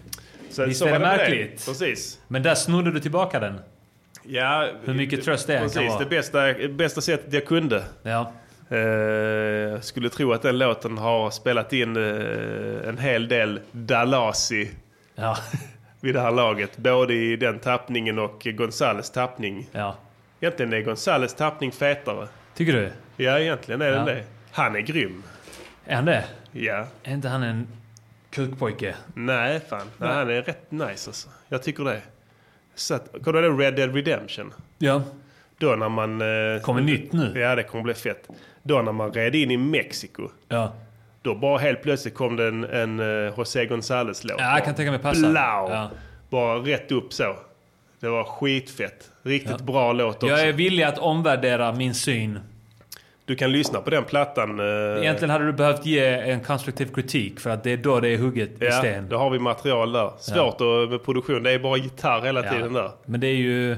Så, 0.51 0.67
Visst 0.67 0.81
så 0.81 0.87
är 0.87 0.93
det 0.93 0.99
märkligt? 0.99 1.67
Precis. 1.67 2.21
Men 2.29 2.43
där 2.43 2.55
snodde 2.55 2.91
du 2.91 3.01
tillbaka 3.01 3.41
den. 3.41 3.59
Ja, 4.23 4.69
Hur 4.85 4.95
mycket 4.95 5.25
tröst 5.25 5.47
det 5.47 5.59
Precis, 5.59 5.77
kan 5.77 5.87
vara. 5.87 5.99
det 5.99 6.07
bästa, 6.07 6.69
bästa 6.69 7.01
sättet 7.01 7.33
jag 7.33 7.47
kunde. 7.47 7.85
Ja. 8.03 8.33
Jag 9.71 9.85
skulle 9.85 10.11
tro 10.11 10.33
att 10.33 10.43
den 10.43 10.59
låten 10.59 10.99
har 10.99 11.31
spelat 11.31 11.73
in 11.73 11.97
eh, 11.97 12.89
en 12.89 12.99
hel 12.99 13.29
del 13.29 13.61
Dalasi 13.73 14.71
Ja. 15.15 15.37
vid 16.05 16.15
det 16.15 16.21
här 16.21 16.31
laget. 16.31 16.77
Både 16.77 17.15
i 17.15 17.37
den 17.37 17.59
tappningen 17.59 18.19
och 18.19 18.43
Gonzales 18.45 19.11
tappning. 19.11 19.69
Ja. 19.73 19.97
Egentligen 20.41 20.73
är 20.73 20.81
Gonzales 20.81 21.35
tappning 21.35 21.73
fetare. 21.73 22.29
Tycker 22.55 22.73
du? 22.73 22.91
Ja, 23.25 23.39
egentligen 23.39 23.83
är 23.83 23.91
den 23.91 24.07
Ja. 24.07 24.15
det. 24.15 24.25
Han 24.51 24.77
är 24.77 24.81
grym. 24.81 25.23
Är 25.87 25.95
han 25.97 26.05
det? 26.05 26.25
Ja. 26.53 26.87
Är 27.03 27.13
inte 27.15 27.29
han 27.29 27.43
en 27.43 27.67
kukpojke. 28.31 28.95
Nej, 29.15 29.61
fan. 29.69 29.87
Nej, 29.99 30.09
han 30.15 30.31
är 30.31 30.43
rätt 30.43 30.71
nice 30.71 31.11
alltså. 31.11 31.29
Jag 31.49 31.63
tycker 31.63 31.85
det. 31.85 32.01
Så 32.75 32.95
att, 32.95 33.09
kommer 33.25 33.43
du 33.43 33.49
ihåg 33.49 33.61
Red 33.63 33.75
Dead 33.77 33.95
Redemption? 33.95 34.53
Ja. 34.79 35.03
Då 35.59 35.67
när 35.77 35.89
man... 35.89 36.21
Eh, 36.21 36.61
Kommer 36.63 36.81
nytt 36.81 37.13
nu. 37.13 37.33
Ja, 37.41 37.55
det 37.55 37.63
kommer 37.63 37.85
bli 37.85 37.95
fett. 37.95 38.29
Då 38.63 38.83
när 38.83 38.93
man 38.93 39.13
red 39.13 39.35
in 39.35 39.51
i 39.51 39.57
Mexiko. 39.57 40.29
Ja. 40.49 40.73
Då 41.25 41.35
bara 41.35 41.59
helt 41.59 41.83
plötsligt 41.83 42.15
kom 42.15 42.37
det 42.37 42.49
en, 42.49 42.65
en 42.65 43.01
uh, 43.01 43.33
José 43.37 43.65
González-låt. 43.67 44.37
Ja, 44.41 44.55
jag 44.57 44.65
kan 44.65 44.75
tänka 44.75 44.91
mig 44.91 45.01
passar. 45.01 45.31
Blau! 45.31 45.71
Ja. 45.71 45.91
Bara 46.31 46.55
rätt 46.59 46.93
upp 46.93 47.13
så. 47.13 47.37
Det 48.01 48.09
var 48.09 48.25
skitfett. 48.25 49.11
Riktigt 49.23 49.57
Ja. 49.59 49.65
bra 49.65 49.93
låt 49.93 50.15
också. 50.17 50.27
Jag 50.27 50.41
är 50.49 50.53
villig 50.53 50.83
att 50.83 50.99
omvärdera 50.99 51.73
min 51.73 51.95
syn. 51.95 52.39
Du 53.25 53.37
kan 53.37 53.53
lyssna 53.53 53.81
på 53.81 53.91
den 53.91 54.05
plattan. 54.05 54.61
eh, 54.61 55.01
Egentligen 55.01 55.31
hade 55.31 55.47
du 55.47 55.53
behövt 55.53 55.87
ge 55.87 56.07
en 56.09 56.41
konstruktiv 56.41 56.87
kritik 56.95 57.41
för 57.41 57.51
att 57.51 57.65
det 57.65 57.71
är 57.71 57.77
då 57.77 58.01
det 58.01 58.09
är 58.09 58.19
hugget 58.19 58.51
i 58.63 58.65
Ja, 58.65 58.71
sten. 58.73 59.09
då 59.09 59.17
har 59.19 59.31
vi 59.31 59.39
material 59.39 59.93
där. 59.93 60.11
Svårt 60.19 60.61
att, 60.61 60.91
med 60.91 61.05
produktion. 61.05 61.43
Det 61.43 61.51
är 61.51 61.59
bara 61.59 61.77
gitarr 61.77 62.21
hela 62.23 62.45
Ja. 62.45 62.51
tiden 62.53 62.73
där. 62.73 62.91
Men 63.07 63.21
det 63.21 63.27
är 63.27 63.37
ju... 63.37 63.77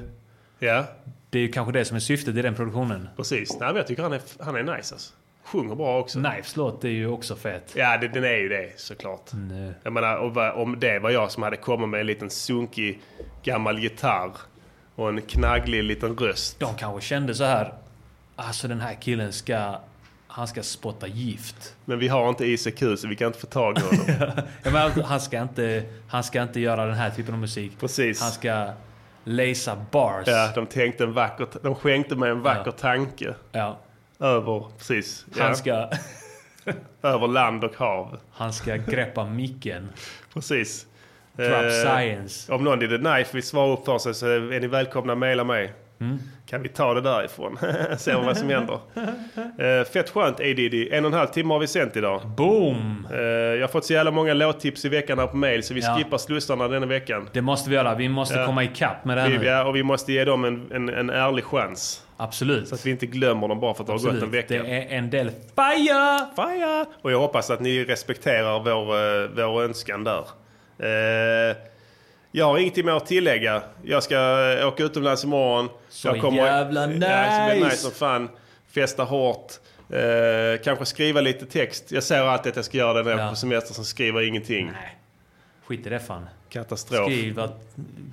Ja. 0.59 0.85
Det 1.31 1.39
är 1.39 1.43
ju 1.43 1.49
kanske 1.53 1.73
det 1.73 1.85
som 1.85 1.97
är 1.97 2.01
syftet 2.01 2.37
i 2.37 2.43
den 2.43 2.55
produktionen. 2.55 3.09
Precis. 3.17 3.51
Nej, 3.61 3.69
men 3.69 3.77
jag 3.77 3.87
tycker 3.87 4.03
han 4.03 4.13
är, 4.13 4.21
han 4.41 4.57
är 4.57 4.63
nice 4.63 4.95
alltså. 4.95 5.13
Sjunger 5.47 5.75
bra 5.75 5.99
också. 5.99 6.19
Knives 6.23 6.57
låt 6.57 6.85
är 6.85 6.89
ju 6.89 7.07
också 7.09 7.37
fet. 7.37 7.73
Ja, 7.77 7.99
det, 7.99 8.09
den 8.09 8.25
är 8.25 8.37
ju 8.37 8.49
det 8.49 8.73
såklart. 8.81 9.31
Nej. 9.33 9.73
Jag 9.83 9.93
menar, 9.93 10.17
om 10.57 10.81
det 10.81 10.99
var 10.99 11.11
jag 11.11 11.31
som 11.31 11.43
hade 11.43 11.57
kommit 11.57 11.89
med 11.89 12.01
en 12.01 12.07
liten 12.07 12.31
sunkig 12.31 13.01
gammal 13.43 13.79
gitarr 13.79 14.31
och 14.95 15.09
en 15.09 15.23
knagglig 15.23 15.85
liten 15.85 16.17
röst. 16.17 16.61
De 16.61 16.75
kanske 16.75 17.09
kände 17.09 17.35
så 17.35 17.45
här. 17.45 17.75
Alltså 18.37 18.69
den 18.69 18.81
här 18.81 18.95
killen 18.95 19.33
ska... 19.33 19.75
Han 20.29 20.49
ska 20.49 20.63
spotta 20.63 21.07
gift. 21.07 21.75
Men 21.85 21.99
vi 21.99 22.09
har 22.09 22.29
inte 22.29 22.45
ICQ 22.45 22.79
så 22.99 23.09
vi 23.09 23.17
kan 23.17 23.27
inte 23.27 23.39
få 23.39 23.47
tag 23.47 23.79
i 23.79 23.81
honom. 23.81 24.05
Jag 24.63 24.73
menar, 24.73 25.03
han, 25.03 25.21
ska 25.21 25.43
inte, 25.43 25.83
han 26.09 26.25
ska 26.25 26.43
inte 26.43 26.61
göra 26.61 26.87
den 26.87 26.95
här 26.95 27.11
typen 27.11 27.35
av 27.35 27.41
musik. 27.41 27.73
Precis. 27.81 28.21
Han 28.23 28.31
ska 28.31 28.71
läsa 29.25 29.77
bars. 29.91 30.27
Ja, 30.27 30.51
de 30.55 30.67
tänkte 30.67 31.05
en 31.05 31.13
vacker, 31.13 31.47
de 31.63 31.75
skänkte 31.75 32.17
mig 32.17 32.31
en 32.31 32.43
vacker 32.43 32.63
Ja. 32.67 32.73
tanke. 32.73 33.35
Ja. 33.53 33.79
Över, 34.21 34.65
precis. 34.79 35.27
Ja. 35.37 35.45
Han 35.45 35.57
ska... 35.57 35.89
Över 37.03 37.29
land 37.29 37.65
och 37.65 37.77
hav. 37.77 38.19
Han 38.33 38.53
ska 38.53 38.77
greppa 38.77 39.25
micken. 39.27 39.89
Precis. 40.35 40.87
Drop 41.37 41.49
Eh, 41.65 41.69
science. 41.71 42.53
Om 42.53 42.65
någon 42.65 42.83
i 42.83 42.89
The 42.89 42.99
Knife 42.99 43.31
vill 43.33 43.43
svara 43.43 43.73
upp 43.73 43.85
för 43.85 43.99
sig 43.99 44.15
så 44.15 44.27
är 44.27 44.61
ni 44.61 44.67
välkomna 44.67 45.13
att 45.13 45.19
mejla 45.19 45.45
mig. 45.45 45.73
Mm. 46.01 46.19
Kan 46.47 46.63
vi 46.63 46.69
ta 46.69 46.95
det 46.95 47.01
därifrån? 47.01 47.59
Se 47.99 48.15
vad 48.15 48.37
som 48.37 48.49
händer. 48.51 48.79
Eh, 49.59 49.85
fett 49.93 50.11
skönt 50.11 50.41
A-Diddy. 50.41 50.89
En 50.93 51.05
och 51.05 51.11
en 51.13 51.19
halv 51.19 51.27
timme 51.29 51.55
har 51.55 51.59
vi 51.61 51.67
sänt 51.67 51.97
idag. 51.97 52.27
Boom! 52.37 53.07
Eh, 53.13 53.19
jag 53.21 53.61
har 53.61 53.69
fått 53.69 53.85
så 53.85 53.93
jävla 53.93 54.11
många 54.11 54.35
låttips 54.35 54.85
i 54.85 54.89
veckan 54.89 55.19
här 55.19 55.27
på 55.27 55.37
mail 55.37 55.63
så 55.63 55.75
vi 55.75 55.81
Ja. 55.81 55.97
skippar 55.97 56.19
slussarna 56.19 56.69
denna 56.69 56.87
veckan. 56.87 57.29
Det 57.33 57.43
måste 57.43 57.71
vi 57.71 57.77
göra. 57.77 57.95
Vi 57.95 58.09
måste 58.09 58.35
Ja. 58.39 58.47
komma 58.47 58.65
ikapp 58.65 59.05
med 59.05 59.17
det 59.17 59.21
här 59.21 59.29
Vi, 59.31 59.39
nu. 59.39 59.45
ja, 59.45 59.65
och 59.65 59.77
vi 59.77 59.83
måste 59.83 60.13
ge 60.13 60.25
dem 60.25 60.45
en, 60.45 60.73
en, 60.73 60.89
en 60.89 61.11
ärlig 61.11 61.45
chans. 61.45 62.03
Absolut. 62.17 62.69
Så 62.69 62.75
att 62.75 62.87
vi 62.87 62.91
inte 62.91 63.07
glömmer 63.07 63.49
dem 63.49 63.61
bara 63.61 63.75
för 63.75 63.83
att 63.83 63.87
det 63.87 63.93
har 63.93 64.13
gått 64.13 64.23
en 64.23 64.31
vecka. 64.31 64.63
Det 64.63 64.71
är 64.93 64.99
en 64.99 65.11
del 65.11 65.31
fire! 65.31 66.27
Fire! 66.37 66.87
Och 67.03 67.13
jag 67.13 67.19
hoppas 67.21 67.51
att 67.51 67.61
ni 67.61 67.85
respekterar 67.85 68.61
vår, 68.61 68.95
eh, 69.43 69.47
vår 69.49 69.63
önskan 69.63 70.05
där. 70.05 70.25
Eh, 70.79 71.57
jag 72.33 72.45
har 72.47 72.59
ingenting 72.59 72.87
mer 72.87 72.93
att 72.93 73.07
tillägga. 73.07 73.63
Jag 73.83 74.03
ska 74.03 74.17
eh, 74.61 74.69
åka 74.69 74.83
utomlands 74.83 75.25
imorgon. 75.25 75.69
Så 75.89 76.09
jag 76.09 76.35
jävla 76.35 76.81
Ja, 76.81 76.87
det 76.87 77.55
nice. 77.55 77.65
nice 77.65 77.77
som 77.77 77.91
fan. 77.91 78.29
Festa 78.75 79.05
hårt. 79.05 79.53
Eh, 79.91 80.63
kanske 80.65 80.85
skriva 80.85 81.21
lite 81.21 81.47
text. 81.47 81.93
Jag 81.93 82.03
säger 82.03 82.23
alltid 82.23 82.51
att 82.51 82.57
jag 82.57 82.65
ska 82.65 82.79
göra 82.79 82.93
det 82.93 83.03
när 83.03 83.11
jag 83.11 83.21
är 83.21 83.25
Ja. 83.25 83.31
på 83.31 83.37
semester, 83.37 83.75
så 83.75 83.85
skriver 83.85 84.21
jag 84.21 84.29
ingenting. 84.29 84.71
Skit 85.67 85.87
i 85.87 85.91
det 85.91 85.99
fan. 86.01 86.27
Katastrof. 86.51 87.05
Skriv 87.05 87.41
att 87.41 87.63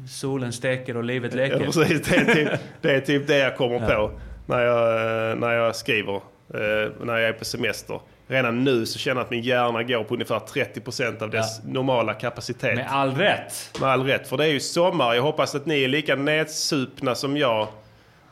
solen 0.09 0.53
steker 0.53 0.97
och 0.97 1.03
livet 1.03 1.31
Ja, 1.33 1.37
leker. 1.37 1.59
precis. 1.59 2.07
Det 2.09 2.15
är, 2.15 2.33
typ, 2.35 2.49
det 2.81 2.91
är 2.91 3.01
typ 3.01 3.27
det 3.27 3.37
jag 3.37 3.57
kommer 3.57 3.79
Ja. 3.79 3.87
på 3.95 4.11
när 4.45 4.59
jag, 4.61 5.29
eh, 5.31 5.35
när 5.35 5.51
jag 5.53 5.75
skriver. 5.75 6.15
eh, 6.15 6.91
När 7.03 7.13
jag 7.17 7.23
är 7.29 7.33
på 7.33 7.45
semester. 7.45 7.99
Redan 8.27 8.63
nu 8.63 8.85
så 8.85 8.99
känner 8.99 9.15
jag 9.21 9.25
att 9.25 9.31
min 9.31 9.41
hjärna 9.41 9.83
går 9.83 10.03
på 10.03 10.13
ungefär 10.13 10.39
30% 10.39 11.21
av 11.21 11.29
dess 11.29 11.63
normala 11.63 12.13
kapacitet. 12.13 12.75
Med 12.75 12.87
all 12.89 13.15
rätt. 13.15 13.77
Med 13.81 13.89
all 13.89 14.03
rätt. 14.03 14.27
För 14.27 14.37
det 14.37 14.45
är 14.45 14.49
ju 14.51 14.59
sommar. 14.59 15.13
Jag 15.13 15.23
hoppas 15.23 15.55
att 15.55 15.65
ni 15.65 15.83
är 15.83 15.87
lika 15.87 16.15
nedsupna 16.15 17.15
som 17.15 17.37
jag. 17.37 17.67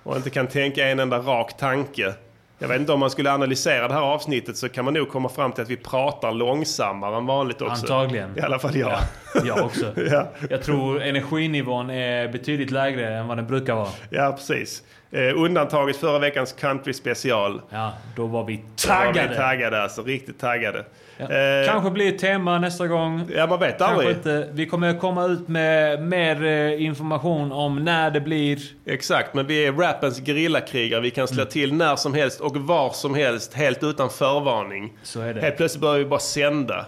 Och 0.04 0.16
inte 0.16 0.30
kan 0.30 0.48
tänka 0.48 0.88
en 0.88 1.00
enda 1.00 1.18
rak 1.20 1.58
tanke. 1.58 2.14
Jag 2.62 2.68
vet 2.68 2.80
inte 2.80 2.92
om 2.94 3.00
man 3.00 3.10
skulle 3.10 3.32
analysera 3.34 3.88
det 3.88 3.94
här 3.94 4.02
avsnittet 4.02 4.58
så 4.58 4.70
kan 4.70 4.86
man 4.86 4.94
nog 4.94 5.10
komma 5.10 5.30
fram 5.30 5.52
till 5.52 5.62
att 5.64 5.70
vi 5.70 5.78
pratar 5.78 6.32
långsammare 6.32 7.18
än 7.18 7.26
vanligt 7.26 7.62
också. 7.62 7.94
Antagligen. 7.94 8.38
I 8.38 8.42
alla 8.42 8.60
fall 8.60 8.76
jag. 8.76 9.00
Ja, 9.36 9.42
jag 9.46 9.66
också. 9.66 9.86
Ja. 10.12 10.28
Jag 10.50 10.64
tror 10.64 11.02
energinivån 11.02 11.90
är 11.90 12.28
betydligt 12.28 12.72
lägre 12.72 13.18
än 13.18 13.28
vad 13.28 13.38
den 13.38 13.48
brukar 13.48 13.76
vara. 13.76 13.90
Ja, 14.10 14.32
precis. 14.32 14.84
Eh, 15.12 15.22
undantaget 15.36 15.98
förra 15.98 16.20
veckans 16.20 16.54
country 16.54 16.94
special. 16.94 17.62
Ja, 17.70 17.94
då 18.16 18.26
var 18.28 18.44
vi 18.44 18.56
Då 18.56 18.90
var 18.90 18.96
taggade. 19.04 19.30
vi 19.30 19.36
taggade 19.36 19.84
alltså. 19.84 20.04
Riktigt 20.04 20.40
taggade. 20.40 20.86
Ja. 21.30 21.36
Eh, 21.36 21.68
Kanske 21.72 21.92
blir 21.92 22.14
ett 22.14 22.20
tema 22.20 22.60
nästa 22.60 22.88
gång. 22.88 23.28
Ja, 23.36 23.48
man 23.48 23.60
vet 23.60 23.78
Kanske 23.78 23.96
aldrig. 23.96 24.16
inte. 24.16 24.50
Vi 24.54 24.66
kommer 24.66 25.00
komma 25.00 25.26
ut 25.26 25.48
med 25.48 26.02
mer 26.08 26.44
eh, 26.46 26.84
information 26.86 27.52
om 27.52 27.84
när 27.84 28.12
det 28.12 28.22
blir. 28.22 28.60
Exakt, 28.86 29.34
men 29.34 29.48
vi 29.48 29.66
är 29.66 29.72
rappens 29.72 30.20
gerillakrigare. 30.26 31.02
Vi 31.02 31.12
kan 31.12 31.28
slå 31.28 31.42
Mm. 31.42 31.52
till 31.52 31.74
när 31.74 31.96
som 31.96 32.14
helst 32.14 32.40
och 32.42 32.58
var 32.58 32.90
som 32.92 33.16
helst, 33.16 33.54
helt 33.54 33.84
utan 33.84 34.10
förvarning. 34.10 34.94
Så 35.04 35.22
är 35.22 35.34
det. 35.34 35.42
Helt 35.42 35.58
plötsligt 35.58 35.82
börjar 35.82 35.98
vi 36.00 36.06
bara 36.06 36.20
sända. 36.20 36.86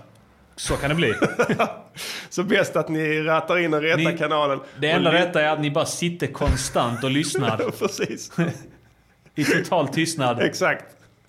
Så 0.56 0.74
kan 0.76 0.90
det 0.90 0.96
bli. 0.96 1.14
Så 2.30 2.44
bäst 2.44 2.76
att 2.76 2.90
ni 2.90 3.22
rattar 3.22 3.58
in 3.60 3.72
den 3.72 3.82
rätta 3.82 3.98
Ni- 4.10 4.18
kanalen. 4.18 4.60
Det 4.80 4.90
enda 4.92 5.14
rätta 5.14 5.42
är 5.42 5.50
att 5.50 5.60
ni 5.62 5.72
bara 5.72 5.86
sitter 5.86 6.28
konstant 6.28 7.04
och 7.04 7.12
lyssnar. 7.12 7.58
Precis. 7.80 8.32
I 9.36 9.44
total 9.44 9.88
tystnad. 9.88 10.42
Exakt. 10.42 10.86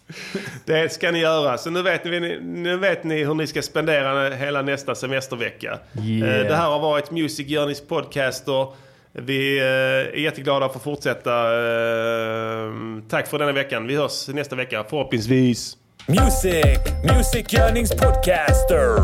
Det 0.64 0.92
ska 0.92 1.10
ni 1.10 1.18
göra. 1.18 1.58
Så 1.58 1.70
nu 1.70 1.82
vet, 1.82 2.04
ni, 2.04 2.38
nu 2.42 2.76
vet 2.76 3.04
ni 3.04 3.24
hur 3.24 3.34
ni 3.34 3.46
ska 3.46 3.62
spendera 3.62 4.30
hela 4.34 4.62
nästa 4.62 4.94
semestervecka. 4.94 5.78
Yeah. 6.02 6.40
Eh, 6.40 6.46
Det 6.48 6.56
här 6.56 6.66
har 6.70 6.80
varit 6.80 7.10
Music 7.10 7.46
Journeys 7.48 7.80
podcaster. 7.88 8.66
Vi 9.12 9.58
eh, 9.58 9.64
är 9.64 10.16
jätteglada 10.16 10.68
för 10.68 10.76
att 10.76 10.82
fortsätta. 10.84 11.30
Eh, 11.30 12.70
Tack 13.10 13.26
för 13.26 13.38
denna 13.38 13.52
veckan. 13.52 13.86
Vi 13.86 13.96
hörs 13.96 14.28
nästa 14.28 14.56
vecka 14.56 14.84
förhoppningsvis. 14.90 15.76
Music, 16.06 16.78
Music 17.14 17.54
Yearnings 17.54 17.90
Podcaster. 17.90 19.00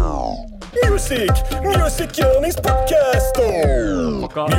Music, 0.91 1.31
Music 1.65 2.19
Yearnings 2.19 2.57
Podcaster. 2.57 3.51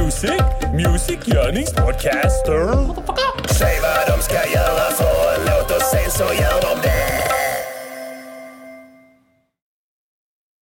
Music, 0.04 0.42
Music 0.74 1.20
Yearnings 1.28 1.74
Podcaster. 1.74 2.72
sen 5.92 6.12
så 6.12 6.24
gör 6.24 6.62
de 6.62 6.82
det 6.82 7.11